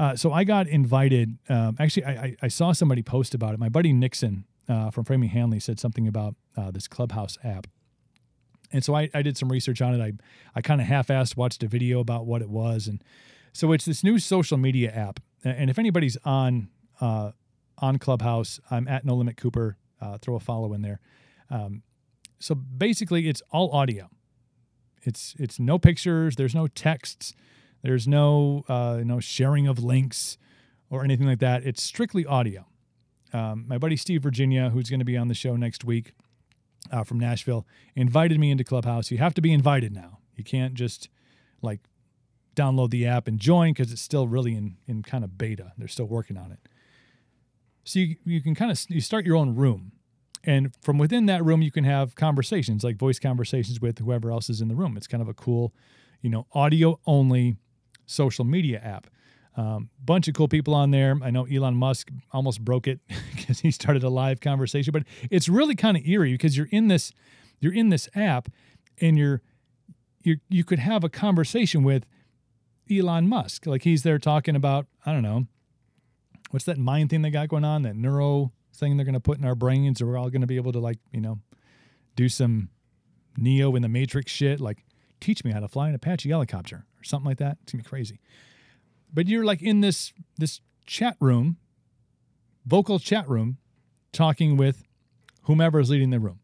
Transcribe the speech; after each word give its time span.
Uh, 0.00 0.16
so 0.16 0.32
I 0.32 0.44
got 0.44 0.66
invited. 0.66 1.36
Um, 1.50 1.76
actually, 1.78 2.06
I, 2.06 2.34
I, 2.40 2.48
saw 2.48 2.72
somebody 2.72 3.02
post 3.02 3.34
about 3.34 3.52
it. 3.52 3.60
My 3.60 3.68
buddy 3.68 3.92
Nixon 3.92 4.46
uh, 4.66 4.90
from 4.90 5.04
Framing 5.04 5.28
Hanley 5.28 5.60
said 5.60 5.78
something 5.78 6.08
about 6.08 6.36
uh, 6.56 6.70
this 6.70 6.88
Clubhouse 6.88 7.36
app. 7.44 7.66
And 8.72 8.82
so 8.82 8.96
I, 8.96 9.10
I 9.12 9.20
did 9.20 9.36
some 9.36 9.52
research 9.52 9.82
on 9.82 9.94
it. 9.94 10.02
I, 10.02 10.12
I 10.54 10.62
kind 10.62 10.80
of 10.80 10.86
half-assed 10.86 11.36
watched 11.36 11.62
a 11.62 11.68
video 11.68 12.00
about 12.00 12.24
what 12.24 12.40
it 12.40 12.48
was, 12.48 12.88
and 12.88 13.04
so 13.52 13.72
it's 13.72 13.84
this 13.84 14.02
new 14.02 14.18
social 14.18 14.56
media 14.56 14.90
app. 14.90 15.20
And 15.44 15.68
if 15.68 15.78
anybody's 15.78 16.16
on 16.24 16.70
uh, 17.02 17.32
on 17.76 17.98
Clubhouse, 17.98 18.58
I'm 18.70 18.88
at 18.88 19.04
No 19.04 19.14
Limit 19.14 19.36
Cooper. 19.36 19.76
Uh, 20.00 20.16
throw 20.16 20.34
a 20.34 20.40
follow 20.40 20.72
in 20.72 20.80
there. 20.80 21.00
Um, 21.50 21.82
so 22.38 22.54
basically, 22.54 23.28
it's 23.28 23.42
all 23.50 23.70
audio. 23.72 24.08
It's 25.02 25.34
it's 25.38 25.60
no 25.60 25.78
pictures. 25.78 26.36
There's 26.36 26.54
no 26.54 26.68
texts. 26.68 27.34
There's 27.82 28.06
no 28.06 28.64
uh, 28.68 29.00
no 29.04 29.20
sharing 29.20 29.66
of 29.66 29.82
links 29.82 30.38
or 30.90 31.04
anything 31.04 31.26
like 31.26 31.38
that. 31.40 31.64
It's 31.64 31.82
strictly 31.82 32.26
audio. 32.26 32.66
Um, 33.32 33.64
my 33.68 33.78
buddy 33.78 33.96
Steve 33.96 34.22
Virginia, 34.22 34.70
who's 34.70 34.90
going 34.90 34.98
to 35.00 35.04
be 35.04 35.16
on 35.16 35.28
the 35.28 35.34
show 35.34 35.56
next 35.56 35.84
week 35.84 36.12
uh, 36.90 37.04
from 37.04 37.18
Nashville, 37.18 37.66
invited 37.94 38.40
me 38.40 38.50
into 38.50 38.64
Clubhouse. 38.64 39.10
You 39.10 39.18
have 39.18 39.34
to 39.34 39.40
be 39.40 39.52
invited 39.52 39.92
now. 39.94 40.18
You 40.36 40.44
can't 40.44 40.74
just 40.74 41.08
like 41.62 41.80
download 42.56 42.90
the 42.90 43.06
app 43.06 43.28
and 43.28 43.38
join 43.38 43.72
because 43.72 43.92
it's 43.92 44.02
still 44.02 44.28
really 44.28 44.54
in 44.54 44.76
in 44.86 45.02
kind 45.02 45.24
of 45.24 45.38
beta. 45.38 45.72
They're 45.78 45.88
still 45.88 46.06
working 46.08 46.36
on 46.36 46.52
it. 46.52 46.58
So 47.84 47.98
you, 47.98 48.16
you 48.24 48.42
can 48.42 48.54
kind 48.54 48.70
of 48.70 48.84
you 48.88 49.00
start 49.00 49.24
your 49.24 49.36
own 49.36 49.54
room, 49.54 49.92
and 50.44 50.72
from 50.82 50.98
within 50.98 51.26
that 51.26 51.44
room 51.44 51.62
you 51.62 51.70
can 51.70 51.84
have 51.84 52.14
conversations 52.14 52.84
like 52.84 52.96
voice 52.96 53.18
conversations 53.18 53.80
with 53.80 53.98
whoever 53.98 54.30
else 54.30 54.50
is 54.50 54.60
in 54.60 54.68
the 54.68 54.74
room. 54.74 54.96
It's 54.96 55.06
kind 55.06 55.22
of 55.22 55.28
a 55.28 55.34
cool, 55.34 55.72
you 56.20 56.30
know, 56.30 56.46
audio 56.52 57.00
only 57.06 57.56
social 58.10 58.44
media 58.44 58.80
app. 58.82 59.06
Um, 59.56 59.90
bunch 60.04 60.28
of 60.28 60.34
cool 60.34 60.48
people 60.48 60.74
on 60.74 60.90
there. 60.90 61.16
I 61.22 61.30
know 61.30 61.44
Elon 61.44 61.74
Musk 61.74 62.10
almost 62.32 62.64
broke 62.64 62.86
it 62.86 63.00
because 63.34 63.60
he 63.60 63.70
started 63.70 64.02
a 64.04 64.08
live 64.08 64.40
conversation, 64.40 64.92
but 64.92 65.02
it's 65.30 65.48
really 65.48 65.74
kind 65.74 65.96
of 65.96 66.06
eerie 66.06 66.32
because 66.32 66.56
you're 66.56 66.68
in 66.70 66.88
this 66.88 67.12
you're 67.60 67.74
in 67.74 67.90
this 67.90 68.08
app 68.14 68.48
and 69.00 69.18
you're 69.18 69.42
you 70.22 70.38
you 70.48 70.64
could 70.64 70.78
have 70.78 71.04
a 71.04 71.08
conversation 71.08 71.82
with 71.82 72.06
Elon 72.90 73.28
Musk. 73.28 73.66
Like 73.66 73.82
he's 73.82 74.02
there 74.02 74.18
talking 74.18 74.56
about 74.56 74.86
I 75.04 75.12
don't 75.12 75.22
know 75.22 75.46
what's 76.50 76.64
that 76.64 76.78
mind 76.78 77.10
thing 77.10 77.22
they 77.22 77.30
got 77.30 77.48
going 77.48 77.64
on 77.64 77.82
that 77.82 77.96
neuro 77.96 78.52
thing 78.74 78.96
they're 78.96 79.04
going 79.04 79.14
to 79.14 79.20
put 79.20 79.38
in 79.38 79.44
our 79.44 79.54
brains, 79.54 80.00
or 80.00 80.06
we're 80.06 80.16
all 80.16 80.30
going 80.30 80.40
to 80.40 80.46
be 80.46 80.56
able 80.56 80.72
to 80.72 80.80
like 80.80 80.98
you 81.12 81.20
know 81.20 81.38
do 82.16 82.28
some 82.28 82.70
Neo 83.36 83.74
in 83.76 83.82
the 83.82 83.88
Matrix 83.88 84.32
shit, 84.32 84.60
like 84.60 84.84
teach 85.20 85.44
me 85.44 85.52
how 85.52 85.60
to 85.60 85.68
fly 85.68 85.88
an 85.88 85.94
Apache 85.94 86.28
helicopter 86.28 86.84
or 86.98 87.04
something 87.04 87.26
like 87.26 87.38
that. 87.38 87.58
It's 87.62 87.72
gonna 87.72 87.82
be 87.82 87.88
crazy 87.88 88.20
but 89.12 89.28
you're 89.28 89.44
like 89.44 89.62
in 89.62 89.80
this 89.80 90.12
this 90.38 90.60
chat 90.86 91.16
room, 91.20 91.56
vocal 92.66 92.98
chat 92.98 93.28
room, 93.28 93.58
talking 94.12 94.56
with 94.56 94.84
whomever 95.42 95.80
is 95.80 95.90
leading 95.90 96.10
the 96.10 96.20
room. 96.20 96.40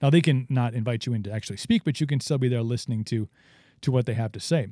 Now 0.00 0.10
they 0.10 0.20
can 0.20 0.46
not 0.48 0.74
invite 0.74 1.06
you 1.06 1.12
in 1.12 1.22
to 1.24 1.32
actually 1.32 1.56
speak, 1.56 1.84
but 1.84 2.00
you 2.00 2.06
can 2.06 2.20
still 2.20 2.38
be 2.38 2.48
there 2.48 2.62
listening 2.62 3.04
to 3.04 3.28
to 3.80 3.92
what 3.92 4.06
they 4.06 4.14
have 4.14 4.32
to 4.32 4.40
say. 4.40 4.68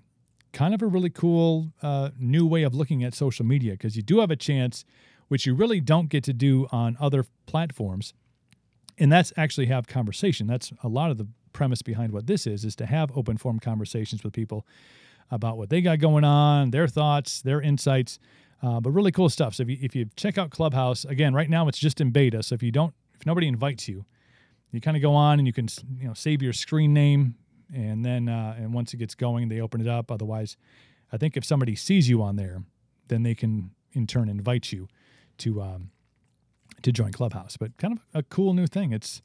Kind 0.53 0.75
of 0.75 0.83
a 0.83 0.87
really 0.87 1.11
cool 1.11 1.73
uh, 1.83 2.11
new 2.19 2.47
way 2.47 2.63
of 2.63 2.75
looking 2.75 3.05
at 3.05 3.15
social 3.15 3.45
media 3.45 3.73
because 3.73 3.97
you 3.97 4.03
do 4.03 4.21
have 4.21 4.31
a 4.31 4.37
chance, 4.37 4.85
which 5.29 5.47
you 5.47 5.55
really 5.55 5.81
don't 5.81 6.09
get 6.09 6.25
to 6.25 6.33
do 6.33 6.67
on 6.73 6.97
other 7.01 7.25
platforms, 7.47 8.15
and 8.99 9.13
that's 9.13 9.33
actually 9.37 9.67
have 9.67 9.87
conversation. 9.87 10.47
That's 10.47 10.73
a 10.83 10.89
lot 10.89 11.11
of 11.11 11.19
the 11.19 11.27
premise 11.53 11.83
behind 11.83 12.13
what 12.13 12.27
this 12.27 12.47
is: 12.47 12.65
is 12.65 12.77
to 12.77 12.87
have 12.87 13.17
open 13.17 13.37
form 13.37 13.59
conversations 13.61 14.25
with 14.25 14.33
people 14.33 14.67
about 15.31 15.59
what 15.59 15.71
they 15.71 15.81
got 15.81 15.99
going 15.99 16.25
on, 16.25 16.71
their 16.71 16.89
thoughts, 16.89 17.43
their 17.43 17.61
insights. 17.61 18.19
Uh, 18.63 18.81
but 18.81 18.91
really 18.91 19.13
cool 19.13 19.29
stuff. 19.29 19.55
So 19.55 19.65
if 19.65 19.69
you, 19.69 19.79
if 19.83 19.95
you 19.95 20.07
check 20.17 20.39
out 20.39 20.51
Clubhouse, 20.51 21.05
again, 21.05 21.35
right 21.35 21.51
now 21.51 21.69
it's 21.69 21.79
just 21.79 22.01
in 22.01 22.11
beta. 22.11 22.43
So 22.43 22.55
if 22.55 22.63
you 22.63 22.73
don't, 22.73 22.95
if 23.15 23.27
nobody 23.27 23.49
invites 23.49 23.87
you, 23.87 24.07
you 24.73 24.81
kind 24.81 24.97
of 24.97 25.03
go 25.03 25.15
on 25.15 25.39
and 25.39 25.47
you 25.47 25.53
can 25.53 25.69
you 25.99 26.09
know 26.09 26.15
save 26.15 26.43
your 26.43 26.53
screen 26.53 26.93
name, 26.93 27.35
and 27.75 28.05
then 28.05 28.29
uh, 28.29 28.57
and 28.59 28.73
once 28.73 28.95
it 28.95 28.99
gets 28.99 29.15
going, 29.15 29.49
they 29.49 29.61
open 29.61 29.81
it 29.81 29.89
up. 29.89 30.11
Otherwise, 30.11 30.57
I 31.13 31.17
think 31.17 31.37
if 31.37 31.45
somebody 31.45 31.77
sees 31.77 32.09
you 32.09 32.23
on 32.23 32.37
there, 32.37 32.63
then 33.09 33.23
they 33.23 33.35
can 33.35 33.71
in 33.93 34.07
turn 34.07 34.29
invite 34.29 34.73
you 34.73 34.89
to 35.39 35.63
um, 35.63 35.91
to 36.83 36.93
join 36.93 37.13
Clubhouse. 37.13 37.57
But 37.57 37.77
kind 37.79 37.95
of 37.95 38.01
a 38.15 38.23
cool 38.23 38.55
new 38.55 38.67
thing. 38.67 38.93
It's 38.93 39.23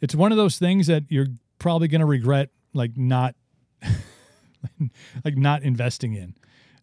it's 0.00 0.14
one 0.14 0.32
of 0.32 0.38
those 0.38 0.58
things 0.58 0.86
that 0.86 1.04
you're 1.08 1.28
probably 1.58 1.88
going 1.88 2.00
to 2.00 2.06
regret 2.06 2.50
like 2.74 2.96
not 2.96 3.34
like 5.24 5.36
not 5.36 5.62
investing 5.62 6.14
in. 6.14 6.34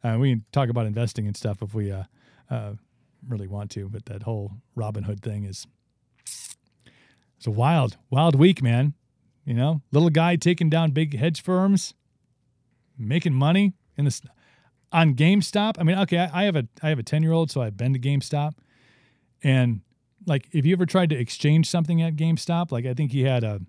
Uh, 0.04 0.18
we 0.20 0.32
can 0.32 0.46
talk 0.52 0.70
about 0.70 0.86
investing 0.86 1.28
and 1.28 1.38
stuff 1.38 1.62
if 1.62 1.74
we 1.74 1.92
uh, 1.92 2.04
uh, 2.50 2.74
really 3.28 3.48
want 3.48 3.72
to, 3.72 3.88
but 3.88 4.06
that 4.06 4.24
whole 4.24 4.52
Robinhood 4.78 5.22
thing 5.22 5.46
is 5.46 5.66
it's 7.38 7.48
a 7.48 7.52
wild, 7.52 7.98
wild 8.10 8.36
week, 8.36 8.62
man. 8.62 8.94
You 9.46 9.54
know, 9.54 9.82
little 9.92 10.10
guy 10.10 10.38
taking 10.38 10.70
down 10.70 10.92
big 10.92 11.18
hedge 11.18 11.42
firms, 11.42 11.94
making 12.98 13.34
money 13.34 13.74
in 13.98 14.06
this 14.06 14.22
on 14.92 15.16
GameStop. 15.16 15.76
I 15.78 15.84
mean, 15.84 15.98
okay, 16.00 16.20
I, 16.20 16.42
I 16.42 16.44
have 16.46 16.56
a 16.56 16.68
I 16.82 16.90
have 16.90 17.00
a 17.00 17.04
ten 17.04 17.24
year 17.24 17.34
old, 17.34 17.52
so 17.52 17.62
I've 17.62 17.76
been 17.76 17.94
to 17.94 18.00
GameStop, 18.00 18.54
and 19.44 19.82
like, 20.26 20.48
if 20.52 20.66
you 20.66 20.74
ever 20.74 20.86
tried 20.86 21.10
to 21.10 21.16
exchange 21.16 21.70
something 21.70 22.02
at 22.02 22.16
GameStop, 22.16 22.72
like 22.72 22.86
I 22.86 22.94
think 22.94 23.12
he 23.12 23.24
had 23.24 23.44
a 23.44 23.62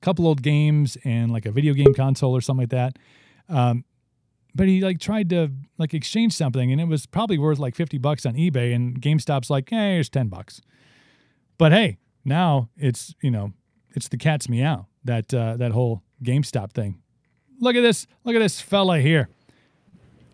couple 0.00 0.26
old 0.26 0.42
games 0.42 0.96
and 1.04 1.32
like 1.32 1.46
a 1.46 1.50
video 1.50 1.72
game 1.74 1.94
console 1.94 2.36
or 2.36 2.40
something 2.40 2.62
like 2.62 2.70
that. 2.70 2.98
Um, 3.48 3.84
but 4.54 4.68
he 4.68 4.80
like 4.80 5.00
tried 5.00 5.30
to 5.30 5.50
like 5.78 5.94
exchange 5.94 6.32
something 6.34 6.70
and 6.70 6.80
it 6.80 6.86
was 6.86 7.06
probably 7.06 7.38
worth 7.38 7.58
like 7.58 7.74
50 7.74 7.98
bucks 7.98 8.24
on 8.24 8.34
eBay 8.34 8.74
and 8.74 9.00
GameStop's 9.00 9.50
like, 9.50 9.70
hey, 9.70 9.94
here's 9.94 10.08
10 10.08 10.28
bucks. 10.28 10.60
But 11.58 11.72
hey, 11.72 11.98
now 12.24 12.68
it's, 12.76 13.14
you 13.20 13.30
know, 13.30 13.52
it's 13.94 14.08
the 14.08 14.16
cat's 14.16 14.48
meow, 14.48 14.86
that 15.04 15.32
uh, 15.32 15.56
that 15.56 15.72
whole 15.72 16.02
GameStop 16.22 16.72
thing. 16.72 17.00
Look 17.60 17.76
at 17.76 17.82
this. 17.82 18.06
Look 18.24 18.34
at 18.34 18.40
this 18.40 18.60
fella 18.60 18.98
here. 18.98 19.28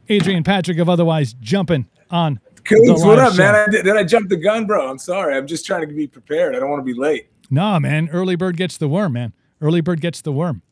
Adrian 0.08 0.42
Patrick 0.42 0.78
of 0.78 0.88
Otherwise 0.88 1.34
jumping 1.34 1.86
on. 2.10 2.40
What 2.70 3.18
up, 3.18 3.32
show. 3.32 3.38
man? 3.38 3.54
I, 3.54 3.66
did, 3.70 3.84
did 3.84 3.96
I 3.96 4.04
jump 4.04 4.28
the 4.28 4.36
gun, 4.36 4.66
bro? 4.66 4.88
I'm 4.88 4.98
sorry. 4.98 5.36
I'm 5.36 5.46
just 5.46 5.66
trying 5.66 5.80
to 5.80 5.86
be 5.92 6.06
prepared. 6.06 6.54
I 6.54 6.60
don't 6.60 6.70
want 6.70 6.80
to 6.80 6.84
be 6.84 6.98
late. 6.98 7.28
Nah, 7.50 7.78
man. 7.78 8.08
Early 8.10 8.36
bird 8.36 8.56
gets 8.56 8.76
the 8.76 8.88
worm, 8.88 9.14
man. 9.14 9.32
Early 9.60 9.80
bird 9.80 10.00
gets 10.00 10.20
the 10.22 10.32
worm. 10.32 10.62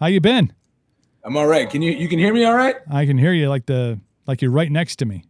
How 0.00 0.06
you 0.06 0.20
been? 0.20 0.52
I'm 1.24 1.36
all 1.36 1.46
right. 1.46 1.68
Can 1.68 1.82
you 1.82 1.92
you 1.92 2.08
can 2.08 2.18
hear 2.18 2.34
me 2.34 2.44
all 2.44 2.54
right? 2.54 2.76
I 2.90 3.06
can 3.06 3.16
hear 3.16 3.32
you 3.32 3.48
like 3.48 3.66
the 3.66 4.00
like 4.26 4.42
you're 4.42 4.50
right 4.50 4.70
next 4.70 4.96
to 4.96 5.04
me. 5.04 5.24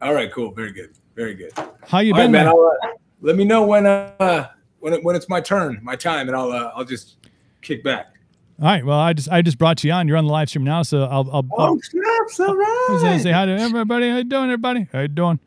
All 0.00 0.14
right, 0.14 0.32
cool. 0.32 0.52
Very 0.52 0.72
good. 0.72 0.96
Very 1.14 1.34
good. 1.34 1.52
How 1.86 1.98
you 1.98 2.14
all 2.14 2.20
been, 2.20 2.32
right, 2.32 2.44
man? 2.44 2.48
Uh, 2.48 2.92
let 3.20 3.36
me 3.36 3.44
know 3.44 3.66
when 3.66 3.86
uh 3.86 4.48
when 4.78 4.94
it, 4.94 5.04
when 5.04 5.16
it's 5.16 5.28
my 5.28 5.40
turn, 5.40 5.80
my 5.82 5.96
time, 5.96 6.28
and 6.28 6.36
I'll 6.36 6.52
uh, 6.52 6.72
I'll 6.74 6.84
just 6.84 7.16
kick 7.60 7.82
back. 7.84 8.14
All 8.60 8.66
right. 8.66 8.84
Well, 8.84 8.98
I 8.98 9.12
just 9.12 9.28
I 9.28 9.42
just 9.42 9.58
brought 9.58 9.82
you 9.84 9.92
on. 9.92 10.08
You're 10.08 10.16
on 10.16 10.24
the 10.24 10.32
live 10.32 10.48
stream 10.48 10.64
now, 10.64 10.82
so 10.82 11.04
I'll 11.04 11.28
I'll. 11.30 11.46
Oh, 11.52 11.64
I'll, 11.64 11.78
snaps! 11.80 12.40
All 12.40 12.56
right. 12.56 12.98
Say, 13.00 13.24
say 13.24 13.32
hi 13.32 13.44
to 13.44 13.52
everybody. 13.52 14.08
How 14.08 14.18
you 14.18 14.24
doing, 14.24 14.44
everybody? 14.44 14.88
How 14.92 15.00
you 15.00 15.08
doing? 15.08 15.40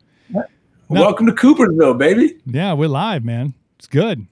Welcome 0.88 1.26
to 1.26 1.32
Coopersville, 1.32 1.98
baby. 1.98 2.36
Yeah, 2.46 2.72
we're 2.72 2.88
live, 2.88 3.24
man. 3.24 3.54
It's 3.78 3.86
good. 3.86 4.26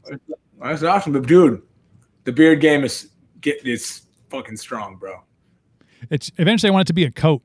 That's 0.61 0.83
awesome, 0.83 1.13
but 1.13 1.27
dude, 1.27 1.63
the 2.25 2.33
beard 2.33 2.61
game 2.61 2.85
is 2.85 3.11
get 3.41 3.65
is 3.65 4.03
fucking 4.29 4.57
strong, 4.57 4.97
bro. 4.97 5.23
It's 6.11 6.31
eventually 6.37 6.71
I 6.71 6.73
want 6.73 6.87
it 6.87 6.89
to 6.89 6.95
be 6.95 7.05
a 7.05 7.11
coat. 7.11 7.43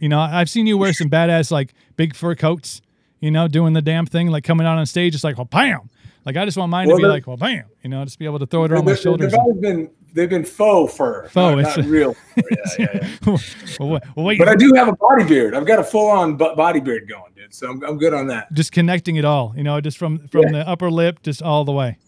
You 0.00 0.08
know, 0.08 0.18
I've 0.18 0.50
seen 0.50 0.66
you 0.66 0.78
wear 0.78 0.92
some 0.92 1.08
badass 1.08 1.50
like 1.50 1.74
big 1.96 2.14
fur 2.14 2.34
coats. 2.34 2.82
You 3.20 3.30
know, 3.30 3.48
doing 3.48 3.74
the 3.74 3.82
damn 3.82 4.06
thing, 4.06 4.28
like 4.28 4.44
coming 4.44 4.66
out 4.66 4.78
on 4.78 4.86
stage, 4.86 5.14
it's 5.14 5.24
like 5.24 5.36
well, 5.36 5.44
bam. 5.44 5.90
Like 6.24 6.36
I 6.36 6.44
just 6.44 6.56
want 6.56 6.70
mine 6.70 6.88
well, 6.88 6.96
to 6.96 7.02
be 7.02 7.08
like 7.08 7.26
well, 7.26 7.36
bam. 7.36 7.64
You 7.82 7.90
know, 7.90 8.04
just 8.04 8.18
be 8.18 8.24
able 8.24 8.38
to 8.38 8.46
throw 8.46 8.64
it 8.64 8.72
around 8.72 8.84
my 8.84 8.94
shoulders. 8.94 9.32
They've 9.32 9.38
always 9.38 9.60
been 9.60 9.90
they've 10.12 10.28
been 10.28 10.44
faux 10.44 10.96
fur, 10.96 11.28
faux, 11.28 11.62
not, 11.62 11.76
not 11.78 11.86
real. 11.86 12.16
yeah, 12.36 12.42
yeah, 12.78 13.08
yeah. 13.26 13.36
well, 13.80 14.00
wait, 14.16 14.38
but 14.38 14.48
I 14.48 14.54
do 14.54 14.72
have 14.74 14.88
a 14.88 14.96
body 14.96 15.24
beard. 15.24 15.54
I've 15.54 15.66
got 15.66 15.78
a 15.78 15.84
full 15.84 16.08
on 16.08 16.36
body 16.36 16.80
beard 16.80 17.08
going, 17.08 17.32
dude. 17.34 17.54
So 17.54 17.70
I'm, 17.70 17.82
I'm 17.84 17.98
good 17.98 18.14
on 18.14 18.26
that. 18.28 18.52
Just 18.52 18.72
connecting 18.72 19.16
it 19.16 19.24
all, 19.24 19.52
you 19.56 19.62
know, 19.62 19.80
just 19.80 19.98
from 19.98 20.26
from 20.28 20.42
yeah. 20.44 20.52
the 20.52 20.68
upper 20.68 20.90
lip, 20.90 21.22
just 21.22 21.42
all 21.42 21.64
the 21.64 21.72
way 21.72 21.98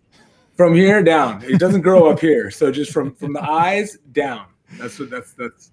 from 0.56 0.74
here 0.74 1.02
down. 1.02 1.42
It 1.44 1.58
doesn't 1.58 1.80
grow 1.80 2.10
up 2.10 2.20
here. 2.20 2.50
So 2.50 2.70
just 2.70 2.92
from 2.92 3.14
from 3.14 3.32
the 3.32 3.42
eyes 3.42 3.98
down. 4.12 4.46
That's 4.78 4.98
what 4.98 5.10
that's 5.10 5.32
that's. 5.34 5.70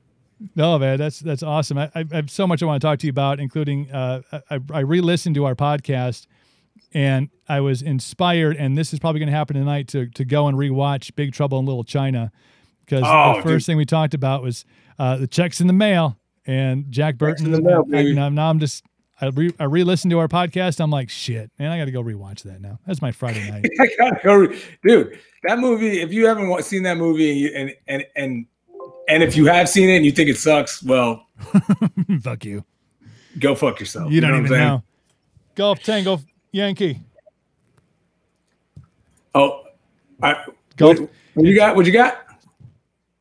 No, 0.55 0.79
man, 0.79 0.97
that's 0.97 1.19
that's 1.19 1.43
awesome. 1.43 1.77
I, 1.77 1.91
I 1.95 2.05
have 2.11 2.31
so 2.31 2.47
much 2.47 2.63
I 2.63 2.65
want 2.65 2.81
to 2.81 2.87
talk 2.87 2.99
to 2.99 3.07
you 3.07 3.11
about, 3.11 3.39
including 3.39 3.91
uh, 3.91 4.21
I, 4.49 4.59
I 4.71 4.79
re-listened 4.79 5.35
to 5.35 5.45
our 5.45 5.55
podcast, 5.55 6.27
and 6.93 7.29
I 7.47 7.61
was 7.61 7.81
inspired. 7.81 8.57
And 8.57 8.77
this 8.77 8.93
is 8.93 8.99
probably 8.99 9.19
going 9.19 9.31
to 9.31 9.35
happen 9.35 9.55
tonight 9.55 9.87
to 9.89 10.07
to 10.07 10.25
go 10.25 10.47
and 10.47 10.57
rewatch 10.57 11.15
Big 11.15 11.33
Trouble 11.33 11.59
in 11.59 11.65
Little 11.65 11.83
China, 11.83 12.31
because 12.85 13.03
oh, 13.05 13.37
the 13.37 13.43
first 13.43 13.65
dude. 13.65 13.65
thing 13.65 13.77
we 13.77 13.85
talked 13.85 14.13
about 14.13 14.43
was 14.43 14.65
uh, 14.97 15.17
the 15.17 15.27
checks 15.27 15.61
in 15.61 15.67
the 15.67 15.73
mail 15.73 16.17
and 16.45 16.85
Jack 16.89 17.17
Burton. 17.17 17.47
In 17.47 17.51
the 17.51 17.61
mail, 17.61 17.83
and, 17.93 18.17
and 18.17 18.35
now 18.35 18.49
I'm 18.49 18.59
just 18.59 18.83
I 19.21 19.27
re 19.27 19.53
I 19.59 19.65
re-listened 19.65 20.11
to 20.11 20.19
our 20.19 20.27
podcast. 20.27 20.79
I'm 20.79 20.91
like, 20.91 21.09
shit, 21.09 21.51
man, 21.59 21.71
I 21.71 21.77
got 21.77 21.85
to 21.85 21.91
go 21.91 22.01
rewatch 22.01 22.43
that 22.43 22.61
now. 22.61 22.79
That's 22.87 23.01
my 23.01 23.11
Friday 23.11 23.49
night. 23.49 23.65
I 23.79 23.89
gotta 23.97 24.19
go, 24.23 24.35
re- 24.35 24.61
dude. 24.83 25.19
That 25.43 25.59
movie. 25.59 26.01
If 26.01 26.13
you 26.13 26.25
haven't 26.25 26.63
seen 26.63 26.83
that 26.83 26.97
movie, 26.97 27.53
and 27.53 27.73
and 27.87 28.05
and 28.15 28.45
and 29.07 29.23
if 29.23 29.35
you 29.35 29.45
have 29.47 29.67
seen 29.67 29.89
it 29.89 29.97
and 29.97 30.05
you 30.05 30.11
think 30.11 30.29
it 30.29 30.37
sucks, 30.37 30.81
well, 30.83 31.25
fuck 32.21 32.45
you. 32.45 32.63
go 33.39 33.55
fuck 33.55 33.79
yourself. 33.79 34.09
You, 34.09 34.15
you 34.15 34.21
don't 34.21 34.31
know 34.31 34.39
even 34.39 34.51
know. 34.51 34.83
Golf 35.55 35.83
Tango 35.83 36.19
Yankee. 36.51 37.01
Oh, 39.35 39.63
I, 40.21 40.45
Golf. 40.77 40.99
What, 40.99 41.09
what 41.33 41.45
you 41.45 41.55
got? 41.55 41.75
What 41.75 41.85
you 41.85 41.93
got? 41.93 42.25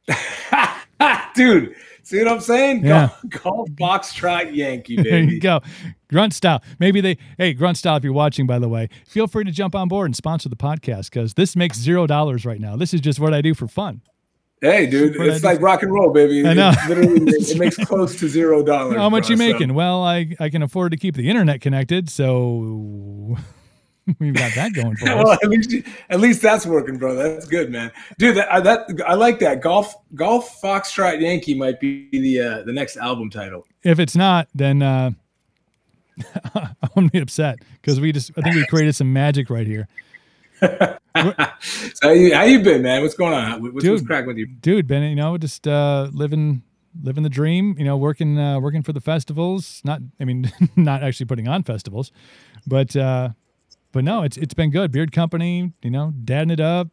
Dude, 1.35 1.75
see 2.03 2.19
what 2.19 2.29
I'm 2.29 2.41
saying? 2.41 2.85
Yeah. 2.85 3.11
Golf, 3.29 3.69
golf 3.75 4.15
trot 4.15 4.55
Yankee, 4.55 4.97
baby. 4.97 5.11
there 5.11 5.23
you 5.23 5.41
go. 5.41 5.61
Grunt 6.09 6.33
style. 6.33 6.63
Maybe 6.79 7.01
they, 7.01 7.19
hey, 7.37 7.53
Grunt 7.53 7.77
style, 7.77 7.97
if 7.97 8.05
you're 8.05 8.13
watching, 8.13 8.47
by 8.47 8.59
the 8.59 8.69
way, 8.69 8.89
feel 9.07 9.27
free 9.27 9.45
to 9.45 9.53
jump 9.53 9.75
on 9.75 9.89
board 9.89 10.07
and 10.07 10.17
sponsor 10.17 10.49
the 10.49 10.57
podcast 10.57 11.11
because 11.11 11.35
this 11.35 11.55
makes 11.55 11.79
zero 11.79 12.07
dollars 12.07 12.47
right 12.47 12.61
now. 12.61 12.77
This 12.77 12.95
is 12.95 13.01
just 13.01 13.21
what 13.21 13.35
I 13.35 13.43
do 13.43 13.55
for 13.55 13.69
fun. 13.69 14.01
Hey, 14.61 14.87
dude, 14.87 15.15
it's 15.17 15.45
like 15.45 15.61
rock 15.61 15.83
and 15.83 15.93
roll, 15.93 16.11
baby. 16.11 16.47
I 16.47 16.53
know. 16.53 16.73
It 16.73 16.89
literally 16.89 17.23
it 17.31 17.59
makes 17.59 17.77
close 17.77 18.19
to 18.19 18.29
zero 18.29 18.63
dollars. 18.65 18.97
How 18.97 19.09
much 19.09 19.29
bro, 19.29 19.35
you 19.35 19.37
making? 19.37 19.69
So. 19.69 19.75
Well, 19.75 20.03
I 20.03 20.35
I 20.41 20.49
can 20.49 20.63
afford 20.63 20.93
to 20.93 20.99
keep 20.99 21.15
the 21.15 21.29
internet 21.29 21.61
connected, 21.61 22.11
so 22.11 23.37
we've 24.19 24.35
got 24.35 24.55
that 24.57 24.73
going 24.75 24.97
for 24.97 25.09
us. 25.09 25.25
well, 25.25 25.33
at 25.33 25.49
least 25.49 25.75
at 26.11 26.19
least 26.19 26.43
that's 26.43 26.67
working, 26.67 26.99
bro. 26.99 27.15
That's 27.15 27.47
good, 27.47 27.71
man. 27.71 27.93
Dude, 28.19 28.37
that, 28.37 28.65
that 28.65 29.03
I 29.07 29.15
like 29.15 29.39
that. 29.39 29.61
Golf 29.61 29.95
Golf 30.15 30.61
Foxtrot 30.61 31.21
Yankee 31.21 31.55
might 31.55 31.79
be 31.79 32.09
the 32.11 32.41
uh, 32.41 32.63
the 32.63 32.73
next 32.73 32.97
album 32.97 33.31
title. 33.31 33.65
If 33.85 34.01
it's 34.01 34.17
not, 34.17 34.49
then 34.55 34.83
uh, 34.83 35.11
I'm 36.65 36.75
gonna 36.97 37.09
be 37.11 37.21
upset 37.21 37.61
because 37.81 38.01
we 38.01 38.11
just 38.11 38.33
I 38.37 38.41
think 38.41 38.57
we 38.57 38.67
created 38.67 38.97
some 38.97 39.13
magic 39.13 39.51
right 39.51 39.67
here. 39.67 39.87
so 41.61 42.09
how 42.09 42.11
you, 42.11 42.35
how 42.35 42.43
you 42.45 42.61
been, 42.61 42.83
man? 42.83 43.03
What's 43.03 43.15
going 43.15 43.35
on? 43.35 43.63
What's, 43.63 43.85
dude, 43.85 43.93
what's 43.93 44.07
cracking 44.07 44.29
with 44.29 44.39
you, 44.39 44.47
dude? 44.47 44.87
Been 44.87 45.03
you 45.03 45.17
know 45.17 45.37
just 45.39 45.67
uh, 45.67 46.09
living 46.13 46.63
living 47.03 47.23
the 47.23 47.29
dream. 47.29 47.75
You 47.79 47.85
know, 47.85 47.97
working 47.97 48.39
uh, 48.39 48.61
working 48.61 48.83
for 48.83 48.93
the 48.93 49.01
festivals. 49.01 49.81
Not 49.85 50.01
I 50.21 50.25
mean 50.25 50.53
not 50.77 51.03
actually 51.03 51.27
putting 51.27 51.49
on 51.49 51.63
festivals, 51.63 52.13
but 52.67 52.95
uh, 52.97 53.31
but 53.93 54.05
no, 54.05 54.23
it's 54.23 54.37
it's 54.37 54.55
been 54.55 54.71
good. 54.71 54.93
Beard 54.93 55.13
Company, 55.13 55.73
you 55.83 55.91
know, 55.91 56.13
dadding 56.25 56.51
it 56.51 56.61
up, 56.61 56.89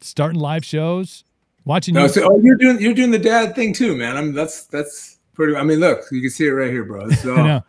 starting 0.00 0.40
live 0.40 0.64
shows, 0.64 1.24
watching. 1.64 1.94
No, 1.94 2.02
you. 2.02 2.08
So, 2.08 2.28
oh, 2.30 2.40
you're 2.42 2.56
doing 2.56 2.80
you're 2.80 2.94
doing 2.94 3.10
the 3.10 3.18
dad 3.18 3.54
thing 3.54 3.72
too, 3.72 3.96
man. 3.96 4.16
I'm 4.16 4.34
that's 4.34 4.66
that's 4.66 5.18
pretty. 5.34 5.56
I 5.56 5.62
mean, 5.62 5.80
look, 5.80 6.00
you 6.10 6.20
can 6.20 6.30
see 6.30 6.46
it 6.46 6.50
right 6.50 6.70
here, 6.70 6.84
bro. 6.84 7.08
This 7.08 7.24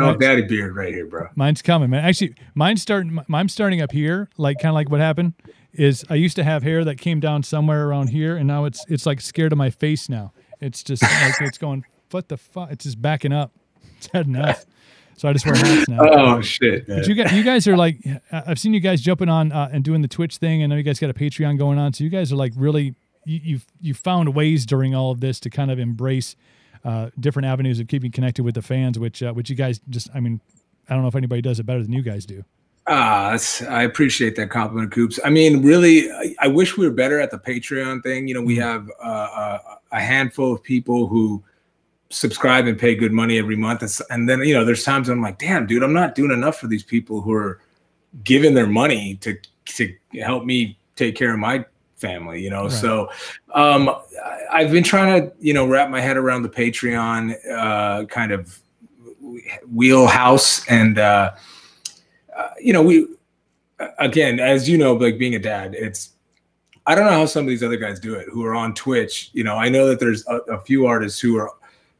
all, 0.00 0.10
Oh, 0.10 0.16
daddy 0.16 0.42
beard 0.42 0.76
right 0.76 0.92
here, 0.92 1.06
bro. 1.06 1.28
Mine's 1.36 1.62
coming, 1.62 1.90
man. 1.90 2.04
Actually, 2.04 2.34
mine's 2.54 2.82
starting. 2.82 3.18
Mine's 3.28 3.52
starting 3.52 3.80
up 3.80 3.92
here, 3.92 4.28
like 4.36 4.58
kind 4.58 4.70
of 4.70 4.74
like 4.74 4.90
what 4.90 5.00
happened 5.00 5.34
is 5.72 6.04
I 6.08 6.14
used 6.14 6.36
to 6.36 6.44
have 6.44 6.62
hair 6.62 6.84
that 6.84 6.96
came 6.96 7.20
down 7.20 7.42
somewhere 7.42 7.86
around 7.88 8.08
here, 8.08 8.36
and 8.36 8.46
now 8.46 8.64
it's 8.64 8.84
it's 8.88 9.06
like 9.06 9.20
scared 9.20 9.52
of 9.52 9.58
my 9.58 9.70
face 9.70 10.08
now. 10.08 10.32
It's 10.60 10.82
just 10.82 11.02
like 11.22 11.34
it's 11.40 11.58
going. 11.58 11.84
What 12.10 12.28
the 12.28 12.36
fuck? 12.36 12.70
It's 12.70 12.84
just 12.84 13.00
backing 13.00 13.32
up. 13.32 13.52
It's 13.98 14.08
had 14.12 14.26
enough. 14.26 14.66
So 15.16 15.26
I 15.26 15.32
just 15.32 15.46
wear 15.46 15.54
hats 15.54 15.88
now. 15.88 15.98
Oh 16.02 16.40
shit! 16.42 16.86
But 16.86 17.06
you 17.06 17.14
guys, 17.14 17.32
you 17.32 17.42
guys 17.42 17.66
are 17.66 17.76
like, 17.76 17.96
I've 18.30 18.58
seen 18.58 18.74
you 18.74 18.80
guys 18.80 19.00
jumping 19.00 19.30
on 19.30 19.52
uh, 19.52 19.70
and 19.72 19.82
doing 19.82 20.02
the 20.02 20.08
Twitch 20.08 20.36
thing. 20.36 20.62
I 20.62 20.66
know 20.66 20.76
you 20.76 20.82
guys 20.82 20.98
got 20.98 21.08
a 21.08 21.14
Patreon 21.14 21.56
going 21.56 21.78
on, 21.78 21.94
so 21.94 22.04
you 22.04 22.10
guys 22.10 22.30
are 22.30 22.36
like 22.36 22.52
really, 22.56 22.94
you, 23.24 23.40
you've 23.42 23.66
you 23.80 23.94
found 23.94 24.34
ways 24.34 24.66
during 24.66 24.94
all 24.94 25.10
of 25.10 25.20
this 25.20 25.40
to 25.40 25.50
kind 25.50 25.70
of 25.70 25.78
embrace 25.78 26.36
uh, 26.86 27.10
different 27.18 27.46
avenues 27.46 27.80
of 27.80 27.88
keeping 27.88 28.12
connected 28.12 28.44
with 28.44 28.54
the 28.54 28.62
fans, 28.62 28.96
which 28.96 29.22
uh, 29.22 29.32
which 29.32 29.50
you 29.50 29.56
guys 29.56 29.80
just, 29.90 30.08
I 30.14 30.20
mean, 30.20 30.40
I 30.88 30.94
don't 30.94 31.02
know 31.02 31.08
if 31.08 31.16
anybody 31.16 31.42
does 31.42 31.58
it 31.58 31.66
better 31.66 31.82
than 31.82 31.92
you 31.92 32.02
guys 32.02 32.24
do. 32.24 32.44
Ah, 32.86 33.36
I 33.68 33.82
appreciate 33.82 34.36
that 34.36 34.50
compliment, 34.50 34.92
Coops. 34.92 35.18
I 35.24 35.30
mean, 35.30 35.62
really, 35.62 36.08
I, 36.12 36.36
I, 36.38 36.46
wish 36.46 36.76
we 36.76 36.86
were 36.86 36.94
better 36.94 37.18
at 37.18 37.32
the 37.32 37.38
Patreon 37.38 38.04
thing. 38.04 38.28
You 38.28 38.34
know, 38.34 38.42
we 38.42 38.58
mm-hmm. 38.58 38.62
have 38.62 38.88
uh, 39.04 39.08
uh, 39.08 39.58
a 39.90 40.00
handful 40.00 40.52
of 40.52 40.62
people 40.62 41.08
who 41.08 41.42
subscribe 42.10 42.68
and 42.68 42.78
pay 42.78 42.94
good 42.94 43.10
money 43.10 43.38
every 43.38 43.56
month. 43.56 43.82
And 44.10 44.28
then, 44.28 44.38
you 44.42 44.54
know, 44.54 44.64
there's 44.64 44.84
times 44.84 45.08
I'm 45.08 45.20
like, 45.20 45.38
damn, 45.38 45.66
dude, 45.66 45.82
I'm 45.82 45.92
not 45.92 46.14
doing 46.14 46.30
enough 46.30 46.58
for 46.60 46.68
these 46.68 46.84
people 46.84 47.20
who 47.20 47.32
are 47.32 47.60
giving 48.22 48.54
their 48.54 48.68
money 48.68 49.16
to, 49.16 49.36
to 49.64 49.92
help 50.22 50.44
me 50.44 50.78
take 50.94 51.16
care 51.16 51.32
of 51.32 51.40
my 51.40 51.64
family, 51.96 52.42
you 52.42 52.50
know? 52.50 52.64
Right. 52.64 52.72
So, 52.72 53.10
um, 53.54 53.90
I've 54.50 54.70
been 54.70 54.84
trying 54.84 55.22
to, 55.22 55.32
you 55.40 55.54
know, 55.54 55.66
wrap 55.66 55.90
my 55.90 56.00
head 56.00 56.16
around 56.16 56.42
the 56.42 56.48
Patreon, 56.48 57.34
uh, 57.50 58.04
kind 58.06 58.32
of 58.32 58.60
wheelhouse 59.72 60.66
and, 60.68 60.98
uh, 60.98 61.32
uh, 62.36 62.48
you 62.60 62.72
know, 62.72 62.82
we, 62.82 63.06
again, 63.98 64.40
as 64.40 64.68
you 64.68 64.78
know, 64.78 64.94
like 64.94 65.18
being 65.18 65.34
a 65.34 65.38
dad, 65.38 65.74
it's, 65.74 66.10
I 66.86 66.94
don't 66.94 67.06
know 67.06 67.12
how 67.12 67.26
some 67.26 67.44
of 67.44 67.48
these 67.48 67.64
other 67.64 67.76
guys 67.76 67.98
do 67.98 68.14
it 68.14 68.28
who 68.28 68.44
are 68.44 68.54
on 68.54 68.72
Twitch. 68.74 69.30
You 69.32 69.42
know, 69.42 69.56
I 69.56 69.68
know 69.68 69.88
that 69.88 69.98
there's 69.98 70.24
a, 70.28 70.36
a 70.52 70.60
few 70.60 70.86
artists 70.86 71.18
who 71.18 71.36
are 71.36 71.50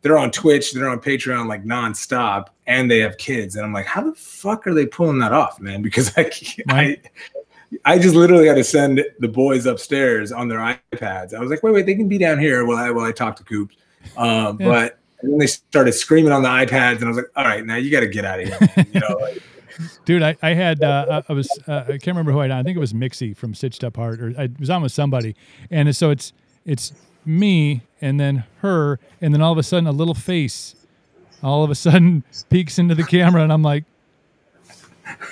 they're 0.02 0.18
on 0.18 0.30
Twitch, 0.30 0.72
they're 0.72 0.88
on 0.88 1.00
Patreon 1.00 1.48
like 1.48 1.64
nonstop, 1.64 2.46
and 2.68 2.88
they 2.88 3.00
have 3.00 3.18
kids. 3.18 3.56
And 3.56 3.64
I'm 3.64 3.72
like, 3.72 3.86
how 3.86 4.02
the 4.02 4.14
fuck 4.14 4.66
are 4.68 4.74
they 4.74 4.86
pulling 4.86 5.18
that 5.18 5.32
off, 5.32 5.60
man? 5.60 5.82
Because 5.86 6.12
I, 6.16 6.30
I, 6.68 6.98
I 7.84 7.98
just 7.98 8.14
literally 8.14 8.46
had 8.46 8.56
to 8.56 8.64
send 8.64 9.04
the 9.18 9.28
boys 9.28 9.66
upstairs 9.66 10.32
on 10.32 10.48
their 10.48 10.58
iPads. 10.58 11.34
I 11.34 11.40
was 11.40 11.50
like, 11.50 11.62
wait, 11.62 11.74
wait, 11.74 11.86
they 11.86 11.94
can 11.94 12.08
be 12.08 12.18
down 12.18 12.38
here 12.38 12.64
while 12.64 12.76
I 12.76 12.90
while 12.90 13.04
I 13.04 13.12
talk 13.12 13.36
to 13.36 13.44
Coops. 13.44 13.76
Um, 14.16 14.58
yeah. 14.60 14.68
But 14.68 14.98
then 15.22 15.38
they 15.38 15.46
started 15.46 15.92
screaming 15.92 16.32
on 16.32 16.42
the 16.42 16.48
iPads, 16.48 16.96
and 16.96 17.04
I 17.04 17.08
was 17.08 17.16
like, 17.16 17.30
all 17.34 17.44
right, 17.44 17.64
now 17.64 17.76
you 17.76 17.90
got 17.90 18.00
to 18.00 18.08
get 18.08 18.24
out 18.24 18.40
of 18.40 18.48
here. 18.48 18.86
You 18.92 19.00
know, 19.00 19.18
like, 19.20 19.42
Dude, 20.04 20.22
I, 20.22 20.36
I 20.42 20.54
had 20.54 20.82
uh, 20.82 21.22
I 21.28 21.32
was 21.32 21.50
uh, 21.66 21.84
I 21.86 21.92
can't 21.92 22.06
remember 22.06 22.32
who 22.32 22.40
I 22.40 22.44
had. 22.44 22.52
I 22.52 22.62
think 22.62 22.76
it 22.76 22.80
was 22.80 22.92
Mixi 22.92 23.36
from 23.36 23.54
Stitched 23.54 23.84
Up 23.84 23.96
Heart, 23.96 24.20
or 24.20 24.34
I 24.38 24.48
was 24.58 24.70
on 24.70 24.82
with 24.82 24.92
somebody, 24.92 25.36
and 25.70 25.94
so 25.94 26.10
it's 26.10 26.32
it's 26.64 26.92
me 27.26 27.82
and 28.00 28.20
then 28.20 28.44
her 28.58 29.00
and 29.20 29.34
then 29.34 29.42
all 29.42 29.52
of 29.52 29.58
a 29.58 29.62
sudden 29.62 29.86
a 29.86 29.92
little 29.92 30.14
face 30.14 30.76
all 31.42 31.64
of 31.64 31.70
a 31.70 31.74
sudden 31.74 32.22
peeks 32.50 32.78
into 32.78 32.94
the 32.94 33.04
camera 33.04 33.42
and 33.42 33.52
I'm 33.52 33.62
like 33.62 33.84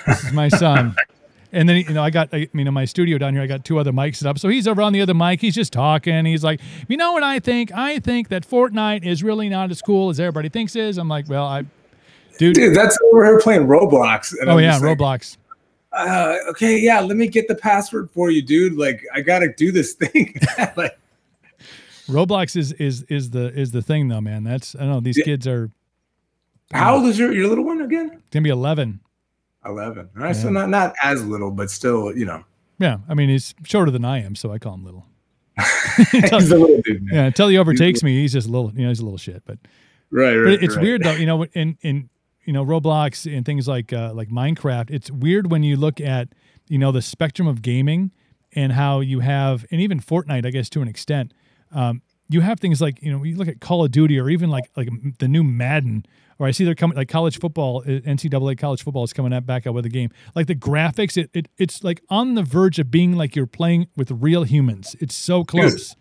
this 0.05 0.23
is 0.25 0.33
my 0.33 0.49
son 0.49 0.95
and 1.51 1.67
then 1.67 1.77
you 1.77 1.93
know 1.93 2.03
I 2.03 2.09
got 2.09 2.29
I 2.33 2.47
mean 2.53 2.67
in 2.67 2.73
my 2.73 2.85
studio 2.85 3.17
down 3.17 3.33
here 3.33 3.41
I 3.41 3.47
got 3.47 3.65
two 3.65 3.79
other 3.79 3.91
mics 3.91 4.17
set 4.17 4.27
up 4.27 4.39
so 4.39 4.49
he's 4.49 4.67
over 4.67 4.81
on 4.81 4.93
the 4.93 5.01
other 5.01 5.13
mic 5.13 5.41
he's 5.41 5.55
just 5.55 5.73
talking 5.73 6.25
he's 6.25 6.43
like 6.43 6.59
you 6.87 6.97
know 6.97 7.13
what 7.13 7.23
I 7.23 7.39
think 7.39 7.71
I 7.73 7.99
think 7.99 8.29
that 8.29 8.47
Fortnite 8.47 9.05
is 9.05 9.23
really 9.23 9.49
not 9.49 9.71
as 9.71 9.81
cool 9.81 10.09
as 10.09 10.19
everybody 10.19 10.49
thinks 10.49 10.75
is 10.75 10.97
I'm 10.97 11.09
like 11.09 11.29
well 11.29 11.45
I 11.45 11.65
dude, 12.37 12.55
dude 12.55 12.75
that's 12.75 12.97
over 13.11 13.25
here 13.25 13.39
playing 13.39 13.67
Roblox 13.67 14.33
oh 14.45 14.51
I'm 14.51 14.59
yeah 14.59 14.79
Roblox 14.79 15.37
like, 15.93 16.07
uh, 16.07 16.37
okay 16.49 16.77
yeah 16.77 16.99
let 16.99 17.17
me 17.17 17.27
get 17.27 17.47
the 17.47 17.55
password 17.55 18.09
for 18.11 18.31
you 18.31 18.41
dude 18.41 18.73
like 18.73 19.01
I 19.13 19.21
gotta 19.21 19.53
do 19.53 19.71
this 19.71 19.93
thing 19.93 20.35
like 20.75 20.97
Roblox 22.07 22.55
is 22.55 22.71
is 22.73 23.03
is 23.03 23.31
the 23.31 23.47
is 23.53 23.71
the 23.71 23.81
thing 23.81 24.07
though, 24.07 24.21
man. 24.21 24.43
That's 24.43 24.75
I 24.75 24.79
don't 24.79 24.89
know. 24.89 24.99
These 24.99 25.17
yeah. 25.17 25.25
kids 25.25 25.47
are. 25.47 25.71
How 26.71 26.95
old 26.95 27.05
is 27.05 27.17
your 27.17 27.31
your 27.33 27.47
little 27.47 27.65
one 27.65 27.81
again? 27.81 28.21
Gonna 28.31 28.43
be 28.43 28.49
eleven. 28.49 28.99
Eleven. 29.65 30.09
All 30.15 30.23
right, 30.23 30.35
yeah. 30.35 30.41
so 30.41 30.49
not 30.49 30.69
not 30.69 30.93
as 31.01 31.25
little, 31.25 31.51
but 31.51 31.69
still, 31.69 32.15
you 32.15 32.25
know. 32.25 32.43
Yeah, 32.79 32.97
I 33.09 33.13
mean 33.13 33.29
he's 33.29 33.55
shorter 33.63 33.91
than 33.91 34.05
I 34.05 34.21
am, 34.23 34.35
so 34.35 34.51
I 34.51 34.59
call 34.59 34.73
him 34.73 34.85
little. 34.85 35.05
he's 36.11 36.51
a 36.51 36.57
little 36.57 36.81
dude. 36.81 37.03
Man. 37.03 37.15
Yeah, 37.15 37.25
until 37.25 37.47
he 37.47 37.57
overtakes 37.57 37.99
he's 37.99 38.03
me, 38.03 38.21
he's 38.21 38.33
just 38.33 38.47
a 38.47 38.51
little. 38.51 38.71
You 38.73 38.83
know, 38.83 38.89
he's 38.89 38.99
a 38.99 39.03
little 39.03 39.17
shit. 39.17 39.43
But 39.45 39.59
right, 40.11 40.35
right. 40.35 40.55
But 40.57 40.63
it's 40.63 40.75
right. 40.75 40.83
weird 40.83 41.03
though. 41.03 41.13
You 41.13 41.25
know, 41.25 41.43
in 41.43 41.77
in 41.81 42.09
you 42.43 42.53
know 42.53 42.65
Roblox 42.65 43.31
and 43.33 43.45
things 43.45 43.67
like 43.67 43.93
uh, 43.93 44.13
like 44.13 44.29
Minecraft. 44.29 44.91
It's 44.91 45.09
weird 45.09 45.49
when 45.49 45.63
you 45.63 45.77
look 45.77 46.01
at 46.01 46.29
you 46.67 46.77
know 46.77 46.91
the 46.91 47.01
spectrum 47.01 47.47
of 47.47 47.61
gaming 47.61 48.11
and 48.53 48.73
how 48.73 48.99
you 48.99 49.21
have 49.21 49.65
and 49.71 49.81
even 49.81 49.99
Fortnite, 49.99 50.45
I 50.45 50.49
guess 50.49 50.69
to 50.69 50.81
an 50.81 50.87
extent 50.87 51.33
um, 51.75 52.01
you 52.29 52.41
have 52.41 52.59
things 52.59 52.81
like 52.81 53.01
you 53.03 53.11
know 53.11 53.23
you 53.23 53.35
look 53.35 53.47
at 53.47 53.59
Call 53.59 53.83
of 53.83 53.91
Duty 53.91 54.19
or 54.19 54.29
even 54.29 54.49
like 54.49 54.69
like 54.75 54.89
the 55.19 55.27
new 55.27 55.43
Madden 55.43 56.05
or 56.39 56.47
I 56.47 56.51
see 56.51 56.65
they're 56.65 56.75
coming 56.75 56.97
like 56.97 57.09
college 57.09 57.39
football 57.39 57.81
uh, 57.85 58.01
NCAA 58.01 58.57
college 58.57 58.83
football 58.83 59.03
is 59.03 59.13
coming 59.13 59.33
up 59.33 59.45
back 59.45 59.65
out 59.65 59.73
with 59.73 59.85
a 59.85 59.89
game. 59.89 60.11
Like 60.35 60.47
the 60.47 60.55
graphics 60.55 61.17
it, 61.17 61.29
it 61.33 61.47
it's 61.57 61.83
like 61.83 62.01
on 62.09 62.35
the 62.35 62.43
verge 62.43 62.79
of 62.79 62.91
being 62.91 63.15
like 63.15 63.35
you're 63.35 63.45
playing 63.45 63.87
with 63.95 64.11
real 64.11 64.43
humans. 64.43 64.95
It's 64.99 65.15
so 65.15 65.43
close. 65.43 65.95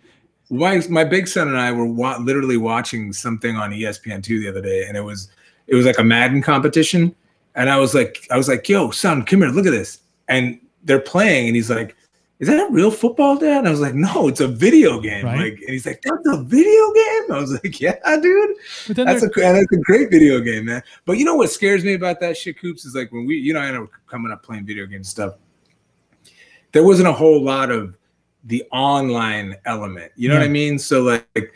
My 0.50 0.83
my 0.88 1.05
big 1.05 1.29
son 1.29 1.49
and 1.49 1.59
I 1.59 1.73
were 1.73 1.87
wa- 1.87 2.19
literally 2.19 2.57
watching 2.57 3.12
something 3.12 3.57
on 3.57 3.71
ESPN 3.71 4.23
two 4.23 4.41
the 4.41 4.49
other 4.49 4.62
day 4.62 4.85
and 4.87 4.97
it 4.97 5.03
was 5.03 5.31
it 5.67 5.75
was 5.75 5.87
like 5.87 5.99
a 5.99 6.05
Madden 6.05 6.43
competition. 6.43 7.14
And 7.55 7.71
I 7.71 7.79
was 7.79 7.95
like 7.95 8.26
I 8.31 8.37
was 8.37 8.49
like 8.49 8.69
yo 8.69 8.91
son 8.91 9.25
come 9.25 9.41
here 9.41 9.50
look 9.50 9.67
at 9.67 9.73
this. 9.73 9.99
And 10.29 10.59
they're 10.85 11.00
playing 11.00 11.49
and 11.49 11.57
he's 11.57 11.71
like 11.71 11.97
is 12.41 12.49
that 12.49 12.69
a 12.69 12.73
real 12.73 12.91
football, 12.91 13.37
Dad? 13.37 13.59
And 13.59 13.69
I 13.69 13.71
was 13.71 13.81
like, 13.81 13.95
no, 13.95 14.26
it's 14.26 14.41
a 14.41 14.49
video 14.49 15.00
game. 15.00 15.25
Right. 15.25 15.53
Like, 15.53 15.61
and 15.61 15.71
he's 15.71 15.87
like, 15.87 16.03
that's 16.03 16.26
a 16.26 16.43
video 16.43 16.93
game. 16.93 17.33
I 17.33 17.38
was 17.38 17.53
like, 17.53 17.81
yeah, 17.81 17.97
dude, 18.21 18.57
that's 18.88 19.23
a 19.23 19.29
that's 19.29 19.73
a 19.73 19.76
great 19.76 20.11
video 20.11 20.41
game, 20.41 20.64
man. 20.64 20.83
But 21.05 21.19
you 21.19 21.25
know 21.25 21.37
what 21.37 21.50
scares 21.50 21.85
me 21.85 21.95
about 21.95 22.19
that 22.21 22.37
shit, 22.37 22.59
Coops, 22.59 22.85
is 22.85 22.95
like 22.95 23.12
when 23.12 23.25
we, 23.26 23.37
you 23.37 23.53
know, 23.53 23.61
I 23.61 23.67
ended 23.67 23.83
up 23.83 23.91
coming 24.09 24.33
up 24.33 24.43
playing 24.43 24.67
video 24.67 24.87
game 24.87 25.05
stuff. 25.05 25.35
There 26.73 26.83
wasn't 26.83 27.07
a 27.07 27.12
whole 27.12 27.41
lot 27.41 27.71
of 27.71 27.97
the 28.43 28.64
online 28.73 29.57
element. 29.64 30.11
You 30.17 30.29
know 30.29 30.35
yeah. 30.35 30.41
what 30.41 30.47
I 30.47 30.50
mean? 30.50 30.79
So 30.81 31.03
like, 31.03 31.53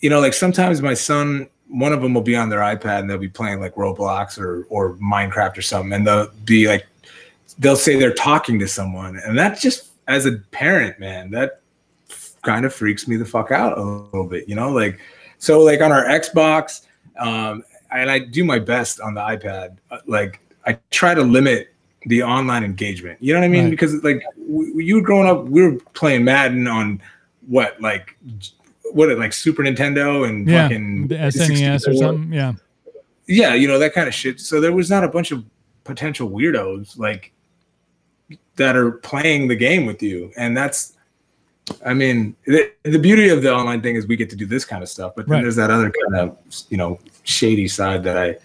you 0.00 0.10
know, 0.10 0.18
like 0.18 0.34
sometimes 0.34 0.82
my 0.82 0.94
son, 0.94 1.48
one 1.68 1.92
of 1.92 2.02
them 2.02 2.12
will 2.12 2.22
be 2.22 2.34
on 2.34 2.48
their 2.48 2.58
iPad 2.58 3.00
and 3.00 3.08
they'll 3.08 3.18
be 3.18 3.28
playing 3.28 3.60
like 3.60 3.76
Roblox 3.76 4.36
or 4.36 4.66
or 4.68 4.94
Minecraft 4.94 5.56
or 5.56 5.62
something, 5.62 5.92
and 5.92 6.04
they'll 6.04 6.28
be 6.44 6.66
like, 6.66 6.88
they'll 7.60 7.76
say 7.76 7.94
they're 7.96 8.12
talking 8.12 8.58
to 8.58 8.66
someone, 8.66 9.20
and 9.24 9.38
that 9.38 9.60
just 9.60 9.91
as 10.08 10.26
a 10.26 10.32
parent, 10.50 10.98
man, 10.98 11.30
that 11.30 11.60
kind 12.42 12.64
of 12.64 12.74
freaks 12.74 13.06
me 13.06 13.16
the 13.16 13.24
fuck 13.24 13.50
out 13.50 13.78
a 13.78 13.82
little 13.82 14.26
bit, 14.26 14.48
you 14.48 14.54
know? 14.54 14.70
Like, 14.70 14.98
so 15.38 15.60
like 15.60 15.80
on 15.80 15.92
our 15.92 16.04
Xbox, 16.04 16.86
Um, 17.18 17.62
and 17.92 18.10
I 18.10 18.18
do 18.20 18.42
my 18.42 18.58
best 18.58 19.00
on 19.00 19.12
the 19.14 19.20
iPad. 19.20 19.76
Uh, 19.90 19.98
Like 20.06 20.40
I 20.66 20.78
try 20.90 21.14
to 21.14 21.22
limit 21.22 21.74
the 22.06 22.22
online 22.22 22.64
engagement. 22.64 23.18
You 23.20 23.34
know 23.34 23.40
what 23.40 23.44
I 23.44 23.48
mean? 23.48 23.64
Right. 23.64 23.70
Because 23.70 24.02
like 24.02 24.22
w- 24.48 24.80
you 24.80 24.94
were 24.96 25.02
growing 25.02 25.28
up, 25.28 25.44
we 25.44 25.62
were 25.62 25.76
playing 25.94 26.24
Madden 26.24 26.66
on 26.66 27.00
what 27.46 27.78
like 27.82 28.16
what 28.92 29.16
like 29.18 29.32
Super 29.34 29.62
Nintendo 29.62 30.26
and 30.28 30.48
Yeah, 30.48 30.62
fucking 30.64 31.08
the 31.08 31.16
SNES 31.16 31.76
or 31.76 31.92
64. 31.92 31.94
something. 32.02 32.32
Yeah, 32.32 32.52
Yeah, 33.26 33.54
you 33.54 33.68
know 33.68 33.78
that 33.78 33.92
kind 33.92 34.08
of 34.08 34.14
shit. 34.14 34.40
So 34.40 34.60
there 34.60 34.72
was 34.72 34.88
not 34.90 35.04
a 35.04 35.08
bunch 35.08 35.30
of 35.30 35.44
potential 35.84 36.30
weirdos 36.30 36.98
like 36.98 37.32
that 38.56 38.76
are 38.76 38.90
playing 38.92 39.48
the 39.48 39.56
game 39.56 39.86
with 39.86 40.02
you, 40.02 40.30
and 40.36 40.56
that's. 40.56 40.94
I 41.86 41.94
mean, 41.94 42.34
the, 42.44 42.72
the 42.82 42.98
beauty 42.98 43.28
of 43.28 43.40
the 43.42 43.54
online 43.54 43.82
thing 43.82 43.94
is 43.94 44.06
we 44.08 44.16
get 44.16 44.28
to 44.30 44.36
do 44.36 44.46
this 44.46 44.64
kind 44.64 44.82
of 44.82 44.88
stuff, 44.88 45.12
but 45.14 45.26
then 45.28 45.34
Right. 45.36 45.42
there's 45.42 45.56
that 45.56 45.70
other 45.70 45.90
kind 45.90 46.28
of, 46.28 46.36
you 46.70 46.76
know, 46.76 46.98
shady 47.22 47.68
side 47.68 48.02
that 48.02 48.18
I, 48.18 48.36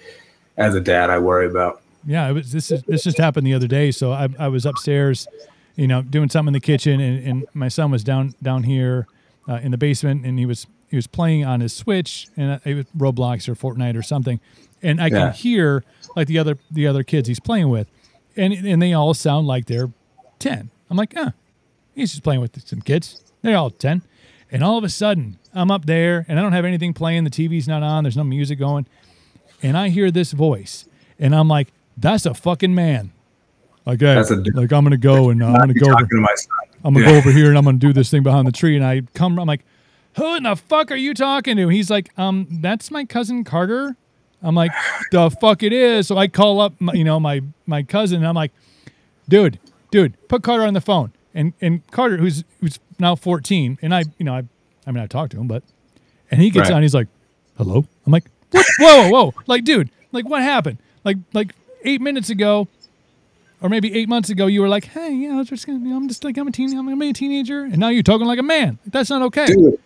as 0.56 0.76
a 0.76 0.80
dad, 0.80 1.10
I 1.10 1.18
worry 1.18 1.48
about. 1.48 1.82
yeah. 2.06 2.30
It 2.30 2.34
was 2.34 2.52
this. 2.52 2.70
Is, 2.72 2.84
this 2.84 3.04
just 3.04 3.18
happened 3.18 3.48
the 3.48 3.56
other 3.56 3.68
day. 3.68 3.90
So 3.90 4.12
I, 4.12 4.30
I 4.38 4.48
was 4.50 4.68
upstairs, 4.68 5.28
you 5.76 5.88
know, 5.88 6.04
doing 6.04 6.30
something 6.30 6.50
in 6.50 6.54
the 6.54 6.60
kitchen, 6.60 7.00
and, 7.02 7.28
and 7.28 7.46
my 7.56 7.70
son 7.70 7.90
was 7.90 8.04
down 8.04 8.36
down 8.44 8.64
here 8.64 9.08
uh, 9.50 9.56
in 9.64 9.72
the 9.72 9.78
basement, 9.80 10.24
and 10.24 10.38
he 10.38 10.46
was 10.46 10.68
he 10.90 10.96
was 10.96 11.08
playing 11.08 11.44
on 11.44 11.60
his 11.60 11.74
Switch, 11.74 12.28
and 12.38 12.52
uh, 12.52 12.60
it 12.66 12.76
was 12.76 12.86
Roblox 12.96 13.50
or 13.50 13.56
Fortnite 13.56 13.98
or 13.98 14.04
something, 14.04 14.40
and 14.84 15.02
I 15.02 15.08
Yeah. 15.08 15.10
can 15.10 15.34
hear 15.34 15.84
like 16.16 16.28
the 16.28 16.38
other 16.38 16.60
the 16.70 16.86
other 16.86 17.04
kids 17.04 17.28
he's 17.28 17.40
playing 17.42 17.70
with, 17.70 17.88
and 18.38 18.54
and 18.54 18.82
they 18.82 18.94
all 18.94 19.14
sound 19.14 19.48
like 19.48 19.66
they're 19.66 19.92
ten. 20.40 20.70
I'm 20.90 20.98
like, 20.98 21.14
huh, 21.16 21.32
he's 21.96 22.12
just 22.12 22.24
playing 22.24 22.42
with 22.42 22.66
some 22.68 22.82
kids. 22.82 23.22
They're 23.42 23.58
all 23.58 23.70
10. 23.70 24.02
And 24.52 24.64
all 24.64 24.78
of 24.78 24.84
a 24.86 24.90
sudden, 24.90 25.38
I'm 25.54 25.70
up 25.70 25.86
there 25.86 26.26
and 26.30 26.40
I 26.40 26.42
don't 26.42 26.54
have 26.54 26.64
anything 26.66 26.94
playing. 26.94 27.26
The 27.26 27.30
TV's 27.30 27.68
not 27.68 27.84
on. 27.84 28.04
There's 28.06 28.16
no 28.16 28.24
music 28.24 28.58
going. 28.60 28.86
And 29.62 29.78
I 29.78 29.90
hear 29.90 30.10
this 30.12 30.32
voice 30.32 30.88
and 31.20 31.36
I'm 31.36 31.48
like, 31.50 31.68
that's 31.98 32.26
a 32.26 32.34
fucking 32.34 32.74
man. 32.74 33.12
Like, 33.86 34.00
hey, 34.00 34.16
That's 34.16 34.32
a- 34.32 34.36
like 34.54 34.72
I'm 34.72 34.84
going 34.84 34.92
to 34.92 34.98
go 34.98 35.30
and 35.30 35.44
uh, 35.44 35.48
I'm 35.48 35.56
going 35.56 35.74
to 35.74 35.80
go. 35.80 35.92
Over, 35.92 36.06
to 36.06 36.16
my 36.18 36.34
son. 36.36 36.50
I'm 36.86 36.94
going 36.94 37.06
to 37.06 37.12
Yeah. 37.12 37.22
go 37.22 37.28
over 37.28 37.32
here 37.38 37.50
and 37.50 37.58
I'm 37.58 37.64
going 37.66 37.80
to 37.80 37.86
do 37.88 37.92
this 37.94 38.10
thing 38.10 38.24
behind 38.24 38.48
the 38.48 38.52
tree. 38.54 38.76
And 38.78 38.86
I 38.86 39.02
come, 39.14 39.38
I'm 39.40 39.48
like, 39.48 39.62
who 40.16 40.36
in 40.36 40.44
the 40.44 40.56
fuck 40.56 40.92
are 40.92 40.96
you 40.96 41.14
talking 41.14 41.58
to? 41.58 41.68
He's 41.70 41.90
like, 41.90 42.10
um, 42.18 42.48
that's 42.62 42.90
my 42.92 43.04
cousin 43.06 43.44
Carter. 43.44 43.96
I'm 44.44 44.56
like, 44.56 44.72
the 45.12 45.30
fuck 45.30 45.64
it 45.64 45.74
is. 45.74 46.08
So 46.08 46.18
I 46.18 46.28
call 46.28 46.60
up, 46.62 46.74
my, 46.80 46.94
you 46.94 47.04
know, 47.04 47.20
my 47.20 47.42
my 47.66 47.84
cousin. 47.84 48.18
And 48.18 48.28
I'm 48.28 48.36
like, 48.36 48.52
dude, 49.28 49.60
dude, 49.92 50.16
put 50.28 50.44
Carter 50.44 50.64
on 50.64 50.74
the 50.74 50.82
phone. 50.82 51.12
And 51.34 51.54
and 51.62 51.86
Carter, 51.92 52.18
who's 52.18 52.44
who's 52.62 52.80
now 53.00 53.16
14, 53.16 53.78
and 53.82 53.94
I, 53.94 54.04
you 54.18 54.26
know, 54.26 54.34
I, 54.34 54.44
I 54.86 54.92
mean, 54.92 55.04
I 55.04 55.08
talked 55.08 55.32
to 55.34 55.40
him, 55.40 55.48
but, 55.48 55.64
and 56.32 56.42
he 56.42 56.50
gets 56.50 56.70
Right. 56.70 56.76
on. 56.78 56.82
He's 56.82 56.94
like, 56.96 57.08
hello. 57.58 57.86
I'm 58.06 58.12
like, 58.12 58.26
what? 58.52 58.66
whoa, 58.80 59.10
whoa, 59.10 59.26
whoa, 59.26 59.34
like, 59.46 59.64
dude, 59.64 59.90
like, 60.12 60.28
what 60.28 60.42
happened? 60.42 60.80
Like, 61.04 61.18
like 61.34 61.54
eight 61.84 62.02
minutes 62.02 62.30
ago, 62.32 62.68
or 63.62 63.70
maybe 63.70 63.94
eight 63.94 64.10
months 64.10 64.30
ago, 64.30 64.48
you 64.48 64.62
were 64.62 64.68
like, 64.70 64.86
hey, 64.86 65.14
yeah, 65.14 65.34
I 65.34 65.36
was 65.36 65.50
just 65.50 65.68
gonna, 65.68 65.80
you 65.80 65.90
know, 65.90 65.98
I'm 65.98 66.08
just 66.08 66.24
like, 66.24 66.38
I'm 66.38 66.48
a 66.48 66.52
teen, 66.52 66.76
I'm 66.78 66.86
gonna 66.86 66.96
be 66.98 67.10
a 67.10 67.14
teenager, 67.14 67.64
and 67.64 67.78
now 67.78 67.90
you're 67.90 68.02
talking 68.04 68.26
like 68.28 68.40
a 68.40 68.44
man. 68.44 68.80
That's 68.88 69.10
not 69.12 69.22
okay. 69.24 69.46
Dude, 69.48 69.80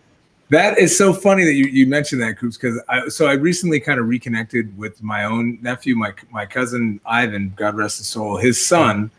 that 0.52 0.78
is 0.78 0.96
so 0.96 1.14
funny 1.14 1.44
that 1.44 1.54
you, 1.54 1.64
you 1.64 1.86
mentioned 1.86 2.20
that, 2.20 2.38
Coops, 2.38 2.58
because 2.58 2.78
I 2.88 3.08
so 3.08 3.26
I 3.26 3.32
recently 3.32 3.80
kind 3.80 3.98
of 3.98 4.06
reconnected 4.06 4.76
with 4.76 5.02
my 5.02 5.24
own 5.24 5.58
nephew, 5.62 5.96
my 5.96 6.12
my 6.30 6.44
cousin 6.44 7.00
Ivan, 7.06 7.54
God 7.56 7.74
rest 7.74 7.98
his 7.98 8.06
soul. 8.06 8.36
His 8.36 8.64
son, 8.64 9.10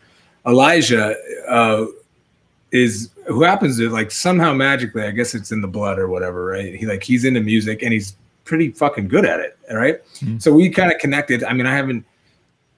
Elijah, 0.46 1.16
uh, 1.48 1.86
is 2.70 3.10
who 3.26 3.42
happens 3.42 3.78
to 3.78 3.90
like 3.90 4.12
somehow 4.12 4.54
magically, 4.54 5.02
I 5.02 5.10
guess 5.10 5.34
it's 5.34 5.50
in 5.50 5.60
the 5.60 5.66
blood 5.66 5.98
or 5.98 6.08
whatever, 6.08 6.46
right? 6.46 6.72
He 6.72 6.86
like 6.86 7.02
he's 7.02 7.24
into 7.24 7.40
music 7.40 7.82
and 7.82 7.92
he's 7.92 8.16
pretty 8.44 8.70
fucking 8.70 9.08
good 9.08 9.24
at 9.24 9.40
it, 9.40 9.58
right? 9.72 10.00
Mhm. 10.20 10.40
So 10.40 10.52
we 10.52 10.70
kind 10.70 10.92
of 10.92 10.98
connected. 10.98 11.42
I 11.42 11.52
mean, 11.52 11.66
I 11.66 11.74
haven't 11.74 12.04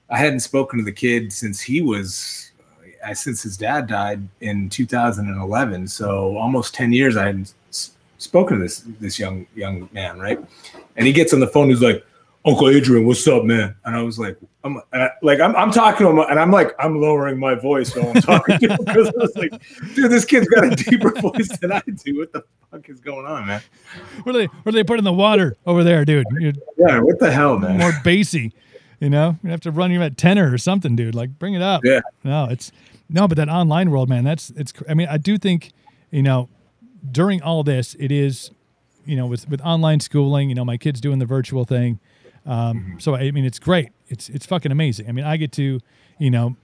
I 0.08 0.16
hadn't 0.16 0.40
spoken 0.40 0.78
to 0.78 0.84
the 0.84 0.92
kid 0.92 1.30
since 1.30 1.60
he 1.60 1.82
was 1.82 2.52
since 3.12 3.42
his 3.42 3.56
dad 3.58 3.86
died 3.86 4.26
in 4.40 4.70
2011. 4.70 5.88
So 5.88 6.36
almost 6.38 6.74
10 6.74 6.92
years 6.92 7.16
I 7.16 7.26
hadn't 7.26 7.52
spoken 8.18 8.58
to 8.58 8.62
this 8.62 8.84
this 9.00 9.18
young 9.18 9.46
young 9.54 9.88
man, 9.92 10.18
right? 10.18 10.38
And 10.96 11.06
he 11.06 11.12
gets 11.12 11.32
on 11.32 11.40
the 11.40 11.46
phone. 11.46 11.68
He's 11.68 11.82
like, 11.82 12.04
"Uncle 12.44 12.68
Adrian, 12.68 13.06
what's 13.06 13.26
up, 13.28 13.44
man?" 13.44 13.74
And 13.84 13.96
I 13.96 14.02
was 14.02 14.18
like, 14.18 14.38
"I'm 14.64 14.80
I, 14.92 15.10
like 15.22 15.40
I'm, 15.40 15.54
I'm 15.56 15.70
talking 15.70 16.06
to 16.06 16.10
him, 16.10 16.18
and 16.18 16.38
I'm 16.38 16.50
like 16.50 16.74
I'm 16.78 17.00
lowering 17.00 17.38
my 17.38 17.54
voice 17.54 17.94
while 17.94 18.10
I'm 18.14 18.22
talking 18.22 18.58
to 18.58 18.68
him 18.68 18.78
because 18.84 19.08
I 19.08 19.12
was 19.16 19.36
like, 19.36 19.50
dude, 19.94 20.10
this 20.10 20.24
kid's 20.24 20.48
got 20.48 20.64
a 20.64 20.70
deeper 20.76 21.10
voice 21.20 21.56
than 21.58 21.72
I 21.72 21.82
do. 22.04 22.18
What 22.18 22.32
the 22.32 22.44
fuck 22.70 22.88
is 22.88 23.00
going 23.00 23.26
on, 23.26 23.46
man? 23.46 23.62
What 24.22 24.34
are 24.34 24.38
they? 24.38 24.46
What 24.46 24.74
are 24.74 24.76
they 24.76 24.84
putting 24.84 25.00
in 25.00 25.04
the 25.04 25.12
water 25.12 25.56
over 25.66 25.84
there, 25.84 26.04
dude? 26.04 26.26
You're 26.38 26.52
Yeah, 26.76 27.00
what 27.00 27.18
the 27.18 27.30
hell, 27.30 27.58
man? 27.58 27.78
more 27.78 27.92
bassy. 28.04 28.52
You 29.00 29.10
know, 29.10 29.36
you 29.44 29.50
have 29.50 29.60
to 29.60 29.70
run 29.70 29.90
you 29.90 30.02
at 30.02 30.16
tenor 30.16 30.50
or 30.50 30.56
something, 30.56 30.96
dude. 30.96 31.14
Like, 31.14 31.38
bring 31.38 31.52
it 31.52 31.60
up. 31.60 31.84
Yeah. 31.84 32.00
No, 32.24 32.46
it's 32.46 32.72
no, 33.10 33.28
but 33.28 33.36
that 33.36 33.48
online 33.48 33.90
world, 33.90 34.08
man. 34.08 34.24
That's 34.24 34.50
it's. 34.56 34.72
I 34.88 34.94
mean, 34.94 35.08
I 35.08 35.18
do 35.18 35.36
think, 35.36 35.72
you 36.10 36.22
know, 36.22 36.48
during 37.10 37.42
all 37.42 37.62
this, 37.62 37.94
it 37.98 38.10
is, 38.10 38.50
you 39.04 39.16
know, 39.16 39.26
with 39.26 39.48
with 39.48 39.60
online 39.62 40.00
schooling, 40.00 40.48
you 40.48 40.54
know, 40.54 40.64
my 40.64 40.76
kids 40.76 41.00
doing 41.00 41.18
the 41.18 41.26
virtual 41.26 41.64
thing. 41.64 42.00
Um, 42.44 42.96
so 42.98 43.14
I 43.14 43.30
mean, 43.30 43.44
it's 43.44 43.58
great. 43.58 43.90
It's 44.08 44.28
it's 44.28 44.46
fucking 44.46 44.72
amazing. 44.72 45.08
I 45.08 45.12
mean, 45.12 45.24
I 45.24 45.36
get 45.36 45.52
to, 45.52 45.80
you 46.18 46.30
know, 46.30 46.56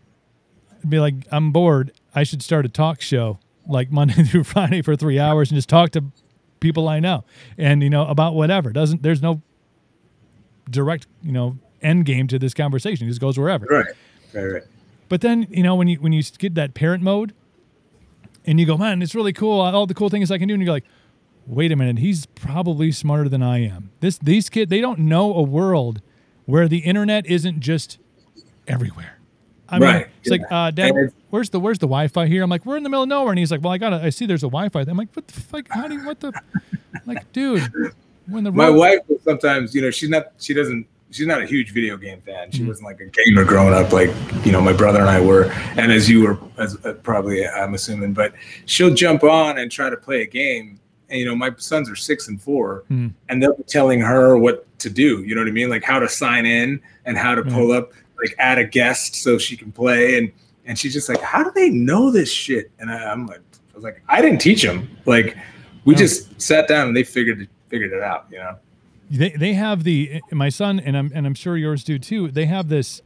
be 0.88 0.98
like, 1.00 1.14
I'm 1.30 1.52
bored. 1.52 1.92
I 2.14 2.22
should 2.24 2.42
start 2.42 2.64
a 2.64 2.68
talk 2.68 3.00
show 3.00 3.38
like 3.66 3.90
Monday 3.92 4.22
through 4.24 4.44
Friday 4.44 4.82
for 4.82 4.96
three 4.96 5.18
hours 5.18 5.50
and 5.50 5.56
just 5.56 5.68
talk 5.68 5.90
to 5.92 6.04
people 6.60 6.88
I 6.88 7.00
know 7.00 7.24
and 7.58 7.82
you 7.82 7.90
know 7.90 8.06
about 8.06 8.34
whatever. 8.34 8.72
Doesn't 8.72 9.02
there's 9.02 9.20
no 9.22 9.42
direct 10.70 11.06
you 11.22 11.32
know 11.32 11.58
end 11.82 12.06
game 12.06 12.28
to 12.28 12.38
this 12.38 12.54
conversation. 12.54 13.06
It 13.06 13.10
just 13.10 13.20
goes 13.20 13.38
wherever. 13.38 13.66
Right, 13.66 13.86
right, 14.32 14.44
right. 14.44 14.62
But 15.08 15.20
then 15.20 15.46
you 15.50 15.62
know 15.62 15.74
when 15.74 15.88
you 15.88 15.96
when 15.96 16.12
you 16.12 16.22
get 16.38 16.54
that 16.54 16.74
parent 16.74 17.02
mode, 17.02 17.34
and 18.46 18.58
you 18.60 18.66
go, 18.66 18.76
man, 18.76 19.02
it's 19.02 19.14
really 19.14 19.32
cool. 19.32 19.60
All 19.60 19.86
the 19.86 19.94
cool 19.94 20.08
things 20.08 20.30
I 20.30 20.38
can 20.38 20.48
do, 20.48 20.54
and 20.54 20.62
you're 20.62 20.72
like, 20.72 20.84
wait 21.46 21.72
a 21.72 21.76
minute, 21.76 21.98
he's 21.98 22.26
probably 22.26 22.92
smarter 22.92 23.28
than 23.28 23.42
I 23.42 23.64
am. 23.64 23.90
This 24.00 24.18
these 24.18 24.48
kids 24.48 24.70
they 24.70 24.80
don't 24.80 25.00
know 25.00 25.34
a 25.34 25.42
world 25.42 26.00
where 26.46 26.68
the 26.68 26.78
internet 26.78 27.26
isn't 27.26 27.60
just 27.60 27.98
everywhere. 28.66 29.18
I 29.68 29.78
mean, 29.78 29.88
Right, 29.88 30.08
it's 30.20 30.28
like, 30.30 30.42
uh, 30.50 30.70
Dad, 30.70 30.92
where's 31.30 31.48
the 31.50 31.58
where's 31.58 31.78
the 31.78 31.86
Wi-Fi 31.86 32.26
here? 32.26 32.42
I'm 32.42 32.50
like, 32.50 32.66
we're 32.66 32.76
in 32.76 32.82
the 32.82 32.90
middle 32.90 33.04
of 33.04 33.08
nowhere, 33.08 33.30
and 33.30 33.38
he's 33.38 33.50
like, 33.50 33.62
well, 33.62 33.72
I 33.72 33.78
gotta, 33.78 33.96
I 34.04 34.10
see 34.10 34.26
there's 34.26 34.42
a 34.42 34.46
Wi-Fi. 34.48 34.80
I'm 34.82 34.96
like, 34.98 35.08
what 35.14 35.26
the 35.28 35.40
fuck? 35.40 35.66
How 35.70 35.88
do 35.88 35.94
you, 35.94 36.04
what 36.04 36.20
the, 36.20 36.32
like, 37.06 37.30
dude, 37.32 37.62
when 38.26 38.44
the 38.44 38.52
My 38.52 38.66
road- 38.68 38.76
wife 38.78 38.98
will 39.08 39.18
sometimes, 39.24 39.74
you 39.74 39.80
know, 39.80 39.90
she's 39.90 40.10
not, 40.10 40.26
she 40.38 40.52
doesn't, 40.52 40.86
she's 41.12 41.26
not 41.26 41.40
a 41.42 41.46
huge 41.46 41.72
video 41.72 41.96
game 41.96 42.20
fan. 42.20 42.48
Mm-hmm. 42.48 42.56
She 42.56 42.64
wasn't 42.64 42.86
like 42.86 43.00
a 43.00 43.06
gamer 43.06 43.44
growing 43.44 43.74
up, 43.74 43.92
like 43.92 44.10
you 44.44 44.50
know, 44.52 44.60
my 44.60 44.72
brother 44.72 45.00
and 45.00 45.08
I 45.08 45.20
were, 45.20 45.52
and 45.76 45.92
as 45.92 46.08
you 46.10 46.22
were, 46.22 46.38
as 46.58 46.76
uh, 46.84 46.94
probably 47.02 47.46
I'm 47.46 47.74
assuming. 47.74 48.12
But 48.12 48.34
she'll 48.66 48.94
jump 48.94 49.22
on 49.24 49.58
and 49.58 49.70
try 49.70 49.90
to 49.90 49.96
play 49.96 50.22
a 50.22 50.26
game, 50.26 50.80
and 51.10 51.20
you 51.20 51.26
know, 51.26 51.36
my 51.36 51.50
sons 51.58 51.88
are 51.90 51.96
six 51.96 52.28
and 52.28 52.40
four, 52.42 52.84
Hmm. 52.88 53.08
and 53.28 53.42
they'll 53.42 53.56
be 53.56 53.62
telling 53.64 54.00
her 54.00 54.36
what 54.36 54.66
to 54.80 54.90
do. 54.90 55.22
You 55.22 55.34
know 55.34 55.42
what 55.42 55.48
I 55.48 55.52
mean? 55.52 55.70
Like 55.70 55.84
how 55.84 55.98
to 56.00 56.08
sign 56.08 56.46
in 56.46 56.80
and 57.04 57.16
how 57.16 57.34
to 57.34 57.42
pull 57.44 57.70
up, 57.72 57.92
like 58.20 58.34
add 58.38 58.58
a 58.58 58.64
guest 58.64 59.14
so 59.16 59.38
she 59.38 59.56
can 59.56 59.70
play, 59.72 60.18
and 60.18 60.32
and 60.64 60.78
she's 60.78 60.92
just 60.92 61.08
like, 61.08 61.20
how 61.20 61.42
do 61.42 61.50
they 61.54 61.70
know 61.70 62.10
this 62.10 62.30
shit? 62.32 62.70
And 62.78 62.90
I, 62.90 63.10
I'm 63.10 63.26
like, 63.26 63.40
I 63.72 63.74
was 63.74 63.82
like, 63.84 64.02
I 64.08 64.20
didn't 64.22 64.40
teach 64.40 64.62
them. 64.62 64.88
Like 65.06 65.36
we 65.84 65.94
No. 65.94 65.98
just 65.98 66.40
sat 66.40 66.68
down 66.68 66.86
and 66.88 66.96
they 66.96 67.02
figured 67.02 67.40
it, 67.42 67.48
figured 67.68 67.92
it 67.92 68.00
out. 68.02 68.26
You 68.30 68.38
know. 68.38 68.56
They 69.12 69.30
they 69.30 69.52
have 69.54 69.84
the 69.84 70.22
my 70.32 70.48
son 70.48 70.80
and 70.80 70.96
I'm 70.96 71.12
and 71.14 71.26
I'm 71.26 71.34
sure 71.34 71.56
yours 71.56 71.84
do 71.84 71.98
too. 71.98 72.30
They 72.30 72.46
have 72.46 72.68
this 72.68 73.02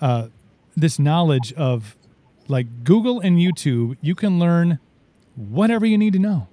uh 0.00 0.28
this 0.76 0.98
knowledge 0.98 1.52
of 1.54 1.96
like 2.48 2.84
Google 2.84 3.20
and 3.20 3.36
YouTube. 3.38 3.96
You 4.00 4.14
can 4.14 4.38
learn 4.38 4.78
whatever 5.36 5.84
you 5.86 5.98
need 5.98 6.12
to 6.14 6.18
know, 6.18 6.48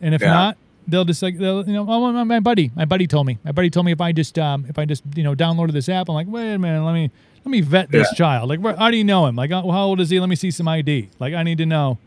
and 0.00 0.14
if 0.14 0.22
Yeah. 0.22 0.30
not, 0.32 0.56
they'll 0.86 1.04
just 1.04 1.22
like 1.22 1.38
they'll 1.38 1.66
you 1.66 1.72
know 1.72 1.86
oh 1.88 2.12
my, 2.12 2.24
my 2.24 2.40
buddy 2.40 2.70
my 2.76 2.84
buddy 2.84 3.06
told 3.06 3.26
me 3.26 3.38
my 3.44 3.52
buddy 3.52 3.70
told 3.70 3.86
me 3.86 3.92
if 3.92 4.00
I 4.00 4.12
just 4.12 4.38
um 4.38 4.66
if 4.68 4.78
I 4.78 4.84
just 4.84 5.02
you 5.16 5.22
know 5.24 5.34
downloaded 5.34 5.72
this 5.72 5.88
app 5.88 6.08
I'm 6.08 6.14
like 6.14 6.26
wait 6.28 6.54
a 6.54 6.58
minute 6.58 6.84
let 6.84 6.92
me 6.94 7.10
let 7.44 7.50
me 7.50 7.60
vet 7.60 7.90
this 7.90 8.10
Yeah. 8.10 8.16
child 8.16 8.48
like 8.48 8.60
where, 8.60 8.76
how 8.76 8.90
do 8.90 8.96
you 8.96 9.04
know 9.04 9.26
him 9.26 9.34
like 9.36 9.50
uh, 9.50 9.62
how 9.62 9.84
old 9.84 10.00
is 10.00 10.10
he 10.10 10.18
let 10.20 10.28
me 10.28 10.36
see 10.36 10.50
some 10.50 10.68
ID 10.68 11.08
like 11.18 11.34
I 11.34 11.42
need 11.42 11.58
to 11.58 11.66
know 11.66 11.98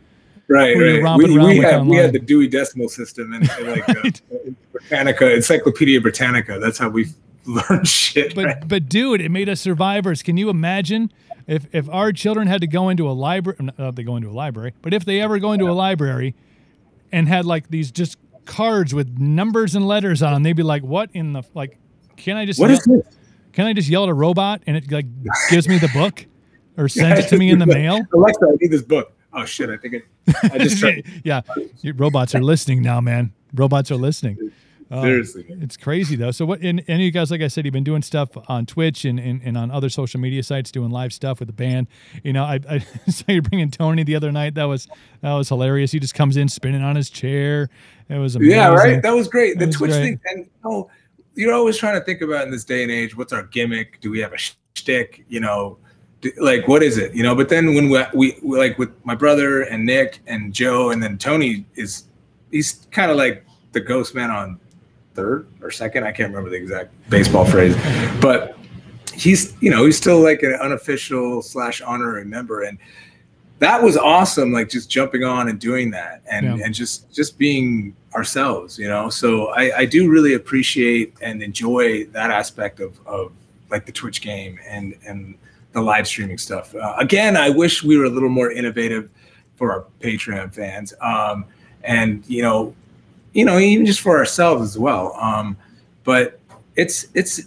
Right, 0.48 0.76
right. 0.78 1.18
We, 1.18 1.38
we, 1.38 1.60
we 1.60 1.96
had 1.98 2.14
the 2.14 2.22
Dewey 2.24 2.48
Decimal 2.48 2.90
System 2.90 3.34
and, 3.34 3.50
and 3.50 3.68
like 3.68 3.90
uh, 3.90 4.10
Britannica, 4.72 5.34
Encyclopedia 5.34 6.00
Britannica. 6.00 6.60
That's 6.60 6.78
how 6.78 6.90
we 6.90 7.08
learned 7.46 7.88
shit. 7.88 8.36
but 8.36 8.46
right? 8.46 8.68
but 8.68 8.88
dude, 8.88 9.22
it 9.22 9.30
made 9.30 9.50
us 9.50 9.60
survivors. 9.62 10.22
Can 10.22 10.38
you 10.38 10.50
imagine 10.50 11.12
if 11.48 11.66
if 11.74 11.90
our 11.90 12.12
children 12.12 12.48
had 12.48 12.62
to 12.62 12.68
go 12.68 12.90
into 12.90 13.10
a 13.10 13.14
library? 13.14 13.58
Not 13.60 13.96
they 13.96 14.04
go 14.04 14.16
into 14.18 14.30
a 14.30 14.34
library, 14.34 14.74
but 14.82 14.94
if 14.94 15.04
they 15.06 15.20
ever 15.22 15.40
go 15.40 15.52
into 15.52 15.70
a 15.70 15.74
library 15.74 16.36
and 17.12 17.28
had 17.28 17.46
like 17.46 17.70
these 17.70 17.92
just 17.92 18.18
cards 18.46 18.94
with 18.94 19.18
numbers 19.18 19.74
and 19.74 19.88
letters 19.88 20.22
on 20.22 20.34
them, 20.34 20.44
they'd 20.44 20.54
be 20.54 20.64
like, 20.64 20.84
"What 20.84 21.10
in 21.14 21.34
the 21.34 21.44
like? 21.56 21.80
Can 22.18 22.38
I 22.38 22.46
just 22.46 22.60
What 22.60 22.70
yell, 22.70 22.78
is 22.80 22.86
this? 22.86 23.16
can 23.54 23.66
I 23.66 23.74
just 23.74 23.90
yell 23.90 24.04
at 24.04 24.10
a 24.10 24.14
robot 24.14 24.62
and 24.68 24.78
it 24.78 24.92
like 24.92 25.08
gives 25.50 25.68
me 25.68 25.80
the 25.80 25.90
book 25.90 26.26
or 26.78 26.88
sends 26.88 27.26
it 27.26 27.30
to 27.30 27.38
me 27.40 27.50
in 27.50 27.58
the 27.58 27.66
mail?" 27.66 28.00
Alexa, 28.14 28.46
I 28.46 28.56
need 28.62 28.72
this 28.72 28.84
book. 28.84 29.12
Oh 29.36 29.46
shit! 29.46 29.70
I 29.70 29.78
think 29.78 29.96
it, 29.96 30.06
I 30.54 30.58
just 30.58 30.80
tried. 30.80 31.06
yeah, 31.24 31.42
robots 31.96 32.34
are 32.34 32.42
listening 32.42 32.82
now, 32.82 33.02
man. 33.02 33.34
Robots 33.54 33.92
are 33.92 33.96
listening. 33.96 34.52
Oh, 34.92 35.02
Seriously. 35.02 35.46
it's 35.50 35.78
crazy 35.78 36.16
though. 36.16 36.30
So 36.32 36.46
what? 36.46 36.62
And, 36.62 36.84
and 36.88 37.02
you 37.02 37.10
guys, 37.10 37.32
like 37.32 37.42
I 37.42 37.48
said, 37.48 37.66
you've 37.66 37.74
been 37.74 37.84
doing 37.84 38.04
stuff 38.04 38.30
on 38.48 38.68
Twitch 38.68 39.04
and, 39.04 39.20
and, 39.20 39.42
and 39.44 39.58
on 39.58 39.72
other 39.72 39.90
social 39.90 40.20
media 40.20 40.44
sites, 40.44 40.72
doing 40.72 40.92
live 40.92 41.12
stuff 41.12 41.40
with 41.40 41.48
the 41.48 41.54
band. 41.54 41.88
You 42.24 42.34
know, 42.34 42.44
I, 42.44 42.60
I 42.70 42.80
saw 43.10 43.32
you 43.32 43.42
bringing 43.42 43.72
Tony 43.72 44.04
the 44.04 44.16
other 44.16 44.32
night. 44.32 44.54
That 44.54 44.66
was 44.66 44.88
that 45.22 45.34
was 45.34 45.50
hilarious. 45.50 45.92
He 45.92 46.00
just 46.00 46.14
comes 46.14 46.38
in 46.38 46.48
spinning 46.48 46.84
on 46.84 46.96
his 46.96 47.10
chair. 47.10 47.70
It 48.10 48.20
was 48.20 48.36
amazing. 48.36 48.56
Yeah, 48.56 48.70
right. 48.70 49.02
That 49.02 49.16
was 49.16 49.28
great. 49.28 49.58
The 49.58 49.66
was 49.66 49.76
Twitch 49.76 49.92
great. 49.92 50.02
thing, 50.04 50.20
and 50.26 50.46
you 50.46 50.52
know, 50.64 50.90
you're 51.34 51.54
always 51.54 51.78
trying 51.78 52.00
to 52.00 52.06
think 52.06 52.22
about 52.22 52.46
in 52.46 52.52
this 52.52 52.64
day 52.64 52.84
and 52.84 52.92
age, 52.92 53.18
what's 53.18 53.34
our 53.34 53.44
gimmick? 53.44 54.00
Do 54.02 54.12
we 54.12 54.20
have 54.20 54.34
a 54.34 54.38
shtick? 54.38 55.26
You 55.28 55.40
know, 55.40 55.80
like 56.38 56.68
what 56.68 56.82
is 56.84 56.98
it? 56.98 57.14
You 57.14 57.24
know. 57.24 57.36
But 57.36 57.50
then 57.50 57.76
when 57.76 57.90
we, 57.90 58.04
we, 58.14 58.38
we 58.42 58.58
like 58.58 58.78
with 58.78 58.92
my 59.06 59.16
brother 59.16 59.62
and 59.64 59.86
Nick 59.86 60.20
and 60.28 60.54
Joe, 60.54 60.92
and 60.92 61.02
then 61.02 61.18
Tony 61.18 61.66
is 61.76 62.06
he's 62.52 62.88
kind 62.92 63.12
of 63.12 63.18
like 63.18 63.46
the 63.74 63.80
ghost 63.82 64.16
man 64.16 64.32
on 64.32 64.60
third 65.14 65.48
or 65.62 65.72
second. 65.72 66.04
I 66.04 66.12
can't 66.12 66.30
remember 66.30 66.50
the 66.50 66.58
exact 66.58 66.92
baseball 67.10 67.46
phrase, 67.46 67.76
but 68.22 68.58
he's 69.14 69.56
you 69.62 69.70
know 69.70 69.86
he's 69.86 69.98
still 69.98 70.20
like 70.22 70.44
an 70.44 70.54
unofficial 70.56 71.42
slash 71.42 71.80
honorary 71.82 72.26
member 72.26 72.64
and 72.64 72.78
that 73.60 73.82
was 73.82 73.96
awesome 73.96 74.52
like 74.52 74.68
just 74.68 74.90
jumping 74.90 75.24
on 75.24 75.48
and 75.48 75.58
doing 75.58 75.90
that 75.90 76.22
and 76.30 76.46
Yeah. 76.46 76.66
and 76.66 76.74
just 76.76 77.10
just 77.14 77.38
being 77.38 77.96
ourselves 78.14 78.78
you 78.78 78.90
know 78.90 79.10
so 79.10 79.48
I, 79.54 79.78
I 79.78 79.86
do 79.86 80.10
really 80.12 80.34
appreciate 80.34 81.14
and 81.22 81.42
enjoy 81.42 82.08
that 82.08 82.30
aspect 82.30 82.82
of 82.82 83.00
of 83.08 83.32
like 83.72 83.86
the 83.86 83.94
twitch 83.94 84.22
game 84.22 84.60
and 84.68 84.96
and 85.08 85.36
the 85.76 85.82
live 85.82 86.08
streaming 86.08 86.38
stuff. 86.38 86.74
Uh, 86.74 86.96
again 86.98 87.36
i 87.38 87.50
wish 87.50 87.84
we 87.84 87.98
were 87.98 88.06
a 88.06 88.10
little 88.10 88.30
more 88.30 88.50
innovative 88.52 89.10
for 89.56 89.72
our 89.72 89.86
patreon 90.00 90.52
fans. 90.54 90.94
Um 91.02 91.46
and 91.84 92.24
you 92.28 92.42
know 92.42 92.74
you 93.34 93.46
know 93.46 93.60
even 93.60 93.86
just 93.86 94.00
for 94.00 94.18
ourselves 94.18 94.64
as 94.64 94.80
well. 94.80 95.14
Um 95.22 95.56
but 96.06 96.40
it's 96.76 97.08
it's 97.14 97.42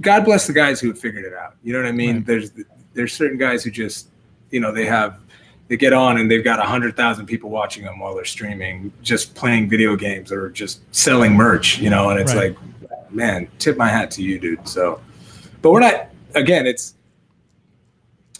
god 0.00 0.24
bless 0.24 0.46
the 0.46 0.52
guys 0.52 0.80
who 0.80 0.88
have 0.88 0.98
figured 0.98 1.24
it 1.24 1.34
out. 1.34 1.56
You 1.64 1.72
know 1.72 1.80
what 1.80 1.88
i 1.88 1.92
mean? 1.92 2.16
Right. 2.16 2.26
there's 2.26 2.50
there's 2.94 3.12
certain 3.12 3.38
guys 3.38 3.64
who 3.64 3.70
just 3.70 4.08
you 4.50 4.60
know 4.60 4.70
they 4.72 4.86
have 4.86 5.18
they 5.66 5.76
get 5.76 5.92
on 5.92 6.18
and 6.18 6.30
they've 6.30 6.44
got 6.44 6.60
a 6.60 6.62
hundred 6.62 6.94
thousand 6.96 7.26
people 7.26 7.50
watching 7.50 7.84
them 7.84 7.98
while 7.98 8.14
they're 8.14 8.24
streaming 8.24 8.92
just 9.02 9.34
playing 9.34 9.68
video 9.68 9.96
games 9.96 10.30
or 10.30 10.48
just 10.50 10.80
selling 10.94 11.32
merch 11.34 11.78
you 11.78 11.90
know? 11.90 12.10
And 12.10 12.20
it's 12.20 12.34
Right. 12.34 12.56
like 12.56 13.10
man 13.10 13.48
tip 13.58 13.76
my 13.76 13.88
hat 13.88 14.12
to 14.12 14.22
you 14.22 14.38
dude. 14.38 14.68
So 14.68 15.00
but 15.60 15.72
we're 15.72 15.80
not 15.80 16.08
again 16.34 16.66
it's 16.66 16.94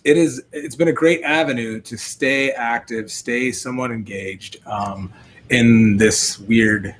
it 0.04 0.16
is 0.16 0.42
it's 0.52 0.76
been 0.76 0.88
a 0.88 0.92
great 0.92 1.22
avenue 1.22 1.80
to 1.80 1.96
stay 1.96 2.50
active 2.50 3.10
stay 3.10 3.50
somewhat 3.50 3.90
engaged 3.90 4.58
um, 4.66 5.12
in 5.50 5.96
this 5.96 6.38
weird 6.40 6.94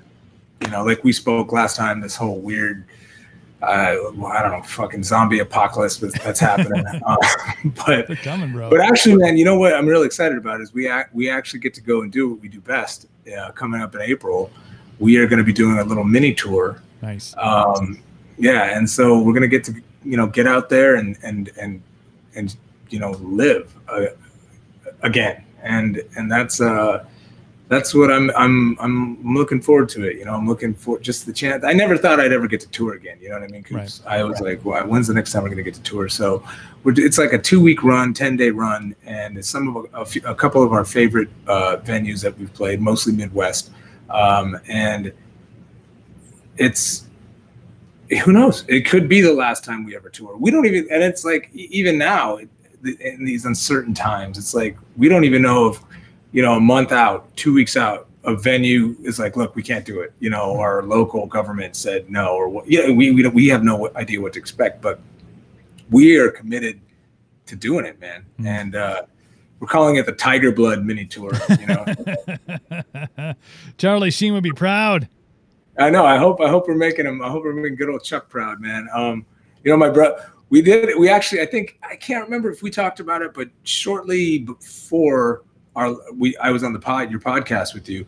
you 0.63 0.71
know 0.71 0.85
like 0.85 1.05
we 1.05 1.13
spoke 1.13 1.53
last 1.53 1.77
time 1.77 2.01
this 2.01 2.17
whole 2.17 2.41
weird 2.41 2.85
uh, 3.65 3.97
well, 4.15 4.31
I 4.31 4.43
don't 4.43 4.53
know, 4.53 4.63
fucking 4.63 5.05
zombie 5.05 5.39
apocalypse 5.39 5.97
that's 5.97 6.19
that's 6.21 6.41
happening. 6.41 6.85
uh, 7.07 7.17
but 7.87 8.07
coming, 8.19 8.53
bro. 8.53 8.69
but 8.69 8.81
actually, 8.81 9.17
man, 9.17 9.37
you 9.37 9.45
know 9.45 9.59
what 9.59 9.73
I'm 9.73 9.87
really 9.87 10.07
excited 10.07 10.37
about 10.37 10.61
is 10.61 10.75
we 10.75 10.87
act, 10.89 11.15
we 11.15 11.31
actually 11.31 11.61
get 11.61 11.73
to 11.75 11.81
go 11.81 12.03
and 12.03 12.13
do 12.13 12.29
what 12.29 12.41
we 12.41 12.49
do 12.49 12.61
best. 12.61 13.07
Uh, 13.35 13.51
coming 13.53 13.81
up 13.81 13.95
in 13.95 14.03
April, 14.03 14.51
we 14.99 15.17
are 15.17 15.27
going 15.27 15.39
to 15.39 15.45
be 15.45 15.53
doing 15.53 15.79
a 15.79 15.85
little 15.85 16.05
mini 16.05 16.35
tour. 16.35 16.83
nice. 17.01 17.35
Um, 17.39 18.03
yeah, 18.37 18.77
and 18.77 18.89
so 18.89 19.19
we're 19.19 19.33
going 19.33 19.43
to 19.43 19.49
get 19.49 19.65
to 19.65 19.75
you 20.05 20.17
know 20.17 20.27
get 20.27 20.47
out 20.47 20.69
there 20.69 20.97
and 20.97 21.17
and 21.23 21.51
and 21.61 21.83
and 22.35 22.57
you 22.91 22.99
know 22.99 23.13
live 23.13 23.73
uh, 23.89 24.07
again, 25.03 25.43
and 25.63 26.03
and 26.17 26.31
that's 26.31 26.61
uh 26.61 27.05
that's 27.69 27.95
what 27.95 28.13
I'm 28.13 28.31
I'm 28.37 28.77
I'm 28.79 29.35
looking 29.35 29.61
forward 29.61 29.89
to 29.91 30.05
it. 30.05 30.17
You 30.19 30.27
know, 30.27 30.35
I'm 30.35 30.47
looking 30.47 30.75
for 30.75 30.99
just 30.99 31.25
the 31.25 31.33
chance. 31.33 31.65
I 31.65 31.73
never 31.73 31.97
thought 31.97 32.21
I'd 32.21 32.31
ever 32.33 32.47
get 32.47 32.61
to 32.61 32.69
tour 32.69 32.93
again. 32.95 33.17
You 33.23 33.31
know 33.31 33.37
what 33.41 33.45
I 33.45 33.53
mean? 33.53 33.63
'Cause 33.63 34.03
I 34.07 34.23
was 34.23 34.41
like, 34.41 34.63
well, 34.65 34.87
when's 34.87 35.07
the 35.07 35.15
next 35.15 35.33
time 35.33 35.43
we're 35.43 35.49
going 35.49 35.65
to 35.65 35.71
get 35.71 35.75
to 35.75 35.83
tour? 35.83 36.09
So 36.09 36.45
we're, 36.85 36.93
it's 36.99 37.17
like 37.17 37.33
a 37.33 37.39
two 37.39 37.61
week 37.63 37.83
run, 37.83 38.12
10 38.12 38.37
day 38.37 38.51
run. 38.51 38.95
And 39.07 39.38
it's 39.38 39.49
some 39.49 39.75
of 39.75 39.87
a, 39.95 40.05
few, 40.05 40.21
a 40.27 40.35
couple 40.35 40.62
of 40.62 40.73
our 40.75 40.85
favorite 40.85 41.31
uh, 41.49 41.79
venues 41.83 42.21
that 42.23 42.38
we've 42.38 42.53
played, 42.53 42.83
mostly 42.83 43.14
Midwest. 43.14 43.71
Um, 44.11 44.61
and 44.69 45.11
it's, 46.59 47.04
who 48.25 48.33
knows? 48.33 48.64
It 48.69 48.87
could 48.87 49.09
be 49.09 49.21
the 49.21 49.33
last 49.33 49.64
time 49.64 49.85
we 49.85 49.97
ever 49.97 50.09
tour. 50.09 50.37
We 50.37 50.51
don't 50.51 50.67
even, 50.67 50.87
and 50.90 51.03
it's 51.03 51.25
like, 51.25 51.51
even 51.55 51.99
now 51.99 52.38
in 52.38 53.25
these 53.25 53.45
uncertain 53.45 53.95
times, 53.95 54.38
it's 54.38 54.55
like, 54.55 54.77
we 54.97 55.09
don't 55.09 55.25
even 55.25 55.43
know 55.43 55.69
if, 55.69 55.81
you 56.33 56.43
know, 56.43 56.55
a 56.55 56.61
month 56.61 56.93
out, 56.93 57.35
two 57.37 57.55
weeks 57.55 57.77
out, 57.77 58.09
a 58.25 58.35
venue 58.35 58.97
is 59.03 59.19
like, 59.19 59.37
look, 59.37 59.55
we 59.55 59.62
can't 59.62 59.85
do 59.85 60.01
it. 60.01 60.12
You 60.19 60.31
know, 60.31 60.59
our 60.59 60.83
local 60.83 61.27
government 61.27 61.77
said 61.77 62.11
no, 62.11 62.29
or 62.29 62.49
what? 62.49 62.71
Yeah, 62.71 62.90
we 62.90 63.12
we, 63.12 63.23
don't, 63.23 63.35
we 63.35 63.49
have 63.49 63.62
no 63.62 63.90
idea 63.97 64.21
what 64.21 64.33
to 64.35 64.38
expect, 64.38 64.81
but 64.81 65.01
we 65.90 66.17
are 66.17 66.31
committed 66.31 66.81
to 67.47 67.57
doing 67.57 67.85
it, 67.85 68.01
man. 68.01 68.25
Mhm. 68.40 68.47
And 68.47 68.77
uh, 68.77 69.03
we're 69.61 69.69
calling 69.69 69.97
it 69.97 70.07
the 70.07 70.12
Tiger 70.12 70.53
Blood 70.53 70.85
Mini 70.85 71.05
Tour. 71.05 71.33
You 71.61 71.67
know, 71.67 73.35
Charlie 73.79 74.11
Sheen 74.11 74.33
would 74.33 74.43
be 74.43 74.53
proud. 74.53 75.09
I 75.79 75.91
know. 75.91 76.05
I 76.07 76.17
hope 76.17 76.41
I 76.41 76.49
hope 76.49 76.69
we're 76.69 76.75
making 76.77 77.07
him. 77.07 77.23
I 77.23 77.29
hope 77.29 77.45
we're 77.45 77.53
making 77.53 77.77
good 77.77 77.89
old 77.89 78.05
Chuck 78.05 78.29
proud, 78.29 78.61
man. 78.61 78.89
Um, 78.95 79.27
you 79.63 79.71
know, 79.71 79.77
my 79.77 79.91
brother. 79.91 80.31
We 80.51 80.63
did. 80.63 80.97
We 80.99 81.09
actually. 81.09 81.41
I 81.41 81.47
think 81.47 81.79
I 81.83 81.97
can't 81.97 82.25
remember 82.25 82.51
if 82.51 82.63
we 82.63 82.71
talked 82.71 83.01
about 83.01 83.23
it, 83.23 83.35
but 83.35 83.49
shortly 83.65 84.39
before 84.39 85.43
our 85.75 85.97
we 86.15 86.37
I 86.37 86.51
was 86.51 86.63
on 86.63 86.73
the 86.73 86.79
pod 86.79 87.11
your 87.11 87.21
podcast 87.21 87.75
with 87.75 87.89
you. 87.89 88.07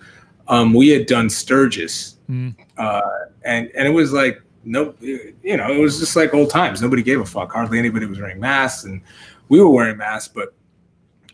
Um, 0.49 0.73
we 0.73 0.89
had 0.91 1.07
done 1.07 1.29
Sturgis, 1.29 2.17
Mm. 2.31 2.55
uh, 2.79 3.01
and 3.45 3.71
and 3.75 3.89
it 3.89 3.91
was 3.91 4.13
like 4.13 4.41
no, 4.65 4.95
you 5.01 5.57
know, 5.57 5.73
it 5.73 5.79
was 5.81 5.99
just 5.99 6.15
like 6.15 6.35
old 6.35 6.51
times. 6.51 6.83
Nobody 6.83 7.03
gave 7.03 7.21
a 7.21 7.25
fuck. 7.25 7.53
Hardly 7.53 7.79
anybody 7.79 8.07
was 8.07 8.21
wearing 8.21 8.39
masks, 8.41 8.85
and 8.85 9.01
we 9.49 9.61
were 9.61 9.71
wearing 9.71 9.97
masks. 9.97 10.31
But 10.33 10.55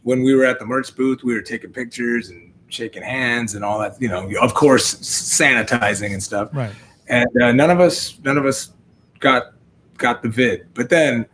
when 0.03 0.23
we 0.23 0.35
were 0.35 0.45
at 0.45 0.59
the 0.59 0.66
merch 0.66 0.95
booth, 0.95 1.25
we 1.25 1.35
were 1.35 1.42
taking 1.42 1.73
pictures 1.73 2.31
and 2.31 2.51
shaking 2.72 3.02
hands 3.02 3.54
and 3.54 3.64
all 3.64 3.78
that. 3.78 4.00
You 4.00 4.08
know, 4.08 4.30
of 4.40 4.54
course, 4.54 4.94
sanitizing 4.96 6.12
and 6.12 6.22
stuff. 6.22 6.48
Right. 6.52 6.72
And 7.08 7.28
uh, 7.42 7.52
none 7.52 7.70
of 7.70 7.80
us, 7.80 8.18
none 8.24 8.38
of 8.38 8.46
us 8.46 8.72
got 9.20 9.52
got 9.98 10.22
the 10.22 10.28
vid. 10.28 10.66
But 10.74 10.88
then, 10.88 11.26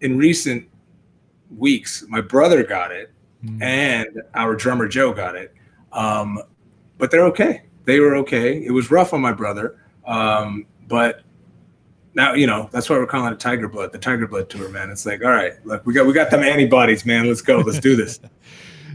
in 0.00 0.16
recent 0.16 0.68
weeks, 1.56 2.04
my 2.08 2.20
brother 2.20 2.64
got 2.64 2.90
it, 2.92 3.12
Mm. 3.44 3.62
and 3.62 4.22
our 4.34 4.54
drummer 4.54 4.86
Joe 4.86 5.14
got 5.14 5.34
it. 5.34 5.54
Um, 5.92 6.42
but 6.98 7.10
they're 7.10 7.24
okay. 7.24 7.62
They 7.86 7.98
were 7.98 8.14
okay. 8.16 8.62
It 8.62 8.70
was 8.70 8.90
rough 8.90 9.14
on 9.14 9.22
my 9.22 9.32
brother, 9.32 9.78
um, 10.06 10.66
but 10.88 11.22
now 12.14 12.34
you 12.34 12.46
know 12.46 12.68
that's 12.70 12.90
why 12.90 12.98
we're 12.98 13.06
calling 13.06 13.32
it 13.32 13.40
Tiger 13.40 13.66
Blood, 13.66 13.92
the 13.92 13.98
Tiger 13.98 14.26
Blood 14.26 14.50
tour, 14.50 14.68
man. 14.68 14.90
It's 14.90 15.06
like, 15.06 15.24
all 15.24 15.30
right, 15.30 15.54
look, 15.64 15.86
we 15.86 15.94
got 15.94 16.06
we 16.06 16.12
got 16.12 16.30
them 16.30 16.42
antibodies, 16.42 17.06
man. 17.06 17.28
Let's 17.28 17.40
go. 17.40 17.58
Let's 17.60 17.80
do 17.80 17.96
this. 17.96 18.20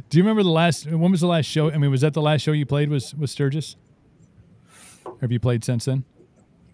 Do 0.09 0.17
you 0.17 0.23
remember 0.23 0.43
the 0.43 0.49
last? 0.49 0.85
When 0.89 1.11
was 1.11 1.21
the 1.21 1.27
last 1.27 1.45
show? 1.45 1.71
I 1.71 1.77
mean, 1.77 1.91
was 1.91 2.01
that 2.01 2.13
the 2.13 2.21
last 2.21 2.41
show 2.41 2.51
you 2.51 2.65
played? 2.65 2.89
Was 2.89 3.13
was 3.15 3.31
Sturgis? 3.31 3.75
Or 5.05 5.17
have 5.21 5.31
you 5.31 5.39
played 5.39 5.63
since 5.63 5.85
then? 5.85 6.03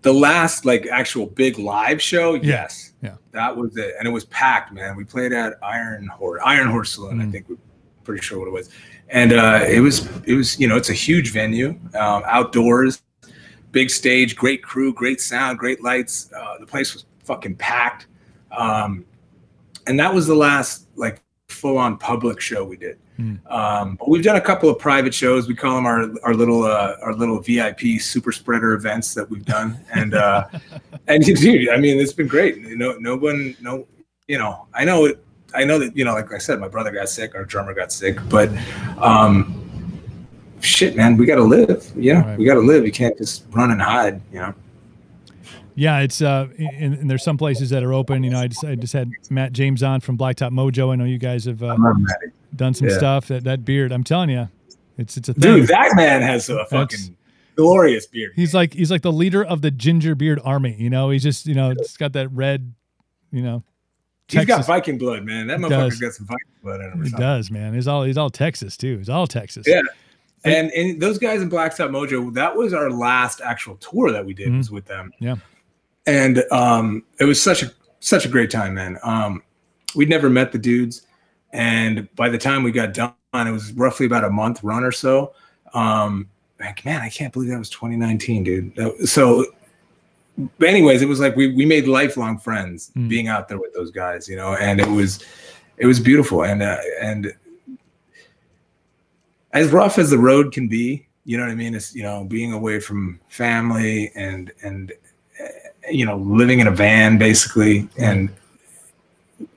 the 0.04 0.12
last 0.12 0.66
like 0.66 0.88
actual 0.88 1.28
big 1.28 1.60
live 1.60 2.02
show, 2.02 2.34
yes, 2.34 2.94
Yeah. 3.04 3.18
that 3.34 3.56
was 3.56 3.78
it, 3.78 3.94
and 4.00 4.08
it 4.08 4.12
was 4.12 4.26
packed, 4.26 4.74
man. 4.74 4.96
We 4.96 5.04
played 5.04 5.32
at 5.32 5.60
Iron 5.62 6.08
Horse, 6.08 6.42
Iron 6.44 6.70
Horse 6.72 6.94
Saloon, 6.96 7.22
I 7.22 7.26
Mm. 7.26 7.32
think 7.32 7.48
we're 7.48 7.58
pretty 8.04 8.24
sure 8.24 8.40
what 8.40 8.48
it 8.48 8.52
was, 8.52 8.72
and 9.10 9.32
uh, 9.32 9.64
it 9.70 9.80
was 9.80 10.08
it 10.26 10.34
was 10.34 10.60
you 10.60 10.68
know 10.68 10.76
it's 10.76 10.90
a 10.90 10.94
huge 10.94 11.32
venue, 11.32 11.80
um, 11.94 12.24
outdoors, 12.26 13.04
big 13.72 13.92
stage, 13.92 14.36
great 14.36 14.64
crew, 14.64 14.92
great 14.92 15.22
sound, 15.22 15.60
great 15.60 15.84
lights. 15.84 16.32
Uh, 16.36 16.58
the 16.60 16.66
place 16.66 16.96
was 16.96 17.06
fucking 17.24 17.54
packed, 17.58 18.08
um, 18.58 19.06
and 19.86 20.00
that 20.00 20.12
was 20.12 20.26
the 20.26 20.34
last 20.36 20.88
like 20.96 21.22
full 21.62 21.78
on 21.78 21.96
public 21.98 22.42
show 22.42 22.64
we 22.66 22.76
did. 22.76 22.98
Mm. 23.20 23.40
Um, 23.52 23.96
but 23.98 24.10
we've 24.10 24.24
done 24.24 24.36
a 24.36 24.42
couple 24.42 24.68
of 24.68 24.80
private 24.80 25.14
shows. 25.14 25.48
We 25.48 25.54
call 25.56 25.76
them 25.76 25.86
our 25.86 26.10
our 26.24 26.34
little 26.34 26.64
uh, 26.64 26.96
our 27.04 27.14
little 27.14 27.40
VIP 27.40 27.82
super 28.00 28.32
spreader 28.32 28.74
events 28.74 29.14
that 29.14 29.30
we've 29.30 29.46
done, 29.46 29.80
and 29.94 30.16
uh, 30.16 30.46
and 31.08 31.24
dude, 31.24 31.70
I 31.70 31.78
mean, 31.78 32.00
it's 32.00 32.14
been 32.14 32.28
great. 32.28 32.60
No, 32.62 32.94
no 32.94 33.16
one, 33.16 33.56
no, 33.62 33.86
you 34.28 34.40
know, 34.40 34.66
I 34.74 34.84
know 34.86 35.06
it. 35.06 35.24
I 35.54 35.64
know 35.66 35.78
that 35.78 35.96
you 35.96 36.04
know, 36.04 36.14
like 36.14 36.34
I 36.34 36.40
said, 36.40 36.60
my 36.60 36.68
brother 36.68 36.90
got 36.92 37.10
sick, 37.10 37.36
our 37.36 37.46
drummer 37.46 37.74
got 37.76 37.92
sick, 37.92 38.18
but 38.28 38.50
um, 38.98 39.38
shit, 40.62 40.96
man, 40.96 41.16
we 41.16 41.28
got 41.28 41.36
to 41.36 41.44
live. 41.44 41.92
You 41.96 42.16
know, 42.16 42.22
Right. 42.22 42.40
we 42.40 42.46
got 42.46 42.56
to 42.56 42.62
live. 42.62 42.86
You 42.86 42.92
can't 42.92 43.18
just 43.18 43.46
run 43.52 43.70
and 43.70 43.82
hide. 43.82 44.20
You 44.34 44.40
know. 44.40 44.54
Yeah, 45.76 46.00
it's 46.00 46.22
uh, 46.22 46.48
and, 46.58 46.94
and 46.96 47.10
there's 47.10 47.24
some 47.24 47.38
places 47.38 47.70
that 47.70 47.82
are 47.84 47.94
open. 47.94 48.24
You 48.24 48.30
know, 48.32 48.40
I 48.40 48.48
just 48.48 48.64
I 48.64 48.76
just 48.76 48.94
had 48.94 49.10
Matt 49.30 49.54
James 49.54 49.82
on 49.84 50.02
from 50.02 50.18
Blacktop 50.18 50.52
Mojo. 50.52 50.92
I 50.92 50.96
know 50.96 51.06
you 51.06 51.18
guys 51.18 51.46
have 51.46 51.64
uh, 51.64 51.78
done 52.56 52.74
some 52.74 52.90
Yeah. 52.90 52.98
stuff. 52.98 53.28
That 53.30 53.44
that 53.46 53.64
beard, 53.64 53.92
I'm 53.92 54.04
telling 54.04 54.30
you, 54.30 54.50
it's 54.98 55.16
it's 55.18 55.30
a 55.30 55.34
thing. 55.34 55.42
Dude, 55.60 55.68
that 55.70 55.94
man 55.96 56.22
has 56.22 56.50
a 56.50 56.66
fucking 56.66 57.16
glorious 57.56 58.06
beard. 58.08 58.34
He's 58.36 58.54
like 58.54 58.74
he's 58.74 58.92
like 58.92 59.02
the 59.02 59.14
leader 59.14 59.44
of 59.46 59.62
the 59.62 59.72
ginger 59.72 60.14
beard 60.16 60.42
army. 60.44 60.76
You 60.78 60.90
know, 60.90 61.10
he's 61.10 61.24
just 61.24 61.46
you 61.48 61.56
know 61.56 61.72
it's 61.72 61.96
got 61.98 62.14
that 62.14 62.30
red, 62.32 62.74
you 63.32 63.42
know. 63.42 63.64
He's 64.28 64.46
got 64.46 64.66
Viking 64.66 64.98
blood, 64.98 65.24
man. 65.26 65.48
That 65.48 65.60
He 65.60 65.66
motherfucker's 65.66 66.00
got 66.00 66.14
some 66.14 66.26
Viking 66.26 66.48
blood 66.64 66.80
in 66.82 66.92
him. 66.92 67.04
He 67.04 67.12
does, 67.12 67.52
man. 67.52 67.74
He's 67.74 67.88
all 67.88 68.04
he's 68.04 68.18
all 68.18 68.30
Texas 68.30 68.78
too. 68.78 68.98
He's 68.98 69.10
all 69.10 69.28
Texas. 69.28 69.66
Yeah. 69.68 69.82
And 70.44 70.72
and 70.72 71.02
those 71.02 71.18
guys 71.18 71.42
in 71.42 71.50
Blacktop 71.50 71.90
Mojo, 71.92 72.34
that 72.34 72.56
was 72.56 72.74
our 72.74 72.90
last 72.90 73.42
actual 73.42 73.76
tour 73.76 74.12
that 74.12 74.26
we 74.26 74.34
did 74.34 74.48
Mhm. 74.50 74.58
was 74.58 74.72
with 74.72 74.86
them. 74.86 75.12
Yeah. 75.20 75.36
And 76.06 76.44
um, 76.52 77.04
it 77.20 77.26
was 77.26 77.42
such 77.42 77.64
a 77.64 77.72
such 78.00 78.26
a 78.26 78.30
great 78.30 78.50
time, 78.50 78.74
man. 78.74 78.98
Um, 79.04 79.44
we'd 79.96 80.10
never 80.10 80.30
met 80.30 80.52
the 80.52 80.58
dudes, 80.58 81.06
and 81.52 82.08
by 82.16 82.30
the 82.30 82.38
time 82.38 82.64
we 82.64 82.72
got 82.72 82.94
done, 82.94 83.14
it 83.34 83.52
was 83.52 83.72
roughly 83.74 84.06
about 84.06 84.24
a 84.24 84.30
month 84.30 84.64
run 84.64 84.84
or 84.84 84.92
so. 84.92 85.34
Um, 85.74 86.28
like, 86.60 86.84
man, 86.86 87.02
I 87.02 87.10
can't 87.10 87.32
believe 87.32 87.50
that 87.50 87.58
was 87.60 87.70
2019, 87.70 88.44
dude. 88.44 89.08
So, 89.08 89.46
but 90.58 90.68
anyways, 90.70 91.02
it 91.02 91.08
was 91.08 91.20
like 91.20 91.36
we 91.36 91.54
we 91.54 91.66
made 91.66 91.88
lifelong 91.88 92.38
friends 92.40 92.92
Mm. 92.96 93.08
being 93.10 93.28
out 93.28 93.48
there 93.48 93.60
with 93.60 93.74
those 93.74 93.92
guys, 93.92 94.28
you 94.28 94.36
know, 94.36 94.56
and 94.56 94.80
it 94.80 94.88
was 94.88 95.24
it 95.78 95.86
was 95.86 96.00
beautiful 96.00 96.44
and 96.44 96.62
uh, 96.64 96.78
and 97.00 97.34
as 99.54 99.70
rough 99.70 99.98
as 99.98 100.10
the 100.10 100.18
road 100.18 100.52
can 100.54 100.68
be, 100.68 101.06
you 101.26 101.38
know 101.38 101.44
what 101.44 101.52
I 101.52 101.56
mean? 101.56 101.76
It's 101.76 101.94
you 101.96 102.04
know 102.04 102.24
being 102.24 102.54
away 102.54 102.80
from 102.80 103.20
family 103.28 104.12
and 104.16 104.52
and 104.64 104.92
you 105.92 106.06
know 106.06 106.18
living 106.18 106.60
in 106.60 106.68
a 106.68 106.72
van 106.72 107.18
basically 107.18 107.88
and 107.98 108.30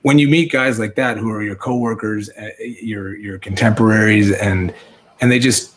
when 0.02 0.18
you 0.18 0.28
meet 0.28 0.50
guys 0.52 0.78
like 0.78 0.94
that 0.96 1.16
who 1.16 1.30
are 1.30 1.42
your 1.42 1.56
coworkers, 1.56 2.30
uh, 2.30 2.48
your 2.60 3.16
your 3.16 3.38
contemporaries, 3.38 4.32
and 4.32 4.72
and 5.20 5.30
they 5.30 5.38
just 5.38 5.74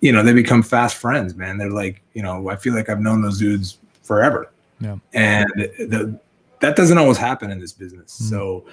you 0.00 0.12
know 0.12 0.22
they 0.22 0.32
become 0.32 0.62
fast 0.62 0.96
friends, 0.96 1.34
man. 1.34 1.58
They're 1.58 1.70
like 1.70 2.02
you 2.14 2.22
know 2.22 2.48
I 2.48 2.56
feel 2.56 2.74
like 2.74 2.88
I've 2.88 3.00
known 3.00 3.22
those 3.22 3.38
dudes 3.38 3.78
forever, 4.02 4.50
Yeah. 4.80 4.96
and 5.12 5.46
the, 5.56 6.18
that 6.60 6.76
doesn't 6.76 6.98
always 6.98 7.18
happen 7.18 7.50
in 7.50 7.58
this 7.58 7.72
business. 7.72 8.20
Mhm. 8.22 8.30
So 8.30 8.64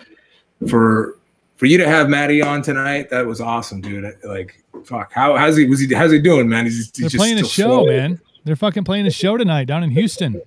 for 0.68 1.18
for 1.58 1.66
you 1.68 1.78
to 1.78 1.88
have 1.88 2.10
Matty 2.10 2.42
on 2.42 2.62
tonight, 2.62 3.10
that 3.12 3.26
was 3.26 3.42
awesome, 3.42 3.82
dude. 3.82 4.16
Like 4.24 4.64
fuck, 4.86 5.12
how 5.14 5.38
how's 5.38 5.58
he 5.58 5.66
was 5.66 5.80
he 5.80 5.94
how's 5.94 6.12
he 6.12 6.20
doing, 6.20 6.48
man? 6.50 6.66
He's, 6.66 6.78
he's 6.78 6.92
They're 6.92 7.10
just 7.10 7.18
playing 7.18 7.40
a 7.40 7.46
show, 7.46 7.86
man. 7.86 8.20
They're 8.44 8.56
fucking 8.56 8.84
playing 8.84 9.06
a 9.06 9.12
show 9.12 9.38
tonight 9.38 9.66
down 9.66 9.84
in 9.84 9.92
Houston. 9.92 10.42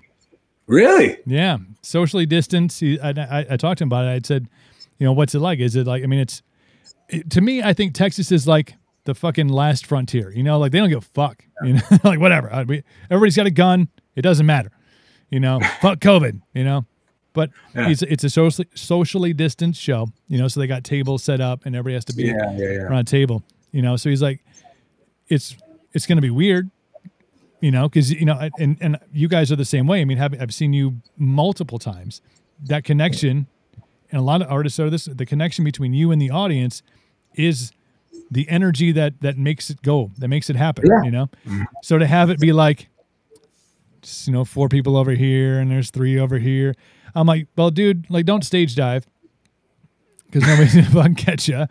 Really? 0.66 1.18
Yeah, 1.26 1.58
socially 1.82 2.26
distanced. 2.26 2.80
He, 2.80 2.98
I, 3.00 3.10
I, 3.10 3.46
I 3.50 3.56
talked 3.56 3.78
to 3.78 3.84
him 3.84 3.88
about 3.88 4.06
it. 4.06 4.08
I 4.10 4.20
said, 4.26 4.48
you 4.98 5.04
know, 5.06 5.12
what's 5.12 5.34
it 5.34 5.40
like? 5.40 5.58
Is 5.60 5.76
it 5.76 5.86
like? 5.86 6.02
I 6.02 6.06
mean, 6.06 6.20
it's 6.20 6.42
it, 7.08 7.30
to 7.30 7.40
me. 7.40 7.62
I 7.62 7.72
think 7.74 7.94
Texas 7.94 8.32
is 8.32 8.46
like 8.48 8.74
the 9.04 9.14
fucking 9.14 9.48
last 9.48 9.84
frontier. 9.86 10.30
You 10.32 10.42
know, 10.42 10.58
like 10.58 10.72
they 10.72 10.78
don't 10.78 10.88
give 10.88 10.98
a 10.98 11.00
fuck. 11.02 11.44
You 11.62 11.74
know, 11.74 11.80
like 12.04 12.18
whatever. 12.20 12.52
I, 12.52 12.62
we, 12.62 12.82
everybody's 13.10 13.36
got 13.36 13.46
a 13.46 13.50
gun. 13.50 13.88
It 14.16 14.22
doesn't 14.22 14.46
matter. 14.46 14.70
You 15.30 15.40
know, 15.40 15.60
fuck 15.80 15.98
COVID. 16.00 16.40
You 16.54 16.64
know, 16.64 16.86
but 17.34 17.50
Yeah. 17.74 17.88
it's 17.90 18.02
it's 18.02 18.24
a 18.24 18.30
socially 18.30 18.68
socially 18.74 19.34
distanced 19.34 19.80
show. 19.82 20.08
You 20.28 20.38
know, 20.38 20.48
so 20.48 20.60
they 20.60 20.66
got 20.66 20.82
tables 20.84 21.22
set 21.22 21.40
up 21.42 21.66
and 21.66 21.76
everybody 21.76 21.94
has 21.94 22.04
to 22.06 22.14
be 22.14 22.24
Yeah, 22.24 22.52
yeah, 22.56 22.58
yeah. 22.58 22.68
around 22.84 23.00
a 23.00 23.04
table. 23.04 23.42
You 23.72 23.82
know, 23.82 23.96
so 23.96 24.08
he's 24.08 24.22
like, 24.22 24.42
it's 25.28 25.56
it's 25.92 26.06
going 26.06 26.16
to 26.16 26.22
be 26.22 26.30
weird. 26.30 26.70
You 27.64 27.70
know, 27.70 27.88
because 27.88 28.12
you 28.12 28.26
know, 28.26 28.50
and 28.58 28.76
and 28.82 28.98
you 29.12 29.26
guys 29.26 29.50
are 29.50 29.56
the 29.56 29.64
same 29.64 29.86
way. 29.86 30.02
I 30.02 30.04
mean, 30.04 30.18
have, 30.18 30.34
I've 30.38 30.52
seen 30.52 30.74
you 30.74 31.00
multiple 31.16 31.78
times. 31.78 32.20
That 32.66 32.84
connection, 32.84 33.46
and 34.10 34.18
a 34.20 34.22
lot 34.22 34.42
of 34.42 34.50
artists 34.50 34.78
are 34.78 34.90
this. 34.90 35.06
The 35.06 35.24
connection 35.24 35.64
between 35.64 35.94
you 35.94 36.10
and 36.12 36.20
the 36.20 36.28
audience 36.28 36.82
is 37.34 37.72
the 38.30 38.46
energy 38.50 38.92
that 38.92 39.20
that 39.22 39.38
makes 39.38 39.70
it 39.70 39.80
go, 39.80 40.10
that 40.18 40.28
makes 40.28 40.50
it 40.50 40.56
happen. 40.56 40.84
Yeah. 40.86 41.04
You 41.04 41.10
know, 41.10 41.30
Mhm. 41.46 41.64
so 41.82 41.96
to 41.96 42.06
have 42.06 42.28
it 42.28 42.38
be 42.38 42.52
like, 42.52 42.88
just, 44.02 44.26
you 44.26 44.34
know, 44.34 44.44
four 44.44 44.68
people 44.68 44.94
over 44.94 45.12
here 45.12 45.58
and 45.58 45.70
there's 45.70 45.90
three 45.90 46.18
over 46.18 46.38
here. 46.38 46.74
I'm 47.14 47.26
like, 47.26 47.46
well, 47.56 47.70
dude, 47.70 48.04
like, 48.10 48.26
don't 48.26 48.44
stage 48.44 48.74
dive 48.74 49.06
because 50.26 50.46
nobody's 50.46 50.74
gonna 50.74 50.90
fucking 50.90 51.14
catch 51.14 51.48
you. 51.48 51.66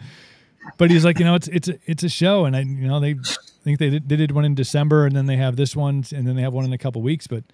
But 0.80 0.90
he's 0.90 1.06
like, 1.06 1.20
you 1.20 1.26
know, 1.26 1.36
it's 1.36 1.50
it's 1.50 1.68
a, 1.68 1.78
it's 1.86 2.04
a 2.04 2.10
show, 2.10 2.46
and 2.46 2.56
I, 2.56 2.62
you 2.62 2.88
know, 2.88 3.00
they 3.00 3.14
I 3.63 3.65
think 3.65 3.80
they 3.80 3.89
did, 3.89 4.10
they 4.10 4.17
did 4.17 4.34
one 4.34 4.43
in 4.43 4.56
December, 4.56 5.06
and 5.06 5.15
then 5.15 5.26
they 5.26 5.38
have 5.38 5.56
this 5.56 5.73
one, 5.73 6.04
and 6.13 6.28
then 6.28 6.36
they 6.36 6.41
have 6.41 6.52
one 6.52 6.65
in 6.65 6.73
a 6.73 6.78
couple 6.78 7.02
weeks. 7.02 7.28
But 7.28 7.45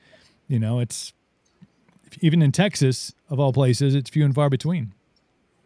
you 0.48 0.58
know, 0.58 0.80
it's 0.80 1.14
even 2.20 2.42
in 2.42 2.52
Texas, 2.52 3.14
of 3.30 3.40
all 3.40 3.54
places, 3.54 3.94
it's 3.94 4.10
few 4.10 4.26
and 4.26 4.34
far 4.34 4.50
between. 4.50 4.92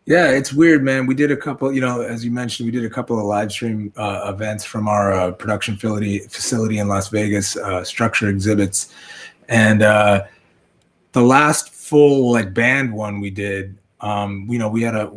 Yeah, 0.06 0.32
it's 0.32 0.52
weird, 0.52 0.84
man. 0.84 1.08
We 1.08 1.16
did 1.16 1.32
a 1.32 1.38
couple, 1.38 1.72
you 1.72 1.80
know, 1.80 2.02
as 2.02 2.26
you 2.26 2.32
mentioned, 2.32 2.66
we 2.66 2.78
did 2.78 2.84
a 2.84 2.90
couple 2.90 3.18
of 3.18 3.24
live 3.24 3.54
stream 3.54 3.94
uh, 3.96 4.34
events 4.36 4.66
from 4.66 4.90
our 4.90 5.14
uh, 5.14 5.32
production 5.32 5.76
facility 5.76 6.20
facility 6.20 6.80
in 6.80 6.90
Las 6.90 7.08
Vegas, 7.08 7.56
uh, 7.56 7.86
structure 7.86 8.28
exhibits, 8.28 8.94
and 9.48 9.82
uh, 9.82 10.26
the 11.14 11.22
last 11.22 11.70
full 11.70 12.34
like 12.34 12.54
band 12.54 12.92
one 12.92 13.22
we 13.22 13.30
did. 13.30 13.78
Um, 14.02 14.46
you 14.50 14.60
know, 14.60 14.68
we 14.68 14.82
had 14.82 14.94
a 14.94 15.10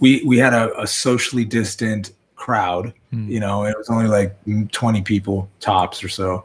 we 0.00 0.24
we 0.24 0.36
had 0.36 0.52
a, 0.52 0.80
a 0.80 0.86
socially 0.88 1.44
distant 1.44 2.10
crowd. 2.42 2.92
Hmm. 3.10 3.28
You 3.30 3.40
know, 3.40 3.64
it 3.64 3.76
was 3.78 3.88
only 3.88 4.08
like 4.08 4.36
twenty 4.72 5.00
people 5.02 5.48
tops 5.60 6.02
or 6.02 6.08
so, 6.08 6.44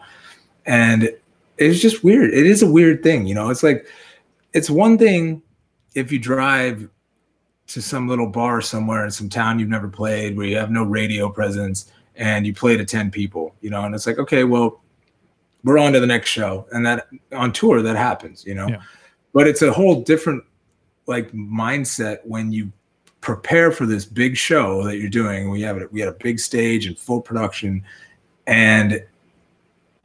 and 0.65 1.03
it 1.57 1.67
was 1.67 1.81
just 1.81 2.03
weird. 2.03 2.33
It 2.33 2.45
is 2.45 2.61
a 2.61 2.71
weird 2.71 3.01
thing, 3.01 3.25
you 3.25 3.33
know. 3.33 3.49
It's 3.49 3.63
like 3.63 3.87
it's 4.53 4.69
one 4.69 4.97
thing 4.97 5.41
if 5.95 6.11
you 6.11 6.19
drive 6.19 6.87
to 7.67 7.81
some 7.81 8.07
little 8.07 8.27
bar 8.27 8.61
somewhere 8.61 9.03
in 9.03 9.11
some 9.11 9.27
town 9.27 9.59
you've 9.59 9.67
never 9.67 9.89
played 9.89 10.37
where 10.37 10.45
you 10.45 10.55
have 10.55 10.71
no 10.71 10.83
radio 10.83 11.29
presence 11.29 11.91
and 12.15 12.47
you 12.47 12.53
play 12.53 12.77
to 12.77 12.85
10 12.85 13.11
people 13.11 13.53
you 13.59 13.69
know 13.69 13.83
and 13.83 13.93
it's 13.93 14.07
like 14.07 14.17
okay 14.17 14.45
well 14.45 14.81
we're 15.65 15.77
on 15.77 15.91
to 15.91 15.99
the 15.99 16.07
next 16.07 16.29
show 16.29 16.65
and 16.71 16.85
that 16.85 17.07
on 17.33 17.51
tour 17.51 17.81
that 17.81 17.97
happens 17.97 18.45
you 18.45 18.55
know 18.55 18.67
Yeah. 18.69 18.81
but 19.33 19.47
it's 19.47 19.61
a 19.61 19.73
whole 19.73 20.01
different 20.01 20.43
like 21.07 21.29
mindset 21.33 22.19
when 22.23 22.53
you 22.53 22.71
prepare 23.21 23.71
for 23.71 23.85
this 23.85 24.05
big 24.05 24.37
show 24.37 24.83
that 24.83 24.97
you're 24.97 25.09
doing. 25.09 25.49
We 25.49 25.61
have 25.61 25.77
it 25.77 25.91
we 25.91 25.99
had 25.99 26.09
a 26.09 26.13
big 26.13 26.39
stage 26.39 26.85
and 26.85 26.97
full 26.97 27.21
production 27.21 27.83
and 28.47 29.03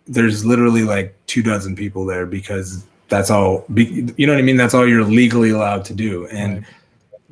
there's 0.07 0.45
literally 0.45 0.83
like 0.83 1.17
two 1.27 1.43
dozen 1.43 1.77
people 1.77 2.05
there 2.05 2.27
because 2.27 2.85
that's 3.09 3.31
all 3.31 3.65
you 3.77 4.27
know 4.27 4.33
what 4.33 4.39
i 4.39 4.43
mean? 4.43 4.57
That's 4.57 4.75
all 4.75 4.89
you're 4.89 5.05
legally 5.05 5.51
allowed 5.51 5.85
to 5.87 5.95
do. 5.95 6.27
And 6.29 6.67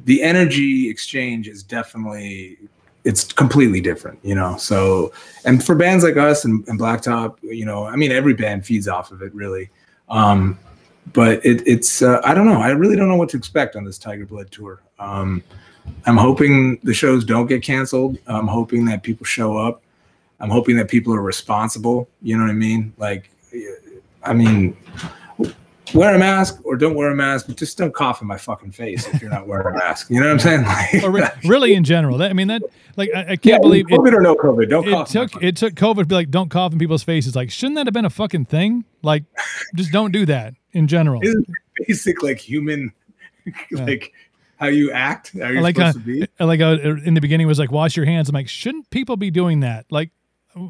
the 0.04 0.22
energy 0.22 0.88
exchange 0.88 1.48
is 1.48 1.62
definitely 1.62 2.58
it's 3.04 3.32
completely 3.32 3.80
different 3.80 4.18
you 4.22 4.34
know? 4.34 4.56
So 4.56 5.12
and 5.44 5.64
for 5.64 5.74
bands 5.74 6.04
like 6.04 6.16
us 6.16 6.44
and, 6.44 6.66
and 6.68 6.78
blacktop 6.78 7.36
you 7.42 7.64
know 7.64 7.84
i 7.84 7.96
mean 7.96 8.12
every 8.12 8.34
band 8.34 8.64
feeds 8.64 8.88
off 8.88 9.10
of 9.10 9.22
it 9.22 9.34
really. 9.34 9.70
Um 10.08 10.58
but 11.12 11.44
it, 11.44 11.66
it's 11.66 12.02
uh, 12.02 12.20
i 12.24 12.34
don't 12.34 12.46
know. 12.46 12.60
I 12.60 12.70
really 12.70 12.94
don't 12.94 13.08
know 13.08 13.16
what 13.16 13.30
to 13.30 13.36
expect 13.36 13.74
on 13.74 13.84
this 13.84 13.98
tiger 13.98 14.26
blood 14.26 14.52
tour. 14.52 14.80
Um 14.98 15.42
i'm 16.06 16.16
hoping 16.16 16.78
the 16.82 16.94
shows 16.94 17.24
don't 17.24 17.46
get 17.46 17.62
canceled 17.62 18.18
i'm 18.26 18.46
hoping 18.46 18.84
that 18.84 19.02
people 19.02 19.24
show 19.24 19.56
up 19.56 19.82
i'm 20.40 20.50
hoping 20.50 20.76
that 20.76 20.88
people 20.88 21.14
are 21.14 21.22
responsible 21.22 22.08
you 22.22 22.36
know 22.36 22.44
what 22.44 22.50
i 22.50 22.54
mean 22.54 22.92
like 22.98 23.30
i 24.24 24.32
mean 24.32 24.76
wear 25.94 26.14
a 26.14 26.18
mask 26.18 26.60
or 26.64 26.76
don't 26.76 26.94
wear 26.94 27.10
a 27.10 27.16
mask, 27.16 27.46
but 27.46 27.56
just 27.56 27.76
don't 27.78 27.94
cough 27.94 28.20
in 28.20 28.28
my 28.28 28.36
fucking 28.36 28.70
face 28.70 29.06
if 29.08 29.20
you're 29.20 29.30
not 29.30 29.46
wearing 29.46 29.74
a 29.74 29.78
mask. 29.78 30.10
You 30.10 30.20
know 30.20 30.26
what 30.26 30.32
I'm 30.32 30.38
saying? 30.38 30.62
Like, 30.64 31.02
Or 31.02 31.10
re- 31.10 31.28
really, 31.44 31.74
in 31.74 31.84
general, 31.84 32.18
that, 32.18 32.30
I 32.30 32.32
mean, 32.32 32.48
that 32.48 32.62
like 32.96 33.10
I, 33.14 33.20
I 33.20 33.24
can't 33.24 33.44
yeah, 33.44 33.58
believe 33.58 33.86
it, 33.88 33.98
COVID 33.98 34.12
or 34.12 34.20
no 34.20 34.34
COVID, 34.34 34.68
don't 34.68 34.86
it 34.86 34.90
cough. 34.90 35.10
took 35.10 35.42
it 35.42 35.56
took 35.56 35.74
COVID 35.74 36.00
to 36.00 36.04
be 36.06 36.14
like, 36.14 36.30
don't 36.30 36.48
cough 36.50 36.72
in 36.72 36.78
people's 36.78 37.02
faces. 37.02 37.34
Like, 37.34 37.50
shouldn't 37.50 37.76
that 37.76 37.86
have 37.86 37.94
been 37.94 38.04
a 38.04 38.10
fucking 38.10 38.46
thing? 38.46 38.84
Like, 39.02 39.24
just 39.74 39.92
don't 39.92 40.12
do 40.12 40.26
that 40.26 40.54
in 40.72 40.86
general. 40.86 41.20
Isn't 41.22 41.46
basic 41.86 42.22
like 42.22 42.38
human, 42.38 42.92
like 43.72 44.12
how 44.60 44.66
you 44.66 44.92
act, 44.92 45.32
how 45.32 45.48
you're 45.48 45.62
like 45.62 45.76
supposed 45.76 45.96
uh, 45.96 46.00
to 46.00 46.06
be. 46.06 46.26
like 46.38 46.60
uh, 46.60 46.76
in 47.04 47.14
the 47.14 47.20
beginning 47.20 47.46
was 47.46 47.58
like 47.58 47.72
wash 47.72 47.96
your 47.96 48.04
hands. 48.04 48.28
I'm 48.28 48.34
like, 48.34 48.48
shouldn't 48.48 48.90
people 48.90 49.16
be 49.16 49.30
doing 49.30 49.60
that? 49.60 49.86
Like, 49.90 50.10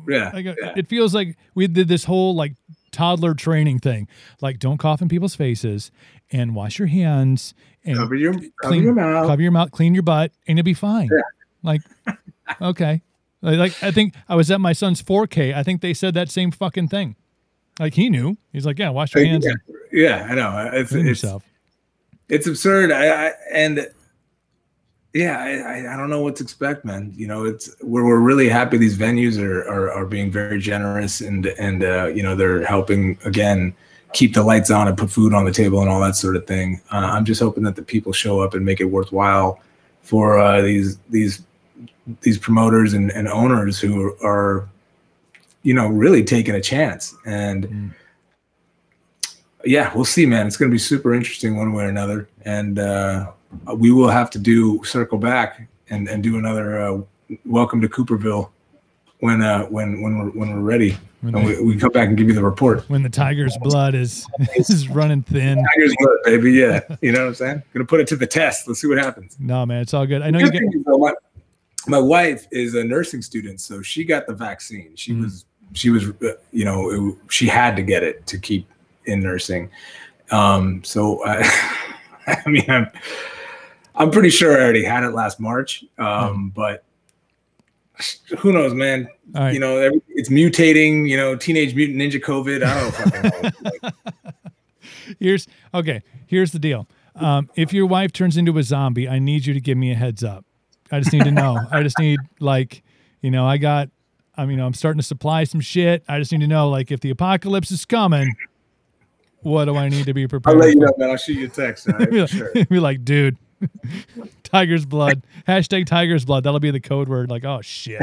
Yeah, 0.09 0.31
like 0.33 0.47
uh, 0.47 0.55
yeah. 0.63 0.75
it 0.77 0.89
feels 0.89 1.13
like 1.13 1.37
we 1.57 1.67
did 1.67 1.89
this 1.89 2.05
whole 2.05 2.37
like 2.37 2.55
toddler 2.93 3.35
training 3.35 3.81
thing. 3.81 4.07
Like, 4.41 4.61
don't 4.61 4.79
cough 4.79 5.03
in 5.03 5.09
people's 5.09 5.35
faces 5.35 5.91
and 6.31 6.55
wash 6.55 6.79
your 6.79 6.87
hands 6.87 7.53
and 7.85 7.97
Cover 7.97 8.15
your 8.15 8.35
cover 8.63 8.77
your 8.77 8.95
mouth. 8.95 9.27
cover 9.27 9.43
your 9.43 9.51
mouth, 9.51 9.73
clean 9.73 9.95
your 9.95 10.05
butt, 10.05 10.31
and 10.47 10.57
you'll 10.57 10.65
be 10.65 10.75
fine. 10.75 11.09
Yeah. 11.13 11.23
Like, 11.63 11.83
okay, 12.63 13.03
like, 13.43 13.83
I 13.83 13.91
think 13.91 14.15
I 14.29 14.37
was 14.37 14.51
at 14.51 14.61
my 14.61 14.73
son's 14.73 15.03
4K. 15.03 15.53
I 15.55 15.63
think 15.63 15.81
they 15.81 15.95
said 15.95 16.15
that 16.15 16.31
same 16.31 16.53
fucking 16.53 16.89
thing. 16.89 17.17
Like 17.81 17.95
he 17.95 18.09
knew. 18.09 18.37
He's 18.53 18.67
like, 18.67 18.79
yeah, 18.79 18.91
wash 18.91 19.15
your 19.15 19.25
hands 19.25 19.47
yeah, 19.47 19.53
and 19.53 19.77
yeah, 19.91 20.29
I 20.31 20.35
know. 20.35 20.71
It's 20.75 20.91
clean 20.91 21.07
it's, 21.07 21.23
yourself. 21.23 21.43
It's 22.31 22.47
absurd. 22.47 22.91
I, 22.93 23.27
I 23.29 23.33
and 23.53 23.89
yeah, 25.13 25.39
I, 25.39 25.93
I- 25.93 25.97
don't 25.97 26.09
know 26.11 26.23
what 26.23 26.37
to 26.37 26.45
expect, 26.45 26.85
man. 26.85 27.13
You 27.17 27.27
know, 27.27 27.45
it's 27.45 27.75
we're 27.83 28.05
we're 28.05 28.21
really 28.21 28.49
happy 28.49 28.79
these 28.79 28.97
venues 28.97 29.39
are 29.43 29.63
are, 29.69 29.93
are 29.93 30.07
being 30.07 30.31
very 30.31 30.61
generous 30.61 31.21
and 31.21 31.47
and 31.47 31.83
uh, 31.85 32.07
you 32.07 32.23
know 32.23 32.35
they're 32.37 32.65
helping 32.65 33.19
again 33.25 33.75
keep 34.13 34.35
the 34.35 34.43
lights 34.43 34.71
on 34.71 34.89
and 34.89 34.97
put 34.99 35.11
food 35.11 35.33
on 35.35 35.45
the 35.45 35.53
table 35.53 35.81
and 35.81 35.89
all 35.89 36.01
that 36.01 36.17
sort 36.17 36.35
of 36.37 36.47
thing. 36.47 36.81
Uh, 36.93 36.97
I'm 37.13 37.25
just 37.25 37.41
hoping 37.41 37.63
that 37.65 37.77
the 37.77 37.83
people 37.83 38.13
show 38.13 38.41
up 38.41 38.55
and 38.55 38.65
make 38.65 38.81
it 38.81 38.87
worthwhile 38.87 39.61
for 40.03 40.39
uh, 40.39 40.63
these 40.63 40.99
these 41.11 41.43
these 42.23 42.39
promoters 42.39 42.93
and, 42.93 43.11
and 43.13 43.29
owners 43.29 43.79
who 43.79 44.17
are 44.25 44.69
you 45.63 45.75
know 45.75 45.87
really 45.89 46.23
taking 46.25 46.55
a 46.55 46.61
chance 46.61 47.15
and 47.27 47.67
Mm. 47.69 47.95
Yeah 49.65 49.93
we'll 49.95 50.05
see 50.05 50.27
man 50.27 50.47
it's 50.47 50.57
going 50.57 50.71
to 50.71 50.75
be 50.75 50.79
super 50.79 51.15
interesting 51.15 51.57
one 51.57 51.73
way 51.73 51.85
or 51.85 51.89
another 51.89 52.29
and 52.45 52.79
uh, 52.79 53.31
we 53.77 53.91
will 53.91 54.09
have 54.09 54.31
to 54.31 54.39
do 54.39 54.83
circle 54.85 55.19
back 55.19 55.69
and, 55.91 56.09
and 56.09 56.23
do 56.23 56.39
another 56.39 56.81
uh, 56.81 57.01
welcome 57.45 57.81
to 57.81 57.89
cooperville 57.89 58.51
when 59.21 59.43
uh 59.43 59.65
when 59.67 60.01
when 60.01 60.19
we're 60.19 60.31
when 60.31 60.55
we're 60.55 60.61
ready 60.61 60.97
and 61.23 61.45
we, 61.45 61.63
we 61.63 61.77
come 61.77 61.93
back 61.93 62.09
and 62.09 62.17
give 62.17 62.29
you 62.29 62.35
the 62.35 62.43
report. 62.43 62.89
When 62.89 63.03
the 63.03 63.11
tiger's 63.11 63.57
blood 63.59 63.95
is 63.95 64.27
is 64.57 64.89
running 64.89 65.23
thin. 65.23 65.63
Tiger's 65.75 65.95
blood, 65.99 66.17
baby. 66.25 66.53
Yeah, 66.53 66.81
you 67.03 67.13
know 67.13 67.21
what 67.21 67.29
I'm 67.29 67.35
saying. 67.35 67.63
Gonna 67.75 67.85
put 67.85 68.01
it 68.01 68.07
to 68.09 68.17
the 68.17 68.27
test. 68.27 68.67
Let's 68.67 68.81
see 68.81 68.87
what 68.87 68.99
happens. 68.99 69.37
No, 69.39 69.67
man, 69.67 69.83
it's 69.83 69.93
all 69.93 70.07
good. 70.07 70.23
I 70.23 70.31
know 70.31 70.39
you 70.39 70.51
get. 70.51 70.63
My, 70.87 71.13
my 71.87 71.99
wife 71.99 72.47
is 72.51 72.75
a 72.75 72.85
nursing 72.85 73.23
student, 73.23 73.61
so 73.61 73.83
she 73.83 74.05
got 74.05 74.27
the 74.27 74.35
vaccine. 74.35 74.93
She 74.97 75.13
mm-hmm. 75.13 75.25
was 75.25 75.45
she 75.73 75.91
was 75.91 76.09
uh, 76.09 76.33
you 76.53 76.65
know 76.65 76.91
it, 76.91 77.17
she 77.29 77.47
had 77.47 77.77
to 77.77 77.83
get 77.83 78.03
it 78.03 78.27
to 78.27 78.39
keep 78.39 78.67
in 79.05 79.21
nursing. 79.21 79.71
Um, 80.31 80.83
so 80.85 81.25
I, 81.27 81.49
I 82.27 82.49
mean 82.49 82.65
I'm 82.69 82.89
I'm 83.95 84.11
pretty 84.11 84.31
sure 84.31 84.57
I 84.57 84.63
already 84.63 84.85
had 84.85 85.03
it 85.03 85.11
last 85.11 85.41
March. 85.41 85.85
Um, 85.99 86.07
mm-hmm. 86.07 86.49
but 86.49 86.85
who 88.39 88.53
knows, 88.53 88.73
man? 88.73 89.09
Right. 89.33 89.53
You 89.53 89.61
know, 89.61 89.91
it's 90.09 90.29
mutating. 90.29 91.09
You 91.09 91.17
know, 91.17 91.37
teenage 91.37 91.75
mutant 91.75 91.99
ninja 91.99 92.21
COVID. 92.21 92.63
I 92.65 93.51
don't 93.53 93.83
know. 93.83 93.91
here's 95.21 95.47
okay. 95.75 96.03
Here's 96.27 96.53
the 96.53 96.59
deal. 96.59 96.87
Um, 97.17 97.51
if 97.57 97.73
your 97.73 97.87
wife 97.87 98.13
turns 98.13 98.37
into 98.37 98.57
a 98.59 98.63
zombie, 98.63 99.09
I 99.09 99.19
need 99.19 99.45
you 99.45 99.53
to 99.53 99.61
give 99.61 99.77
me 99.77 99.93
a 99.93 99.95
heads 99.95 100.25
up. 100.25 100.45
I 100.91 101.01
just 101.01 101.13
need 101.13 101.25
to 101.25 101.31
know. 101.31 101.59
I 101.71 101.83
just 101.83 101.99
need 101.99 102.19
like, 102.41 102.83
you 103.21 103.31
know, 103.31 103.47
I 103.47 103.59
got. 103.59 103.91
I 104.37 104.47
mean, 104.47 104.59
I'm 104.61 104.73
starting 104.73 104.99
to 104.99 105.07
supply 105.07 105.45
some 105.45 105.61
shit. 105.61 106.03
I 106.09 106.19
just 106.19 106.33
need 106.33 106.41
to 106.41 106.47
know, 106.47 106.71
like, 106.71 106.91
if 106.91 107.01
the 107.01 107.11
apocalypse 107.11 107.71
is 107.71 107.85
coming, 107.85 108.35
what 109.43 109.67
do 109.67 109.77
I 109.77 109.89
need 109.89 110.07
to 110.07 110.15
be 110.15 110.27
prepared? 110.27 110.57
I'll 110.57 110.61
let 110.61 110.75
you 110.75 110.81
know, 110.81 110.93
man. 110.97 111.11
I'll 111.11 111.17
shoot 111.17 111.39
you 111.39 111.47
a 111.47 111.49
text. 111.49 111.89
Right? 111.89 112.11
be, 112.11 112.21
like, 112.21 112.31
sure. 112.31 112.53
be 112.71 112.81
like, 112.81 113.05
dude, 113.05 113.37
Tiger's 114.43 114.87
blood. 114.87 115.23
Hashtag 115.47 115.87
Tiger's 115.87 116.25
blood. 116.25 116.45
That'll 116.45 116.61
be 116.61 116.71
the 116.71 116.81
code 116.81 117.09
word. 117.09 117.31
Like, 117.31 117.45
oh 117.45 117.61
shit. 117.63 118.03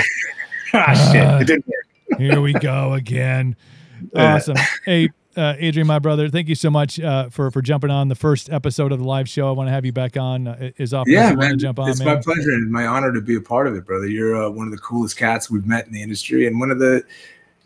ah, 0.73 1.12
shit. 1.12 1.41
It 1.41 1.47
didn't 1.47 1.67
work. 1.67 2.19
here 2.19 2.41
we 2.41 2.54
go 2.54 2.93
again. 2.93 3.56
Awesome. 4.15 4.58
Hey, 4.86 5.10
uh, 5.38 5.54
Adrian, 5.60 5.86
my 5.86 6.00
brother, 6.00 6.30
thank 6.30 6.47
you 6.47 6.56
so 6.56 6.71
much 6.71 7.00
uh, 7.00 7.30
for 7.30 7.52
for 7.52 7.62
jumping 7.62 7.91
on 7.91 8.08
the 8.08 8.15
first 8.15 8.50
episode 8.50 8.91
of 8.91 8.97
the 8.97 9.06
live 9.06 9.30
show. 9.30 9.47
I 9.47 9.52
want 9.52 9.67
to 9.67 9.71
have 9.71 9.86
you 9.86 9.91
back 9.91 10.17
on. 10.17 10.47
Uh, 10.47 10.71
is 10.78 10.95
off. 10.95 11.08
Yeah, 11.08 11.34
man. 11.34 11.60
jump 11.60 11.80
on, 11.80 11.89
it's 11.89 12.00
man. 12.00 12.15
my 12.15 12.21
pleasure 12.21 12.52
and 12.52 12.71
my 12.71 12.88
honor 12.88 13.13
to 13.13 13.21
be 13.21 13.36
a 13.36 13.41
part 13.41 13.67
of 13.67 13.76
it, 13.76 13.86
brother. 13.86 14.08
You're 14.08 14.36
uh, 14.36 14.50
one 14.50 14.65
of 14.65 14.71
the 14.71 14.80
coolest 14.80 15.15
cats 15.15 15.52
we've 15.52 15.67
met 15.67 15.86
in 15.86 15.93
the 15.93 16.02
industry, 16.02 16.47
and 16.47 16.60
one 16.60 16.71
of 16.71 16.80
the, 16.80 17.04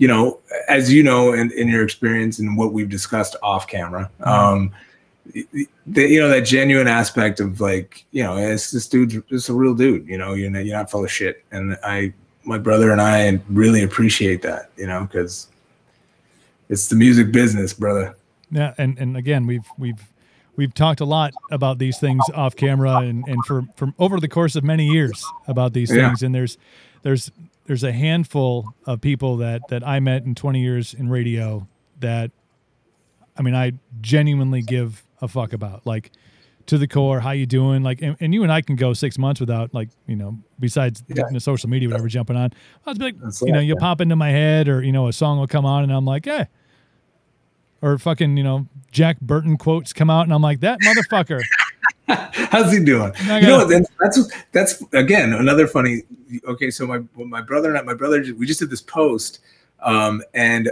you 0.02 0.08
know, 0.08 0.40
as 0.68 0.92
you 0.92 1.04
know, 1.04 1.32
in, 1.32 1.52
in 1.52 1.68
your 1.68 1.84
experience 1.84 2.40
and 2.40 2.58
what 2.58 2.74
we've 2.74 2.90
discussed 2.90 3.36
off 3.44 3.68
camera. 3.68 4.10
Mm-hmm. 4.20 4.30
Um, 4.30 4.72
the, 5.86 6.02
you 6.08 6.20
know 6.20 6.28
that 6.28 6.42
genuine 6.42 6.88
aspect 6.88 7.40
of 7.40 7.62
like 7.62 8.04
you 8.10 8.24
know 8.24 8.36
it's 8.36 8.72
this 8.72 8.88
dude 8.88 9.24
it's 9.30 9.50
a 9.50 9.54
real 9.54 9.76
dude 9.76 10.08
you 10.08 10.18
know 10.18 10.34
you're 10.34 10.50
not, 10.50 10.66
you're 10.66 10.76
not 10.76 10.90
full 10.90 11.04
of 11.04 11.12
shit 11.12 11.46
and 11.52 11.78
i 11.84 12.12
my 12.44 12.58
brother 12.58 12.92
and 12.92 13.00
i 13.00 13.40
really 13.48 13.84
appreciate 13.84 14.42
that 14.42 14.72
you 14.76 14.88
know 14.88 15.02
because 15.02 15.48
it's 16.70 16.90
the 16.90 16.96
music 16.96 17.32
business 17.32 17.72
brother 17.72 18.16
yeah 18.50 18.74
and 18.80 18.98
and 18.98 19.16
again 19.16 19.46
we've 19.46 19.68
we've 19.78 20.10
we've 20.56 20.74
talked 20.74 21.02
a 21.02 21.06
lot 21.06 21.34
about 21.52 21.78
these 21.78 22.00
things 22.00 22.24
off 22.34 22.56
camera 22.56 22.98
and 22.98 23.24
and 23.28 23.46
for 23.46 23.64
from 23.76 23.94
over 24.00 24.20
the 24.20 24.28
course 24.28 24.56
of 24.56 24.64
many 24.64 24.88
years 24.88 25.24
about 25.48 25.72
these 25.72 25.92
yeah. 25.92 26.08
things 26.08 26.24
and 26.24 26.34
there's 26.34 26.58
there's 27.04 27.32
there's 27.72 27.84
a 27.84 27.92
handful 27.94 28.76
of 28.86 29.00
people 29.00 29.38
that 29.38 29.62
that 29.70 29.88
i 29.88 30.00
met 30.00 30.24
in 30.24 30.36
20 30.36 30.60
years 30.60 30.94
in 30.94 31.10
radio 31.10 31.66
that 32.00 32.32
i 33.38 33.42
mean 33.42 33.56
i 33.56 33.72
genuinely 34.02 34.62
give 34.62 35.04
a 35.22 35.28
fuck 35.28 35.54
about. 35.54 35.86
Like 35.86 36.12
to 36.68 36.78
the 36.78 36.88
core, 36.88 37.20
how 37.20 37.32
you 37.32 37.46
doing? 37.46 37.84
Like, 37.84 38.02
and, 38.02 38.18
and 38.20 38.34
you 38.34 38.44
and 38.44 38.52
I 38.52 38.62
can 38.62 38.76
go 38.76 38.94
six 38.94 39.18
months 39.18 39.40
without 39.40 39.74
like, 39.74 39.90
you 40.08 40.16
know, 40.16 40.38
besides 40.60 41.04
yeah. 41.08 41.24
the 41.32 41.40
social 41.40 41.70
media, 41.70 41.90
whatever, 41.90 42.08
jumping 42.08 42.36
on. 42.36 42.52
I'll 42.86 42.96
be 42.96 43.06
like, 43.06 43.20
That's 43.20 43.42
you 43.42 43.52
know, 43.52 43.60
you 43.60 43.76
yeah. 43.76 43.80
pop 43.80 44.02
into 44.02 44.16
my 44.16 44.30
head 44.30 44.68
or, 44.68 44.84
you 44.84 44.92
know, 44.92 45.08
a 45.08 45.14
song 45.14 45.40
will 45.40 45.48
come 45.48 45.66
on 45.66 45.84
and 45.84 45.92
I'm 45.92 46.06
like, 46.06 46.26
yeah 46.26 46.46
Or 47.82 47.98
fucking, 47.98 48.38
you 48.38 48.44
know, 48.44 48.68
Jack 48.92 49.20
Burton 49.22 49.58
quotes 49.58 49.94
come 49.94 50.10
out 50.10 50.24
and 50.24 50.34
I'm 50.34 50.42
like, 50.42 50.60
that 50.62 50.80
motherfucker. 50.82 51.42
How's 52.08 52.72
he 52.72 52.84
doing? 52.84 53.14
You 53.26 53.42
know, 53.42 53.66
that's, 54.00 54.32
that's 54.52 54.84
again 54.94 55.34
another 55.34 55.68
funny. 55.68 56.04
Okay, 56.46 56.72
so 56.72 56.88
my 56.88 57.02
my 57.16 57.42
brother 57.42 57.70
and 57.70 57.78
I, 57.78 57.82
my 57.82 57.94
brother, 57.94 58.24
we 58.38 58.46
just 58.46 58.60
did 58.60 58.70
this 58.70 58.82
post, 58.82 59.40
um, 59.82 60.22
and 60.34 60.70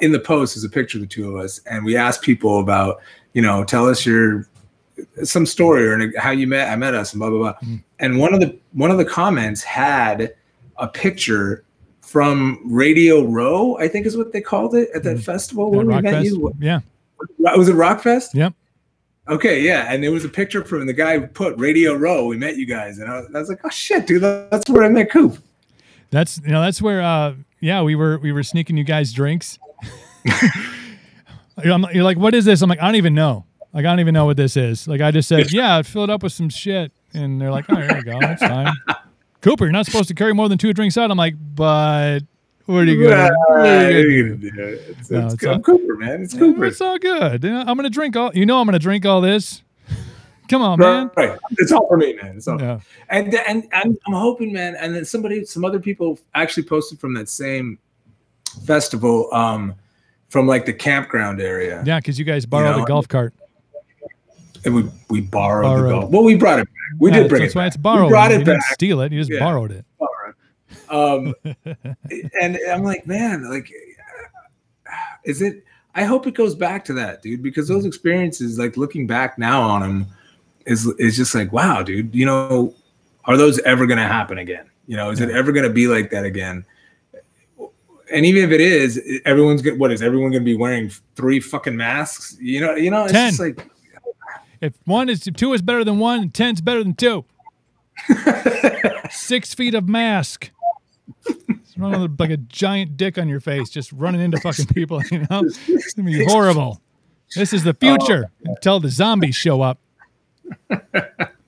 in 0.00 0.12
the 0.12 0.20
post 0.20 0.56
is 0.56 0.64
a 0.64 0.68
picture 0.68 0.98
of 0.98 1.02
the 1.02 1.08
two 1.08 1.34
of 1.34 1.42
us, 1.42 1.60
and 1.66 1.84
we 1.84 1.96
asked 1.96 2.22
people 2.22 2.60
about 2.60 3.00
you 3.36 3.42
know, 3.42 3.62
tell 3.64 3.86
us 3.86 4.06
your 4.06 4.48
some 5.22 5.44
story 5.44 5.86
or 5.86 6.18
how 6.18 6.30
you 6.30 6.46
met. 6.46 6.70
I 6.70 6.76
met 6.76 6.94
us 6.94 7.12
and 7.12 7.20
blah 7.20 7.28
blah 7.28 7.38
blah. 7.38 7.52
Mm-hmm. 7.52 7.76
And 7.98 8.18
one 8.18 8.32
of 8.32 8.40
the 8.40 8.58
one 8.72 8.90
of 8.90 8.96
the 8.96 9.04
comments 9.04 9.62
had 9.62 10.34
a 10.78 10.88
picture 10.88 11.62
from 12.00 12.62
Radio 12.64 13.26
Row, 13.26 13.76
I 13.76 13.88
think 13.88 14.06
is 14.06 14.16
what 14.16 14.32
they 14.32 14.40
called 14.40 14.74
it 14.74 14.88
at 14.94 15.02
that 15.02 15.16
mm-hmm. 15.16 15.20
festival 15.20 15.70
when 15.70 15.86
we 15.86 16.00
met 16.00 16.24
you. 16.24 16.50
Yeah. 16.58 16.80
Was 17.38 17.68
it 17.68 17.74
Rockfest? 17.74 18.32
Yep. 18.32 18.54
Okay, 19.28 19.60
yeah, 19.60 19.92
and 19.92 20.02
there 20.02 20.12
was 20.12 20.24
a 20.24 20.28
picture 20.28 20.64
from 20.64 20.86
the 20.86 20.92
guy 20.92 21.18
who 21.18 21.26
put 21.26 21.58
Radio 21.58 21.94
Row. 21.94 22.26
We 22.26 22.36
met 22.36 22.56
you 22.56 22.66
guys, 22.66 22.98
and 22.98 23.10
I 23.10 23.18
was, 23.18 23.28
I 23.34 23.38
was 23.40 23.48
like, 23.48 23.60
"Oh 23.64 23.70
shit, 23.70 24.06
dude, 24.06 24.22
that's 24.22 24.70
where 24.70 24.84
I 24.84 24.88
met 24.88 25.10
Coop." 25.10 25.38
That's 26.10 26.38
you 26.44 26.52
know 26.52 26.62
that's 26.62 26.80
where 26.80 27.02
uh 27.02 27.34
yeah 27.60 27.82
we 27.82 27.96
were 27.96 28.18
we 28.18 28.30
were 28.30 28.44
sneaking 28.44 28.76
you 28.76 28.84
guys 28.84 29.12
drinks. 29.12 29.58
You're 31.64 32.04
like, 32.04 32.18
what 32.18 32.34
is 32.34 32.44
this? 32.44 32.62
I'm 32.62 32.68
like, 32.68 32.80
I 32.80 32.86
don't 32.86 32.96
even 32.96 33.14
know. 33.14 33.46
Like, 33.72 33.84
I 33.84 33.88
don't 33.88 34.00
even 34.00 34.14
know 34.14 34.26
what 34.26 34.36
this 34.36 34.56
is. 34.56 34.86
Like, 34.86 35.00
I 35.00 35.10
just 35.10 35.28
said, 35.28 35.52
yeah, 35.52 35.80
fill 35.82 36.04
it 36.04 36.10
up 36.10 36.22
with 36.22 36.32
some 36.32 36.48
shit. 36.48 36.92
And 37.14 37.40
they're 37.40 37.50
like, 37.50 37.64
oh, 37.68 37.76
there 37.76 37.96
you 37.96 38.04
go. 38.04 38.20
That's 38.20 38.42
fine. 38.42 38.72
Cooper, 39.40 39.64
you're 39.64 39.72
not 39.72 39.86
supposed 39.86 40.08
to 40.08 40.14
carry 40.14 40.34
more 40.34 40.48
than 40.48 40.58
two 40.58 40.72
drinks 40.72 40.98
out. 40.98 41.10
I'm 41.10 41.16
like, 41.16 41.34
but 41.54 42.20
what 42.66 42.78
are 42.78 42.84
you 42.84 43.08
going 43.08 43.30
to 43.30 44.36
do? 44.36 44.40
It's, 44.88 45.10
no, 45.10 45.26
it's, 45.26 45.34
it's 45.34 45.44
all, 45.44 45.58
Cooper, 45.60 45.96
man. 45.96 46.22
It's 46.22 46.34
Cooper. 46.34 46.66
It's 46.66 46.80
all 46.80 46.98
good. 46.98 47.44
I'm 47.44 47.76
going 47.76 47.84
to 47.84 47.90
drink 47.90 48.16
all, 48.16 48.30
you 48.34 48.46
know, 48.46 48.60
I'm 48.60 48.66
going 48.66 48.74
to 48.74 48.78
drink 48.78 49.06
all 49.06 49.20
this. 49.20 49.62
Come 50.48 50.62
on, 50.62 50.78
man. 50.78 51.10
Right. 51.16 51.38
It's 51.58 51.72
all 51.72 51.88
for 51.88 51.96
me, 51.96 52.14
man. 52.14 52.36
It's 52.36 52.46
all. 52.46 52.60
Yeah. 52.60 52.80
And, 53.08 53.34
and 53.34 53.66
and 53.72 53.98
I'm 54.06 54.12
hoping, 54.12 54.52
man. 54.52 54.76
And 54.78 54.94
then 54.94 55.04
somebody, 55.04 55.44
some 55.44 55.64
other 55.64 55.80
people 55.80 56.18
actually 56.34 56.64
posted 56.64 57.00
from 57.00 57.14
that 57.14 57.28
same 57.28 57.78
festival. 58.64 59.32
Um, 59.32 59.74
from 60.28 60.46
like 60.46 60.66
the 60.66 60.72
campground 60.74 61.40
area. 61.40 61.82
Yeah, 61.86 61.98
because 61.98 62.18
you 62.18 62.26
guys 62.26 62.44
borrowed 62.44 62.72
you 62.72 62.76
know? 62.76 62.84
a 62.84 62.86
golf 62.86 63.08
cart. 63.08 63.32
And 64.66 64.74
we 64.74 64.84
we 65.08 65.22
borrowed, 65.22 65.64
borrowed. 65.64 65.84
the 65.86 66.00
golf. 66.00 66.10
Well, 66.10 66.24
we 66.24 66.34
brought 66.34 66.58
it 66.58 66.66
back. 66.66 66.74
We 66.98 67.10
yeah, 67.10 67.20
did 67.20 67.28
bring 67.30 67.40
that's 67.40 67.52
it. 67.52 67.54
That's 67.54 67.54
why 67.54 67.66
it's 67.68 67.76
borrowed. 67.78 68.04
We 68.04 68.10
brought 68.10 68.32
it 68.32 68.40
you 68.40 68.44
back. 68.44 68.54
Didn't 68.56 68.62
steal 68.74 69.00
it. 69.00 69.12
You 69.12 69.20
just 69.20 69.32
yeah, 69.32 69.38
borrowed 69.38 69.72
it. 69.72 69.85
Um, 70.88 71.34
and 72.40 72.58
I'm 72.70 72.82
like, 72.82 73.06
man, 73.06 73.48
like, 73.48 73.70
is 75.24 75.42
it? 75.42 75.64
I 75.94 76.04
hope 76.04 76.26
it 76.26 76.34
goes 76.34 76.54
back 76.54 76.84
to 76.86 76.92
that, 76.94 77.22
dude, 77.22 77.42
because 77.42 77.68
those 77.68 77.86
experiences, 77.86 78.58
like 78.58 78.76
looking 78.76 79.06
back 79.06 79.38
now 79.38 79.62
on 79.62 79.80
them, 79.80 80.06
is 80.66 80.86
is 80.98 81.16
just 81.16 81.34
like, 81.34 81.52
wow, 81.52 81.82
dude. 81.82 82.14
You 82.14 82.26
know, 82.26 82.74
are 83.24 83.36
those 83.36 83.58
ever 83.60 83.86
going 83.86 83.98
to 83.98 84.06
happen 84.06 84.38
again? 84.38 84.68
You 84.86 84.96
know, 84.96 85.10
is 85.10 85.20
yeah. 85.20 85.26
it 85.26 85.32
ever 85.32 85.52
going 85.52 85.66
to 85.66 85.72
be 85.72 85.88
like 85.88 86.10
that 86.10 86.24
again? 86.24 86.64
and 88.12 88.24
even 88.24 88.44
if 88.44 88.50
it 88.50 88.60
is, 88.60 89.02
everyone's 89.24 89.62
good. 89.62 89.78
What 89.78 89.90
is 89.92 90.02
everyone 90.02 90.30
going 90.30 90.42
to 90.42 90.44
be 90.44 90.56
wearing 90.56 90.90
three 91.14 91.40
fucking 91.40 91.76
masks? 91.76 92.36
You 92.40 92.60
know, 92.60 92.74
you 92.74 92.90
know, 92.90 93.04
it's 93.04 93.12
ten. 93.12 93.30
just 93.30 93.40
like 93.40 93.68
if 94.60 94.74
one 94.84 95.08
is 95.08 95.26
if 95.26 95.34
two 95.34 95.52
is 95.52 95.62
better 95.62 95.84
than 95.84 95.98
one, 95.98 96.30
ten's 96.30 96.60
better 96.60 96.82
than 96.82 96.94
two. 96.94 97.24
Six 99.10 99.54
feet 99.54 99.74
of 99.74 99.88
mask. 99.88 100.50
It's 101.26 101.76
running 101.76 102.16
like 102.18 102.30
a 102.30 102.36
giant 102.36 102.96
dick 102.96 103.18
on 103.18 103.28
your 103.28 103.40
face, 103.40 103.70
just 103.70 103.92
running 103.92 104.20
into 104.20 104.38
fucking 104.40 104.66
people. 104.66 105.02
You 105.10 105.26
know, 105.30 105.44
it's 105.44 105.94
gonna 105.94 106.10
be 106.10 106.24
horrible. 106.24 106.80
This 107.34 107.52
is 107.52 107.64
the 107.64 107.74
future 107.74 108.26
oh. 108.30 108.50
until 108.50 108.80
the 108.80 108.88
zombies 108.88 109.34
show 109.34 109.62
up. 109.62 109.78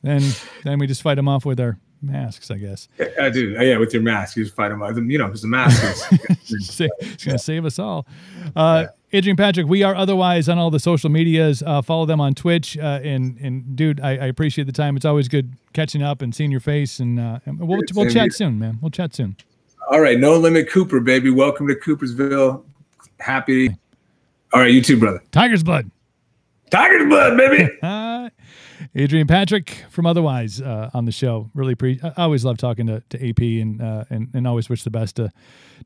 then, 0.03 0.23
then 0.65 0.79
we 0.79 0.87
just 0.87 1.03
fight 1.03 1.15
them 1.15 1.29
off 1.29 1.45
with 1.45 1.61
our 1.61 1.79
masks, 2.03 2.51
I 2.51 2.59
guess. 2.59 2.89
I 3.21 3.31
do. 3.31 3.51
Yeah, 3.51 3.79
with 3.79 3.93
your 3.93 4.03
mask, 4.03 4.37
you 4.37 4.45
just 4.45 4.57
fight 4.57 4.71
them. 4.71 4.83
Off. 4.83 4.97
You 4.97 5.19
know, 5.19 5.27
because 5.27 5.43
the 5.43 5.49
mask 5.49 5.83
is 5.85 6.81
it's 7.01 7.25
going 7.25 7.37
to 7.37 7.39
save 7.39 7.65
us 7.65 7.79
all. 7.79 8.07
Uh, 8.57 8.87
yeah. 8.87 9.19
Adrian 9.19 9.37
Patrick, 9.37 9.67
we 9.67 9.83
are 9.83 9.95
otherwise 9.95 10.49
on 10.49 10.59
all 10.59 10.71
the 10.71 10.81
social 10.81 11.11
medias. 11.11 11.63
Uh, 11.63 11.81
follow 11.81 12.05
them 12.05 12.21
on 12.21 12.35
Twitch. 12.35 12.77
Uh, 12.77 13.01
and 13.03 13.39
and 13.39 13.75
dude, 13.75 14.01
I, 14.01 14.11
I, 14.11 14.27
appreciate 14.27 14.67
the 14.67 14.73
time. 14.73 14.97
It's 14.97 15.07
always 15.07 15.29
good 15.29 15.55
catching 15.73 16.03
up 16.03 16.21
and 16.21 16.35
seeing 16.35 16.51
your 16.51 16.61
face. 16.61 16.99
And, 17.01 17.19
uh, 17.19 17.41
and 17.47 17.59
we'll 17.59 17.81
we'll 17.95 18.11
chat 18.11 18.33
soon, 18.35 18.59
man. 18.59 18.79
We'll 18.83 18.91
chat 18.91 19.15
soon. 19.15 19.37
All 19.91 20.03
right, 20.03 20.19
no 20.19 20.37
limit, 20.37 20.69
Cooper, 20.69 21.01
baby. 21.01 21.31
Welcome 21.31 21.67
to 21.67 21.75
Coopersville. 21.75 22.63
Happy. 23.21 23.71
All 24.53 24.61
right, 24.61 24.71
you 24.71 24.83
too, 24.83 24.99
brother. 24.99 25.23
Tiger's 25.33 25.63
blood. 25.63 25.91
Tiger's 26.71 27.07
blood, 27.07 27.39
baby. 27.39 27.71
Adrian 28.95 29.27
Patrick 29.27 29.87
from 29.89 30.05
Otherwise 30.05 30.61
uh, 30.61 30.91
on 30.93 31.07
the 31.07 31.11
show. 31.11 31.51
Really, 31.55 31.75
pre- 31.75 31.99
I 32.03 32.25
always 32.25 32.45
love 32.45 32.59
talking 32.59 32.87
to, 32.87 33.03
to 33.09 33.29
AP 33.31 33.41
and, 33.41 33.81
uh, 33.81 34.05
and 34.11 34.29
and 34.35 34.47
always 34.47 34.69
wish 34.69 34.85
the 34.85 34.91
best 34.91 35.17
to 35.17 35.33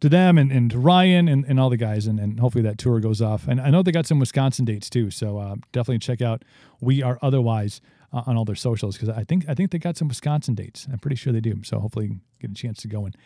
to 0.01 0.09
them 0.09 0.37
and, 0.37 0.51
and 0.51 0.73
to 0.73 0.81
Ryan 0.81 1.29
and, 1.29 1.45
and 1.45 1.61
all 1.61 1.71
the 1.71 1.77
guys. 1.77 2.09
And, 2.09 2.19
and 2.19 2.41
hopefully 2.41 2.63
that 2.65 2.79
tour 2.79 2.99
goes 2.99 3.23
off. 3.23 3.47
And 3.47 3.61
I 3.61 3.71
know 3.71 3.85
they 3.85 3.93
got 3.93 4.07
some 4.07 4.19
Wisconsin 4.19 4.65
dates 4.65 4.91
too. 4.91 5.13
So 5.13 5.39
uh, 5.39 5.55
definitely 5.71 6.01
check 6.01 6.21
out 6.21 6.45
We 6.81 7.05
Are 7.05 7.21
Otherwise 7.23 7.81
uh, 8.13 8.23
on 8.27 8.37
all 8.37 8.45
their 8.45 8.57
socials 8.57 8.97
because 8.97 9.11
I 9.11 9.23
think 9.23 9.49
I 9.49 9.55
think 9.55 9.71
they 9.71 9.79
got 9.79 9.97
some 9.97 10.09
Wisconsin 10.09 10.57
dates. 10.57 10.89
I'm 10.91 10.99
pretty 10.99 11.17
sure 11.17 11.33
they 11.33 11.41
do. 11.41 11.63
So 11.63 11.79
hopefully 11.79 12.19
get 12.41 12.51
a 12.51 12.55
chance 12.55 12.83
to 12.83 12.89
go 12.89 13.05
and 13.05 13.17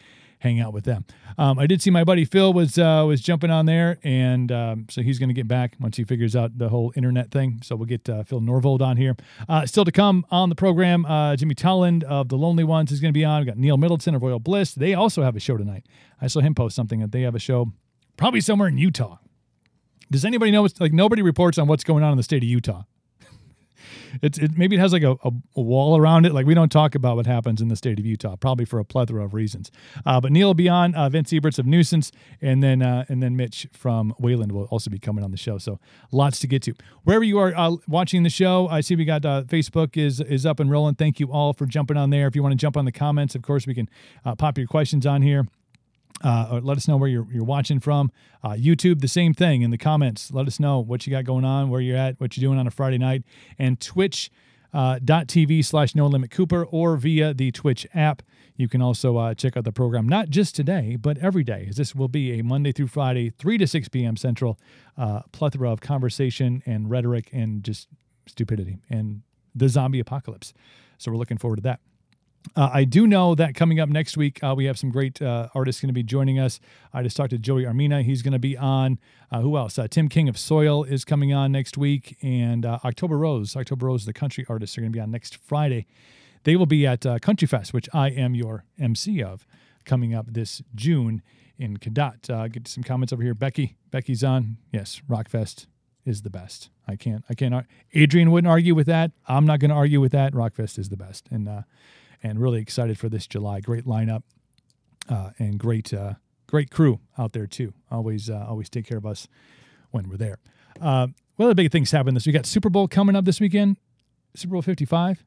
hang 0.47 0.61
out 0.61 0.73
with 0.73 0.85
them. 0.85 1.05
Um, 1.39 1.59
I 1.59 1.67
did 1.67 1.83
see 1.83 1.91
my 1.91 2.05
buddy 2.05 2.25
Phil 2.25 2.53
was 2.53 2.79
uh, 2.79 3.05
was 3.07 3.21
jumping 3.21 3.51
on 3.51 3.67
there, 3.67 3.99
and 4.03 4.51
um, 4.53 4.87
so 4.89 5.03
he's 5.03 5.19
going 5.19 5.29
to 5.29 5.35
get 5.35 5.49
back 5.49 5.77
once 5.81 5.97
he 5.97 6.05
figures 6.05 6.37
out 6.37 6.57
the 6.57 6.69
whole 6.69 6.93
internet 6.97 7.31
thing. 7.31 7.61
So 7.63 7.77
we'll 7.77 7.87
get 7.87 8.09
uh, 8.09 8.23
Phil 8.23 8.41
Norvold 8.41 8.81
on 8.81 8.97
here. 8.97 9.17
Uh, 9.49 9.67
still 9.67 9.85
to 9.85 9.93
come 9.93 10.25
on 10.31 10.49
the 10.49 10.55
program, 10.55 11.05
uh, 11.05 11.37
Jimmy 11.37 11.55
Tolland 11.55 12.05
of 12.05 12.29
the 12.29 12.37
Lonely 12.37 12.65
Ones 12.65 12.93
is 12.93 13.01
going 13.01 13.13
to 13.13 13.19
be 13.19 13.25
on. 13.25 13.41
We 13.41 13.47
got 13.47 13.59
Neal 13.59 13.77
Middleton 13.77 14.15
of 14.15 14.23
Royal 14.23 14.39
Bliss. 14.39 14.73
They 14.75 14.95
also 14.95 15.23
have 15.23 15.37
a 15.37 15.41
show 15.41 15.57
tonight. 15.57 15.85
I 16.21 16.29
saw 16.29 16.41
him 16.41 16.55
post 16.55 16.77
something 16.77 17.01
that 17.01 17.13
they 17.13 17.23
have 17.23 17.35
a 17.35 17.41
show, 17.41 17.73
probably 18.17 18.41
somewhere 18.41 18.69
in 18.69 18.79
Utah. 18.79 19.19
Does 20.11 20.25
anybody 20.25 20.53
know? 20.53 20.67
Like 20.79 20.93
nobody 20.93 21.23
reports 21.23 21.59
on 21.59 21.67
what's 21.67 21.85
going 21.85 22.05
on 22.05 22.13
in 22.13 22.17
the 22.17 22.23
state 22.23 22.43
of 22.43 22.49
Utah. 22.49 22.85
It's 24.23 24.39
it, 24.39 24.57
maybe 24.57 24.77
it 24.77 24.79
has 24.79 24.93
like 24.93 25.03
a, 25.03 25.17
a, 25.23 25.61
wall 25.61 25.97
around 25.97 26.27
it. 26.27 26.35
Like 26.35 26.47
we 26.47 26.55
don't 26.55 26.71
talk 26.71 26.95
about 26.95 27.17
what 27.17 27.27
happens 27.27 27.61
in 27.61 27.69
the 27.69 27.77
state 27.77 27.99
of 27.99 28.07
Utah, 28.07 28.37
probably 28.37 28.65
for 28.65 28.79
a 28.79 28.85
plethora 28.85 29.25
of 29.25 29.35
reasons. 29.35 29.71
Uh, 30.05 30.21
but 30.21 30.33
Neal 30.33 30.49
will 30.49 30.55
be 30.55 30.69
on, 30.69 30.95
uh, 30.95 31.09
Vince 31.09 31.33
Eberts 31.33 31.59
of 31.59 31.67
Nuisance, 31.67 32.13
and 32.41 32.63
then 32.63 32.83
uh, 32.83 33.05
and 33.09 33.23
then 33.23 33.37
Mitch 33.37 33.67
from 33.73 34.15
Wayland 34.19 34.53
will 34.53 34.65
also 34.65 34.91
be 34.91 34.99
coming 34.99 35.25
on 35.25 35.31
the 35.31 35.37
show. 35.37 35.59
So 35.59 35.79
lots 36.13 36.41
to 36.41 36.47
get 36.47 36.63
to. 36.63 36.75
Wherever 37.05 37.25
you 37.25 37.39
are 37.39 37.55
uh, 37.57 37.77
watching 37.87 38.23
the 38.23 38.31
show, 38.31 38.69
I 38.69 38.81
see 38.81 38.97
we 38.97 39.05
got 39.05 39.25
uh, 39.25 39.43
Facebook 39.45 39.97
is 39.97 40.21
is 40.21 40.47
up 40.47 40.61
and 40.61 40.71
rolling. 40.71 40.95
Thank 40.95 41.21
you 41.21 41.31
all 41.33 41.53
for 41.53 41.67
jumping 41.67 41.97
on 41.97 42.11
there. 42.11 42.27
If 42.27 42.37
you 42.37 42.43
want 42.43 42.53
to 42.53 42.57
jump 42.57 42.77
on 42.77 42.85
the 42.85 42.93
comments, 42.93 43.35
of 43.35 43.43
course 43.43 43.67
we 43.67 43.75
can 43.75 43.89
uh, 44.25 44.35
pop 44.35 44.59
your 44.59 44.67
questions 44.67 45.07
on 45.07 45.23
here. 45.23 45.47
Uh, 46.25 46.49
or 46.51 46.61
let 46.61 46.79
us 46.79 46.89
know 46.89 46.97
where 46.97 47.11
you're, 47.11 47.27
you're 47.31 47.45
watching 47.45 47.79
from. 47.79 48.11
Uh, 48.43 48.53
YouTube, 48.53 49.01
the 49.01 49.09
same 49.09 49.35
thing 49.35 49.63
in 49.63 49.71
the 49.71 49.79
comments. 49.79 50.33
Let 50.33 50.47
us 50.47 50.59
know 50.59 50.81
what 50.81 51.07
you 51.07 51.11
got 51.11 51.25
going 51.25 51.45
on, 51.45 51.69
where 51.69 51.81
you're 51.81 51.97
at, 51.97 52.19
what 52.19 52.37
you're 52.37 52.49
doing 52.49 52.59
on 52.59 52.67
a 52.67 52.71
Friday 52.71 52.97
night. 52.97 53.23
And 53.59 53.79
Twitch, 53.79 54.31
uh, 54.77 54.99
.tv 54.99 55.65
slash 55.65 55.95
no 55.95 56.07
limit 56.07 56.31
cooper 56.31 56.65
or 56.67 56.97
via 56.97 57.33
the 57.33 57.51
twitch 57.51 57.87
app 57.95 58.23
you 58.57 58.69
can 58.69 58.83
also 58.83 59.17
uh, 59.17 59.33
check 59.33 59.57
out 59.57 59.65
the 59.65 59.73
program 59.73 60.07
not 60.07 60.29
just 60.29 60.55
today 60.55 60.97
but 60.97 61.17
every 61.19 61.43
day 61.43 61.67
as 61.71 61.77
this 61.77 61.95
will 61.95 62.09
be 62.09 62.39
a 62.39 62.43
monday 62.43 62.73
through 62.73 62.87
friday 62.87 63.31
3 63.31 63.57
to 63.57 63.67
6 63.67 63.89
p.m 63.89 64.17
central 64.17 64.59
uh, 64.99 65.21
plethora 65.33 65.71
of 65.71 65.81
conversation 65.81 66.63
and 66.67 66.91
rhetoric 66.91 67.31
and 67.33 67.65
just 67.65 67.89
stupidity 68.27 68.77
and 68.91 69.23
the 69.55 69.69
zombie 69.69 70.01
apocalypse 70.01 70.53
so 70.99 71.11
we're 71.11 71.17
looking 71.17 71.39
forward 71.39 71.57
to 71.57 71.63
that 71.63 71.81
uh, 72.55 72.71
I 72.73 72.85
do 72.85 73.07
know 73.07 73.35
that 73.35 73.55
coming 73.55 73.81
up 73.81 73.89
next 73.89 74.17
week, 74.17 74.43
uh, 74.43 74.55
we 74.57 74.67
have 74.67 74.79
some 74.79 74.91
great 74.91 75.21
uh, 75.21 75.49
artists 75.55 75.81
going 75.81 75.89
to 75.89 75.95
be 75.95 76.03
joining 76.03 76.39
us. 76.39 76.61
I 76.93 77.03
just 77.03 77.17
talked 77.17 77.31
to 77.31 77.39
Joey 77.39 77.65
Armina. 77.65 78.03
He's 78.03 78.23
going 78.23 78.33
to 78.33 78.39
be 78.39 78.57
on. 78.57 78.99
Uh, 79.31 79.41
who 79.41 79.57
else? 79.57 79.79
Uh, 79.79 79.89
Tim 79.89 80.09
King 80.09 80.29
of 80.29 80.39
Soil 80.39 80.85
is 80.85 81.05
coming 81.05 81.33
on 81.33 81.53
next 81.53 81.77
week. 81.77 82.17
And 82.23 82.65
uh, 82.65 82.79
October 82.85 83.19
Rose, 83.19 83.57
October 83.57 83.87
Rose, 83.87 84.05
the 84.05 84.13
country 84.13 84.47
artists, 84.49 84.77
are 84.77 84.81
going 84.81 84.93
to 84.93 84.97
be 84.97 85.01
on 85.01 85.11
next 85.11 85.37
Friday. 85.37 85.87
They 86.45 86.57
will 86.57 86.67
be 86.67 86.87
at 86.87 87.05
Country 87.23 87.49
Fest, 87.49 87.75
which 87.75 87.89
I 87.93 88.11
am 88.11 88.37
your 88.37 88.65
MC 88.79 89.21
of, 89.21 89.47
coming 89.85 90.15
up 90.15 90.27
this 90.33 90.63
June 90.77 91.23
in 91.59 91.79
Cadott. 91.79 92.53
get 92.53 92.69
some 92.69 92.85
comments 92.85 93.13
over 93.13 93.23
here. 93.23 93.35
Becky, 93.35 93.77
Becky's 93.91 94.23
on. 94.23 94.59
Yes, 94.71 95.03
Rockfest 95.09 95.67
is 96.05 96.23
the 96.23 96.31
best. 96.31 96.71
I 96.87 96.95
can't, 96.95 97.25
I 97.29 97.35
can't. 97.35 97.67
Adrian 97.95 98.31
wouldn't 98.31 98.49
argue 98.49 98.77
with 98.77 98.87
that. 98.87 99.11
I'm 99.27 99.45
not 99.45 99.59
going 99.59 99.71
to 99.71 99.75
argue 99.75 100.01
with 100.01 100.13
that. 100.13 100.35
Rockfest 100.35 100.79
is 100.79 100.89
the 100.89 100.97
best. 100.97 101.27
And, 101.33 101.65
and 102.23 102.41
really 102.41 102.61
excited 102.61 102.99
for 102.99 103.09
this 103.09 103.27
July. 103.27 103.61
Great 103.61 103.85
lineup 103.85 104.23
uh, 105.09 105.31
and 105.39 105.59
great 105.59 105.93
uh, 105.93 106.15
great 106.47 106.71
crew 106.71 107.01
out 107.19 107.33
there 107.33 107.47
too. 107.47 107.73
Always 107.91 108.31
uh, 108.31 108.47
always 108.49 108.69
take 108.69 108.87
care 108.87 108.99
of 108.99 109.07
us 109.07 109.29
when 109.91 110.09
we're 110.09 110.17
there. 110.17 110.39
Uh, 110.81 111.09
one 111.37 111.49
of 111.49 111.57
the 111.57 111.63
big 111.63 111.73
things 111.73 111.91
happened 111.91 112.17
this. 112.17 112.27
We 112.27 112.33
got 112.33 112.47
Super 112.47 112.71
Bowl 112.71 112.89
coming 112.89 113.17
up 113.17 113.25
this 113.25 113.41
weekend. 113.41 113.77
Super 114.35 114.53
Bowl 114.53 114.63
Fifty 114.63 114.85
Five. 114.85 115.25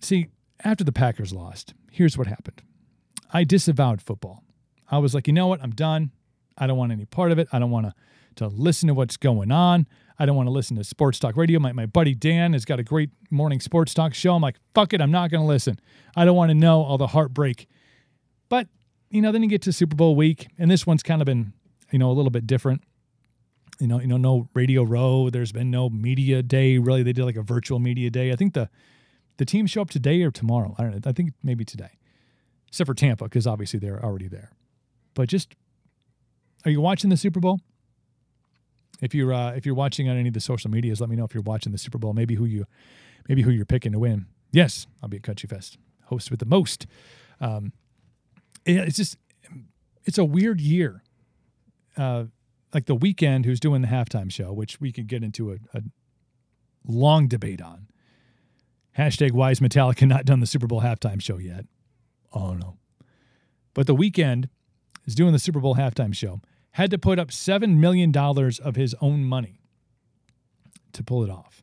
See, 0.00 0.28
after 0.64 0.84
the 0.84 0.92
Packers 0.92 1.32
lost, 1.32 1.74
here's 1.90 2.16
what 2.16 2.26
happened. 2.26 2.62
I 3.32 3.44
disavowed 3.44 4.00
football. 4.00 4.44
I 4.90 4.98
was 4.98 5.14
like, 5.14 5.26
you 5.26 5.32
know 5.32 5.48
what? 5.48 5.62
I'm 5.62 5.72
done. 5.72 6.12
I 6.56 6.66
don't 6.66 6.78
want 6.78 6.92
any 6.92 7.04
part 7.04 7.30
of 7.30 7.38
it. 7.38 7.48
I 7.52 7.58
don't 7.58 7.70
want 7.70 7.86
to 7.86 7.94
to 8.36 8.46
listen 8.46 8.86
to 8.86 8.94
what's 8.94 9.16
going 9.16 9.50
on. 9.50 9.86
I 10.18 10.26
don't 10.26 10.36
want 10.36 10.48
to 10.48 10.52
listen 10.52 10.76
to 10.76 10.84
sports 10.84 11.18
talk 11.18 11.36
radio. 11.36 11.60
My, 11.60 11.72
my 11.72 11.86
buddy 11.86 12.14
Dan 12.14 12.52
has 12.52 12.64
got 12.64 12.80
a 12.80 12.82
great 12.82 13.10
morning 13.30 13.60
sports 13.60 13.94
talk 13.94 14.14
show. 14.14 14.34
I'm 14.34 14.42
like, 14.42 14.56
fuck 14.74 14.92
it, 14.92 15.00
I'm 15.00 15.12
not 15.12 15.30
going 15.30 15.42
to 15.42 15.46
listen. 15.46 15.78
I 16.16 16.24
don't 16.24 16.36
want 16.36 16.50
to 16.50 16.54
know 16.54 16.82
all 16.82 16.98
the 16.98 17.06
heartbreak. 17.08 17.68
But, 18.48 18.66
you 19.10 19.22
know, 19.22 19.30
then 19.30 19.42
you 19.42 19.48
get 19.48 19.62
to 19.62 19.72
Super 19.72 19.94
Bowl 19.94 20.16
week, 20.16 20.48
and 20.58 20.70
this 20.70 20.86
one's 20.86 21.02
kind 21.02 21.22
of 21.22 21.26
been, 21.26 21.52
you 21.92 21.98
know, 21.98 22.10
a 22.10 22.12
little 22.12 22.30
bit 22.30 22.46
different. 22.46 22.82
You 23.78 23.86
know, 23.86 24.00
you 24.00 24.08
know, 24.08 24.16
no 24.16 24.48
Radio 24.54 24.82
Row. 24.82 25.30
There's 25.30 25.52
been 25.52 25.70
no 25.70 25.88
media 25.88 26.42
day. 26.42 26.78
Really, 26.78 27.04
they 27.04 27.12
did 27.12 27.24
like 27.24 27.36
a 27.36 27.42
virtual 27.42 27.78
media 27.78 28.10
day. 28.10 28.32
I 28.32 28.36
think 28.36 28.54
the 28.54 28.68
the 29.36 29.44
teams 29.44 29.70
show 29.70 29.82
up 29.82 29.90
today 29.90 30.20
or 30.22 30.32
tomorrow. 30.32 30.74
I 30.78 30.82
don't 30.82 30.92
know. 30.92 31.00
I 31.08 31.12
think 31.12 31.32
maybe 31.44 31.64
today, 31.64 31.90
except 32.66 32.88
for 32.88 32.94
Tampa, 32.94 33.24
because 33.24 33.46
obviously 33.46 33.78
they're 33.78 34.04
already 34.04 34.26
there. 34.26 34.50
But 35.14 35.28
just, 35.28 35.54
are 36.64 36.72
you 36.72 36.80
watching 36.80 37.08
the 37.08 37.16
Super 37.16 37.38
Bowl? 37.38 37.60
If 39.00 39.14
you're 39.14 39.32
uh, 39.32 39.52
if 39.52 39.64
you're 39.64 39.74
watching 39.74 40.08
on 40.08 40.16
any 40.16 40.28
of 40.28 40.34
the 40.34 40.40
social 40.40 40.70
medias, 40.70 41.00
let 41.00 41.08
me 41.08 41.16
know 41.16 41.24
if 41.24 41.34
you're 41.34 41.42
watching 41.42 41.72
the 41.72 41.78
Super 41.78 41.98
Bowl. 41.98 42.12
Maybe 42.14 42.34
who 42.34 42.44
you 42.44 42.66
maybe 43.28 43.42
who 43.42 43.50
you're 43.50 43.64
picking 43.64 43.92
to 43.92 43.98
win. 43.98 44.26
Yes, 44.50 44.86
I'll 45.02 45.08
be 45.08 45.18
at 45.18 45.22
Country 45.22 45.46
Fest, 45.46 45.78
host 46.06 46.30
with 46.30 46.40
the 46.40 46.46
most. 46.46 46.86
Um, 47.40 47.72
it's 48.64 48.96
just 48.96 49.16
it's 50.04 50.18
a 50.18 50.24
weird 50.24 50.60
year. 50.60 51.02
Uh, 51.96 52.24
like 52.74 52.86
the 52.86 52.96
Weeknd, 52.96 53.44
who's 53.44 53.60
doing 53.60 53.82
the 53.82 53.88
halftime 53.88 54.30
show, 54.30 54.52
which 54.52 54.80
we 54.80 54.92
could 54.92 55.06
get 55.06 55.22
into 55.22 55.52
a, 55.52 55.56
a 55.74 55.82
long 56.86 57.28
debate 57.28 57.62
on. 57.62 57.88
Hashtag 58.96 59.30
is 59.52 59.60
Metallica 59.60 60.06
not 60.06 60.24
done 60.24 60.40
the 60.40 60.46
Super 60.46 60.66
Bowl 60.66 60.82
halftime 60.82 61.22
show 61.22 61.38
yet? 61.38 61.66
Oh 62.32 62.54
no. 62.54 62.76
But 63.74 63.86
the 63.86 63.94
Weeknd 63.94 64.48
is 65.06 65.14
doing 65.14 65.32
the 65.32 65.38
Super 65.38 65.60
Bowl 65.60 65.76
halftime 65.76 66.14
show 66.14 66.40
had 66.72 66.90
to 66.90 66.98
put 66.98 67.18
up 67.18 67.28
$7 67.28 67.76
million 67.76 68.16
of 68.16 68.76
his 68.76 68.94
own 69.00 69.24
money 69.24 69.60
to 70.92 71.02
pull 71.02 71.24
it 71.24 71.30
off. 71.30 71.62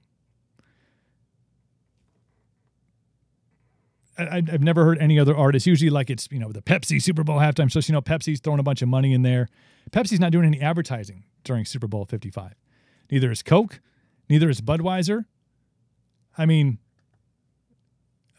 I, 4.18 4.44
have 4.48 4.62
never 4.62 4.86
heard 4.86 4.98
any 5.00 5.20
other 5.20 5.36
artist. 5.36 5.66
Usually, 5.68 5.90
like 5.90 6.10
it's 6.10 6.30
you 6.32 6.40
know 6.40 6.52
the 6.52 6.62
Pepsi 6.62 7.02
Super 7.02 7.24
Bowl 7.24 7.38
halftime 7.38 7.70
show. 7.70 7.82
So, 7.82 7.92
you 7.92 7.94
know, 7.94 8.02
Pepsi's 8.02 8.40
throwing 8.40 8.60
a 8.60 8.64
bunch 8.64 8.82
of 8.82 8.88
money 8.88 9.14
in 9.14 9.24
there. 9.24 9.50
Pepsi's 9.92 10.20
not 10.20 10.32
doing 10.32 10.46
any 10.46 10.62
advertising 10.62 11.26
during 11.44 11.66
Super 11.66 11.88
Bowl 11.88 12.06
55. 12.06 12.54
Neither 13.12 13.32
is 13.32 13.44
Coke. 13.44 13.82
Neither 14.30 14.50
is 14.50 14.62
Budweiser. 14.62 15.26
I 16.38 16.46
mean, 16.46 16.80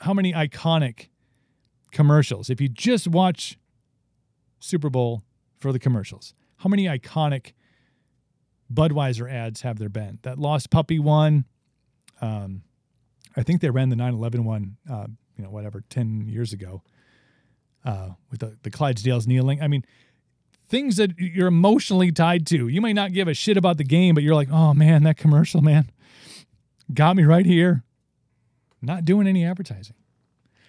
how 0.01 0.13
many 0.13 0.33
iconic 0.33 1.09
commercials? 1.93 2.51
If 2.51 2.61
you 2.61 2.69
just 2.69 3.07
watch 3.07 3.59
Super 4.59 4.91
Bowl 4.91 5.23
for 5.59 5.73
the 5.73 5.79
commercials, 5.79 6.35
how 6.59 6.69
many 6.69 6.85
iconic 6.85 7.53
Budweiser 8.73 9.31
ads 9.31 9.63
have 9.63 9.79
there 9.79 9.89
been? 9.89 10.19
That 10.23 10.39
Lost 10.39 10.71
Puppy 10.71 10.99
one. 10.99 11.45
Um, 12.21 12.63
I 13.37 13.43
think 13.43 13.61
they 13.61 13.71
ran 13.71 13.91
the 13.91 13.97
9/11 13.97 14.45
one, 14.45 14.77
uh, 14.91 15.07
you 15.37 15.45
know, 15.45 15.51
whatever, 15.51 15.83
10 15.91 16.27
years 16.29 16.53
ago, 16.53 16.83
uh, 17.85 18.11
with 18.31 18.41
the 18.41 18.57
the 18.63 18.71
Clydesdales 18.71 19.27
kneeling. 19.27 19.63
I 19.63 19.69
mean, 19.69 19.85
things 20.69 20.97
that 20.97 21.19
you're 21.19 21.49
emotionally 21.49 22.11
tied 22.11 22.47
to. 22.49 22.69
You 22.69 22.81
may 22.81 22.93
not 22.93 23.13
give 23.13 23.29
a 23.29 23.35
shit 23.35 23.57
about 23.57 23.77
the 23.77 23.85
game, 23.85 24.15
but 24.15 24.25
you're 24.25 24.35
like, 24.35 24.51
oh 24.51 24.75
man, 24.75 25.03
that 25.05 25.17
commercial, 25.17 25.61
man, 25.61 25.91
got 26.93 27.17
me 27.17 27.25
right 27.25 27.47
here. 27.47 27.85
Not 28.83 29.05
doing 29.05 29.27
any 29.27 29.45
advertising. 29.45 29.97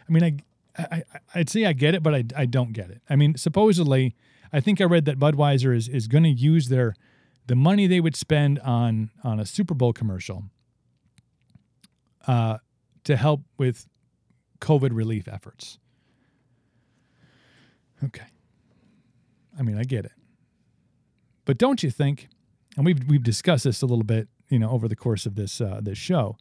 I 0.08 0.12
mean, 0.12 0.24
I, 0.24 0.84
I 0.84 1.04
I'd 1.36 1.50
say 1.50 1.66
I 1.66 1.74
get 1.74 1.96
it, 1.96 2.04
but 2.04 2.14
I 2.14 2.24
I 2.36 2.46
don't 2.46 2.74
get 2.74 2.90
it. 2.90 3.02
I 3.10 3.16
mean, 3.16 3.38
supposedly 3.38 4.16
I 4.52 4.60
think 4.60 4.82
I 4.82 4.86
read 4.86 5.06
that 5.06 5.20
Budweiser 5.20 5.76
is 5.76 5.88
is 5.88 6.08
going 6.08 6.24
to 6.24 6.30
use 6.30 6.70
their 6.70 6.96
the 7.48 7.56
money 7.56 7.88
they 7.88 8.00
would 8.00 8.16
spend 8.16 8.60
on 8.60 9.12
on 9.24 9.40
a 9.40 9.46
Super 9.46 9.74
Bowl 9.74 9.94
commercial 9.94 10.46
uh, 12.28 12.58
to 13.04 13.16
help 13.16 13.42
with 13.58 13.88
COVID 14.60 14.90
relief 14.92 15.28
efforts. 15.28 15.80
Okay, 18.04 18.28
I 19.58 19.64
mean 19.64 19.78
I 19.78 19.84
get 19.84 20.06
it, 20.06 20.14
but 21.46 21.58
don't 21.58 21.82
you 21.84 21.90
think? 21.90 22.30
And 22.76 22.86
we've 22.86 23.08
we've 23.08 23.24
discussed 23.24 23.64
this 23.64 23.82
a 23.82 23.86
little 23.86 24.04
bit, 24.04 24.28
you 24.50 24.60
know, 24.60 24.70
over 24.70 24.88
the 24.88 24.96
course 24.96 25.26
of 25.26 25.36
this 25.36 25.60
uh, 25.60 25.80
this 25.82 25.98
show, 25.98 26.38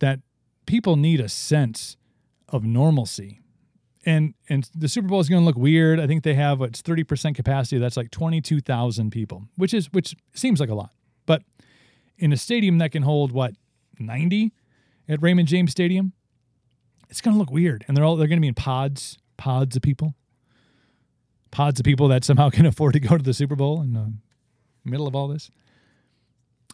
that 0.00 0.20
people 0.66 0.96
need 0.96 1.20
a 1.20 1.28
sense 1.28 1.96
of 2.48 2.64
normalcy 2.64 3.40
and 4.08 4.32
and 4.48 4.68
the 4.74 4.88
Super 4.88 5.06
Bowl 5.06 5.20
is 5.20 5.28
going 5.28 5.42
to 5.42 5.44
look 5.44 5.58
weird. 5.58 6.00
I 6.00 6.06
think 6.06 6.22
they 6.22 6.32
have 6.32 6.62
it's 6.62 6.80
thirty 6.80 7.04
percent 7.04 7.36
capacity. 7.36 7.78
That's 7.78 7.96
like 7.96 8.10
twenty 8.10 8.40
two 8.40 8.60
thousand 8.60 9.10
people, 9.10 9.44
which 9.56 9.74
is 9.74 9.92
which 9.92 10.16
seems 10.34 10.60
like 10.60 10.70
a 10.70 10.74
lot, 10.74 10.90
but 11.26 11.42
in 12.16 12.32
a 12.32 12.36
stadium 12.36 12.78
that 12.78 12.90
can 12.90 13.02
hold 13.02 13.32
what 13.32 13.52
ninety 13.98 14.52
at 15.10 15.20
Raymond 15.22 15.46
James 15.46 15.70
Stadium, 15.70 16.14
it's 17.10 17.20
going 17.20 17.34
to 17.34 17.38
look 17.38 17.50
weird. 17.50 17.84
And 17.86 17.96
they're 17.96 18.04
all 18.04 18.16
they're 18.16 18.28
going 18.28 18.38
to 18.38 18.42
be 18.42 18.48
in 18.48 18.54
pods, 18.54 19.18
pods 19.36 19.76
of 19.76 19.82
people, 19.82 20.14
pods 21.50 21.78
of 21.78 21.84
people 21.84 22.08
that 22.08 22.24
somehow 22.24 22.48
can 22.50 22.64
afford 22.64 22.94
to 22.94 23.00
go 23.00 23.18
to 23.18 23.22
the 23.22 23.34
Super 23.34 23.56
Bowl 23.56 23.82
in 23.82 23.92
the 23.92 24.10
middle 24.86 25.06
of 25.06 25.14
all 25.14 25.28
this. 25.28 25.50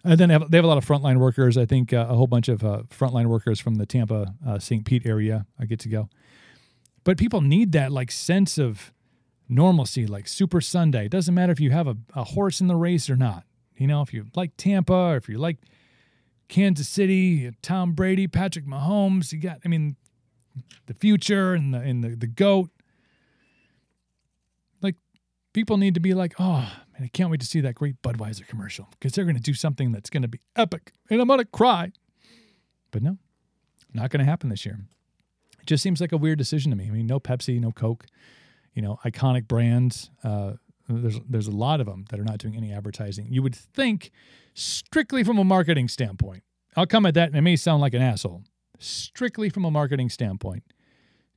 And 0.05 0.21
then 0.21 0.29
they 0.29 0.35
have, 0.35 0.51
they 0.51 0.59
have 0.59 0.65
a 0.65 0.69
lot 0.69 0.79
of 0.79 0.87
frontline 0.87 1.17
workers. 1.17 1.57
I 1.57 1.65
think 1.65 1.93
uh, 1.93 2.07
a 2.09 2.15
whole 2.15 2.27
bunch 2.27 2.49
of 2.49 2.63
uh, 2.63 2.83
frontline 2.91 3.27
workers 3.27 3.59
from 3.59 3.77
the 3.77 3.87
Tampa, 3.87 4.35
uh, 4.47 4.59
St. 4.59 4.85
Pete 4.85 5.07
area. 5.07 5.47
I 5.59 5.65
get 5.65 5.81
to 5.81 5.89
go. 5.89 6.11
But 7.05 7.19
people 7.19 7.43
need 7.43 7.73
that 7.73 7.93
like 7.93 8.11
sense 8.11 8.59
of 8.59 8.93
normalcy, 9.49 10.07
like 10.07 10.27
Super 10.27 10.61
Sunday. 10.61 11.07
It 11.07 11.13
doesn't 11.13 11.35
matter 11.35 11.53
if 11.53 11.61
you 11.61 11.71
have 11.71 11.87
a, 11.87 11.97
a 12.15 12.25
horse 12.25 12.61
in 12.61 12.67
the 12.67 12.77
race 12.77 13.11
or 13.11 13.17
not. 13.17 13.45
You 13.77 13.87
know, 13.87 14.03
if 14.03 14.15
you 14.15 14.27
like 14.35 14.53
Tampa 14.57 14.93
or 14.93 15.17
if 15.17 15.29
you 15.29 15.39
like 15.39 15.59
Kansas 16.49 16.89
City, 16.89 17.51
Tom 17.63 17.93
Brady, 17.93 18.27
Patrick 18.27 18.67
Mahomes, 18.67 19.33
you 19.33 19.39
got, 19.39 19.59
I 19.65 19.69
mean, 19.69 19.97
the 20.87 20.95
future 20.95 21.55
and 21.55 21.75
the 21.75 21.81
and 21.81 22.03
the, 22.03 22.11
the 22.11 22.27
goat. 22.27 22.71
Like 24.81 24.97
people 25.53 25.77
need 25.77 25.95
to 25.95 26.01
be 26.01 26.15
like, 26.15 26.35
oh 26.39 26.71
man, 26.93 27.03
I 27.03 27.09
can't 27.09 27.31
wait 27.31 27.41
to 27.41 27.47
see 27.47 27.61
that 27.61 27.75
great 27.75 28.01
Budweiser 28.03 28.47
commercial 28.47 28.89
because 28.93 29.13
they're 29.13 29.25
going 29.25 29.37
to 29.37 29.43
do 29.43 29.55
something 29.55 29.93
that's 29.93 30.11
going 30.11 30.23
to 30.23 30.29
be 30.29 30.41
epic 30.57 30.93
and 31.11 31.21
I'm 31.21 31.29
to 31.29 31.45
cry. 31.45 31.93
But 32.93 33.03
no, 33.03 33.19
not 33.93 34.11
going 34.11 34.25
to 34.25 34.31
happen 34.31 34.49
this 34.49 34.65
year. 34.65 34.79
It 35.65 35.69
just 35.69 35.83
seems 35.83 35.99
like 35.99 36.13
a 36.13 36.19
weird 36.19 36.37
decision 36.37 36.71
to 36.73 36.77
me. 36.77 36.89
I 36.89 36.91
mean, 36.91 37.07
no 37.07 37.19
Pepsi, 37.19 37.59
no 37.59 37.73
Coke, 37.73 38.05
you 38.75 38.83
know, 38.83 38.99
iconic 39.03 39.49
brands. 39.49 40.11
Uh, 40.23 40.53
there's 40.91 41.19
there's 41.27 41.47
a 41.47 41.57
lot 41.57 41.81
of 41.81 41.87
them 41.87 42.05
that 42.11 42.21
are 42.21 42.25
not 42.25 42.37
doing 42.37 42.55
any 42.55 42.71
advertising. 42.71 43.29
You 43.31 43.43
would 43.43 43.55
think, 43.57 44.11
strictly 44.53 45.25
from 45.25 45.39
a 45.39 45.45
marketing 45.45 45.89
standpoint, 45.89 46.43
I'll 46.77 46.85
come 46.85 47.07
at 47.07 47.15
that, 47.15 47.29
and 47.29 47.37
it 47.37 47.41
may 47.41 47.57
sound 47.57 47.81
like 47.81 47.95
an 47.95 48.03
asshole. 48.03 48.43
Strictly 48.79 49.49
from 49.49 49.65
a 49.65 49.71
marketing 49.71 50.11
standpoint, 50.11 50.65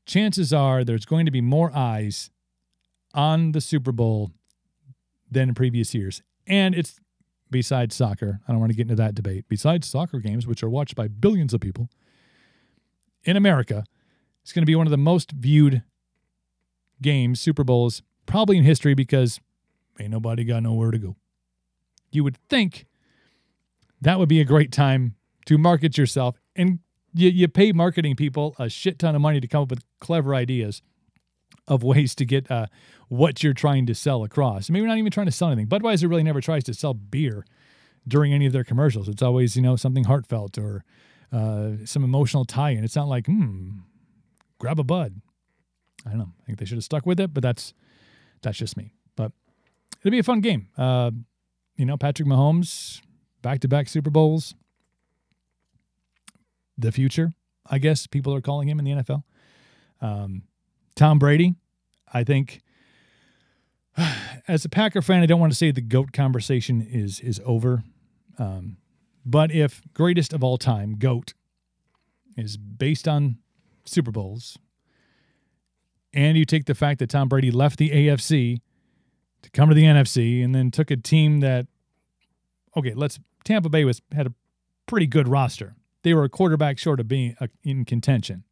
chances 0.05 0.51
are 0.51 0.83
there's 0.83 1.05
going 1.05 1.25
to 1.25 1.31
be 1.31 1.39
more 1.39 1.71
eyes 1.73 2.29
on 3.13 3.53
the 3.53 3.61
Super 3.61 3.93
Bowl 3.93 4.31
than 5.31 5.47
in 5.47 5.55
previous 5.55 5.95
years, 5.95 6.21
and 6.45 6.75
it's 6.75 6.99
besides 7.49 7.95
soccer. 7.95 8.41
I 8.45 8.51
don't 8.51 8.59
want 8.59 8.73
to 8.73 8.75
get 8.75 8.91
into 8.91 8.95
that 8.95 9.15
debate. 9.15 9.45
Besides 9.47 9.87
soccer 9.87 10.19
games, 10.19 10.45
which 10.45 10.63
are 10.63 10.69
watched 10.69 10.95
by 10.95 11.07
billions 11.07 11.53
of 11.53 11.61
people 11.61 11.87
in 13.23 13.37
America, 13.37 13.85
it's 14.47 14.53
going 14.53 14.61
to 14.61 14.65
be 14.65 14.75
one 14.75 14.87
of 14.87 14.91
the 14.91 14.97
most 14.97 15.33
viewed 15.33 15.83
games, 17.01 17.41
Super 17.41 17.65
Bowls, 17.65 18.01
probably 18.25 18.57
in 18.57 18.63
history 18.63 18.93
because 18.93 19.41
ain't 19.99 20.09
nobody 20.09 20.45
got 20.45 20.63
nowhere 20.63 20.89
to 20.89 20.97
go. 20.97 21.17
You 22.13 22.23
would 22.23 22.37
think 22.49 22.85
that 23.99 24.17
would 24.17 24.29
be 24.29 24.39
a 24.39 24.45
great 24.45 24.71
time 24.71 25.15
to 25.47 25.57
market 25.57 25.97
yourself 25.97 26.37
and 26.55 26.79
you, 27.13 27.27
you 27.27 27.49
pay 27.49 27.73
marketing 27.73 28.15
people 28.15 28.55
a 28.57 28.69
shit 28.69 28.99
ton 28.99 29.15
of 29.15 29.21
money 29.21 29.41
to 29.41 29.49
come 29.49 29.63
up 29.63 29.69
with 29.69 29.83
clever 29.99 30.33
ideas 30.33 30.81
of 31.67 31.83
ways 31.83 32.15
to 32.15 32.23
get 32.23 32.49
uh, 32.49 32.67
what 33.09 33.43
you're 33.43 33.53
trying 33.53 33.85
to 33.87 33.93
sell 33.93 34.23
across. 34.23 34.69
Maybe 34.69 34.85
not 34.85 34.97
even 34.97 35.11
trying 35.11 35.25
to 35.25 35.31
sell 35.33 35.49
anything. 35.49 35.67
Budweiser 35.67 36.09
really 36.09 36.23
never 36.23 36.39
tries 36.39 36.63
to 36.63 36.73
sell 36.73 36.93
beer 36.93 37.45
during 38.07 38.31
any 38.31 38.45
of 38.45 38.53
their 38.53 38.63
commercials. 38.63 39.09
It's 39.09 39.21
always, 39.21 39.57
you 39.57 39.61
know, 39.61 39.75
something 39.75 40.05
heartfelt 40.05 40.57
or 40.57 40.85
uh, 41.33 41.71
some 41.83 42.05
emotional 42.05 42.45
tie-in. 42.45 42.85
It's 42.85 42.95
not 42.95 43.09
like, 43.09 43.25
hmm, 43.25 43.79
grab 44.59 44.79
a 44.79 44.83
bud. 44.83 45.21
I 46.05 46.09
don't 46.09 46.19
know. 46.19 46.33
I 46.41 46.45
think 46.45 46.59
they 46.59 46.65
should 46.65 46.77
have 46.77 46.83
stuck 46.83 47.05
with 47.05 47.19
it, 47.19 47.33
but 47.33 47.43
that's 47.43 47.73
that's 48.41 48.57
just 48.57 48.77
me. 48.77 48.93
But 49.15 49.31
it'll 50.01 50.11
be 50.11 50.19
a 50.19 50.23
fun 50.23 50.41
game. 50.41 50.67
Uh, 50.77 51.11
you 51.75 51.85
know, 51.85 51.97
Patrick 51.97 52.27
Mahomes, 52.27 53.01
back-to-back 53.41 53.89
Super 53.89 54.09
Bowls. 54.09 54.55
The 56.77 56.91
future, 56.91 57.33
I 57.65 57.79
guess 57.79 58.05
people 58.05 58.33
are 58.33 58.41
calling 58.41 58.67
him 58.67 58.79
in 58.79 58.85
the 58.85 58.91
NFL. 58.91 59.23
Um, 59.99 60.43
Tom 60.95 61.17
Brady, 61.17 61.55
I 62.13 62.23
think 62.23 62.61
as 64.47 64.65
a 64.65 64.69
Packer 64.69 65.01
fan, 65.01 65.23
I 65.23 65.25
don't 65.25 65.39
want 65.39 65.51
to 65.51 65.57
say 65.57 65.71
the 65.71 65.81
GOAT 65.81 66.13
conversation 66.13 66.81
is 66.81 67.19
is 67.19 67.41
over. 67.45 67.83
Um, 68.37 68.77
but 69.25 69.51
if 69.51 69.81
greatest 69.93 70.33
of 70.33 70.43
all 70.43 70.57
time, 70.57 70.97
GOAT, 70.97 71.33
is 72.37 72.55
based 72.55 73.07
on 73.07 73.39
Super 73.87 74.11
Bowls, 74.11 74.57
and 76.13 76.37
you 76.37 76.45
take 76.45 76.65
the 76.65 76.75
fact 76.75 76.99
that 76.99 77.09
Tom 77.09 77.27
Brady 77.27 77.51
left 77.51 77.77
the 77.77 77.89
AFC 77.89 78.59
to 79.41 79.49
come 79.51 79.69
to 79.69 79.75
the 79.75 79.83
NFC 79.83 80.43
and 80.43 80.53
then 80.53 80.71
took 80.71 80.91
a 80.91 80.97
team 80.97 81.39
that, 81.41 81.67
okay, 82.75 82.93
let's, 82.93 83.19
Tampa 83.43 83.69
Bay 83.69 83.85
was 83.85 84.01
had 84.13 84.27
a 84.27 84.33
pretty 84.87 85.07
good 85.07 85.27
roster. 85.27 85.75
They 86.03 86.13
were 86.13 86.23
a 86.23 86.29
quarterback 86.29 86.79
short 86.79 86.99
of 86.99 87.07
being 87.07 87.35
uh, 87.39 87.47
in 87.63 87.85
contention. 87.85 88.43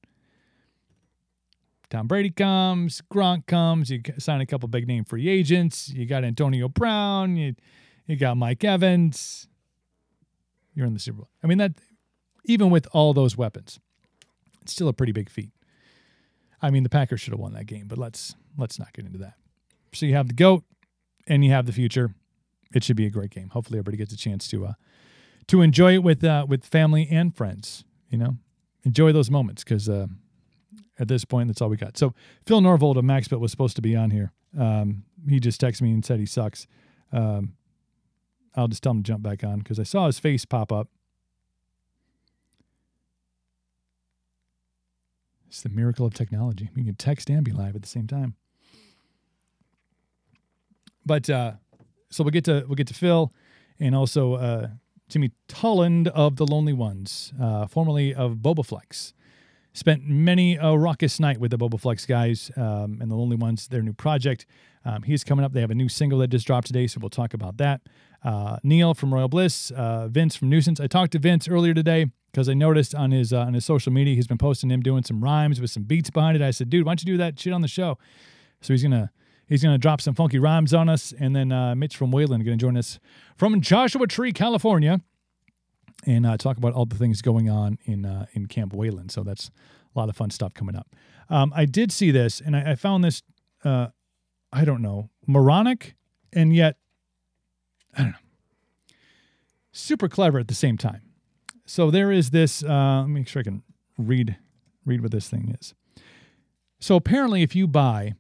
Tom 1.90 2.08
Brady 2.08 2.32
comes, 2.32 3.02
Gronk 3.14 3.46
comes, 3.46 3.90
you 3.90 4.02
sign 4.18 4.42
a 4.42 4.46
couple 4.46 4.68
big 4.68 4.88
name 4.88 5.06
free 5.06 5.30
agents, 5.30 5.90
you 5.90 6.06
got 6.06 6.24
Antonio 6.24 6.68
Brown, 6.68 7.38
you 7.38 7.56
you 8.08 8.16
got 8.16 8.38
Mike 8.38 8.64
Evans. 8.64 9.48
You're 10.76 10.86
in 10.86 10.94
the 10.94 11.00
Super 11.00 11.20
Bowl. 11.20 11.30
I 11.44 11.48
mean 11.48 11.58
that 11.58 11.72
even 12.44 12.70
with 12.70 12.88
all 12.92 13.14
those 13.14 13.38
weapons, 13.38 13.80
it's 14.66 14.74
still 14.74 14.88
a 14.88 14.94
pretty 14.94 15.12
big 15.12 15.30
feat. 15.30 15.52
I 16.62 16.72
mean 16.72 16.84
the 16.84 16.90
Packers 16.90 17.22
should 17.22 17.34
have 17.34 17.40
won 17.40 17.54
that 17.54 17.68
game, 17.68 17.88
but 17.88 17.98
let's 17.98 18.36
let's 18.58 18.80
not 18.80 18.92
get 18.94 19.06
into 19.06 19.20
that. 19.20 19.36
So 19.94 20.06
you 20.06 20.16
have 20.16 20.28
the 20.28 20.34
GOAT 20.34 20.64
and 21.28 21.46
you 21.46 21.52
have 21.52 21.68
the 21.68 21.72
future. 21.72 22.16
It 22.74 22.84
should 22.84 22.98
be 22.98 23.06
a 23.06 23.12
great 23.12 23.30
game. 23.30 23.50
Hopefully 23.50 23.78
everybody 23.78 23.98
gets 23.98 24.12
a 24.14 24.18
chance 24.18 24.48
to 24.50 24.66
uh 24.66 24.74
to 25.48 25.62
enjoy 25.62 25.94
it 25.94 26.04
with 26.04 26.24
uh 26.24 26.46
with 26.50 26.66
family 26.66 27.08
and 27.10 27.36
friends, 27.36 27.84
you 28.10 28.18
know. 28.18 28.38
Enjoy 28.84 29.12
those 29.12 29.30
moments 29.30 29.64
cuz 29.64 29.88
uh 29.88 30.08
at 30.98 31.08
this 31.08 31.26
point, 31.26 31.50
that's 31.50 31.62
all 31.62 31.70
we 31.70 31.78
got. 31.78 31.98
So 31.98 32.14
Phil 32.46 32.62
Norvold 32.62 32.96
of 32.96 33.04
Max 33.04 33.28
Built 33.28 33.42
was 33.42 33.52
supposed 33.52 33.76
to 33.76 33.82
be 33.82 33.96
on 33.96 34.12
here. 34.12 34.32
Um, 34.58 35.04
he 35.28 35.40
just 35.40 35.60
texted 35.60 35.82
me 35.82 35.92
and 35.92 36.06
said 36.06 36.20
he 36.20 36.26
sucks. 36.26 36.68
Um, 37.12 37.54
I'll 38.56 38.70
just 38.70 38.82
tell 38.84 38.94
him 38.94 39.04
to 39.04 39.08
jump 39.12 39.22
back 39.22 39.44
on 39.44 39.60
because 39.60 39.80
I 39.80 39.84
saw 39.84 40.06
his 40.06 40.20
face 40.20 40.46
pop 40.46 40.72
up. 40.72 40.88
It's 45.56 45.64
the 45.64 45.70
miracle 45.70 46.06
of 46.06 46.14
technology. 46.14 46.70
We 46.76 46.84
can 46.84 46.96
text 46.96 47.30
and 47.30 47.42
be 47.42 47.54
live 47.54 47.78
at 47.78 47.82
the 47.82 47.88
same 47.88 48.08
time. 48.08 48.36
But 51.06 51.30
uh, 51.30 51.54
so 52.12 52.26
we'll 52.26 52.32
get 52.32 52.44
to 52.44 52.66
we'll 52.68 52.76
get 52.76 52.88
to 52.88 52.94
Phil 52.94 53.32
and 53.80 53.96
also 53.96 54.34
uh, 54.34 54.68
Jimmy 55.08 55.32
Tolland 55.48 56.08
of 56.10 56.36
the 56.36 56.46
Lonely 56.46 56.74
Ones, 56.74 57.32
uh, 57.42 57.68
formerly 57.68 58.14
of 58.14 58.40
Bobaflex 58.40 59.14
spent 59.72 60.06
many 60.06 60.56
a 60.56 60.78
raucous 60.78 61.22
night 61.22 61.38
with 61.38 61.52
the 61.52 61.58
Bobaflex 61.58 62.06
guys 62.06 62.52
um, 62.58 62.98
and 63.02 63.10
the 63.10 63.16
Lonely 63.16 63.36
Ones, 63.38 63.68
their 63.70 63.82
new 63.82 63.94
project. 63.94 64.46
Um, 64.84 65.04
he's 65.04 65.24
coming 65.24 65.44
up. 65.46 65.54
They 65.54 65.62
have 65.62 65.72
a 65.72 65.76
new 65.76 65.90
single 65.90 66.20
that 66.20 66.30
just 66.30 66.48
dropped 66.48 66.68
today, 66.68 66.88
so 66.88 67.00
we'll 67.02 67.10
talk 67.10 67.34
about 67.34 67.58
that. 67.58 67.82
Uh, 68.24 68.58
Neal 68.64 68.94
from 68.94 69.14
Royal 69.14 69.28
Bliss, 69.28 69.72
uh, 69.72 70.08
Vince 70.10 70.36
from 70.36 70.50
Nuisance. 70.50 70.80
I 70.80 70.88
talked 70.88 71.12
to 71.14 71.20
Vince 71.20 71.48
earlier 71.48 71.74
today 71.74 72.08
because 72.36 72.50
I 72.50 72.54
noticed 72.54 72.94
on 72.94 73.12
his 73.12 73.32
uh, 73.32 73.40
on 73.40 73.54
his 73.54 73.64
social 73.64 73.94
media 73.94 74.14
he's 74.14 74.28
been 74.28 74.38
posting 74.38 74.70
him 74.70 74.82
doing 74.82 75.04
some 75.04 75.24
rhymes 75.24 75.62
with 75.62 75.72
some 75.72 75.84
beats 75.84 76.10
behind 76.10 76.36
it. 76.36 76.42
I 76.42 76.52
said, 76.52 76.70
dude, 76.70 76.86
why 76.86 76.90
don't 76.90 77.02
you 77.02 77.14
do 77.14 77.18
that 77.18 77.40
shit 77.40 77.54
on 77.54 77.62
the 77.62 77.70
show? 77.70 77.98
So 78.60 78.74
he's 78.74 78.84
gonna 78.84 79.10
he's 79.48 79.64
gonna 79.64 79.78
drop 79.78 80.02
some 80.02 80.16
funky 80.16 80.38
rhymes 80.38 80.74
on 80.74 80.90
us, 80.90 81.14
and 81.18 81.34
then 81.34 81.54
uh, 81.54 81.76
Mitch 81.76 81.96
from 81.96 82.12
Wayland 82.12 82.44
gonna 82.44 82.58
join 82.58 82.76
us 82.76 83.00
from 83.38 83.62
Joshua 83.62 84.06
Tree, 84.06 84.34
California 84.34 85.00
and 86.06 86.26
uh, 86.26 86.36
talk 86.36 86.58
about 86.58 86.74
all 86.74 86.86
the 86.86 86.98
things 86.98 87.22
going 87.22 87.50
on 87.50 87.78
in 87.86 88.06
uh, 88.06 88.26
in 88.34 88.48
Camp 88.48 88.74
Wayland. 88.74 89.12
So 89.12 89.24
that's 89.24 89.50
a 89.96 89.98
lot 89.98 90.10
of 90.10 90.18
fun 90.18 90.30
stuff 90.30 90.54
coming 90.54 90.76
up. 90.76 90.94
Um, 91.30 91.54
I 91.56 91.64
did 91.64 91.90
see 91.90 92.12
this, 92.12 92.42
and 92.42 92.54
I, 92.54 92.72
I 92.72 92.76
found 92.76 93.06
this. 93.06 93.24
Uh, 93.64 93.88
I 94.52 94.66
don't 94.66 94.82
know, 94.82 95.10
moronic, 95.26 95.96
and 96.34 96.54
yet 96.54 96.76
I 97.98 98.02
don't 98.02 98.12
know, 98.12 98.18
super 99.72 100.10
clever 100.10 100.38
at 100.38 100.50
the 100.50 100.54
same 100.54 100.78
time. 100.78 101.05
So 101.66 101.90
there 101.90 102.12
is 102.12 102.30
this. 102.30 102.64
Uh, 102.64 103.02
let 103.02 103.08
me 103.08 103.22
make 103.22 103.28
sure 103.28 103.40
I 103.40 103.44
can 103.44 103.64
read 103.98 104.38
read 104.86 105.02
what 105.02 105.12
this 105.12 105.30
thing 105.30 105.56
is. 105.60 105.74
So 106.80 106.96
apparently, 106.96 107.42
if 107.42 107.56
you 107.56 107.68
buy 107.68 108.14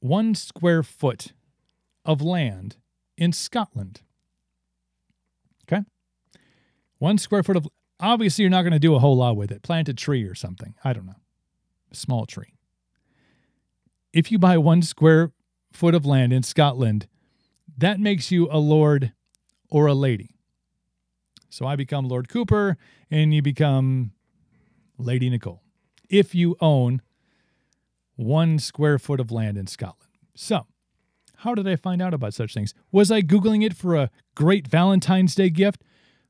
one 0.00 0.34
square 0.34 0.82
foot 0.82 1.32
of 2.04 2.20
land 2.20 2.76
in 3.16 3.32
Scotland, 3.32 4.02
okay, 5.64 5.82
one 6.98 7.18
square 7.18 7.42
foot 7.42 7.56
of 7.56 7.66
obviously 7.98 8.42
you're 8.42 8.50
not 8.50 8.62
going 8.62 8.72
to 8.72 8.78
do 8.78 8.94
a 8.94 8.98
whole 8.98 9.16
lot 9.16 9.36
with 9.36 9.50
it. 9.50 9.62
Plant 9.62 9.88
a 9.88 9.94
tree 9.94 10.24
or 10.24 10.34
something. 10.34 10.74
I 10.84 10.92
don't 10.92 11.06
know. 11.06 11.16
A 11.90 11.94
small 11.94 12.26
tree. 12.26 12.54
If 14.12 14.30
you 14.30 14.38
buy 14.38 14.58
one 14.58 14.82
square 14.82 15.32
foot 15.72 15.94
of 15.94 16.04
land 16.04 16.32
in 16.32 16.42
Scotland, 16.42 17.06
that 17.78 18.00
makes 18.00 18.30
you 18.30 18.48
a 18.50 18.58
lord 18.58 19.12
or 19.70 19.86
a 19.86 19.94
lady. 19.94 20.35
So 21.48 21.66
I 21.66 21.76
become 21.76 22.08
Lord 22.08 22.28
Cooper 22.28 22.76
and 23.10 23.32
you 23.32 23.42
become 23.42 24.12
Lady 24.98 25.30
Nicole. 25.30 25.62
If 26.08 26.34
you 26.34 26.56
own 26.60 27.02
one 28.16 28.58
square 28.58 28.98
foot 28.98 29.20
of 29.20 29.30
land 29.30 29.58
in 29.58 29.66
Scotland. 29.66 30.10
So, 30.34 30.66
how 31.38 31.54
did 31.54 31.68
I 31.68 31.76
find 31.76 32.00
out 32.00 32.14
about 32.14 32.34
such 32.34 32.54
things? 32.54 32.74
Was 32.90 33.10
I 33.10 33.20
Googling 33.20 33.64
it 33.64 33.74
for 33.74 33.94
a 33.94 34.10
great 34.34 34.66
Valentine's 34.66 35.34
Day 35.34 35.50
gift? 35.50 35.82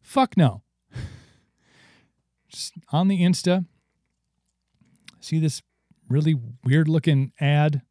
Fuck 0.02 0.36
no. 0.36 0.62
Just 2.48 2.74
on 2.92 3.08
the 3.08 3.22
Insta, 3.22 3.66
see 5.20 5.38
this 5.38 5.62
really 6.08 6.34
weird 6.64 6.88
looking 6.88 7.32
ad. 7.40 7.82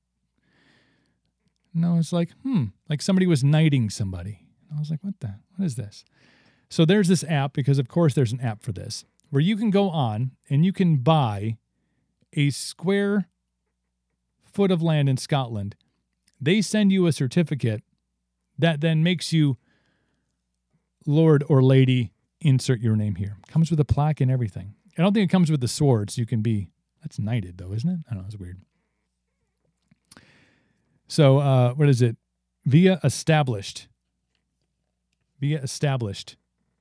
No, 1.74 1.98
it's 1.98 2.14
like, 2.14 2.32
hmm, 2.44 2.66
like 2.90 3.02
somebody 3.02 3.28
was 3.28 3.44
knighting 3.44 3.90
somebody. 3.90 4.46
I 4.74 4.80
was 4.80 4.90
like, 4.90 5.04
what 5.04 5.20
the, 5.20 5.36
what 5.56 5.66
is 5.66 5.76
this? 5.76 6.06
So 6.76 6.84
there's 6.84 7.08
this 7.08 7.24
app, 7.24 7.54
because 7.54 7.80
of 7.80 7.88
course 7.88 8.16
there's 8.16 8.34
an 8.34 8.42
app 8.42 8.62
for 8.62 8.74
this, 8.74 9.06
where 9.30 9.40
you 9.40 9.56
can 9.56 9.70
go 9.70 9.90
on 9.90 10.32
and 10.50 10.66
you 10.66 10.74
can 10.74 10.98
buy 10.98 11.56
a 12.34 12.50
square 12.50 13.30
foot 14.44 14.72
of 14.72 14.82
land 14.82 15.08
in 15.08 15.16
Scotland, 15.16 15.78
they 16.42 16.62
send 16.62 16.92
you 16.92 17.08
a 17.08 17.14
certificate 17.14 17.82
that 18.60 18.82
then 18.82 19.04
makes 19.04 19.32
you 19.32 19.56
Lord 21.06 21.46
or 21.48 21.64
Lady, 21.64 22.12
insert 22.42 22.82
your 22.82 22.98
name 22.98 23.16
here. 23.16 23.38
Comes 23.48 23.72
with 23.72 23.80
a 23.80 23.86
plaque 23.86 24.20
and 24.20 24.30
everything. 24.30 24.76
I 24.98 25.02
don't 25.02 25.14
think 25.14 25.30
it 25.30 25.32
comes 25.32 25.50
with 25.50 25.62
the 25.62 25.70
sword, 25.70 26.12
so 26.12 26.20
You 26.20 26.26
can 26.26 26.42
be, 26.42 26.72
that's 27.02 27.18
knighted 27.18 27.58
though, 27.58 27.72
isn't 27.72 27.90
it? 27.90 28.00
I 28.12 28.16
don't 28.16 28.24
know, 28.24 28.28
it's 28.28 28.36
weird. 28.36 28.60
So, 31.08 31.38
uh, 31.38 31.74
what 31.76 31.88
is 31.88 32.02
it? 32.02 32.18
Via 32.66 33.00
established. 33.02 33.88
Via 35.40 35.62
established 35.62 36.36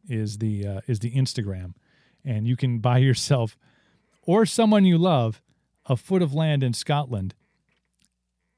is 0.08 0.38
the 0.38 0.66
uh, 0.66 0.80
is 0.86 1.00
the 1.00 1.12
Instagram, 1.12 1.74
and 2.24 2.46
you 2.46 2.56
can 2.56 2.78
buy 2.78 2.98
yourself 2.98 3.56
or 4.22 4.46
someone 4.46 4.84
you 4.84 4.98
love 4.98 5.42
a 5.86 5.96
foot 5.96 6.22
of 6.22 6.34
land 6.34 6.62
in 6.62 6.72
Scotland, 6.72 7.34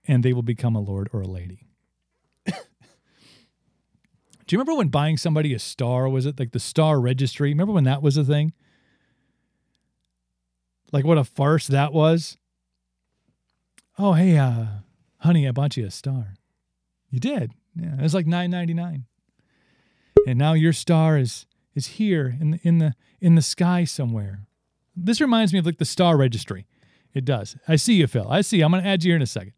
and 0.07 0.23
they 0.23 0.33
will 0.33 0.43
become 0.43 0.77
a 0.77 0.81
lord 0.81 1.09
or 1.13 1.23
a 1.23 1.27
lady. 1.27 1.67
Do 2.47 2.55
you 4.51 4.59
remember 4.59 4.77
when 4.77 4.89
buying 4.89 5.17
somebody 5.17 5.53
a 5.55 5.59
star 5.59 6.09
was 6.09 6.27
it 6.27 6.39
like 6.39 6.53
the 6.53 6.61
star 6.61 7.01
registry? 7.01 7.51
Remember 7.51 7.73
when 7.73 7.85
that 7.85 8.03
was 8.03 8.17
a 8.17 8.25
thing? 8.25 8.53
Like 10.93 11.05
what 11.05 11.19
a 11.19 11.25
farce 11.25 11.67
that 11.67 11.93
was. 11.93 12.37
Oh 13.99 14.13
hey, 14.13 14.37
uh, 14.37 14.67
honey, 15.19 15.49
I 15.49 15.51
bought 15.51 15.77
you 15.77 15.87
a 15.87 15.91
star. 15.91 16.35
You 17.11 17.19
did. 17.19 17.53
Yeah, 17.75 17.95
it 17.95 18.03
was 18.03 18.15
like 18.15 18.27
nine 18.27 18.51
ninety 18.51 18.75
nine. 18.75 19.07
And 20.27 20.39
now 20.39 20.53
your 20.53 20.73
star 20.75 21.17
is 21.17 21.47
is 21.75 21.87
here 21.87 22.37
in 22.41 22.51
the 22.51 22.61
in 22.63 22.79
the 22.79 22.95
in 23.21 23.35
the 23.37 23.43
sky 23.43 23.85
somewhere. 23.85 24.41
This 24.95 25.21
reminds 25.21 25.53
me 25.53 25.59
of 25.61 25.67
like 25.67 25.79
the 25.79 25.85
star 25.85 26.17
registry. 26.17 26.67
It 27.15 27.25
does. 27.25 27.57
I 27.67 27.77
see 27.77 27.95
you, 27.95 28.07
Phil. 28.07 28.27
I 28.29 28.41
see. 28.43 28.61
I'm 28.61 28.73
gonna 28.73 28.83
add 28.87 29.05
you 29.05 29.11
here 29.11 29.17
in 29.17 29.23
a 29.23 29.27
second. 29.27 29.53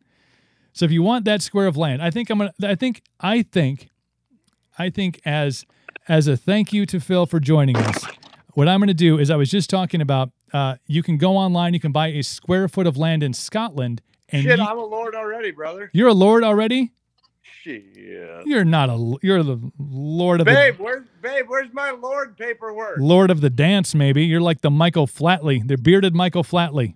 So 0.73 0.85
if 0.85 0.93
you 0.93 1.03
want 1.03 1.25
that 1.25 1.43
square 1.43 1.67
of 1.67 1.77
land, 1.77 2.03
I 2.03 2.11
think 2.11 2.31
I'm 2.31 2.39
gonna. 2.39 2.53
I 2.63 2.75
think. 2.77 3.03
I 3.19 3.43
think. 3.43 3.89
I 4.79 4.91
think 4.91 5.21
as 5.25 5.65
as 6.07 6.29
a 6.29 6.37
thank 6.37 6.73
you 6.73 6.87
to 6.87 7.01
Phil 7.01 7.27
for 7.27 7.41
joining 7.41 7.77
us, 7.77 8.05
what 8.55 8.69
I'm 8.69 8.79
gonna 8.81 8.95
do 8.95 9.19
is 9.19 9.31
I 9.31 9.37
was 9.37 9.51
just 9.51 9.71
talking 9.71 10.01
about. 10.01 10.31
Uh, 10.53 10.77
you 10.87 11.03
can 11.03 11.19
go 11.19 11.37
online. 11.37 11.75
You 11.75 11.81
can 11.81 11.93
buy 11.93 12.09
a 12.09 12.23
square 12.23 12.69
foot 12.69 12.87
of 12.87 12.97
land 12.97 13.23
in 13.23 13.33
Scotland. 13.33 14.03
And 14.31 14.43
Shit, 14.45 14.59
you- 14.59 14.65
I'm 14.65 14.79
a 14.79 14.85
lord 14.85 15.15
already, 15.15 15.51
brother. 15.51 15.91
you're 15.93 16.09
a 16.09 16.15
lord 16.15 16.45
already. 16.45 16.93
Shit. 17.63 17.85
You're 18.47 18.65
not 18.65 18.89
a. 18.89 19.17
You're 19.23 19.43
the 19.43 19.59
lord 19.79 20.41
of 20.41 20.47
Babe, 20.47 20.77
the 20.77 20.83
where's 20.83 21.07
babe? 21.23 21.45
Where's 21.49 21.73
my 21.73 21.91
lord 21.91 22.37
paperwork? 22.37 22.99
lord 22.99 23.31
of 23.31 23.41
the 23.41 23.51
dance. 23.51 23.95
Maybe 23.95 24.25
you're 24.25 24.41
like 24.41 24.61
the 24.61 24.71
Michael 24.71 25.07
Flatley, 25.07 25.67
the 25.67 25.77
bearded 25.77 26.15
Michael 26.15 26.45
Flatley. 26.45 26.95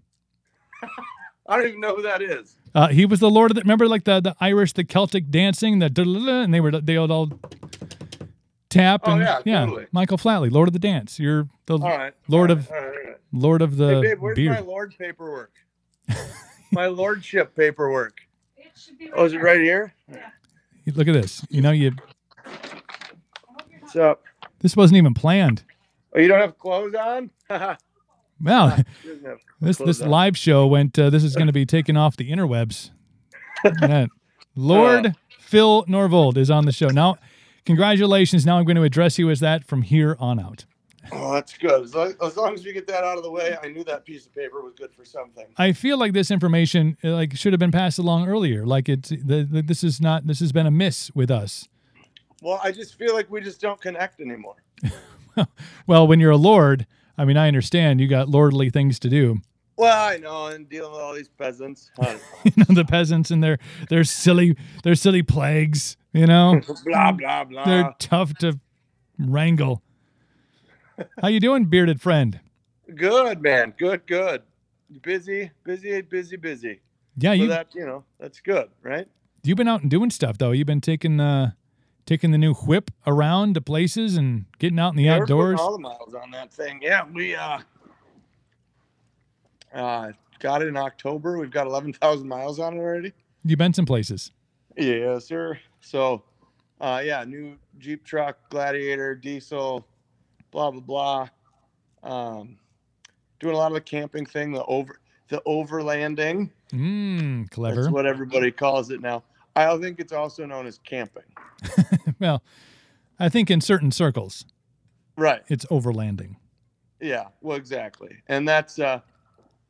I 1.47 1.57
don't 1.57 1.67
even 1.69 1.81
know 1.81 1.97
who 1.97 2.03
that 2.03 2.23
is. 2.23 2.57
Uh, 2.75 2.89
he 2.89 3.05
was 3.05 3.21
the 3.21 3.29
lord 3.31 3.51
of 3.51 3.57
the. 3.57 3.61
Remember, 3.63 3.89
like 3.89 4.05
the 4.05 4.21
the 4.21 4.35
Irish, 4.41 4.73
the 4.73 4.85
Celtic 4.85 5.31
dancing, 5.31 5.79
the 5.81 5.87
and 6.45 6.55
they 6.55 6.61
were 6.61 6.71
they 6.71 6.99
would 6.99 7.11
all 7.11 7.29
tap 8.71 9.03
Oh, 9.05 9.13
and 9.13 9.21
yeah, 9.45 9.67
totally. 9.67 9.87
Michael 9.93 10.17
Flatley, 10.19 10.51
lord 10.51 10.69
of 10.69 10.73
the 10.73 10.79
dance. 10.79 11.19
You're 11.19 11.49
the 11.67 11.75
All 11.75 11.81
right. 11.81 12.15
Lord 12.29 12.51
all 12.51 12.57
of 12.59 12.71
right, 12.71 12.79
all 12.83 12.89
right, 12.89 12.97
all 13.05 13.11
right. 13.11 13.17
lord 13.33 13.63
of 13.63 13.77
the 13.77 13.89
Hey, 13.97 14.01
babe, 14.01 14.19
where's 14.21 14.37
beard. 14.37 14.53
my 14.55 14.61
lord 14.61 14.95
paperwork? 14.99 15.53
my 16.73 16.87
lordship 16.87 17.55
paperwork. 17.55 18.21
It 18.57 18.71
should 18.75 18.99
be 18.99 19.11
Oh, 19.15 19.25
is 19.27 19.35
it 19.35 19.43
right 19.43 19.61
here? 19.61 19.93
Look 20.87 21.09
at 21.09 21.13
this. 21.15 21.45
You 21.49 21.63
know, 21.63 21.71
you 21.71 21.93
What's 23.81 23.97
up? 23.97 24.23
this 24.61 24.77
wasn't 24.77 24.99
even 24.99 25.15
planned. 25.15 25.65
Oh, 26.15 26.21
you 26.21 26.29
don't 26.29 26.41
have 26.41 26.59
clothes 26.59 26.95
on? 26.95 27.31
Haha. 27.49 27.77
Wow, 28.43 28.77
She 29.03 29.09
doesn't 29.09 29.25
have- 29.25 29.39
this 29.61 29.79
this 29.79 30.01
up. 30.01 30.09
live 30.09 30.37
show 30.37 30.67
went. 30.67 30.99
Uh, 30.99 31.11
this 31.11 31.23
is 31.25 31.35
going 31.37 31.47
to 31.47 31.53
be 31.53 31.65
taken 31.65 31.97
off 31.97 32.17
the 32.17 32.31
interwebs. 32.31 32.91
Yeah. 33.81 34.07
Lord 34.57 35.07
Uh. 35.07 35.11
Phil 35.39 35.85
Norvold 35.85 36.37
is 36.37 36.51
on 36.51 36.65
the 36.65 36.73
show 36.73 36.89
now. 36.89 37.17
Congratulations. 37.67 38.45
Now 38.45 38.59
I'm 38.59 38.65
going 38.65 38.77
to 38.77 38.83
address 38.83 39.19
you 39.19 39.31
as 39.31 39.41
that 39.41 39.65
from 39.67 39.83
here 39.83 40.17
on 40.19 40.41
out. 40.41 40.65
Oh, 41.11 41.33
that's 41.33 41.57
good. 41.59 41.83
As 41.83 41.95
long, 41.95 42.15
as 42.23 42.37
long 42.37 42.55
as 42.55 42.65
we 42.65 42.73
get 42.73 42.87
that 42.87 43.03
out 43.03 43.17
of 43.17 43.25
the 43.25 43.31
way, 43.31 43.57
I 43.61 43.69
knew 43.69 43.83
that 43.85 44.05
piece 44.05 44.27
of 44.27 44.35
paper 44.35 44.63
was 44.63 44.75
good 44.75 44.93
for 44.95 45.05
something. 45.05 45.47
I 45.57 45.73
feel 45.73 45.99
like 45.99 46.13
this 46.13 46.31
information 46.31 46.97
uh, 47.03 47.11
like 47.13 47.37
should 47.37 47.53
have 47.53 47.61
been 47.61 47.73
passed 47.73 47.99
along 47.99 48.29
earlier. 48.29 48.65
Like 48.65 48.89
it's 48.89 49.09
the, 49.09 49.47
the, 49.51 49.63
this 49.63 49.83
is 49.83 50.01
not 50.01 50.27
this 50.27 50.39
has 50.41 50.53
been 50.53 50.67
a 50.67 50.71
miss 50.71 51.11
with 51.15 51.31
us. 51.31 51.69
Well, 52.41 52.61
I 52.63 52.71
just 52.73 52.97
feel 52.97 53.15
like 53.15 53.31
we 53.31 53.41
just 53.41 53.61
don't 53.61 53.81
connect 53.81 54.21
anymore. 54.21 54.57
Well, 55.87 56.07
when 56.07 56.21
you're 56.21 56.31
a 56.31 56.37
lord, 56.37 56.87
I 57.17 57.25
mean, 57.25 57.37
I 57.39 57.49
understand 57.49 58.01
you 58.01 58.09
got 58.09 58.29
lordly 58.29 58.69
things 58.69 58.99
to 59.01 59.09
do. 59.09 59.41
Well, 59.77 60.09
I 60.09 60.19
know, 60.19 60.47
and 60.49 60.69
dealing 60.69 60.93
with 60.93 61.01
all 61.01 61.15
these 61.15 61.29
peasants. 61.29 61.91
I 61.99 62.05
don't 62.05 62.15
know. 62.17 62.21
You 62.45 62.53
know, 62.57 62.83
the 62.83 62.85
peasants 62.85 63.31
and 63.31 63.43
their 63.43 63.59
their 63.89 64.05
silly 64.05 64.57
their 64.85 64.95
silly 64.95 65.23
plagues. 65.23 65.97
You 66.13 66.27
know, 66.27 66.61
blah 66.85 67.13
blah 67.13 67.45
blah. 67.45 67.65
they're 67.65 67.95
tough 67.99 68.35
to 68.39 68.61
wrangle. 69.19 69.83
How 71.21 71.29
you 71.29 71.41
doing, 71.41 71.65
bearded 71.67 72.01
friend? 72.01 72.41
Good 72.95 73.41
man, 73.43 73.75
good, 73.79 74.07
good. 74.07 74.43
Busy, 75.03 75.51
busy, 75.65 76.01
busy, 76.03 76.37
busy. 76.37 76.81
Yeah, 77.17 77.31
So 77.31 77.35
you 77.43 77.49
that 77.49 77.75
you 77.75 77.87
know, 77.87 78.05
that's 78.19 78.41
good, 78.41 78.69
right? 78.83 79.07
you've 79.45 79.57
been 79.57 79.69
out 79.69 79.83
and 79.83 79.91
doing 79.91 80.11
stuff 80.11 80.39
though. 80.39 80.53
You've 80.53 80.67
been 80.67 80.81
taking 80.81 81.19
uh 81.21 81.53
taking 82.07 82.31
the 82.31 82.39
new 82.39 82.55
whip 82.55 82.91
around 83.07 83.55
to 83.55 83.61
places 83.61 84.17
and 84.17 84.45
getting 84.59 84.79
out 84.79 84.91
in 84.91 84.97
the 84.97 85.05
Yeah, 85.05 85.17
outdoors. 85.17 85.59
All 85.61 85.73
the 85.73 85.79
miles 85.79 86.15
on 86.15 86.31
that 86.33 86.53
thing. 86.53 86.81
Yeah, 86.83 87.05
we 87.13 87.35
uh, 87.35 87.59
uh 89.75 90.13
got 90.41 90.63
it 90.63 90.69
in 90.69 90.77
October. 90.77 91.39
We've 91.39 91.51
got 91.51 91.67
eleven 91.67 91.93
thousand 91.93 92.29
miles 92.29 92.59
on 92.59 92.75
it 92.77 92.81
already. 92.81 93.13
You've 93.45 93.59
been 93.59 93.73
some 93.73 93.87
places. 93.87 94.31
Yeah, 94.77 95.19
sir. 95.19 95.59
So, 95.81 96.23
uh, 96.81 97.03
yeah, 97.05 97.25
new 97.25 97.57
Jeep 97.79 98.05
truck, 98.05 98.39
Gladiator, 98.51 99.15
diesel, 99.15 99.87
blah 100.53 100.71
blah 100.71 100.81
blah. 100.81 101.29
Um, 102.05 102.59
doing 103.41 103.55
a 103.55 103.59
lot 103.59 103.73
of 103.73 103.75
the 103.75 103.81
camping 103.81 104.25
thing, 104.27 104.53
the 104.53 104.65
over 104.67 105.01
the 105.29 105.43
overlanding. 105.47 106.51
Mmm, 106.73 107.51
clever. 107.51 107.83
That's 107.83 107.93
what 107.93 108.07
everybody 108.07 108.53
calls 108.53 108.91
it 108.91 109.01
now. 109.01 109.25
I 109.57 109.77
think 109.79 109.99
it's 109.99 110.13
also 110.13 110.47
known 110.47 110.67
as 110.67 110.79
camping. 110.79 111.25
well, 112.21 112.43
I 113.19 113.29
think 113.29 113.51
in 113.51 113.61
certain 113.61 113.91
circles 113.91 114.45
Right. 115.17 115.43
it's 115.49 115.67
overlanding. 115.67 116.37
Yeah. 117.01 117.27
Well, 117.43 117.57
exactly. 117.57 118.17
And 118.29 118.49
that's 118.49 118.79
uh, 118.79 119.01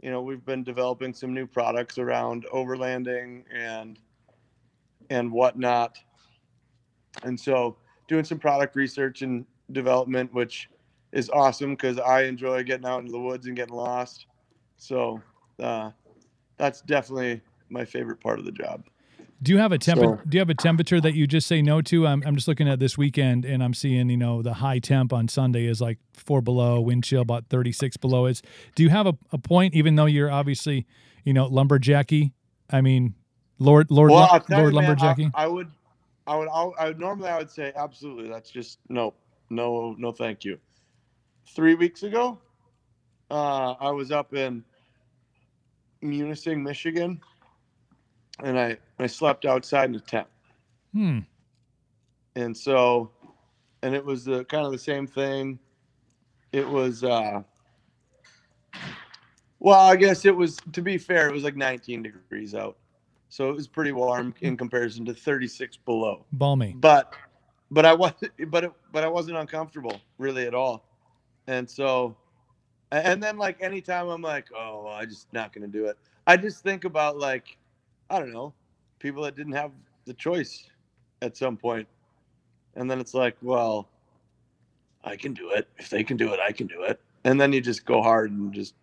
you 0.01 0.11
know, 0.11 0.20
we've 0.20 0.45
been 0.45 0.62
developing 0.64 1.14
some 1.14 1.33
new 1.33 1.47
products 1.47 1.99
around 1.99 2.47
overlanding 2.53 3.45
and 3.55 3.99
and 5.11 5.30
whatnot. 5.33 5.99
And 7.24 7.39
so 7.39 7.76
doing 8.09 8.24
some 8.24 8.39
product 8.39 8.76
research 8.76 9.22
and 9.22 9.45
development, 9.72 10.33
which 10.33 10.68
is 11.12 11.30
awesome 11.30 11.72
because 11.72 11.98
I 11.98 12.22
enjoy 12.22 12.62
getting 12.64 12.86
out 12.86 13.00
into 13.00 13.12
the 13.12 13.20
woods 13.20 13.46
and 13.46 13.56
getting 13.56 13.74
lost. 13.74 14.26
So 14.76 15.20
uh, 15.60 15.90
that's 16.56 16.80
definitely 16.82 17.40
my 17.68 17.84
favorite 17.84 18.20
part 18.20 18.38
of 18.38 18.44
the 18.44 18.52
job. 18.52 18.84
Do 19.42 19.50
you 19.50 19.58
have 19.58 19.72
a 19.72 19.78
temp? 19.78 20.00
So- 20.00 20.20
do 20.28 20.36
you 20.36 20.38
have 20.38 20.50
a 20.50 20.54
temperature 20.54 21.00
that 21.00 21.14
you 21.14 21.26
just 21.26 21.48
say 21.48 21.62
no 21.62 21.82
to? 21.82 22.06
I'm, 22.06 22.22
I'm 22.24 22.36
just 22.36 22.46
looking 22.46 22.68
at 22.68 22.78
this 22.78 22.96
weekend 22.96 23.44
and 23.44 23.62
I'm 23.62 23.74
seeing 23.74 24.08
you 24.08 24.16
know 24.16 24.40
the 24.40 24.54
high 24.54 24.78
temp 24.78 25.12
on 25.12 25.26
Sunday 25.26 25.66
is 25.66 25.80
like 25.80 25.98
four 26.12 26.40
below, 26.40 26.80
wind 26.80 27.02
chill 27.02 27.22
about 27.22 27.46
36 27.48 27.96
below. 27.96 28.26
Is 28.26 28.40
do 28.76 28.84
you 28.84 28.90
have 28.90 29.06
a, 29.06 29.14
a 29.32 29.38
point? 29.38 29.74
Even 29.74 29.96
though 29.96 30.06
you're 30.06 30.30
obviously 30.30 30.86
you 31.24 31.32
know 31.32 31.48
lumberjacky, 31.48 32.32
I 32.70 32.82
mean 32.82 33.14
Lord 33.58 33.90
Lord 33.90 34.12
well, 34.12 34.28
Lum- 34.30 34.42
Lord 34.48 34.74
you, 34.74 34.80
man, 34.80 34.96
lumberjacky. 34.96 35.30
I, 35.34 35.44
I 35.44 35.46
would, 35.48 35.70
I 36.28 36.36
would, 36.36 36.48
I 36.48 36.86
would 36.86 37.00
normally 37.00 37.28
I 37.28 37.38
would 37.38 37.50
say 37.50 37.72
absolutely. 37.74 38.28
That's 38.28 38.48
just 38.50 38.78
no, 38.88 39.12
no, 39.50 39.96
no, 39.98 40.12
thank 40.12 40.44
you. 40.44 40.58
Three 41.47 41.74
weeks 41.74 42.03
ago, 42.03 42.38
uh, 43.30 43.72
I 43.72 43.90
was 43.90 44.11
up 44.11 44.32
in 44.34 44.64
Munising, 46.03 46.62
Michigan, 46.62 47.20
and 48.43 48.59
I 48.59 48.78
I 48.99 49.07
slept 49.07 49.45
outside 49.45 49.90
in 49.90 49.97
a 49.97 50.01
tent, 50.01 50.26
Hmm. 50.93 51.20
and 52.36 52.57
so, 52.57 53.11
and 53.82 53.95
it 53.95 54.05
was 54.05 54.24
the 54.24 54.45
kind 54.47 54.64
of 54.64 54.72
the 54.72 54.78
same 54.78 55.07
thing. 55.07 55.59
It 56.53 56.68
was. 56.68 57.05
uh 57.05 57.43
well, 59.59 59.80
I 59.80 59.95
guess 59.97 60.24
it 60.24 60.34
was. 60.34 60.59
To 60.72 60.82
be 60.82 60.99
fair, 60.99 61.28
it 61.28 61.32
was 61.32 61.45
like 61.45 61.57
19 61.57 62.03
degrees 62.03 62.55
out, 62.55 62.78
so 63.28 63.49
it 63.51 63.55
was 63.55 63.68
pretty 63.68 63.93
warm 63.93 64.34
in 64.40 64.57
comparison 64.57 65.05
to 65.05 65.14
36 65.14 65.76
below. 65.76 66.24
Balmy. 66.32 66.74
But, 66.78 67.14
but 67.70 67.84
I 67.86 67.93
was, 67.95 68.12
but 68.49 68.64
it, 68.64 68.72
but 68.90 69.05
I 69.05 69.09
wasn't 69.09 69.36
uncomfortable 69.36 70.01
really 70.18 70.47
at 70.47 70.55
all, 70.55 70.84
and 71.53 71.68
so, 71.68 72.16
and 72.90 73.22
then 73.22 73.36
like 73.36 73.62
anytime 73.62 74.09
I'm 74.09 74.22
like, 74.22 74.46
oh, 74.57 74.84
well, 74.84 74.94
I 74.94 75.05
just 75.05 75.32
not 75.32 75.53
gonna 75.53 75.68
do 75.68 75.86
it. 75.86 75.98
I 76.26 76.36
just 76.36 76.62
think 76.62 76.84
about 76.84 77.18
like, 77.18 77.59
I 78.11 78.18
don't 78.18 78.32
know, 78.32 78.55
people 78.98 79.22
that 79.24 79.36
didn't 79.36 79.53
have 79.53 79.72
the 80.07 80.14
choice 80.14 80.64
at 81.20 81.36
some 81.36 81.57
point, 81.57 81.86
and 82.74 82.90
then 82.90 83.00
it's 83.00 83.14
like, 83.14 83.36
well, 83.42 83.88
I 85.05 85.16
can 85.16 85.34
do 85.34 85.50
it. 85.50 85.68
If 85.78 85.90
they 85.90 86.03
can 86.03 86.16
do 86.16 86.32
it, 86.32 86.40
I 86.40 86.53
can 86.53 86.66
do 86.66 86.82
it. 86.82 87.00
And 87.24 87.40
then 87.40 87.53
you 87.53 87.61
just 87.61 87.84
go 87.84 88.03
hard 88.03 88.30
and 88.30 88.53
just 88.53 88.74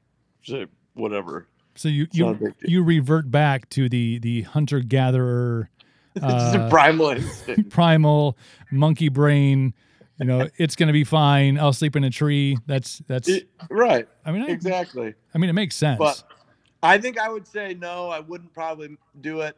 say 0.44 0.68
whatever. 0.94 1.48
So 1.76 1.88
you 1.90 2.04
It's 2.04 2.18
you 2.18 2.54
you 2.62 2.84
revert 2.84 3.32
back 3.32 3.70
to 3.70 3.90
the 3.90 4.20
the 4.20 4.44
hunter 4.44 4.82
gatherer, 4.82 5.70
uh, 6.22 6.70
primal 6.70 7.16
primal 7.70 8.38
monkey 8.72 9.10
brain. 9.10 9.74
You 10.20 10.26
know, 10.26 10.50
it's 10.58 10.76
gonna 10.76 10.92
be 10.94 11.04
fine. 11.06 11.58
I'll 11.58 11.72
sleep 11.74 11.96
in 11.96 12.04
a 12.04 12.10
tree. 12.10 12.58
That's 12.68 13.02
that's. 13.08 13.28
It- 13.30 13.50
right. 13.70 14.08
I 14.26 14.32
mean, 14.32 14.42
I, 14.44 14.48
Exactly. 14.48 15.14
I 15.34 15.38
mean, 15.38 15.50
it 15.50 15.54
makes 15.54 15.76
sense. 15.76 15.98
But 15.98 16.24
I 16.84 16.98
think 16.98 17.18
I 17.20 17.30
would 17.30 17.48
say 17.48 17.74
no. 17.74 18.10
I 18.10 18.20
wouldn't 18.20 18.54
probably 18.54 18.98
do 19.22 19.42
it 19.42 19.56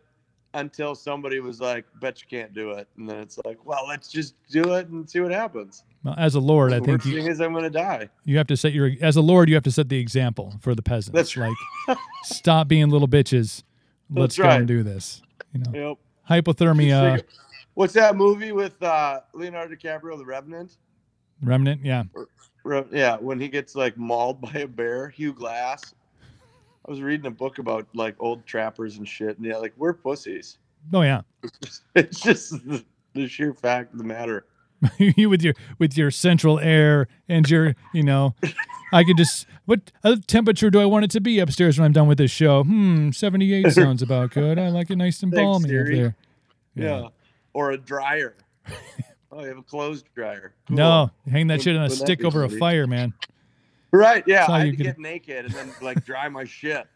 until 0.53 0.93
somebody 0.95 1.39
was 1.39 1.59
like, 1.62 1.86
"Bet 1.99 2.22
you 2.22 2.28
can't 2.30 2.53
do 2.53 2.72
it," 2.72 2.88
and 2.97 3.09
then 3.09 3.18
it's 3.20 3.39
like, 3.45 3.57
"Well, 3.66 3.86
let's 3.88 4.09
just 4.12 4.36
do 4.51 4.74
it 4.76 4.88
and 4.89 5.09
see 5.09 5.20
what 5.20 5.32
happens." 5.32 5.84
Well, 6.03 6.16
as 6.18 6.36
a 6.36 6.39
lord, 6.39 6.74
I 6.74 6.80
the 6.80 6.86
think 6.86 6.97
worst 6.99 7.05
you, 7.07 7.16
thing 7.22 7.32
is 7.32 7.39
I'm 7.39 7.51
going 7.53 7.64
to 7.64 7.70
die. 7.70 8.09
you 8.26 8.38
have 8.38 8.47
to 8.47 8.57
set 8.57 8.74
your 8.74 8.91
as 9.01 9.16
a 9.18 9.22
lord, 9.22 9.49
you 9.49 9.55
have 9.55 9.64
to 9.64 9.72
set 9.72 9.88
the 9.89 9.97
example 9.99 10.53
for 10.62 10.76
the 10.76 10.82
peasants. 10.82 11.12
That's 11.16 11.38
like 11.38 11.97
stop 12.24 12.68
being 12.68 12.89
little 12.89 13.07
bitches. 13.07 13.64
Let's 14.09 14.36
That's 14.36 14.38
go 14.38 14.43
right. 14.43 14.59
and 14.59 14.68
do 14.68 14.84
this. 14.84 15.22
You 15.53 15.62
know, 15.62 15.97
Yep. 16.30 16.45
hypothermia, 16.45 17.24
What's 17.74 17.93
that 17.93 18.15
movie 18.15 18.51
with 18.51 18.82
uh, 18.84 19.22
Leonardo 19.34 19.76
DiCaprio, 19.76 20.17
The 20.17 20.26
Revenant? 20.26 20.78
remnant. 21.41 21.84
Yeah, 21.84 22.03
Re- 22.63 22.84
yeah, 22.91 23.17
when 23.17 23.39
he 23.39 23.47
gets 23.47 23.76
like 23.76 23.97
mauled 23.97 24.41
by 24.41 24.51
a 24.59 24.67
bear, 24.67 25.09
Hugh 25.09 25.34
Glass. 25.34 25.93
I 26.88 26.91
was 26.91 27.01
reading 27.01 27.28
a 27.28 27.32
book 27.32 27.59
about 27.59 27.88
like 27.93 28.15
old 28.19 28.45
trappers 28.45 28.97
and 28.97 29.07
shit, 29.07 29.38
and 29.38 29.45
yeah, 29.45 29.57
like 29.57 29.74
we're 29.78 29.93
pussies. 29.93 30.57
oh 30.93 31.01
yeah. 31.01 31.22
It's 31.95 32.19
just 32.19 32.51
the, 32.67 32.84
the 33.13 33.28
sheer 33.28 33.53
fact 33.53 33.93
of 33.93 33.97
the 33.97 34.03
matter. 34.03 34.45
you 34.97 35.30
with 35.30 35.41
your 35.43 35.53
with 35.80 35.95
your 35.97 36.09
central 36.11 36.59
air 36.59 37.07
and 37.30 37.47
your 37.47 37.76
you 37.93 38.01
know 38.01 38.34
i 38.91 39.03
could 39.03 39.15
just 39.15 39.45
what 39.65 39.91
uh, 40.03 40.15
temperature 40.26 40.72
do 40.72 40.80
i 40.82 40.86
want 40.86 41.05
it 41.05 41.11
to 41.11 41.22
be 41.22 41.38
upstairs 41.38 41.78
when 41.78 41.86
i'm 41.86 41.91
done 41.91 42.07
with 42.07 42.17
this 42.17 42.32
show 42.32 42.63
hmm 42.63 43.11
78 43.11 43.69
sounds 43.74 44.01
about 44.01 44.32
good 44.32 44.57
i 44.57 44.69
like 44.69 44.89
it 44.89 44.95
nice 44.95 45.22
and 45.22 45.32
Thanks, 45.32 45.45
balmy 45.45 45.78
up 45.80 45.86
there 45.86 46.15
Yeah. 46.74 47.09
Or 47.54 47.72
a 47.72 47.78
dryer. 47.78 48.36
oh, 49.32 49.41
you 49.41 49.47
have 49.47 49.58
a 49.58 49.64
clothes 49.64 50.04
dryer. 50.16 50.54
Cool. 50.68 50.78
no 50.78 51.12
hang 51.30 51.47
that 51.47 51.62
shit 51.62 51.76
on 51.76 51.82
a 51.82 51.86
wouldn't 51.86 51.99
stick 51.99 52.24
over 52.24 52.43
a 52.43 52.49
fire 52.49 52.88
man 52.88 53.14
Right. 53.93 54.24
Yeah. 54.26 54.45
I 54.49 54.60
had 54.60 54.64
to 54.72 54.78
could- 54.78 54.84
get 54.84 54.99
naked 54.99 55.45
and 55.45 55.54
then 55.54 55.72
like 55.82 56.06
dry 56.06 56.30
my 56.30 56.45
shit. 56.45 56.88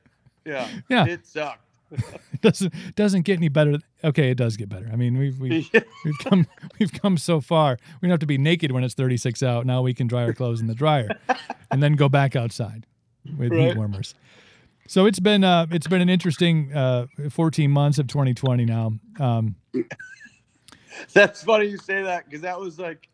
Yeah. 0.46 0.68
Yeah. 0.90 1.06
It 1.08 1.26
sucked. 1.26 1.60
it 1.92 2.02
doesn't 2.42 2.74
doesn't 2.96 3.22
get 3.24 3.38
any 3.38 3.48
better 3.50 3.78
okay 4.04 4.32
it 4.32 4.36
does 4.38 4.58
get 4.58 4.68
better 4.68 4.90
i 4.92 4.96
mean 4.96 5.18
we've 5.20 5.40
we've, 5.40 5.70
we've 6.06 6.18
come 6.24 6.48
we've 6.80 6.92
come 6.92 7.16
so 7.16 7.40
far 7.40 7.78
we 8.02 8.08
don't 8.08 8.12
have 8.14 8.20
to 8.20 8.26
be 8.26 8.40
naked 8.40 8.72
when 8.72 8.84
it's 8.84 8.96
36 8.96 9.44
out 9.44 9.68
now 9.68 9.84
we 9.84 9.94
can 9.94 10.08
dry 10.08 10.24
our 10.24 10.34
clothes 10.34 10.60
in 10.60 10.66
the 10.68 10.74
dryer 10.74 11.10
and 11.72 11.84
then 11.84 11.94
go 11.94 12.10
back 12.10 12.36
outside 12.36 12.88
with 13.38 13.54
heat 13.54 13.76
warmers 13.78 14.16
so 14.88 15.06
it's 15.06 15.20
been 15.20 15.44
uh 15.44 15.68
it's 15.70 15.88
been 15.88 16.02
an 16.02 16.10
interesting 16.10 16.74
uh 16.74 17.06
14 17.30 17.70
months 17.70 18.00
of 18.00 18.08
2020 18.08 18.66
now 18.66 18.92
um 19.20 19.56
That's 21.14 21.44
funny 21.44 21.68
you 21.68 21.78
say 21.78 22.04
that 22.04 22.26
because 22.26 22.42
that 22.42 22.60
was 22.60 22.80
like 22.80 23.10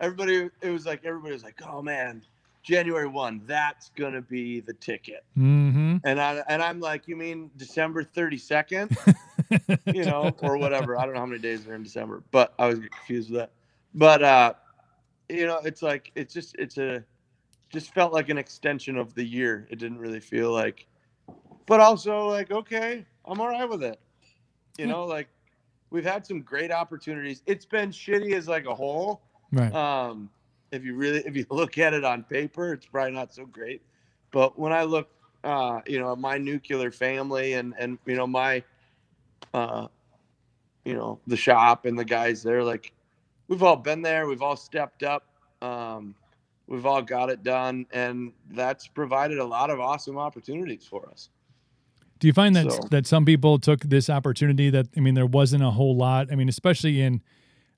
everybody. 0.00 0.50
It 0.60 0.70
was 0.70 0.86
like 0.86 1.04
everybody 1.04 1.32
was 1.32 1.44
like, 1.44 1.60
"Oh 1.66 1.82
man, 1.82 2.22
January 2.62 3.06
one, 3.06 3.42
that's 3.46 3.90
gonna 3.90 4.22
be 4.22 4.60
the 4.60 4.74
ticket." 4.74 5.24
hmm 5.34 5.96
And 6.04 6.20
I 6.20 6.42
and 6.48 6.62
I'm 6.62 6.80
like, 6.80 7.08
"You 7.08 7.16
mean 7.16 7.50
December 7.56 8.04
thirty 8.04 8.38
second? 8.38 8.90
you 9.92 10.04
know, 10.04 10.36
or 10.40 10.56
whatever. 10.56 10.98
I 10.98 11.04
don't 11.04 11.14
know 11.14 11.20
how 11.20 11.26
many 11.26 11.40
days 11.40 11.66
are 11.66 11.74
in 11.74 11.82
December, 11.82 12.22
but 12.30 12.54
I 12.58 12.66
was 12.66 12.78
confused 12.78 13.30
with 13.30 13.40
that. 13.40 13.52
But 13.94 14.22
uh, 14.22 14.54
you 15.28 15.46
know, 15.46 15.58
it's 15.64 15.82
like 15.82 16.12
it's 16.14 16.32
just 16.34 16.54
it's 16.58 16.78
a 16.78 17.04
just 17.72 17.94
felt 17.94 18.12
like 18.12 18.28
an 18.28 18.38
extension 18.38 18.96
of 18.96 19.14
the 19.14 19.24
year. 19.24 19.66
It 19.70 19.78
didn't 19.78 19.98
really 19.98 20.20
feel 20.20 20.52
like, 20.52 20.86
but 21.66 21.80
also 21.80 22.28
like 22.28 22.50
okay, 22.50 23.04
I'm 23.24 23.40
all 23.40 23.48
right 23.48 23.68
with 23.68 23.82
it. 23.82 24.00
You 24.78 24.86
know, 24.86 25.04
like 25.04 25.28
we've 25.92 26.04
had 26.04 26.26
some 26.26 26.40
great 26.40 26.72
opportunities. 26.72 27.42
It's 27.46 27.66
been 27.66 27.90
shitty 27.90 28.34
as 28.34 28.48
like 28.48 28.66
a 28.66 28.74
whole. 28.74 29.20
right 29.52 29.72
Um, 29.72 30.30
if 30.72 30.84
you 30.84 30.96
really 30.96 31.20
if 31.20 31.36
you 31.36 31.46
look 31.50 31.78
at 31.78 31.94
it 31.94 32.04
on 32.04 32.24
paper, 32.24 32.72
it's 32.72 32.86
probably 32.86 33.12
not 33.12 33.32
so 33.32 33.44
great. 33.44 33.82
But 34.32 34.58
when 34.58 34.72
I 34.72 34.84
look, 34.84 35.10
uh, 35.44 35.80
you 35.86 36.00
know, 36.00 36.12
at 36.12 36.18
my 36.18 36.38
nuclear 36.38 36.90
family 36.90 37.52
and 37.52 37.74
and 37.78 37.98
you 38.06 38.16
know 38.16 38.26
my, 38.26 38.64
uh, 39.54 39.86
you 40.84 40.94
know, 40.94 41.20
the 41.26 41.36
shop 41.36 41.84
and 41.84 41.96
the 41.96 42.04
guys 42.04 42.42
there, 42.42 42.64
like 42.64 42.92
we've 43.46 43.62
all 43.62 43.76
been 43.76 44.02
there. 44.02 44.26
We've 44.26 44.42
all 44.42 44.56
stepped 44.56 45.02
up. 45.02 45.26
Um, 45.60 46.14
we've 46.66 46.86
all 46.86 47.02
got 47.02 47.28
it 47.28 47.44
done, 47.44 47.86
and 47.92 48.32
that's 48.50 48.88
provided 48.88 49.38
a 49.38 49.44
lot 49.44 49.68
of 49.70 49.78
awesome 49.78 50.18
opportunities 50.18 50.86
for 50.88 51.08
us. 51.10 51.28
Do 52.22 52.28
you 52.28 52.32
find 52.32 52.54
that 52.54 52.70
So- 52.70 52.86
that 52.92 53.04
some 53.04 53.24
people 53.24 53.58
took 53.58 53.80
this 53.80 54.08
opportunity 54.08 54.70
that 54.70 54.86
I 54.96 55.00
mean 55.00 55.14
there 55.14 55.26
wasn't 55.26 55.64
a 55.64 55.70
whole 55.72 55.96
lot. 55.96 56.30
I 56.30 56.36
mean, 56.36 56.48
especially 56.48 57.00
in 57.00 57.20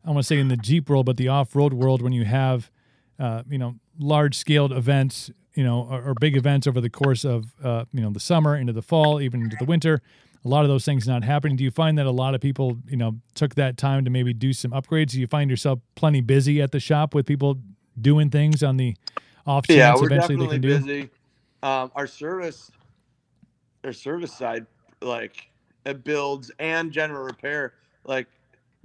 I 0.05 0.11
want 0.11 0.19
to 0.19 0.25
say 0.25 0.39
in 0.39 0.49
the 0.49 0.59
Jeep 0.59 0.91
world, 0.91 1.07
but 1.07 1.17
the 1.17 1.29
off-road 1.29 1.73
world 1.73 2.03
when 2.03 2.13
you 2.13 2.27
have 2.27 2.71
uh, 3.19 3.43
you 3.49 3.57
know 3.57 3.77
large-scaled 3.99 4.71
events, 4.71 5.31
you 5.55 5.65
know, 5.65 5.89
or, 5.91 6.11
or 6.11 6.15
big 6.21 6.37
events 6.37 6.67
over 6.67 6.79
the 6.79 6.91
course 6.91 7.25
of 7.25 7.55
uh, 7.65 7.87
you 7.91 8.03
know 8.03 8.11
the 8.11 8.21
summer 8.21 8.55
into 8.55 8.75
the 8.75 8.83
fall, 8.83 9.19
even 9.19 9.41
into 9.45 9.57
the 9.59 9.65
winter. 9.65 10.03
A 10.45 10.49
lot 10.49 10.63
of 10.63 10.69
those 10.69 10.85
things 10.85 11.09
not 11.09 11.25
happening. 11.25 11.57
Do 11.57 11.65
you 11.65 11.71
find 11.71 11.97
that 11.97 12.05
a 12.05 12.11
lot 12.11 12.35
of 12.35 12.43
people, 12.43 12.77
you 12.87 12.99
know, 12.99 13.17
took 13.35 13.55
that 13.55 13.79
time 13.79 14.05
to 14.05 14.11
maybe 14.11 14.35
do 14.35 14.53
some 14.53 14.73
upgrades? 14.73 15.13
Do 15.13 15.21
you 15.21 15.27
find 15.27 15.49
yourself 15.49 15.81
plenty 15.95 16.21
busy 16.21 16.61
at 16.61 16.71
the 16.71 16.81
shop 16.81 17.15
with 17.15 17.25
people 17.25 17.57
doing 17.99 18.29
things 18.29 18.63
on 18.63 18.77
the 18.77 18.95
off 19.47 19.67
chance 19.67 19.79
yeah, 19.79 19.95
we're 19.95 20.05
eventually 20.05 20.37
they 20.37 20.59
definitely 20.59 20.59
can 20.59 20.61
do? 20.61 20.87
busy. 20.87 21.11
Um, 21.63 21.91
our 21.95 22.07
service, 22.07 22.71
our 23.85 23.93
service 23.93 24.33
side, 24.35 24.67
like 25.01 25.51
it 25.85 26.05
builds 26.05 26.51
and 26.59 26.93
general 26.93 27.25
repair, 27.25 27.75
like 28.05 28.29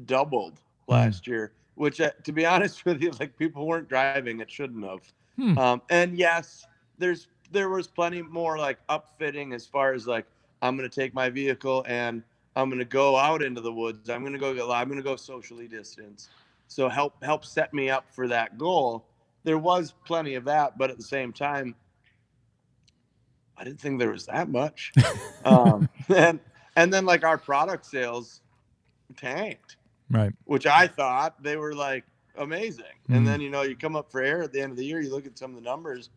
doubled 0.06 0.62
Hmm. 0.92 0.94
last 0.94 1.28
year. 1.28 1.54
Which, 1.76 2.02
uh, 2.02 2.12
to 2.24 2.32
be 2.34 2.46
honest 2.46 2.86
with 2.86 3.02
you, 3.02 3.12
like 3.20 3.38
people 3.38 3.68
weren't 3.68 3.90
driving, 3.90 4.34
it 4.34 4.52
shouldn't 4.52 4.78
have. 4.78 5.14
Hmm. 5.36 5.58
Um, 5.58 5.82
and 5.90 6.18
yes, 6.18 6.68
there's 6.98 7.28
there 7.52 7.70
was 7.70 7.88
plenty 7.88 8.22
more 8.22 8.58
like 8.58 8.80
upfitting 8.88 9.54
as 9.54 9.66
far 9.66 9.94
as 9.94 10.08
like 10.08 10.26
I'm 10.62 10.76
gonna 10.76 10.90
take 10.90 11.14
my 11.14 11.30
vehicle 11.30 11.84
and 11.88 12.24
I'm 12.56 12.70
gonna 12.70 12.86
go 12.86 13.16
out 13.18 13.42
into 13.42 13.62
the 13.62 13.72
woods. 13.74 14.10
I'm 14.10 14.24
gonna 14.24 14.38
go 14.40 14.54
get 14.54 14.70
I'm 14.70 14.90
gonna 14.90 15.02
go 15.02 15.16
socially 15.16 15.68
distance. 15.68 16.30
So 16.68 16.90
help 16.90 17.24
help 17.24 17.46
set 17.46 17.74
me 17.74 17.90
up 17.90 18.12
for 18.14 18.28
that 18.28 18.58
goal. 18.58 19.08
There 19.44 19.58
was 19.58 19.94
plenty 20.06 20.36
of 20.36 20.46
that, 20.46 20.78
but 20.78 20.90
at 20.92 20.98
the 20.98 21.04
same 21.04 21.32
time, 21.34 21.76
I 23.60 23.64
didn't 23.66 23.80
think 23.82 24.00
there 24.00 24.12
was 24.12 24.26
that 24.28 24.50
much. 24.50 24.94
um, 25.46 25.90
and 26.16 26.40
and 26.76 26.94
then 26.94 27.06
like 27.06 27.24
our 27.24 27.38
product 27.38 27.86
sales 27.86 28.42
tanked, 29.18 29.76
Right. 30.10 30.32
which 30.46 30.66
I 30.66 30.88
thought 30.88 31.42
they 31.44 31.58
were 31.58 31.74
like 31.76 32.06
amazing. 32.38 32.86
Mhm. 33.10 33.18
And 33.18 33.28
then 33.28 33.42
you 33.42 33.50
know 33.50 33.64
you 33.64 33.76
come 33.76 33.96
up 33.96 34.12
for 34.12 34.22
air 34.22 34.42
at 34.44 34.54
the 34.54 34.62
end 34.62 34.72
of 34.72 34.78
the 34.78 34.86
year, 34.86 35.02
you 35.02 35.12
look 35.12 35.26
at 35.26 35.38
some 35.38 35.52
of 35.52 35.56
the 35.58 35.70
numbers, 35.70 36.10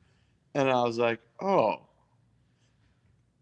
and 0.55 0.70
I 0.70 0.82
was 0.84 0.99
like, 0.99 1.20
oh, 1.40 1.80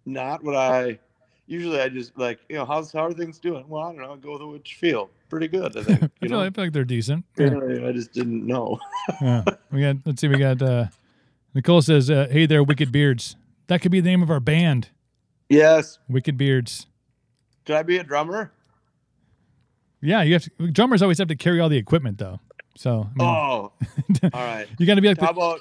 not 0.06 0.42
what 0.42 0.56
I. 0.56 0.98
Usually 1.46 1.80
I 1.80 1.88
just 1.88 2.16
like 2.16 2.38
you 2.48 2.54
know 2.56 2.64
how's 2.64 2.92
how 2.92 3.06
are 3.06 3.12
things 3.12 3.38
doing? 3.40 3.68
Well, 3.68 3.82
I 3.82 3.92
don't 3.92 4.00
know. 4.00 4.16
Go 4.16 4.32
with 4.32 4.42
what 4.42 4.70
you 4.70 4.76
feel. 4.78 5.10
Pretty 5.28 5.48
good, 5.48 5.76
I 5.76 5.82
think. 5.82 6.02
I 6.22 6.26
feel, 6.26 6.30
know, 6.30 6.40
I 6.40 6.50
feel 6.50 6.64
like 6.64 6.72
they're 6.72 6.84
decent. 6.84 7.24
Yeah, 7.36 7.50
I 7.86 7.92
just 7.92 8.12
didn't 8.12 8.46
know. 8.46 8.78
yeah. 9.20 9.44
We 9.72 9.80
got. 9.82 9.96
Let's 10.04 10.20
see. 10.20 10.28
We 10.28 10.38
got. 10.38 10.62
uh 10.62 10.86
Nicole 11.52 11.82
says, 11.82 12.08
uh, 12.08 12.28
"Hey 12.30 12.46
there, 12.46 12.62
Wicked 12.62 12.92
Beards. 12.92 13.34
That 13.70 13.82
could 13.82 13.92
be 13.92 14.00
the 14.00 14.10
name 14.10 14.20
of 14.20 14.30
our 14.30 14.40
band, 14.40 14.88
Yes. 15.48 16.00
Wicked 16.08 16.36
Beards. 16.36 16.88
Could 17.64 17.76
I 17.76 17.84
be 17.84 17.98
a 17.98 18.02
drummer? 18.02 18.50
Yeah, 20.00 20.22
you 20.22 20.32
have 20.32 20.42
to, 20.58 20.70
drummers 20.72 21.02
always 21.02 21.18
have 21.18 21.28
to 21.28 21.36
carry 21.36 21.60
all 21.60 21.68
the 21.68 21.76
equipment 21.76 22.18
though. 22.18 22.40
So 22.76 23.02
I 23.14 23.14
mean, 23.14 23.28
Oh, 23.28 23.72
all 24.24 24.30
right. 24.34 24.66
you 24.76 24.86
got 24.86 24.96
to 24.96 25.00
be 25.00 25.06
like. 25.06 25.20
How 25.20 25.26
The, 25.26 25.38
about 25.38 25.60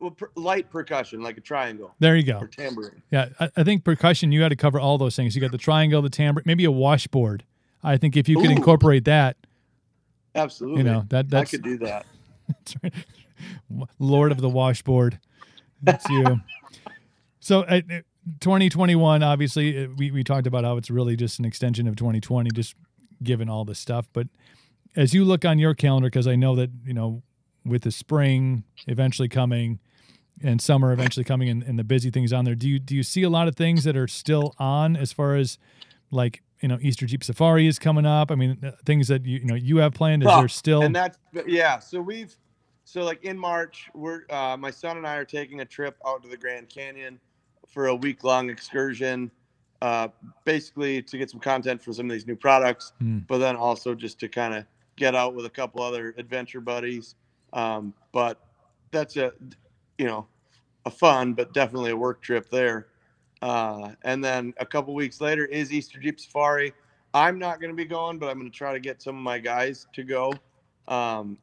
well, 0.00 0.10
per, 0.10 0.28
light 0.34 0.68
percussion, 0.68 1.22
like 1.22 1.38
a 1.38 1.40
triangle 1.40 1.94
there 1.98 2.14
you 2.14 2.24
go. 2.24 2.40
or 2.40 2.46
tambourine? 2.46 3.00
Yeah, 3.10 3.30
I, 3.40 3.48
I 3.56 3.64
think 3.64 3.84
percussion. 3.84 4.32
You 4.32 4.40
got 4.40 4.50
to 4.50 4.56
cover 4.56 4.78
all 4.78 4.98
those 4.98 5.16
things. 5.16 5.34
You 5.34 5.40
got 5.40 5.50
the 5.50 5.56
triangle, 5.56 6.02
the 6.02 6.10
timbre, 6.10 6.42
maybe 6.44 6.66
a 6.66 6.70
washboard. 6.70 7.42
I 7.82 7.96
think 7.96 8.18
if 8.18 8.28
you 8.28 8.36
could 8.36 8.50
Ooh. 8.50 8.56
incorporate 8.56 9.06
that, 9.06 9.38
Absolutely. 10.34 10.80
you 10.80 10.84
know 10.84 11.06
that 11.08 11.32
I 11.32 11.46
could 11.46 11.62
do 11.62 11.78
that. 11.78 12.04
That's 12.48 12.74
right. 12.82 12.92
Lord 13.98 14.30
of 14.30 14.42
the 14.42 14.50
washboard. 14.50 15.18
That's 15.82 16.06
you. 16.10 16.38
So, 17.46 17.60
uh, 17.60 17.80
uh, 17.88 18.00
2021, 18.40 19.22
obviously, 19.22 19.84
uh, 19.84 19.88
we, 19.96 20.10
we 20.10 20.24
talked 20.24 20.48
about 20.48 20.64
how 20.64 20.76
it's 20.76 20.90
really 20.90 21.14
just 21.14 21.38
an 21.38 21.44
extension 21.44 21.86
of 21.86 21.94
2020, 21.94 22.50
just 22.50 22.74
given 23.22 23.48
all 23.48 23.64
this 23.64 23.78
stuff. 23.78 24.08
But 24.12 24.26
as 24.96 25.14
you 25.14 25.24
look 25.24 25.44
on 25.44 25.60
your 25.60 25.72
calendar, 25.72 26.08
because 26.08 26.26
I 26.26 26.34
know 26.34 26.56
that, 26.56 26.70
you 26.84 26.92
know, 26.92 27.22
with 27.64 27.82
the 27.82 27.92
spring 27.92 28.64
eventually 28.88 29.28
coming 29.28 29.78
and 30.42 30.60
summer 30.60 30.92
eventually 30.92 31.22
coming 31.22 31.48
and, 31.48 31.62
and 31.62 31.78
the 31.78 31.84
busy 31.84 32.10
things 32.10 32.32
on 32.32 32.44
there, 32.44 32.56
do 32.56 32.68
you, 32.68 32.80
do 32.80 32.96
you 32.96 33.04
see 33.04 33.22
a 33.22 33.30
lot 33.30 33.46
of 33.46 33.54
things 33.54 33.84
that 33.84 33.96
are 33.96 34.08
still 34.08 34.52
on 34.58 34.96
as 34.96 35.12
far 35.12 35.36
as 35.36 35.56
like, 36.10 36.42
you 36.60 36.66
know, 36.68 36.78
Easter 36.80 37.06
Jeep 37.06 37.22
Safari 37.22 37.68
is 37.68 37.78
coming 37.78 38.06
up? 38.06 38.32
I 38.32 38.34
mean, 38.34 38.58
uh, 38.64 38.72
things 38.84 39.06
that 39.06 39.24
you, 39.24 39.38
you 39.38 39.44
know, 39.44 39.54
you 39.54 39.76
have 39.76 39.94
planned, 39.94 40.24
is 40.24 40.28
Oh, 40.32 40.40
there 40.40 40.48
still? 40.48 40.82
And 40.82 40.96
that's 40.96 41.16
yeah. 41.46 41.78
So 41.78 42.00
we've 42.00 42.36
so 42.84 43.04
like 43.04 43.22
in 43.22 43.38
March, 43.38 43.88
we're 43.94 44.22
uh, 44.30 44.56
my 44.56 44.72
son 44.72 44.96
and 44.96 45.06
I 45.06 45.14
are 45.14 45.24
taking 45.24 45.60
a 45.60 45.64
trip 45.64 45.96
out 46.04 46.24
to 46.24 46.28
the 46.28 46.36
Grand 46.36 46.68
Canyon. 46.68 47.20
For 47.66 47.88
a 47.88 47.94
week 47.94 48.24
long 48.24 48.48
excursion, 48.50 49.30
uh, 49.82 50.08
basically 50.44 51.02
to 51.02 51.18
get 51.18 51.30
some 51.30 51.40
content 51.40 51.82
for 51.82 51.92
some 51.92 52.06
of 52.06 52.12
these 52.12 52.26
new 52.26 52.36
products, 52.36 52.92
Mm. 53.02 53.26
but 53.26 53.38
then 53.38 53.56
also 53.56 53.94
just 53.94 54.18
to 54.20 54.28
kind 54.28 54.54
of 54.54 54.64
get 54.96 55.14
out 55.14 55.34
with 55.34 55.44
a 55.44 55.50
couple 55.50 55.82
other 55.82 56.14
adventure 56.16 56.60
buddies. 56.60 57.14
Um, 57.52 57.92
but 58.12 58.40
that's 58.90 59.16
a, 59.16 59.32
you 59.98 60.06
know, 60.06 60.26
a 60.86 60.90
fun 60.90 61.34
but 61.34 61.52
definitely 61.52 61.90
a 61.90 61.96
work 61.96 62.22
trip 62.22 62.48
there. 62.48 62.86
Uh, 63.42 63.90
and 64.02 64.24
then 64.24 64.54
a 64.58 64.64
couple 64.64 64.94
weeks 64.94 65.20
later 65.20 65.44
is 65.44 65.72
Easter 65.72 65.98
Jeep 66.00 66.18
Safari. 66.18 66.72
I'm 67.12 67.38
not 67.38 67.60
going 67.60 67.70
to 67.70 67.76
be 67.76 67.84
going, 67.84 68.18
but 68.18 68.28
I'm 68.28 68.38
going 68.38 68.50
to 68.50 68.56
try 68.56 68.72
to 68.72 68.80
get 68.80 69.02
some 69.02 69.16
of 69.16 69.22
my 69.22 69.38
guys 69.38 69.86
to 69.92 70.02
go. 70.02 70.32
Um, 70.88 71.38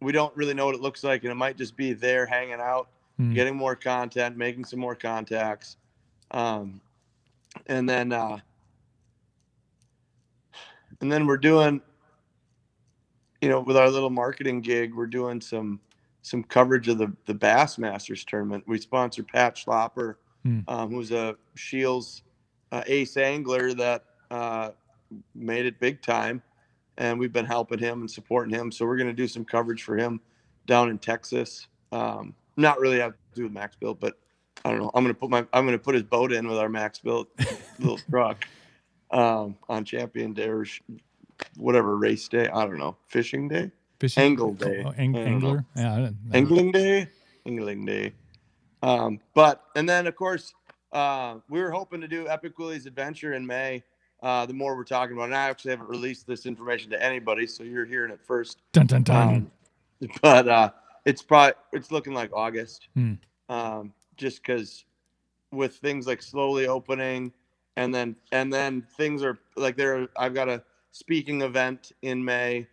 we 0.00 0.12
don't 0.12 0.34
really 0.36 0.54
know 0.54 0.66
what 0.66 0.74
it 0.74 0.80
looks 0.80 1.02
like, 1.04 1.22
and 1.22 1.30
it 1.30 1.34
might 1.36 1.56
just 1.56 1.76
be 1.76 1.92
there 1.92 2.26
hanging 2.26 2.60
out, 2.60 2.88
Mm. 3.20 3.34
getting 3.34 3.56
more 3.56 3.74
content, 3.74 4.36
making 4.36 4.64
some 4.64 4.78
more 4.78 4.94
contacts. 4.94 5.76
Um, 6.30 6.80
and 7.66 7.88
then, 7.88 8.12
uh, 8.12 8.38
and 11.00 11.10
then 11.10 11.26
we're 11.26 11.36
doing, 11.36 11.80
you 13.40 13.48
know, 13.48 13.60
with 13.60 13.76
our 13.76 13.88
little 13.88 14.10
marketing 14.10 14.60
gig, 14.60 14.94
we're 14.94 15.06
doing 15.06 15.40
some 15.40 15.80
some 16.22 16.44
coverage 16.44 16.88
of 16.88 16.98
the 16.98 17.12
the 17.26 17.34
Bassmasters 17.34 18.24
tournament. 18.24 18.64
We 18.66 18.78
sponsor 18.78 19.22
Pat 19.22 19.56
Schlapper, 19.56 20.16
Hmm. 20.44 20.60
um, 20.68 20.90
who's 20.90 21.10
a 21.10 21.36
Shields 21.56 22.22
uh, 22.70 22.82
ace 22.86 23.16
angler 23.16 23.74
that 23.74 24.04
uh, 24.30 24.70
made 25.34 25.66
it 25.66 25.80
big 25.80 26.02
time, 26.02 26.42
and 26.98 27.18
we've 27.18 27.32
been 27.32 27.46
helping 27.46 27.78
him 27.78 28.00
and 28.00 28.10
supporting 28.10 28.54
him. 28.54 28.70
So 28.70 28.86
we're 28.86 28.96
going 28.96 29.08
to 29.08 29.12
do 29.12 29.26
some 29.26 29.44
coverage 29.44 29.82
for 29.82 29.96
him 29.96 30.20
down 30.66 30.90
in 30.90 30.98
Texas. 30.98 31.66
Um, 31.90 32.34
not 32.58 32.80
really 32.80 32.98
have 32.98 33.12
to 33.12 33.18
do 33.34 33.42
with 33.44 33.52
Max 33.52 33.76
Built, 33.76 34.00
but 34.00 34.18
I 34.64 34.70
don't 34.70 34.80
know. 34.80 34.90
I'm 34.94 35.04
going 35.04 35.14
to 35.14 35.18
put 35.18 35.30
my 35.30 35.46
I'm 35.52 35.66
to 35.68 35.78
put 35.78 35.94
his 35.94 36.02
boat 36.02 36.32
in 36.32 36.48
with 36.48 36.58
our 36.58 36.68
Max 36.68 36.98
Built 36.98 37.28
little 37.78 37.98
truck 38.10 38.46
um, 39.10 39.56
on 39.68 39.84
Champion 39.84 40.32
Day 40.34 40.48
or 40.48 40.64
sh- 40.64 40.80
whatever 41.56 41.96
race 41.96 42.26
day. 42.28 42.48
I 42.48 42.64
don't 42.66 42.78
know, 42.78 42.96
fishing 43.06 43.48
day, 43.48 43.70
Fishing- 44.00 44.22
Angle 44.24 44.54
Day. 44.54 44.82
Oh, 44.84 44.92
ang- 44.98 45.12
don't 45.12 45.24
know. 45.24 45.30
angler. 45.30 45.64
Yeah. 45.76 45.94
I 45.94 45.96
don't, 45.98 46.16
I 46.32 46.36
angling 46.36 46.72
day, 46.72 47.06
angling 47.46 47.84
day. 47.86 48.12
Um, 48.82 49.20
but 49.34 49.62
and 49.76 49.88
then 49.88 50.06
of 50.06 50.14
course 50.16 50.52
uh, 50.92 51.36
we 51.48 51.60
were 51.60 51.70
hoping 51.70 52.00
to 52.00 52.08
do 52.08 52.28
Epic 52.28 52.58
Willie's 52.58 52.86
Adventure 52.86 53.32
in 53.34 53.46
May. 53.46 53.82
Uh, 54.20 54.44
the 54.46 54.52
more 54.52 54.74
we're 54.74 54.82
talking 54.82 55.16
about, 55.16 55.26
and 55.26 55.34
I 55.36 55.48
actually 55.48 55.70
haven't 55.70 55.88
released 55.88 56.26
this 56.26 56.44
information 56.44 56.90
to 56.90 57.00
anybody, 57.00 57.46
so 57.46 57.62
you're 57.62 57.84
hearing 57.84 58.10
it 58.10 58.18
first. 58.20 58.58
Dun 58.72 58.86
dun 58.86 59.04
dun. 59.04 59.28
Um, 60.02 60.10
but 60.22 60.48
uh, 60.48 60.70
it's 61.08 61.22
probably 61.22 61.54
it's 61.72 61.90
looking 61.90 62.12
like 62.12 62.30
August, 62.34 62.88
Hmm. 62.94 63.14
um, 63.48 63.94
just 64.18 64.42
because 64.42 64.84
with 65.52 65.76
things 65.76 66.06
like 66.06 66.20
slowly 66.20 66.66
opening, 66.66 67.32
and 67.76 67.94
then 67.94 68.14
and 68.30 68.52
then 68.52 68.82
things 68.98 69.22
are 69.22 69.38
like 69.56 69.74
there. 69.78 70.08
I've 70.18 70.34
got 70.34 70.50
a 70.50 70.62
speaking 70.90 71.40
event 71.40 71.92
in 72.02 72.22
May. 72.22 72.66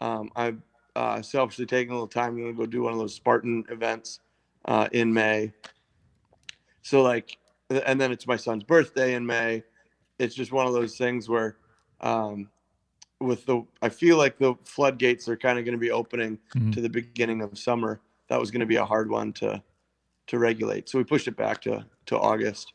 Um, 0.00 0.30
I've 0.36 0.60
uh, 0.96 1.22
selfishly 1.22 1.64
taking 1.64 1.92
a 1.92 1.94
little 1.94 2.08
time. 2.08 2.36
Gonna 2.36 2.52
go 2.52 2.66
do 2.66 2.82
one 2.82 2.92
of 2.92 2.98
those 2.98 3.14
Spartan 3.14 3.64
events 3.70 4.20
uh, 4.66 4.88
in 4.92 5.10
May. 5.14 5.54
So 6.82 7.00
like, 7.02 7.38
and 7.70 7.98
then 7.98 8.12
it's 8.12 8.26
my 8.26 8.36
son's 8.36 8.64
birthday 8.64 9.14
in 9.14 9.24
May. 9.24 9.62
It's 10.18 10.34
just 10.34 10.52
one 10.52 10.66
of 10.66 10.74
those 10.74 10.98
things 10.98 11.26
where 11.26 11.56
um, 12.02 12.50
with 13.20 13.44
the 13.46 13.62
I 13.82 13.88
feel 13.88 14.16
like 14.16 14.38
the 14.38 14.54
floodgates 14.64 15.28
are 15.28 15.36
kind 15.36 15.58
of 15.58 15.64
going 15.64 15.72
to 15.76 15.80
be 15.80 15.90
opening 15.90 16.38
Mhm. 16.54 16.72
to 16.74 16.80
the 16.80 16.88
beginning 16.88 17.42
of 17.42 17.58
summer. 17.58 18.00
That 18.28 18.38
was 18.38 18.50
going 18.50 18.60
to 18.60 18.66
be 18.66 18.76
a 18.76 18.84
hard 18.84 19.10
one 19.10 19.32
to 19.34 19.62
to 20.28 20.38
regulate, 20.38 20.88
so 20.88 20.98
we 20.98 21.04
pushed 21.04 21.26
it 21.28 21.36
back 21.36 21.60
to 21.62 21.84
to 22.06 22.18
August. 22.18 22.74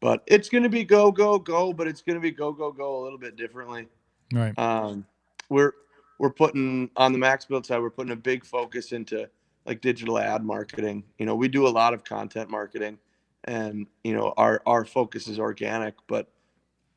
But 0.00 0.22
it's 0.26 0.48
going 0.48 0.64
to 0.64 0.68
be 0.70 0.84
go 0.84 1.12
go 1.12 1.38
go, 1.38 1.72
but 1.72 1.86
it's 1.86 2.02
going 2.02 2.14
to 2.16 2.20
be 2.20 2.30
go 2.30 2.52
go 2.52 2.72
go 2.72 3.00
a 3.00 3.02
little 3.02 3.18
bit 3.18 3.36
differently. 3.36 3.86
Right. 4.32 4.58
Um, 4.58 5.06
we're 5.48 5.72
we're 6.18 6.30
putting 6.30 6.90
on 6.96 7.12
the 7.12 7.18
Max 7.18 7.44
Built 7.44 7.66
side, 7.66 7.80
we're 7.80 7.90
putting 7.90 8.12
a 8.12 8.16
big 8.16 8.44
focus 8.44 8.92
into 8.92 9.28
like 9.66 9.80
digital 9.80 10.18
ad 10.18 10.44
marketing. 10.44 11.04
You 11.18 11.26
know, 11.26 11.34
we 11.34 11.48
do 11.48 11.66
a 11.66 11.68
lot 11.70 11.94
of 11.94 12.04
content 12.04 12.50
marketing, 12.50 12.98
and 13.44 13.86
you 14.02 14.14
know 14.14 14.34
our 14.36 14.60
our 14.66 14.84
focus 14.84 15.28
is 15.28 15.38
organic. 15.38 15.94
But 16.08 16.28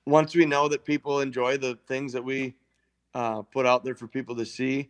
once 0.05 0.33
we 0.35 0.45
know 0.45 0.67
that 0.69 0.83
people 0.85 1.19
enjoy 1.19 1.57
the 1.57 1.77
things 1.87 2.13
that 2.13 2.23
we 2.23 2.55
uh, 3.15 3.43
put 3.43 3.65
out 3.65 3.83
there 3.83 3.95
for 3.95 4.07
people 4.07 4.35
to 4.37 4.45
see, 4.45 4.89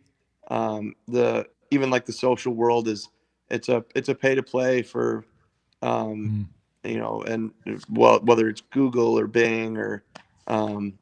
um, 0.50 0.94
the 1.08 1.46
even 1.70 1.90
like 1.90 2.06
the 2.06 2.12
social 2.12 2.54
world 2.54 2.88
is 2.88 3.08
it's 3.50 3.68
a 3.68 3.84
it's 3.94 4.08
a 4.08 4.14
pay 4.14 4.34
to 4.34 4.42
play 4.42 4.82
for 4.82 5.24
um, 5.82 6.48
Mm. 6.84 6.90
you 6.92 6.98
know 6.98 7.22
and 7.22 7.52
well 7.90 8.20
whether 8.20 8.48
it's 8.48 8.62
Google 8.62 9.18
or 9.18 9.26
Bing 9.26 9.76
or 9.78 10.04
um, 10.48 10.98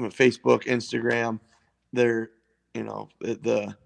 Facebook, 0.00 0.64
Instagram, 0.64 1.40
they're 1.92 2.30
you 2.74 2.84
know 2.84 3.08
the, 3.20 3.34
the 3.36 3.76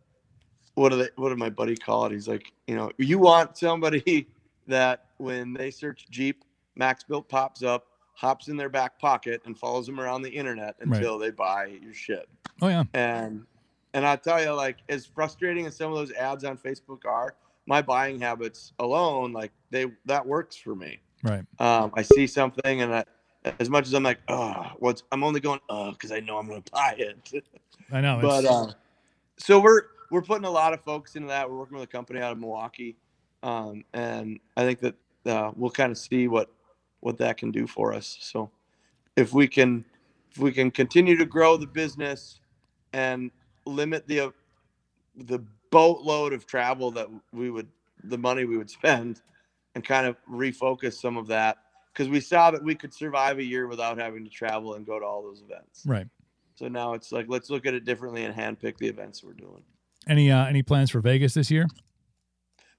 what 0.74 0.90
do 0.90 0.96
they 0.98 1.08
what 1.16 1.30
did 1.30 1.38
my 1.38 1.50
buddy 1.50 1.76
call 1.76 2.06
it? 2.06 2.12
He's 2.12 2.28
like, 2.28 2.52
you 2.66 2.76
know, 2.76 2.90
you 2.98 3.18
want 3.18 3.58
somebody 3.58 4.28
that 4.68 5.06
when 5.18 5.52
they 5.54 5.70
search 5.70 6.06
Jeep, 6.10 6.44
Max 6.76 7.04
Built 7.04 7.28
pops 7.28 7.62
up, 7.62 7.86
hops 8.14 8.48
in 8.48 8.56
their 8.56 8.68
back 8.68 8.98
pocket 8.98 9.42
and 9.44 9.58
follows 9.58 9.86
them 9.86 10.00
around 10.00 10.22
the 10.22 10.30
internet 10.30 10.76
Right. 10.84 10.96
until 10.96 11.18
they 11.18 11.30
buy 11.30 11.66
your 11.82 11.92
shit. 11.94 12.28
Oh 12.62 12.68
yeah. 12.68 12.84
And 12.94 13.44
and 13.92 14.06
I 14.06 14.16
tell 14.16 14.42
you, 14.42 14.50
like 14.52 14.78
as 14.88 15.04
frustrating 15.06 15.66
as 15.66 15.76
some 15.76 15.90
of 15.92 15.96
those 15.98 16.12
ads 16.12 16.44
on 16.44 16.56
Facebook 16.56 17.04
are, 17.04 17.34
my 17.66 17.82
buying 17.82 18.20
habits 18.20 18.72
alone, 18.78 19.32
like 19.32 19.52
they 19.70 19.86
that 20.06 20.24
works 20.26 20.56
for 20.56 20.74
me. 20.74 21.00
Right. 21.22 21.44
Um, 21.58 21.92
I 21.94 22.02
see 22.02 22.26
something 22.26 22.82
and 22.82 22.94
I, 22.94 23.04
as 23.58 23.68
much 23.70 23.86
as 23.86 23.94
I'm 23.94 24.02
like, 24.02 24.18
oh, 24.28 24.66
what's 24.78 25.02
I'm 25.12 25.22
only 25.24 25.40
going, 25.40 25.60
oh, 25.68 25.90
because 25.92 26.12
I 26.12 26.20
know 26.20 26.38
I'm 26.38 26.46
going 26.48 26.62
to 26.62 26.72
buy 26.72 26.94
it. 26.98 27.44
I 27.92 28.00
know. 28.00 28.18
but 28.22 28.44
uh, 28.44 28.72
so 29.38 29.58
we're 29.60 29.82
we're 30.10 30.22
putting 30.22 30.44
a 30.44 30.50
lot 30.50 30.72
of 30.72 30.80
focus 30.82 31.16
into 31.16 31.28
that. 31.28 31.50
We're 31.50 31.56
working 31.58 31.76
with 31.78 31.84
a 31.84 31.92
company 31.92 32.20
out 32.20 32.32
of 32.32 32.38
Milwaukee, 32.38 32.96
um, 33.42 33.84
and 33.92 34.38
I 34.56 34.62
think 34.62 34.80
that 34.80 34.94
uh, 35.26 35.50
we'll 35.56 35.70
kind 35.70 35.90
of 35.90 35.98
see 35.98 36.28
what 36.28 36.50
what 37.04 37.18
that 37.18 37.36
can 37.36 37.50
do 37.50 37.66
for 37.66 37.92
us. 37.92 38.16
So 38.20 38.50
if 39.14 39.34
we 39.34 39.46
can 39.46 39.84
if 40.30 40.38
we 40.38 40.50
can 40.52 40.70
continue 40.70 41.16
to 41.18 41.26
grow 41.26 41.58
the 41.58 41.66
business 41.66 42.40
and 42.94 43.30
limit 43.66 44.08
the 44.08 44.32
the 45.14 45.38
boatload 45.70 46.32
of 46.32 46.46
travel 46.46 46.90
that 46.92 47.08
we 47.32 47.50
would 47.50 47.68
the 48.04 48.16
money 48.16 48.46
we 48.46 48.56
would 48.56 48.70
spend 48.70 49.20
and 49.74 49.84
kind 49.84 50.06
of 50.06 50.16
refocus 50.30 50.94
some 50.94 51.18
of 51.18 51.26
that 51.26 51.58
because 51.92 52.08
we 52.08 52.20
saw 52.20 52.50
that 52.50 52.64
we 52.64 52.74
could 52.74 52.92
survive 52.92 53.38
a 53.38 53.44
year 53.44 53.66
without 53.66 53.98
having 53.98 54.24
to 54.24 54.30
travel 54.30 54.74
and 54.74 54.86
go 54.86 54.98
to 54.98 55.04
all 55.04 55.22
those 55.22 55.42
events. 55.42 55.84
right. 55.86 56.06
So 56.54 56.68
now 56.68 56.94
it's 56.94 57.12
like 57.12 57.26
let's 57.28 57.50
look 57.50 57.66
at 57.66 57.74
it 57.74 57.84
differently 57.84 58.24
and 58.24 58.34
handpick 58.34 58.78
the 58.78 58.88
events 58.88 59.22
we're 59.22 59.34
doing. 59.34 59.62
Any 60.08 60.30
uh, 60.30 60.46
any 60.46 60.62
plans 60.62 60.90
for 60.90 61.00
Vegas 61.00 61.34
this 61.34 61.50
year? 61.50 61.66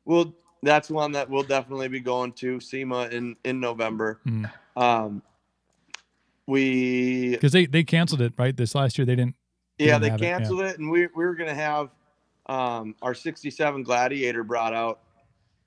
Well, 0.04 0.36
that's 0.66 0.90
one 0.90 1.12
that 1.14 1.30
we'll 1.30 1.44
definitely 1.44 1.88
be 1.88 2.00
going 2.00 2.34
to 2.34 2.60
SEMA 2.60 3.08
in 3.12 3.36
in 3.46 3.60
November. 3.60 4.20
Mm. 4.26 4.52
Um, 4.76 5.22
we 6.48 7.32
Because 7.32 7.52
they 7.52 7.66
they 7.66 7.84
canceled 7.84 8.22
it 8.22 8.34
right 8.38 8.56
this 8.56 8.76
last 8.76 8.98
year. 8.98 9.06
They 9.06 9.16
didn't. 9.16 9.36
yeah 9.78 10.00
didn't 10.00 10.02
they 10.02 10.10
have 10.10 10.22
it, 10.22 10.26
yeah. 10.26 10.38
canceled 10.38 10.62
it, 10.62 10.80
and 10.80 10.90
we 10.90 11.08
we 11.16 11.24
were 11.24 11.36
gonna 11.36 11.54
have 11.54 11.90
um, 12.48 12.96
our 13.02 13.14
'67 13.14 13.84
Gladiator 13.84 14.44
brought 14.44 14.74
out 14.74 15.02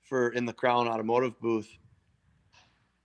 for 0.03 0.29
in 0.29 0.45
the 0.45 0.53
Crown 0.53 0.87
Automotive 0.87 1.39
booth, 1.39 1.69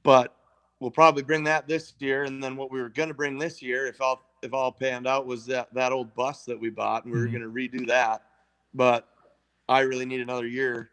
but 0.03 0.37
we'll 0.81 0.91
probably 0.91 1.23
bring 1.23 1.45
that 1.45 1.67
this 1.69 1.95
year. 1.99 2.25
And 2.25 2.43
then 2.43 2.57
what 2.57 2.71
we 2.71 2.81
were 2.81 2.89
gonna 2.89 3.15
bring 3.15 3.39
this 3.39 3.63
year, 3.63 3.87
if 3.87 4.01
all 4.01 4.23
if 4.43 4.53
all 4.53 4.73
panned 4.73 5.07
out, 5.07 5.27
was 5.27 5.47
that 5.47 5.73
that 5.75 5.93
old 5.93 6.15
bus 6.15 6.45
that 6.45 6.59
we 6.59 6.71
bought, 6.71 7.05
and 7.05 7.13
we 7.13 7.19
were 7.21 7.29
Mhm. 7.29 7.33
gonna 7.33 7.47
redo 7.47 7.87
that. 7.87 8.23
But 8.75 9.09
I 9.69 9.81
really 9.81 10.05
need 10.05 10.21
another 10.21 10.47
year 10.47 10.91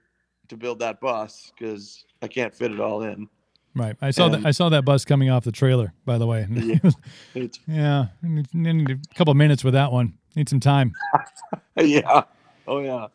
to 0.51 0.57
build 0.57 0.79
that 0.79 0.99
bus 0.99 1.51
because 1.57 2.03
I 2.21 2.27
can't 2.27 2.53
fit 2.53 2.71
it 2.71 2.79
all 2.79 3.01
in. 3.03 3.27
Right. 3.73 3.95
I 4.01 4.11
saw 4.11 4.27
that. 4.27 4.45
I 4.45 4.51
saw 4.51 4.67
that 4.69 4.83
bus 4.83 5.05
coming 5.05 5.29
off 5.29 5.45
the 5.45 5.51
trailer. 5.51 5.93
By 6.05 6.17
the 6.17 6.27
way. 6.27 6.45
Yeah. 6.51 6.91
Yeah. 7.67 8.05
Need, 8.53 8.89
a 8.91 9.15
couple 9.15 9.33
minutes 9.33 9.63
with 9.63 9.73
that 9.75 9.91
one. 9.93 10.13
Need 10.35 10.49
some 10.49 10.59
time. 10.59 10.91
yeah. 11.77 12.23
Oh 12.67 12.79
yeah. 12.79 13.07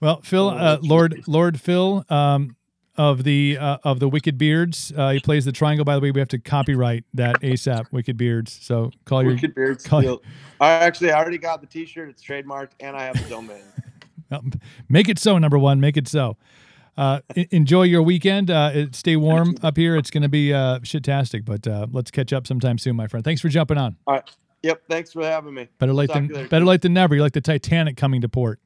Well, 0.00 0.20
Phil, 0.20 0.48
Oh, 0.50 0.56
uh, 0.56 0.78
Lord. 0.82 1.22
Lord 1.26 1.58
Phil 1.60 2.04
um, 2.10 2.56
of 2.98 3.24
the 3.24 3.56
uh, 3.58 3.78
of 3.84 4.00
the 4.00 4.08
Wicked 4.08 4.36
Beards. 4.36 4.92
Uh, 4.94 5.12
he 5.12 5.20
plays 5.20 5.46
the 5.46 5.52
triangle. 5.52 5.86
By 5.86 5.94
the 5.94 6.00
way, 6.02 6.10
we 6.10 6.20
have 6.20 6.28
to 6.28 6.38
copyright 6.38 7.04
that 7.14 7.40
ASAP. 7.40 7.90
Wicked 7.90 8.18
Beards. 8.18 8.58
So 8.60 8.90
call 9.06 9.22
your 9.22 9.32
Wicked 9.32 9.54
Beards. 9.54 9.82
call- 9.86 10.00
Steel. 10.02 10.22
I 10.60 10.72
actually 10.72 11.10
I 11.12 11.18
already 11.18 11.38
got 11.38 11.62
the 11.62 11.66
T-shirt. 11.66 12.10
It's 12.10 12.22
trademarked, 12.22 12.72
and 12.80 12.94
I 12.94 13.04
have 13.04 13.14
the 13.22 13.30
domain. 13.30 13.62
Make 14.90 15.08
it 15.08 15.18
so, 15.18 15.38
number 15.38 15.58
one. 15.58 15.80
Make 15.80 15.96
it 15.96 16.06
so. 16.08 16.36
Uh, 16.96 17.20
enjoy 17.50 17.84
your 17.84 18.02
weekend. 18.02 18.50
Uh, 18.50 18.90
stay 18.92 19.16
warm 19.16 19.56
up 19.62 19.76
here. 19.76 19.96
It's 19.96 20.10
going 20.10 20.22
to 20.24 20.28
be 20.28 20.52
uh, 20.52 20.80
shit-tastic, 20.82 21.44
but 21.44 21.66
uh, 21.66 21.86
let's 21.90 22.10
catch 22.10 22.32
up 22.32 22.46
sometime 22.46 22.76
soon, 22.78 22.96
my 22.96 23.06
friend. 23.06 23.24
Thanks 23.24 23.40
for 23.40 23.48
jumping 23.48 23.78
on. 23.78 23.96
All 24.06 24.14
right. 24.14 24.30
Yep. 24.62 24.82
Thanks 24.88 25.12
for 25.12 25.24
having 25.24 25.54
me. 25.54 25.68
Better 25.78 25.92
late 25.94 26.08
Talk 26.08 26.16
than 26.16 26.22
to 26.28 26.28
you 26.28 26.36
later. 26.36 26.48
better 26.48 26.64
late 26.66 26.82
than 26.82 26.92
never. 26.94 27.14
You're 27.14 27.24
like 27.24 27.32
the 27.32 27.40
Titanic 27.40 27.96
coming 27.96 28.20
to 28.20 28.28
port. 28.28 28.60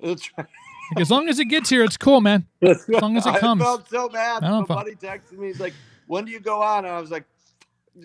That's 0.00 0.28
right. 0.36 0.46
Like, 0.94 1.00
as 1.02 1.10
long 1.10 1.28
as 1.28 1.38
it 1.38 1.46
gets 1.46 1.70
here, 1.70 1.84
it's 1.84 1.96
cool, 1.96 2.20
man. 2.20 2.46
As 2.62 2.86
long 2.88 3.16
as 3.16 3.24
it 3.24 3.36
comes. 3.36 3.62
I 3.62 3.64
felt 3.64 3.88
so 3.88 4.08
bad. 4.10 4.42
My 4.42 4.60
buddy 4.62 4.94
texted 4.94 5.38
me. 5.38 5.46
He's 5.46 5.60
like, 5.60 5.72
"When 6.06 6.26
do 6.26 6.32
you 6.32 6.40
go 6.40 6.60
on?" 6.60 6.84
And 6.84 6.92
I 6.92 7.00
was 7.00 7.10
like, 7.10 7.24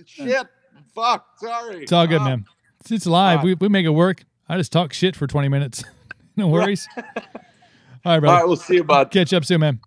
"Shit, 0.06 0.48
fuck, 0.96 1.26
sorry." 1.38 1.84
It's 1.84 1.92
all 1.92 2.08
good, 2.08 2.22
Uh, 2.22 2.26
man. 2.26 2.46
It's, 2.80 2.92
it's 2.92 3.06
live. 3.08 3.40
Fuck. 3.40 3.44
We, 3.46 3.54
we 3.56 3.68
make 3.68 3.86
it 3.86 3.90
work. 3.90 4.24
I 4.48 4.56
just 4.56 4.72
talk 4.72 4.94
shit 4.94 5.18
for 5.18 5.28
20 5.28 5.50
minutes. 5.50 5.84
no 6.38 6.48
worries. 6.48 6.88
all 8.08 8.14
right, 8.14 8.16
All 8.16 8.22
brother. 8.22 8.38
right, 8.38 8.48
we'll 8.48 8.56
see 8.56 8.76
you, 8.76 8.84
bud. 8.86 9.12
Catch 9.12 9.34
up 9.34 9.44
soon, 9.44 9.60
man. 9.60 9.82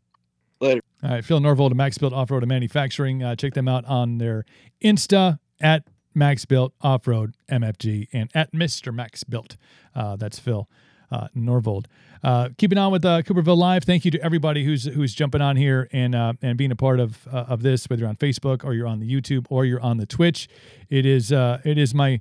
Later. 0.61 0.83
All 1.03 1.11
right, 1.11 1.25
Phil 1.25 1.41
Norvold 1.41 1.71
of 1.71 1.77
Max 1.79 1.97
Built 1.97 2.12
Off 2.12 2.31
Road 2.31 2.43
and 2.43 2.49
Manufacturing. 2.51 3.23
Uh, 3.23 3.35
check 3.35 3.55
them 3.55 3.66
out 3.66 3.87
on 3.87 4.18
their 4.18 4.45
Insta 4.85 5.39
at 5.59 5.85
Max 6.14 6.45
Built 6.45 6.75
Off 6.83 7.07
Road 7.09 7.35
MFG 7.51 8.09
and 8.12 8.31
at 8.35 8.53
Mr. 8.53 8.93
Max 8.93 9.25
Built. 9.25 9.57
Uh, 9.95 10.16
that's 10.16 10.39
Phil 10.39 10.68
uh, 11.11 11.29
Norvold. 11.35 11.87
Uh, 12.23 12.51
keeping 12.59 12.77
on 12.77 12.93
with 12.93 13.07
uh, 13.07 13.23
Cooperville 13.23 13.57
Live. 13.57 13.85
Thank 13.85 14.05
you 14.05 14.11
to 14.11 14.23
everybody 14.23 14.62
who's 14.64 14.85
who's 14.85 15.14
jumping 15.14 15.41
on 15.41 15.57
here 15.57 15.89
and 15.91 16.14
uh, 16.14 16.35
and 16.43 16.59
being 16.59 16.73
a 16.73 16.77
part 16.77 17.01
of 17.01 17.27
uh, 17.33 17.47
of 17.49 17.62
this, 17.62 17.89
whether 17.89 18.01
you're 18.01 18.09
on 18.11 18.16
Facebook 18.16 18.62
or 18.62 18.75
you're 18.75 18.87
on 18.87 19.01
the 19.01 19.11
YouTube 19.11 19.47
or 19.49 19.64
you're 19.64 19.81
on 19.81 19.97
the 19.97 20.05
Twitch. 20.07 20.47
It 20.91 21.07
is 21.07 21.33
uh, 21.33 21.61
it 21.64 21.79
is 21.79 21.95
my 21.95 22.21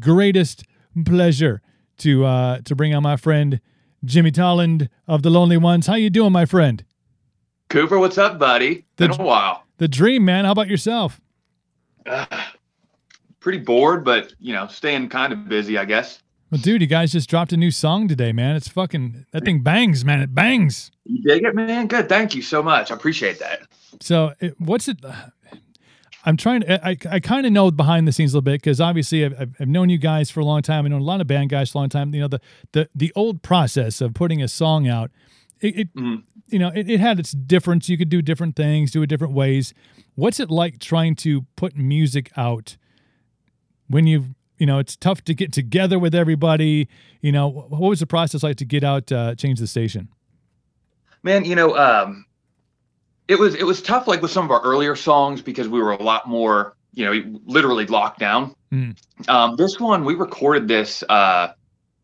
greatest 0.00 0.64
pleasure 1.04 1.62
to 1.98 2.24
uh, 2.24 2.60
to 2.64 2.74
bring 2.74 2.92
on 2.92 3.04
my 3.04 3.16
friend 3.16 3.60
Jimmy 4.06 4.30
Tolland 4.30 4.88
of 5.06 5.22
the 5.22 5.30
Lonely 5.30 5.56
Ones. 5.56 5.86
How 5.86 5.94
you 5.94 6.10
doing, 6.10 6.32
my 6.32 6.46
friend? 6.46 6.84
Cooper, 7.68 7.98
what's 7.98 8.16
up, 8.18 8.38
buddy? 8.38 8.84
The- 8.96 9.08
Been 9.08 9.20
a 9.20 9.24
while. 9.24 9.64
The 9.78 9.88
dream, 9.88 10.24
man. 10.24 10.44
How 10.46 10.52
about 10.52 10.68
yourself? 10.68 11.20
Pretty 13.40 13.58
bored, 13.58 14.04
but 14.04 14.32
you 14.40 14.52
know, 14.52 14.66
staying 14.68 15.08
kind 15.08 15.32
of 15.32 15.48
busy, 15.48 15.76
I 15.76 15.84
guess. 15.84 16.22
Well, 16.50 16.60
dude, 16.60 16.80
you 16.80 16.86
guys 16.86 17.12
just 17.12 17.28
dropped 17.28 17.52
a 17.52 17.56
new 17.56 17.70
song 17.70 18.08
today, 18.08 18.32
man. 18.32 18.56
It's 18.56 18.68
fucking 18.68 19.26
that 19.32 19.44
thing 19.44 19.62
bangs, 19.62 20.04
man. 20.04 20.20
It 20.20 20.34
bangs. 20.34 20.90
You 21.04 21.22
dig 21.22 21.42
it, 21.44 21.54
man? 21.54 21.88
Good. 21.88 22.08
Thank 22.08 22.34
you 22.34 22.42
so 22.42 22.62
much. 22.62 22.90
I 22.90 22.94
appreciate 22.94 23.38
that. 23.40 23.62
So, 24.00 24.32
it, 24.40 24.58
what's 24.60 24.88
it? 24.88 24.98
I'm 26.26 26.36
trying 26.36 26.62
to. 26.62 26.84
I, 26.86 26.96
I 27.10 27.20
kind 27.20 27.46
of 27.46 27.52
know 27.52 27.70
behind 27.70 28.06
the 28.08 28.12
scenes 28.12 28.32
a 28.34 28.36
little 28.36 28.42
bit 28.42 28.60
because 28.60 28.80
obviously 28.80 29.24
I've, 29.24 29.54
I've 29.60 29.68
known 29.68 29.88
you 29.88 29.96
guys 29.98 30.28
for 30.30 30.40
a 30.40 30.44
long 30.44 30.60
time. 30.60 30.84
I 30.84 30.88
know 30.88 30.98
a 30.98 30.98
lot 30.98 31.20
of 31.20 31.26
band 31.28 31.50
guys 31.50 31.70
for 31.70 31.78
a 31.78 31.80
long 31.82 31.88
time. 31.88 32.12
You 32.14 32.22
know 32.22 32.28
the 32.28 32.40
the 32.72 32.88
the 32.94 33.12
old 33.14 33.42
process 33.42 34.00
of 34.00 34.12
putting 34.12 34.42
a 34.42 34.48
song 34.48 34.88
out. 34.88 35.10
It, 35.60 35.78
it 35.78 35.94
Mhm. 35.94 36.24
you 36.48 36.58
know 36.58 36.72
it, 36.74 36.90
it 36.90 36.98
had 37.00 37.20
its 37.20 37.30
difference. 37.32 37.88
You 37.88 37.96
could 37.96 38.08
do 38.08 38.20
different 38.22 38.56
things, 38.56 38.90
do 38.90 39.02
it 39.02 39.06
different 39.06 39.34
ways. 39.34 39.72
What's 40.16 40.40
it 40.40 40.50
like 40.50 40.80
trying 40.80 41.14
to 41.16 41.42
put 41.56 41.76
music 41.76 42.32
out 42.36 42.76
when 43.88 44.06
you've, 44.06 44.28
you 44.58 44.66
know 44.66 44.78
it's 44.78 44.96
tough 44.96 45.22
to 45.24 45.34
get 45.34 45.52
together 45.52 45.98
with 45.98 46.14
everybody? 46.14 46.88
You 47.20 47.30
know 47.32 47.48
what 47.48 47.80
was 47.88 48.00
the 48.00 48.06
process 48.06 48.42
like 48.42 48.56
to 48.56 48.64
get 48.64 48.82
out, 48.82 49.12
uh, 49.12 49.34
change 49.36 49.60
the 49.60 49.66
station? 49.68 50.08
Man, 51.22 51.44
you 51.44 51.54
know, 51.54 51.76
um, 51.76 52.24
it 53.28 53.38
was 53.38 53.54
it 53.54 53.64
was 53.64 53.82
tough 53.82 54.06
like 54.06 54.22
with 54.22 54.30
some 54.30 54.44
of 54.44 54.50
our 54.50 54.60
earlier 54.62 54.96
songs 54.96 55.42
because 55.42 55.68
we 55.68 55.80
were 55.80 55.92
a 55.92 56.02
lot 56.02 56.28
more, 56.28 56.76
you 56.94 57.04
know, 57.04 57.40
literally 57.44 57.86
locked 57.86 58.18
down. 58.18 58.54
Mm. 58.72 58.96
Um, 59.28 59.56
this 59.56 59.78
one 59.80 60.04
we 60.04 60.14
recorded 60.14 60.68
this 60.68 61.02
uh 61.08 61.52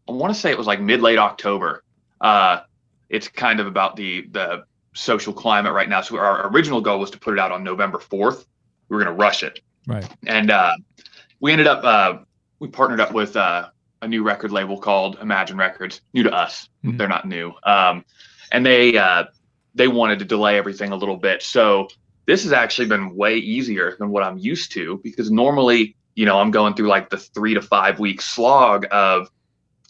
I 0.08 0.12
want 0.12 0.34
to 0.34 0.38
say 0.38 0.50
it 0.50 0.58
was 0.58 0.66
like 0.66 0.80
mid 0.80 1.00
late 1.00 1.18
October. 1.18 1.82
Uh 2.20 2.60
it's 3.08 3.28
kind 3.28 3.60
of 3.60 3.66
about 3.66 3.96
the 3.96 4.26
the 4.30 4.64
social 4.94 5.32
climate 5.32 5.72
right 5.72 5.88
now. 5.88 6.00
So 6.02 6.16
our 6.18 6.48
original 6.48 6.80
goal 6.80 6.98
was 6.98 7.10
to 7.10 7.18
put 7.18 7.32
it 7.34 7.38
out 7.40 7.50
on 7.52 7.64
November 7.64 7.98
4th. 7.98 8.44
We 8.88 8.96
were 8.96 9.02
going 9.02 9.14
to 9.16 9.18
rush 9.18 9.42
it. 9.42 9.60
Right. 9.86 10.06
and 10.26 10.50
uh, 10.50 10.74
we 11.40 11.50
ended 11.50 11.66
up 11.66 11.82
uh, 11.82 12.18
we 12.60 12.68
partnered 12.68 13.00
up 13.00 13.12
with 13.12 13.36
uh, 13.36 13.68
a 14.00 14.06
new 14.06 14.22
record 14.22 14.52
label 14.52 14.78
called 14.78 15.18
Imagine 15.20 15.56
Records, 15.56 16.02
new 16.14 16.22
to 16.22 16.32
us. 16.32 16.68
Mhm. 16.84 16.98
They're 16.98 17.08
not 17.08 17.26
new, 17.26 17.52
um, 17.64 18.04
and 18.52 18.64
they 18.64 18.96
uh, 18.96 19.24
they 19.74 19.88
wanted 19.88 20.18
to 20.18 20.24
delay 20.24 20.58
everything 20.58 20.92
a 20.92 20.96
little 20.96 21.16
bit. 21.16 21.42
So 21.42 21.88
this 22.26 22.42
has 22.44 22.52
actually 22.52 22.88
been 22.88 23.14
way 23.16 23.36
easier 23.36 23.96
than 23.98 24.10
what 24.10 24.22
I'm 24.22 24.38
used 24.38 24.72
to 24.72 25.00
because 25.02 25.30
normally, 25.30 25.96
you 26.14 26.24
know, 26.26 26.38
I'm 26.38 26.50
going 26.50 26.74
through 26.74 26.88
like 26.88 27.10
the 27.10 27.16
three 27.16 27.54
to 27.54 27.62
five 27.62 27.98
week 27.98 28.20
slog 28.20 28.86
of, 28.90 29.28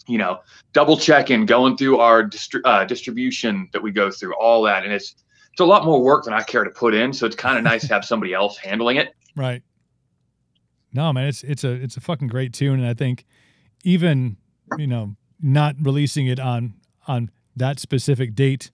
you 0.07 0.17
know, 0.17 0.39
double 0.73 0.97
checking, 0.97 1.45
going 1.45 1.77
through 1.77 1.99
our 1.99 2.23
distri- 2.23 2.61
uh, 2.65 2.85
distribution 2.85 3.69
that 3.73 3.81
we 3.81 3.91
go 3.91 4.09
through, 4.11 4.35
all 4.35 4.63
that, 4.63 4.83
and 4.83 4.91
it's 4.91 5.15
it's 5.51 5.59
a 5.59 5.65
lot 5.65 5.85
more 5.85 6.01
work 6.01 6.25
than 6.25 6.33
I 6.33 6.41
care 6.41 6.63
to 6.63 6.69
put 6.71 6.95
in. 6.95 7.13
So 7.13 7.25
it's 7.25 7.35
kind 7.35 7.57
of 7.57 7.63
nice 7.71 7.87
to 7.87 7.93
have 7.93 8.03
somebody 8.03 8.33
else 8.33 8.57
handling 8.57 8.97
it. 8.97 9.13
Right. 9.35 9.61
No, 10.91 11.11
man, 11.13 11.27
it's 11.27 11.43
it's 11.43 11.63
a 11.63 11.71
it's 11.71 11.97
a 11.97 12.01
fucking 12.01 12.27
great 12.27 12.53
tune, 12.53 12.79
and 12.79 12.87
I 12.87 12.93
think 12.93 13.25
even 13.83 14.37
you 14.77 14.87
know 14.87 15.15
not 15.41 15.75
releasing 15.79 16.27
it 16.27 16.39
on 16.39 16.75
on 17.07 17.31
that 17.55 17.79
specific 17.79 18.35
date, 18.35 18.71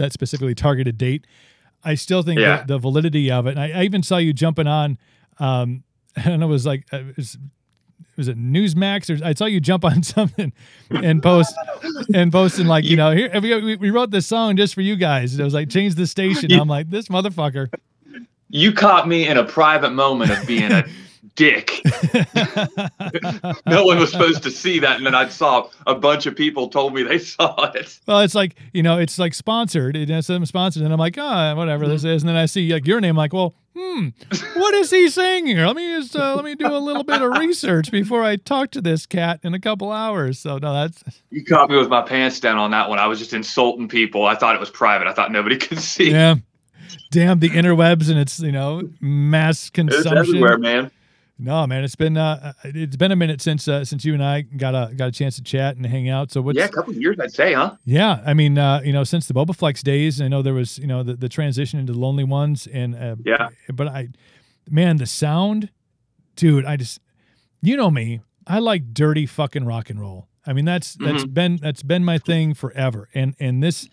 that 0.00 0.12
specifically 0.12 0.54
targeted 0.54 0.98
date, 0.98 1.26
I 1.84 1.94
still 1.94 2.22
think 2.22 2.40
Yeah. 2.40 2.64
the, 2.66 2.78
validity 2.78 3.30
of 3.30 3.46
it. 3.46 3.50
And 3.50 3.60
I, 3.60 3.80
I 3.80 3.82
even 3.84 4.02
saw 4.02 4.16
you 4.16 4.32
jumping 4.32 4.66
on, 4.66 4.98
um, 5.38 5.84
and 6.16 6.42
it 6.42 6.46
was 6.46 6.66
like, 6.66 6.86
uh, 6.92 6.98
it 6.98 7.16
was, 7.16 7.38
was 8.16 8.28
it 8.28 8.38
Newsmax 8.38 9.08
or 9.08 9.24
I 9.24 9.34
saw 9.34 9.44
you 9.46 9.60
jump 9.60 9.84
on 9.84 10.02
something 10.16 10.52
and 10.90 11.22
post 11.22 11.54
and 12.12 12.30
posting 12.30 12.66
like 12.66 12.84
you 12.84 12.94
know 12.96 13.12
here 13.12 13.30
we, 13.40 13.76
we 13.76 13.90
wrote 13.90 14.10
this 14.10 14.26
song 14.26 14.56
just 14.56 14.74
for 14.74 14.82
you 14.82 14.96
guys. 14.96 15.38
It 15.38 15.42
was 15.44 15.54
like 15.54 15.70
change 15.70 15.94
the 15.94 16.06
station. 16.06 16.52
I'm 16.52 16.68
like 16.68 16.90
this 16.90 17.08
motherfucker. 17.08 17.68
You 18.48 18.72
caught 18.72 19.08
me 19.08 19.26
in 19.26 19.38
a 19.38 19.44
private 19.44 19.92
moment 19.92 20.32
of 20.32 20.46
being 20.46 20.70
a 20.70 20.84
dick. 21.36 21.80
No 23.66 23.84
one 23.84 23.98
was 23.98 24.10
supposed 24.10 24.42
to 24.42 24.50
see 24.50 24.78
that, 24.80 24.96
and 24.96 25.06
then 25.06 25.14
I 25.14 25.28
saw 25.28 25.68
a 25.86 25.94
bunch 25.94 26.26
of 26.26 26.34
people 26.34 26.68
told 26.68 26.94
me 26.94 27.02
they 27.02 27.18
saw 27.18 27.70
it. 27.72 27.98
Well, 28.06 28.20
it's 28.20 28.34
like 28.34 28.56
you 28.72 28.82
know, 28.82 28.98
it's 28.98 29.18
like 29.18 29.34
sponsored. 29.34 29.96
It 29.96 30.08
has 30.08 30.26
some 30.26 30.44
sponsored, 30.46 30.82
and 30.82 30.92
I'm 30.92 30.98
like, 30.98 31.16
ah, 31.18 31.54
whatever 31.54 31.86
this 31.86 32.04
is. 32.04 32.22
And 32.22 32.28
then 32.28 32.36
I 32.36 32.46
see 32.46 32.72
like 32.72 32.86
your 32.86 33.00
name, 33.00 33.16
like, 33.16 33.32
well, 33.32 33.54
hmm, 33.76 34.08
what 34.54 34.74
is 34.74 34.90
he 34.90 35.08
saying 35.08 35.46
here? 35.46 35.66
Let 35.66 35.76
me 35.76 35.86
just 35.96 36.16
uh, 36.16 36.34
let 36.34 36.44
me 36.44 36.54
do 36.54 36.66
a 36.66 36.78
little 36.78 37.04
bit 37.04 37.22
of 37.22 37.32
research 37.38 37.90
before 37.90 38.24
I 38.24 38.36
talk 38.36 38.70
to 38.72 38.80
this 38.80 39.06
cat 39.06 39.40
in 39.42 39.54
a 39.54 39.60
couple 39.60 39.92
hours. 39.92 40.38
So 40.38 40.58
no, 40.58 40.72
that's 40.72 41.02
You 41.30 41.44
caught 41.44 41.70
me 41.70 41.76
with 41.76 41.88
my 41.88 42.02
pants 42.02 42.40
down 42.40 42.58
on 42.58 42.70
that 42.72 42.88
one. 42.88 42.98
I 42.98 43.06
was 43.06 43.18
just 43.18 43.32
insulting 43.32 43.88
people. 43.88 44.26
I 44.26 44.34
thought 44.34 44.54
it 44.54 44.60
was 44.60 44.70
private. 44.70 45.06
I 45.06 45.12
thought 45.12 45.32
nobody 45.32 45.56
could 45.58 45.78
see. 45.80 46.10
yeah. 46.10 46.36
Damn 47.12 47.40
the 47.40 47.50
interwebs 47.50 48.08
and 48.08 48.18
it's 48.18 48.40
you 48.40 48.52
know 48.52 48.88
mass 49.00 49.70
consumption. 49.70 50.18
It's 50.18 50.28
everywhere, 50.28 50.58
man. 50.58 50.90
No, 51.42 51.66
man, 51.66 51.84
it's 51.84 51.96
been 51.96 52.18
uh, 52.18 52.52
it's 52.64 52.96
been 52.96 53.12
a 53.12 53.16
minute 53.16 53.40
since 53.40 53.66
uh, 53.66 53.82
since 53.84 54.04
you 54.04 54.12
and 54.12 54.22
I 54.22 54.42
got 54.42 54.74
a 54.74 54.92
got 54.94 55.08
a 55.08 55.12
chance 55.12 55.36
to 55.36 55.42
chat 55.42 55.76
and 55.76 55.86
hang 55.86 56.08
out. 56.10 56.30
So 56.30 56.42
what's 56.42 56.58
yeah, 56.58 56.66
a 56.66 56.68
couple 56.68 56.92
of 56.92 57.00
years, 57.00 57.18
I'd 57.18 57.32
say, 57.32 57.54
huh? 57.54 57.76
Yeah, 57.86 58.20
I 58.26 58.34
mean, 58.34 58.58
uh, 58.58 58.82
you 58.84 58.92
know, 58.92 59.04
since 59.04 59.26
the 59.26 59.32
Bobaflex 59.32 59.82
days, 59.82 60.20
I 60.20 60.28
know 60.28 60.42
there 60.42 60.52
was, 60.52 60.78
you 60.78 60.86
know, 60.86 61.02
the, 61.02 61.14
the 61.14 61.30
transition 61.30 61.80
into 61.80 61.94
the 61.94 61.98
Lonely 61.98 62.24
Ones, 62.24 62.66
and 62.66 62.94
uh, 62.94 63.16
Yeah. 63.24 63.48
but 63.72 63.88
I, 63.88 64.08
man, 64.68 64.98
the 64.98 65.06
sound, 65.06 65.70
dude, 66.36 66.66
I 66.66 66.76
just, 66.76 67.00
you 67.62 67.74
know 67.74 67.90
me, 67.90 68.20
I 68.46 68.58
like 68.58 68.92
dirty 68.92 69.24
fucking 69.24 69.64
rock 69.64 69.88
and 69.88 69.98
roll. 69.98 70.28
I 70.46 70.52
mean, 70.52 70.66
that's 70.66 70.94
that's 70.94 71.24
been 71.24 71.56
that's 71.56 71.82
been 71.82 72.04
my 72.04 72.18
thing 72.18 72.52
forever, 72.54 73.08
and 73.14 73.34
and 73.40 73.62
this 73.62 73.88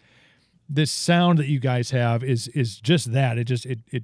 this 0.70 0.92
sound 0.92 1.40
that 1.40 1.48
you 1.48 1.60
guys 1.60 1.92
have 1.92 2.26
is 2.26 2.50
is 2.50 2.80
just 2.80 3.14
that. 3.14 3.38
It 3.38 3.46
just 3.46 3.66
it 3.66 3.80
it 3.90 4.04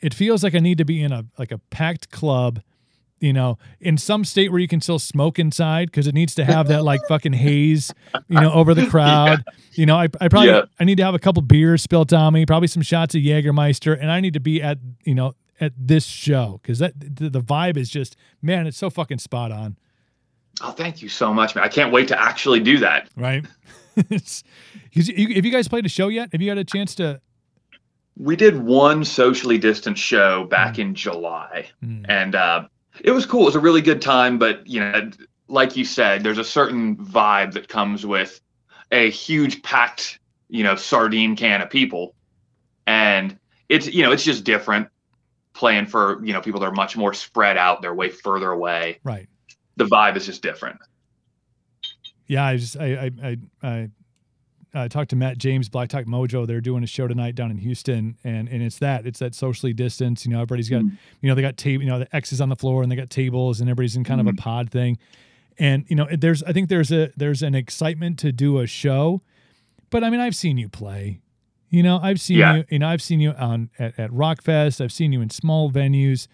it 0.00 0.14
feels 0.14 0.42
like 0.42 0.54
I 0.54 0.58
need 0.58 0.78
to 0.78 0.84
be 0.86 1.02
in 1.02 1.12
a 1.12 1.26
like 1.38 1.52
a 1.52 1.58
packed 1.58 2.10
club. 2.10 2.62
You 3.20 3.32
know, 3.32 3.58
in 3.80 3.96
some 3.98 4.24
state 4.24 4.50
where 4.52 4.60
you 4.60 4.68
can 4.68 4.80
still 4.80 4.98
smoke 5.00 5.40
inside 5.40 5.88
because 5.90 6.06
it 6.06 6.14
needs 6.14 6.34
to 6.36 6.44
have 6.44 6.68
that 6.68 6.84
like 6.84 7.00
fucking 7.08 7.32
haze, 7.32 7.92
you 8.28 8.40
know, 8.40 8.52
over 8.52 8.74
the 8.74 8.86
crowd. 8.90 9.42
You 9.72 9.86
know, 9.86 9.96
I, 9.96 10.04
I 10.20 10.28
probably 10.28 10.50
Yeah. 10.50 10.62
I 10.78 10.84
need 10.84 10.98
to 10.98 11.04
have 11.04 11.14
a 11.14 11.18
couple 11.18 11.42
beers 11.42 11.82
spilt 11.82 12.12
on 12.12 12.32
me, 12.32 12.46
probably 12.46 12.68
some 12.68 12.82
shots 12.82 13.14
of 13.16 13.20
Jägermeister, 13.22 13.98
and 14.00 14.10
I 14.10 14.20
need 14.20 14.34
to 14.34 14.40
be 14.40 14.62
at 14.62 14.78
you 15.04 15.14
know 15.16 15.34
at 15.60 15.72
this 15.76 16.04
show 16.06 16.60
because 16.62 16.78
that 16.78 16.92
the, 17.16 17.28
the 17.28 17.40
vibe 17.40 17.76
is 17.76 17.90
just 17.90 18.14
man, 18.40 18.66
it's 18.68 18.76
so 18.78 18.88
fucking 18.90 19.18
spot 19.18 19.50
on, 19.50 19.76
Oh, 20.60 20.70
thank 20.72 21.02
you 21.02 21.08
so 21.08 21.32
much, 21.34 21.54
man. 21.56 21.64
I 21.64 21.68
can't 21.68 21.92
wait 21.92 22.06
to 22.08 22.20
actually 22.20 22.60
do 22.60 22.78
that. 22.78 23.08
right? 23.16 23.44
It's- 23.96 24.44
you- 24.92 25.34
have 25.34 25.44
you 25.44 25.50
guys 25.50 25.66
played 25.66 25.84
a 25.86 25.88
show 25.88 26.06
yet? 26.06 26.28
Have 26.30 26.40
you 26.40 26.48
had 26.50 26.58
a 26.58 26.64
chance 26.64 26.94
to? 26.96 27.20
We 28.16 28.36
did 28.36 28.62
one 28.62 29.04
socially 29.04 29.58
distant 29.58 29.98
show 29.98 30.44
back 30.44 30.78
in 30.78 30.94
July. 30.94 31.68
Hmm. 31.82 32.04
and 32.08 32.34
uh, 32.36 32.64
it 33.00 33.10
was 33.10 33.26
cool. 33.26 33.42
It 33.42 33.46
was 33.46 33.54
a 33.56 33.60
really 33.60 33.82
good 33.82 34.02
time, 34.02 34.38
but 34.38 34.66
you 34.66 34.80
know, 34.80 35.10
like 35.48 35.76
you 35.76 35.84
said, 35.84 36.22
there's 36.22 36.38
a 36.38 36.44
certain 36.44 36.96
vibe 36.96 37.52
that 37.52 37.68
comes 37.68 38.04
with 38.04 38.40
a 38.90 39.10
huge 39.10 39.62
packed, 39.62 40.18
you 40.48 40.62
know, 40.62 40.76
sardine 40.76 41.36
can 41.36 41.60
of 41.60 41.70
people, 41.70 42.14
and 42.86 43.38
it's 43.68 43.86
you 43.86 44.02
know, 44.02 44.12
it's 44.12 44.24
just 44.24 44.44
different 44.44 44.88
playing 45.54 45.86
for 45.86 46.24
you 46.24 46.32
know 46.32 46.40
people 46.40 46.60
that 46.60 46.66
are 46.66 46.72
much 46.72 46.96
more 46.96 47.12
spread 47.12 47.56
out. 47.56 47.82
They're 47.82 47.94
way 47.94 48.10
further 48.10 48.50
away. 48.50 49.00
Right. 49.02 49.28
The 49.76 49.84
vibe 49.84 50.16
is 50.16 50.26
just 50.26 50.42
different. 50.42 50.78
Yeah, 52.26 52.44
I 52.44 52.56
just 52.56 52.76
I 52.76 52.86
I 52.86 53.10
I, 53.22 53.36
I 53.62 53.90
uh, 54.74 54.88
talked 54.88 55.10
to 55.10 55.16
Matt 55.16 55.38
James, 55.38 55.68
Blacktop 55.68 56.04
Mojo. 56.06 56.46
They're 56.46 56.60
doing 56.60 56.82
a 56.84 56.86
show 56.86 57.08
tonight 57.08 57.34
down 57.34 57.50
in 57.50 57.58
Houston, 57.58 58.16
and 58.24 58.48
and 58.48 58.62
it's 58.62 58.78
that 58.80 59.06
it's 59.06 59.18
that 59.20 59.34
socially 59.34 59.72
distanced. 59.72 60.26
You 60.26 60.32
know, 60.32 60.38
everybody's 60.38 60.68
got 60.68 60.82
Mhm. 60.82 60.98
you 61.22 61.28
know 61.28 61.34
they 61.34 61.42
got 61.42 61.56
table, 61.56 61.82
you 61.84 61.88
know, 61.90 61.98
the 62.00 62.14
X's 62.16 62.40
on 62.40 62.48
the 62.48 62.56
floor, 62.56 62.82
and 62.82 62.92
they 62.92 62.96
got 62.96 63.10
tables, 63.10 63.60
and 63.60 63.68
everybody's 63.70 63.96
in 63.96 64.04
kind 64.04 64.20
of 64.20 64.26
a 64.26 64.32
pod 64.34 64.70
thing. 64.70 64.98
And 65.58 65.84
you 65.88 65.96
know, 65.96 66.06
there's 66.16 66.42
I 66.44 66.52
think 66.52 66.68
there's 66.68 66.92
a 66.92 67.10
there's 67.16 67.42
an 67.42 67.54
excitement 67.54 68.18
to 68.20 68.30
do 68.32 68.58
a 68.58 68.66
show, 68.66 69.22
but 69.90 70.04
I 70.04 70.10
mean, 70.10 70.20
I've 70.20 70.36
seen 70.36 70.58
you 70.58 70.68
play. 70.68 71.20
You 71.70 71.82
know, 71.82 71.98
I've 72.02 72.20
seen 72.20 72.38
Yeah. 72.38 72.56
you, 72.56 72.64
you 72.70 72.78
know, 72.78 72.88
I've 72.88 73.02
seen 73.02 73.20
you 73.20 73.32
on 73.32 73.70
at, 73.78 73.98
at 73.98 74.10
Rockfest. 74.10 74.80
I've 74.82 74.92
seen 74.92 75.12
you 75.12 75.20
in 75.20 75.30
small 75.30 75.70
venues, 75.70 76.28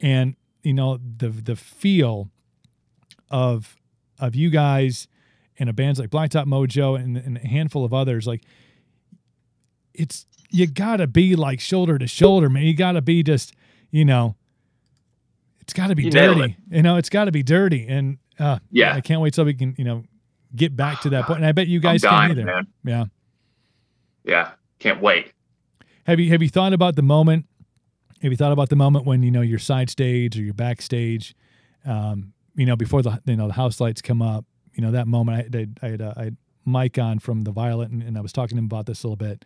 and 0.00 0.36
you 0.62 0.74
know 0.74 0.98
the 0.98 1.30
the 1.30 1.56
feel 1.56 2.30
of 3.30 3.76
of 4.18 4.34
you 4.34 4.50
guys 4.50 5.08
and 5.60 5.68
a 5.70 5.72
bands 5.72 6.00
like 6.00 6.10
Blacktop 6.10 6.46
Mojo 6.46 7.00
and, 7.00 7.16
and 7.16 7.36
a 7.36 7.46
handful 7.46 7.84
of 7.84 7.94
others. 7.94 8.26
Like, 8.26 8.42
it's 9.94 10.26
you 10.50 10.66
gotta 10.66 11.06
be 11.06 11.36
like 11.36 11.60
shoulder 11.60 11.98
to 11.98 12.06
shoulder, 12.08 12.48
man. 12.48 12.64
You 12.64 12.74
gotta 12.74 13.02
be 13.02 13.22
just, 13.22 13.54
you 13.90 14.04
know, 14.04 14.34
it's 15.60 15.72
gotta 15.72 15.94
be 15.94 16.04
You 16.04 16.10
dirty. 16.10 16.56
You 16.70 16.82
know, 16.82 16.96
it's 16.96 17.08
gotta 17.10 17.30
be 17.30 17.42
dirty, 17.42 17.86
and 17.86 18.18
uh, 18.38 18.58
Yeah. 18.70 18.94
I 18.94 19.00
can't 19.00 19.20
wait 19.20 19.34
till 19.34 19.44
we 19.44 19.54
can, 19.54 19.74
you 19.78 19.84
know, 19.84 20.02
get 20.56 20.74
back 20.74 21.00
to 21.02 21.10
that 21.10 21.26
point. 21.26 21.38
And 21.38 21.46
I 21.46 21.52
bet 21.52 21.68
you 21.68 21.78
guys 21.78 22.02
I'm 22.04 22.10
can 22.10 22.30
either. 22.32 22.44
man. 22.44 22.66
Yeah. 22.84 23.04
Yeah. 24.24 24.50
Can't 24.78 25.00
wait. 25.00 25.32
Have 26.06 26.18
you 26.18 26.30
have 26.30 26.42
you 26.42 26.48
thought 26.48 26.72
about 26.72 26.96
the 26.96 27.02
moment? 27.02 27.46
Have 28.22 28.32
you 28.32 28.36
thought 28.36 28.52
about 28.52 28.68
the 28.70 28.76
moment 28.76 29.04
when 29.06 29.22
you 29.22 29.30
know 29.30 29.42
you're 29.42 29.58
side 29.58 29.90
stage 29.90 30.38
or 30.38 30.42
you're 30.42 30.54
backstage? 30.54 31.34
Um, 31.84 32.32
you 32.56 32.66
know, 32.66 32.76
before 32.76 33.02
the 33.02 33.20
you 33.26 33.36
know 33.36 33.46
the 33.46 33.52
house 33.54 33.80
lights 33.80 34.02
come 34.02 34.22
up. 34.22 34.44
You 34.74 34.82
know 34.82 34.90
that 34.92 35.06
moment. 35.08 35.54
I, 35.54 35.58
I, 35.58 35.66
I 35.82 35.90
had 35.90 36.02
uh, 36.02 36.14
I 36.16 36.24
had 36.24 36.36
Mike 36.64 36.98
on 36.98 37.18
from 37.18 37.42
the 37.44 37.50
Violet, 37.52 37.90
and, 37.90 38.02
and 38.02 38.16
I 38.16 38.20
was 38.20 38.32
talking 38.32 38.56
to 38.56 38.58
him 38.60 38.66
about 38.66 38.86
this 38.86 39.02
a 39.02 39.06
little 39.08 39.16
bit. 39.16 39.44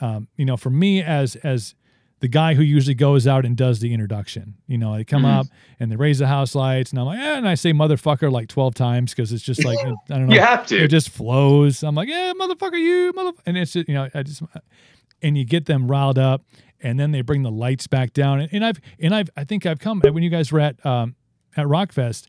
Um, 0.00 0.28
you 0.36 0.44
know, 0.44 0.56
for 0.56 0.70
me 0.70 1.02
as 1.02 1.36
as 1.36 1.74
the 2.20 2.28
guy 2.28 2.52
who 2.52 2.62
usually 2.62 2.94
goes 2.94 3.26
out 3.26 3.46
and 3.46 3.56
does 3.56 3.80
the 3.80 3.94
introduction. 3.94 4.54
You 4.66 4.76
know, 4.76 4.94
they 4.94 5.04
come 5.04 5.22
Mhm. 5.22 5.38
up 5.40 5.46
and 5.78 5.90
they 5.90 5.96
raise 5.96 6.18
the 6.18 6.26
house 6.26 6.54
lights, 6.54 6.90
and 6.90 6.98
I'm 7.00 7.06
like, 7.06 7.18
eh, 7.18 7.36
and 7.38 7.48
I 7.48 7.54
say 7.54 7.72
motherfucker 7.72 8.30
like 8.30 8.48
twelve 8.48 8.74
times 8.74 9.12
because 9.14 9.32
it's 9.32 9.42
just 9.42 9.64
like 9.64 9.78
I 9.78 9.92
don't 10.08 10.26
know 10.26 10.34
You 10.34 10.40
have 10.40 10.66
to. 10.66 10.76
it 10.84 10.88
just 10.88 11.08
flows. 11.08 11.82
I'm 11.82 11.94
like, 11.94 12.08
yeah, 12.10 12.32
motherfucker, 12.38 12.78
you 12.78 13.12
mother, 13.14 13.32
and 13.46 13.56
it's 13.56 13.72
just, 13.72 13.88
you 13.88 13.94
know, 13.94 14.08
I 14.14 14.22
just, 14.22 14.42
and 15.22 15.36
you 15.38 15.44
get 15.46 15.64
them 15.64 15.90
riled 15.90 16.18
up, 16.18 16.44
and 16.82 17.00
then 17.00 17.10
they 17.12 17.22
bring 17.22 17.42
the 17.42 17.50
lights 17.50 17.86
back 17.86 18.12
down, 18.12 18.40
and, 18.40 18.52
and 18.52 18.64
I've, 18.66 18.80
and 18.98 19.14
I've, 19.14 19.30
I 19.36 19.44
think 19.44 19.64
I've 19.64 19.78
come 19.78 20.00
when 20.02 20.22
you 20.22 20.28
guys 20.30 20.52
were 20.52 20.60
at, 20.60 20.84
um, 20.84 21.14
at 21.56 21.64
Rockfest, 21.66 22.28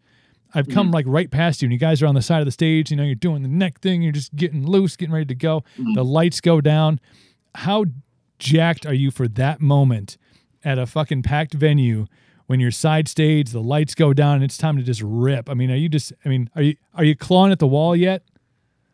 I've 0.54 0.68
come 0.68 0.92
like 0.92 1.06
right 1.08 1.30
past 1.30 1.62
you, 1.62 1.68
and 1.68 1.74
you 1.74 1.80
guys 1.80 2.02
are 2.02 2.08
on 2.08 2.16
the 2.16 2.22
side 2.22 2.40
of 2.40 2.46
the 2.46 2.52
stage, 2.52 2.92
you 2.92 2.98
know, 2.98 3.04
you're 3.04 3.16
doing 3.16 3.42
the 3.42 3.48
neck 3.48 3.80
thing, 3.80 4.02
you're 4.02 4.12
just 4.12 4.36
getting 4.36 4.66
loose, 4.66 4.96
getting 4.96 5.14
ready 5.14 5.26
to 5.26 5.36
go. 5.36 5.64
Mhm. 5.80 5.96
The 5.96 6.04
lights 6.04 6.42
go 6.42 6.62
down. 6.62 7.00
How 7.56 7.86
jacked 8.40 8.86
are 8.86 8.94
you 8.94 9.12
for 9.12 9.28
that 9.28 9.62
moment 9.62 10.18
at 10.64 10.78
a 10.78 10.86
fucking 10.86 11.24
packed 11.24 11.54
venue? 11.54 12.08
When 12.48 12.60
you're 12.60 12.72
side 12.72 13.08
stage, 13.08 13.52
the 13.52 13.62
lights 13.62 13.96
go 13.96 14.12
down, 14.12 14.36
and 14.36 14.44
it's 14.44 14.58
time 14.58 14.76
to 14.76 14.84
just 14.84 15.02
rip. 15.02 15.50
I 15.50 15.54
mean, 15.54 15.72
are 15.72 15.76
you 15.76 15.88
just? 15.88 16.12
I 16.26 16.30
mean, 16.30 16.50
are 16.56 16.62
you 16.62 16.76
are 16.96 17.06
you 17.06 17.16
clawing 17.16 17.54
at 17.54 17.60
the 17.60 17.68
wall 17.68 17.96
yet? 17.96 18.24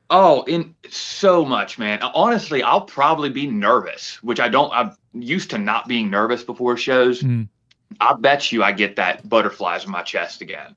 Oh, 0.10 0.44
in 0.44 0.76
so 0.90 1.44
much, 1.44 1.80
man. 1.80 2.00
Honestly, 2.14 2.62
I'll 2.62 2.82
probably 2.82 3.30
be 3.30 3.48
nervous, 3.48 4.22
which 4.22 4.40
I 4.40 4.48
don't. 4.48 4.72
I'm 4.74 4.96
used 5.14 5.50
to 5.50 5.58
not 5.58 5.88
being 5.88 6.10
nervous 6.10 6.44
before 6.44 6.78
shows. 6.78 7.24
Mm. 7.24 7.50
I 8.00 8.14
bet 8.14 8.52
you 8.52 8.64
I 8.64 8.72
get 8.74 8.96
that 8.98 9.28
butterflies 9.28 9.86
in 9.86 9.92
my 9.92 10.04
chest 10.04 10.42
again. 10.42 10.76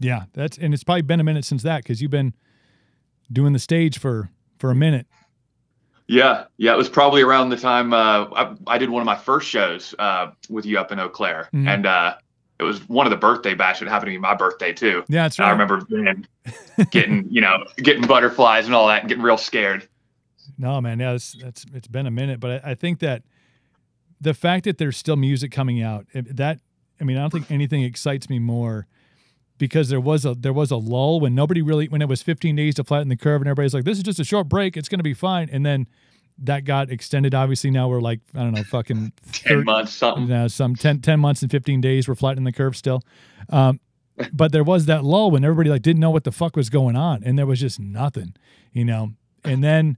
Yeah, 0.00 0.24
that's 0.32 0.56
and 0.58 0.72
it's 0.74 0.84
probably 0.84 1.02
been 1.02 1.20
a 1.20 1.24
minute 1.24 1.44
since 1.44 1.62
that 1.64 1.82
because 1.82 2.00
you've 2.00 2.10
been 2.10 2.34
doing 3.32 3.52
the 3.52 3.58
stage 3.58 3.98
for 3.98 4.30
for 4.58 4.70
a 4.70 4.74
minute. 4.74 5.06
Yeah, 6.06 6.44
yeah. 6.56 6.72
It 6.72 6.78
was 6.78 6.88
probably 6.88 7.20
around 7.22 7.50
the 7.50 7.56
time 7.56 7.92
uh, 7.92 8.24
I, 8.32 8.54
I 8.66 8.78
did 8.78 8.88
one 8.90 9.02
of 9.02 9.06
my 9.06 9.16
first 9.16 9.48
shows 9.48 9.94
uh, 9.98 10.30
with 10.48 10.64
you 10.64 10.78
up 10.78 10.90
in 10.90 10.98
Eau 10.98 11.08
Claire, 11.08 11.48
Mhm. 11.52 11.68
and 11.68 11.86
uh, 11.86 12.14
it 12.58 12.62
was 12.64 12.80
one 12.88 13.06
of 13.06 13.10
the 13.10 13.16
birthday 13.16 13.54
bash. 13.54 13.82
It 13.82 13.88
happened 13.88 14.06
to 14.08 14.12
be 14.12 14.18
my 14.18 14.34
birthday 14.34 14.72
too. 14.72 15.04
Yeah, 15.08 15.24
that's 15.24 15.38
right. 15.38 15.48
I 15.48 15.50
remember 15.50 15.82
man, 15.90 16.26
getting 16.90 17.26
you 17.30 17.40
know 17.40 17.64
getting 17.76 18.06
butterflies 18.06 18.66
and 18.66 18.74
all 18.74 18.88
that, 18.88 19.00
and 19.00 19.08
getting 19.08 19.22
real 19.24 19.36
scared. 19.38 19.86
No, 20.56 20.80
man, 20.80 20.98
yeah, 20.98 21.12
that's 21.12 21.32
that's 21.32 21.66
it's 21.74 21.88
been 21.88 22.06
a 22.06 22.10
minute, 22.10 22.40
but 22.40 22.64
I, 22.64 22.70
I 22.70 22.74
think 22.74 23.00
that 23.00 23.22
the 24.20 24.32
fact 24.34 24.64
that 24.64 24.78
there's 24.78 24.96
still 24.96 25.16
music 25.16 25.52
coming 25.52 25.82
out 25.82 26.06
that 26.14 26.60
I 27.00 27.04
mean, 27.04 27.16
I 27.18 27.20
don't 27.20 27.30
think 27.30 27.50
anything 27.50 27.82
excites 27.82 28.28
me 28.30 28.38
more 28.38 28.86
because 29.58 29.88
there 29.88 30.00
was 30.00 30.24
a 30.24 30.34
there 30.34 30.52
was 30.52 30.70
a 30.70 30.76
lull 30.76 31.20
when 31.20 31.34
nobody 31.34 31.62
really 31.62 31.88
when 31.88 32.00
it 32.02 32.08
was 32.08 32.22
15 32.22 32.56
days 32.56 32.74
to 32.76 32.84
flatten 32.84 33.08
the 33.08 33.16
curve 33.16 33.40
and 33.42 33.48
everybody's 33.48 33.74
like, 33.74 33.84
this 33.84 33.98
is 33.98 34.04
just 34.04 34.20
a 34.20 34.24
short 34.24 34.48
break, 34.48 34.76
it's 34.76 34.88
going 34.88 34.98
to 34.98 35.04
be 35.04 35.14
fine, 35.14 35.48
and 35.50 35.64
then 35.66 35.86
that 36.38 36.64
got 36.64 36.90
extended. 36.90 37.34
Obviously, 37.34 37.70
now 37.70 37.88
we're 37.88 38.00
like 38.00 38.20
I 38.34 38.38
don't 38.40 38.54
know, 38.54 38.62
fucking 38.62 39.12
Ten 39.32 39.52
30 39.58 39.64
months, 39.64 39.92
something. 39.92 40.30
uh, 40.32 40.48
some 40.48 40.76
10, 40.76 41.00
10 41.00 41.20
months 41.20 41.42
and 41.42 41.50
15 41.50 41.80
days 41.80 42.08
we're 42.08 42.14
flattening 42.14 42.44
the 42.44 42.52
curve 42.52 42.76
still. 42.76 43.02
Um, 43.50 43.80
but 44.32 44.52
there 44.52 44.64
was 44.64 44.86
that 44.86 45.04
lull 45.04 45.30
when 45.30 45.44
everybody 45.44 45.70
like 45.70 45.82
didn't 45.82 46.00
know 46.00 46.10
what 46.10 46.24
the 46.24 46.32
fuck 46.32 46.56
was 46.56 46.70
going 46.70 46.96
on 46.96 47.22
and 47.24 47.38
there 47.38 47.46
was 47.46 47.60
just 47.60 47.78
nothing 47.78 48.34
you 48.72 48.84
know? 48.84 49.12
And 49.44 49.62
then 49.62 49.96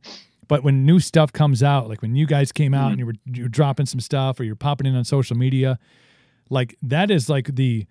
but 0.48 0.62
when 0.62 0.84
new 0.84 0.98
stuff 1.00 1.32
comes 1.32 1.62
out 1.62 1.88
like 1.88 2.02
when 2.02 2.14
you 2.14 2.26
guys 2.26 2.52
came 2.52 2.74
out 2.74 2.90
and 2.90 2.98
you 2.98 3.06
were 3.06 3.14
you 3.26 3.44
were 3.44 3.48
dropping 3.48 3.86
some 3.86 4.00
stuff 4.00 4.38
or 4.40 4.44
you're 4.44 4.56
popping 4.56 4.86
in 4.86 4.94
on 4.96 5.04
social 5.04 5.36
media 5.36 5.78
like 6.48 6.76
that 6.82 7.10
is 7.10 7.28
like 7.28 7.54
the 7.54 7.86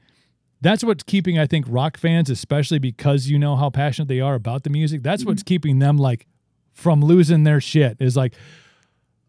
that's 0.61 0.83
what's 0.83 1.03
keeping 1.03 1.37
i 1.39 1.45
think 1.45 1.65
rock 1.69 1.97
fans 1.97 2.29
especially 2.29 2.79
because 2.79 3.29
you 3.29 3.39
know 3.39 3.55
how 3.55 3.69
passionate 3.69 4.07
they 4.07 4.19
are 4.19 4.35
about 4.35 4.63
the 4.63 4.69
music 4.69 5.03
that's 5.03 5.25
what's 5.25 5.41
mm-hmm. 5.41 5.47
keeping 5.47 5.79
them 5.79 5.97
like 5.97 6.25
from 6.73 7.01
losing 7.01 7.43
their 7.43 7.59
shit 7.61 7.97
is 7.99 8.15
like 8.15 8.33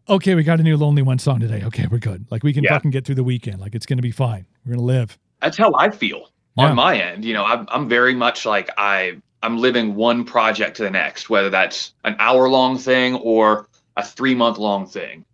okay 0.09 0.35
we 0.35 0.43
got 0.43 0.59
a 0.59 0.63
new 0.63 0.77
lonely 0.77 1.01
one 1.01 1.19
song 1.19 1.39
today 1.39 1.63
okay 1.63 1.87
we're 1.89 1.99
good 1.99 2.25
like 2.31 2.43
we 2.43 2.53
can 2.53 2.63
Yeah. 2.63 2.73
fucking 2.73 2.91
get 2.91 3.05
through 3.05 3.15
the 3.15 3.23
weekend 3.23 3.59
like 3.59 3.75
it's 3.75 3.85
gonna 3.85 4.01
be 4.01 4.11
fine 4.11 4.45
we're 4.65 4.73
gonna 4.75 4.85
live 4.85 5.17
That's 5.41 5.57
how 5.57 5.73
I 5.75 5.89
feel 5.89 6.29
Yeah. 6.57 6.69
on 6.69 6.75
my 6.75 6.97
end. 6.99 7.23
You 7.25 7.33
know, 7.33 7.45
I'm 7.45 7.65
I'm 7.69 7.87
very 7.89 8.13
much 8.13 8.45
like 8.45 8.69
I 8.77 9.17
I'm 9.41 9.57
living 9.57 9.95
one 9.95 10.23
project 10.23 10.77
to 10.77 10.83
the 10.83 10.91
next, 10.91 11.29
whether 11.29 11.49
that's 11.49 11.93
an 12.03 12.15
hour 12.19 12.47
long 12.47 12.77
thing 12.77 13.15
or 13.15 13.67
a 13.97 14.03
three 14.05 14.35
month 14.35 14.57
long 14.59 14.85
thing. 14.85 15.25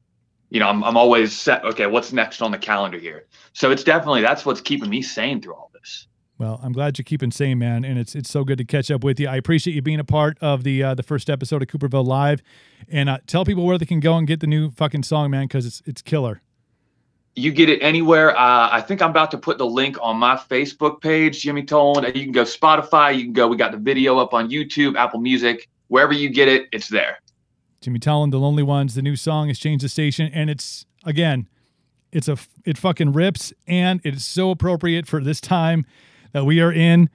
You 0.49 0.59
know, 0.59 0.67
I'm 0.67 0.83
I'm 0.83 0.97
always 0.97 1.37
set. 1.37 1.63
Okay, 1.65 1.87
what's 1.87 2.13
next 2.13 2.41
on 2.41 2.51
the 2.51 2.57
calendar 2.57 2.97
here? 2.97 3.25
So 3.53 3.71
it's 3.71 3.83
definitely 3.83 4.21
that's 4.21 4.45
what's 4.45 4.61
keeping 4.61 4.89
me 4.89 5.01
sane 5.01 5.41
through 5.41 5.55
all 5.55 5.71
this. 5.73 6.07
Well, 6.37 6.59
I'm 6.61 6.71
glad 6.71 6.97
you're 6.97 7.03
keeping 7.03 7.31
sane, 7.31 7.57
man, 7.57 7.83
and 7.83 7.97
it's 7.97 8.15
it's 8.15 8.29
so 8.29 8.43
good 8.43 8.57
to 8.59 8.63
catch 8.63 8.91
up 8.91 9.03
with 9.03 9.19
you. 9.19 9.27
I 9.27 9.37
appreciate 9.37 9.73
you 9.73 9.81
being 9.81 9.99
a 9.99 10.03
part 10.03 10.37
of 10.39 10.63
the 10.63 10.83
uh, 10.83 10.93
the 10.93 11.03
first 11.03 11.29
episode 11.29 11.61
of 11.63 11.67
Cooperville 11.67 12.05
Live, 12.05 12.41
and 12.89 13.09
uh, 13.09 13.17
tell 13.25 13.43
people 13.43 13.65
where 13.65 13.77
they 13.77 13.85
can 13.85 13.99
go 13.99 14.15
and 14.15 14.27
get 14.27 14.39
the 14.39 14.47
new 14.47 14.69
fucking 14.71 15.03
song, 15.03 15.31
man, 15.31 15.45
because 15.45 15.65
it's 15.65 15.81
it's 15.85 16.01
killer. 16.01 16.41
You 17.35 17.51
get 17.51 17.69
it 17.69 17.79
anywhere. 17.81 18.35
Uh, 18.37 18.69
I 18.71 18.81
think 18.81 19.01
I'm 19.01 19.11
about 19.11 19.31
to 19.31 19.37
put 19.37 19.57
the 19.57 19.65
link 19.65 19.97
on 20.01 20.17
my 20.17 20.35
Facebook 20.35 21.01
page, 21.01 21.41
Jimmy 21.41 21.63
Tolland. 21.63 22.15
You 22.15 22.23
can 22.23 22.31
go 22.31 22.43
Spotify. 22.43 23.15
You 23.15 23.23
can 23.23 23.33
go. 23.33 23.47
We 23.47 23.57
got 23.57 23.71
the 23.71 23.77
video 23.77 24.17
up 24.17 24.33
on 24.33 24.49
YouTube, 24.49 24.95
Apple 24.95 25.19
Music, 25.19 25.67
wherever 25.87 26.13
you 26.13 26.29
get 26.29 26.47
it, 26.47 26.67
it's 26.71 26.87
there. 26.87 27.19
Jimmy 27.81 27.99
Tolland, 27.99 28.31
The 28.31 28.39
Lonely 28.39 28.63
Ones, 28.63 28.95
the 28.95 29.01
new 29.01 29.15
song 29.15 29.47
has 29.47 29.59
changed 29.59 29.83
the 29.83 29.89
station, 29.89 30.31
and 30.33 30.49
it's 30.49 30.85
again, 31.05 31.47
it's 32.11 32.27
a 32.27 32.37
it 32.65 32.77
fucking 32.77 33.13
rips, 33.13 33.53
and 33.67 34.01
it 34.03 34.15
is 34.15 34.25
so 34.25 34.51
appropriate 34.51 35.07
for 35.07 35.23
this 35.23 35.39
time 35.39 35.85
that 36.31 36.45
we 36.45 36.59
are 36.59 36.71
in. 36.71 37.09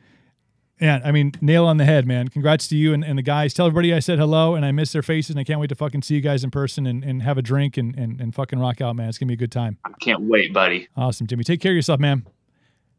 And 0.81 1.05
I 1.05 1.13
mean, 1.13 1.33
nail 1.41 1.65
on 1.67 1.77
the 1.77 1.85
head, 1.85 2.07
man. 2.07 2.27
Congrats 2.29 2.67
to 2.69 2.77
you 2.77 2.93
and, 2.93 3.05
and 3.05 3.17
the 3.17 3.23
guys. 3.23 3.55
Tell 3.55 3.67
everybody 3.67 3.95
I 3.95 4.01
said 4.01 4.19
hello 4.19 4.57
and 4.57 4.65
I 4.65 4.73
miss 4.73 4.91
their 4.91 5.03
faces 5.03 5.31
and 5.31 5.39
I 5.39 5.45
can't 5.45 5.61
wait 5.61 5.69
to 5.69 5.77
fucking 5.77 6.03
see 6.03 6.17
you 6.17 6.21
guys 6.21 6.43
in 6.43 6.51
person 6.51 6.87
and, 6.87 7.05
and 7.05 7.23
have 7.23 7.39
a 7.39 7.43
drink 7.43 7.77
and, 7.77 7.95
and, 7.95 8.21
and 8.21 8.35
fucking 8.35 8.59
rock 8.59 8.81
out, 8.81 8.97
man. 8.97 9.09
It's 9.09 9.17
gonna 9.17 9.29
be 9.29 9.35
a 9.35 9.37
good 9.37 9.53
time. 9.53 9.79
I 9.85 9.93
can't 10.01 10.23
wait, 10.23 10.53
buddy. 10.53 10.89
Awesome, 10.97 11.29
Jimmy. 11.29 11.45
Take 11.45 11.61
care 11.61 11.71
of 11.71 11.77
yourself, 11.77 12.01
man. 12.01 12.27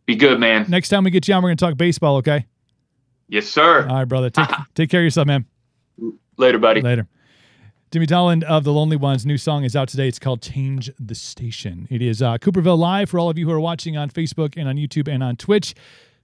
Be 0.05 0.15
good, 0.15 0.39
man. 0.39 0.65
Next 0.69 0.89
time 0.89 1.03
we 1.03 1.11
get 1.11 1.27
you 1.27 1.33
on, 1.33 1.43
we're 1.43 1.49
gonna 1.49 1.57
talk 1.57 1.75
baseball, 1.75 2.15
okay? 2.17 2.45
Yes, 3.27 3.47
sir. 3.47 3.85
All 3.87 3.95
right, 3.97 4.05
brother. 4.05 4.29
Take 4.29 4.49
take 4.75 4.89
care 4.89 5.01
of 5.01 5.05
yourself, 5.05 5.27
man. 5.27 5.45
Later, 6.37 6.59
buddy. 6.59 6.79
Later. 6.81 7.07
Jimmy 7.93 8.07
Tolland 8.07 8.41
of 8.45 8.63
the 8.63 8.73
Lonely 8.73 8.97
Ones' 8.97 9.23
new 9.23 9.37
song 9.37 9.63
is 9.63 9.75
out 9.75 9.87
today. 9.87 10.07
It's 10.07 10.17
called 10.17 10.41
Change 10.41 10.89
the 10.99 11.13
Station. 11.13 11.87
It 11.91 12.01
is 12.01 12.23
uh, 12.23 12.39
Cooperville 12.39 12.79
Live 12.79 13.11
for 13.11 13.19
all 13.19 13.29
of 13.29 13.37
you 13.37 13.45
who 13.45 13.51
are 13.51 13.59
watching 13.59 13.97
on 13.97 14.09
Facebook 14.09 14.57
and 14.57 14.67
on 14.67 14.77
YouTube 14.77 15.07
and 15.07 15.21
on 15.21 15.35
Twitch. 15.35 15.75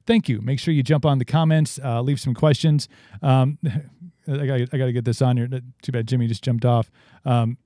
Thank 0.08 0.28
you. 0.28 0.42
Make 0.42 0.60
sure 0.60 0.74
you 0.74 0.82
jump 0.82 1.06
on 1.06 1.20
the 1.20 1.26
comments, 1.26 1.80
uh, 1.84 2.02
leave 2.02 2.20
some 2.20 2.34
questions. 2.34 2.90
Um, 3.22 3.60
I 4.28 4.48
got 4.48 4.62
I 4.62 4.78
to 4.78 4.92
get 4.92 5.06
this 5.06 5.22
on 5.22 5.38
here. 5.38 5.48
Too 5.84 5.92
bad 5.92 6.08
Jimmy 6.08 6.26
just 6.26 6.44
jumped 6.44 6.66
off. 6.66 6.90
Um, 7.24 7.60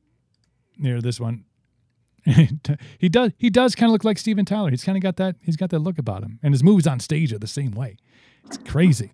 near 0.77 0.99
this 0.99 1.17
one. 1.21 1.45
he 2.25 3.07
does 3.07 3.31
he 3.37 3.49
does 3.49 3.73
kind 3.73 3.89
of 3.89 3.93
look 3.93 4.03
like 4.03 4.17
Steven 4.17 4.43
Tyler. 4.43 4.71
He's 4.71 4.83
kind 4.83 4.97
of 4.97 5.01
got 5.01 5.15
that 5.15 5.37
he's 5.39 5.55
got 5.55 5.69
that 5.69 5.79
look 5.79 5.97
about 5.97 6.23
him, 6.23 6.39
and 6.43 6.53
his 6.53 6.61
moves 6.61 6.87
on 6.87 6.99
stage 6.99 7.31
are 7.31 7.39
the 7.39 7.47
same 7.47 7.71
way. 7.71 7.95
It's 8.45 8.57
crazy. 8.57 9.13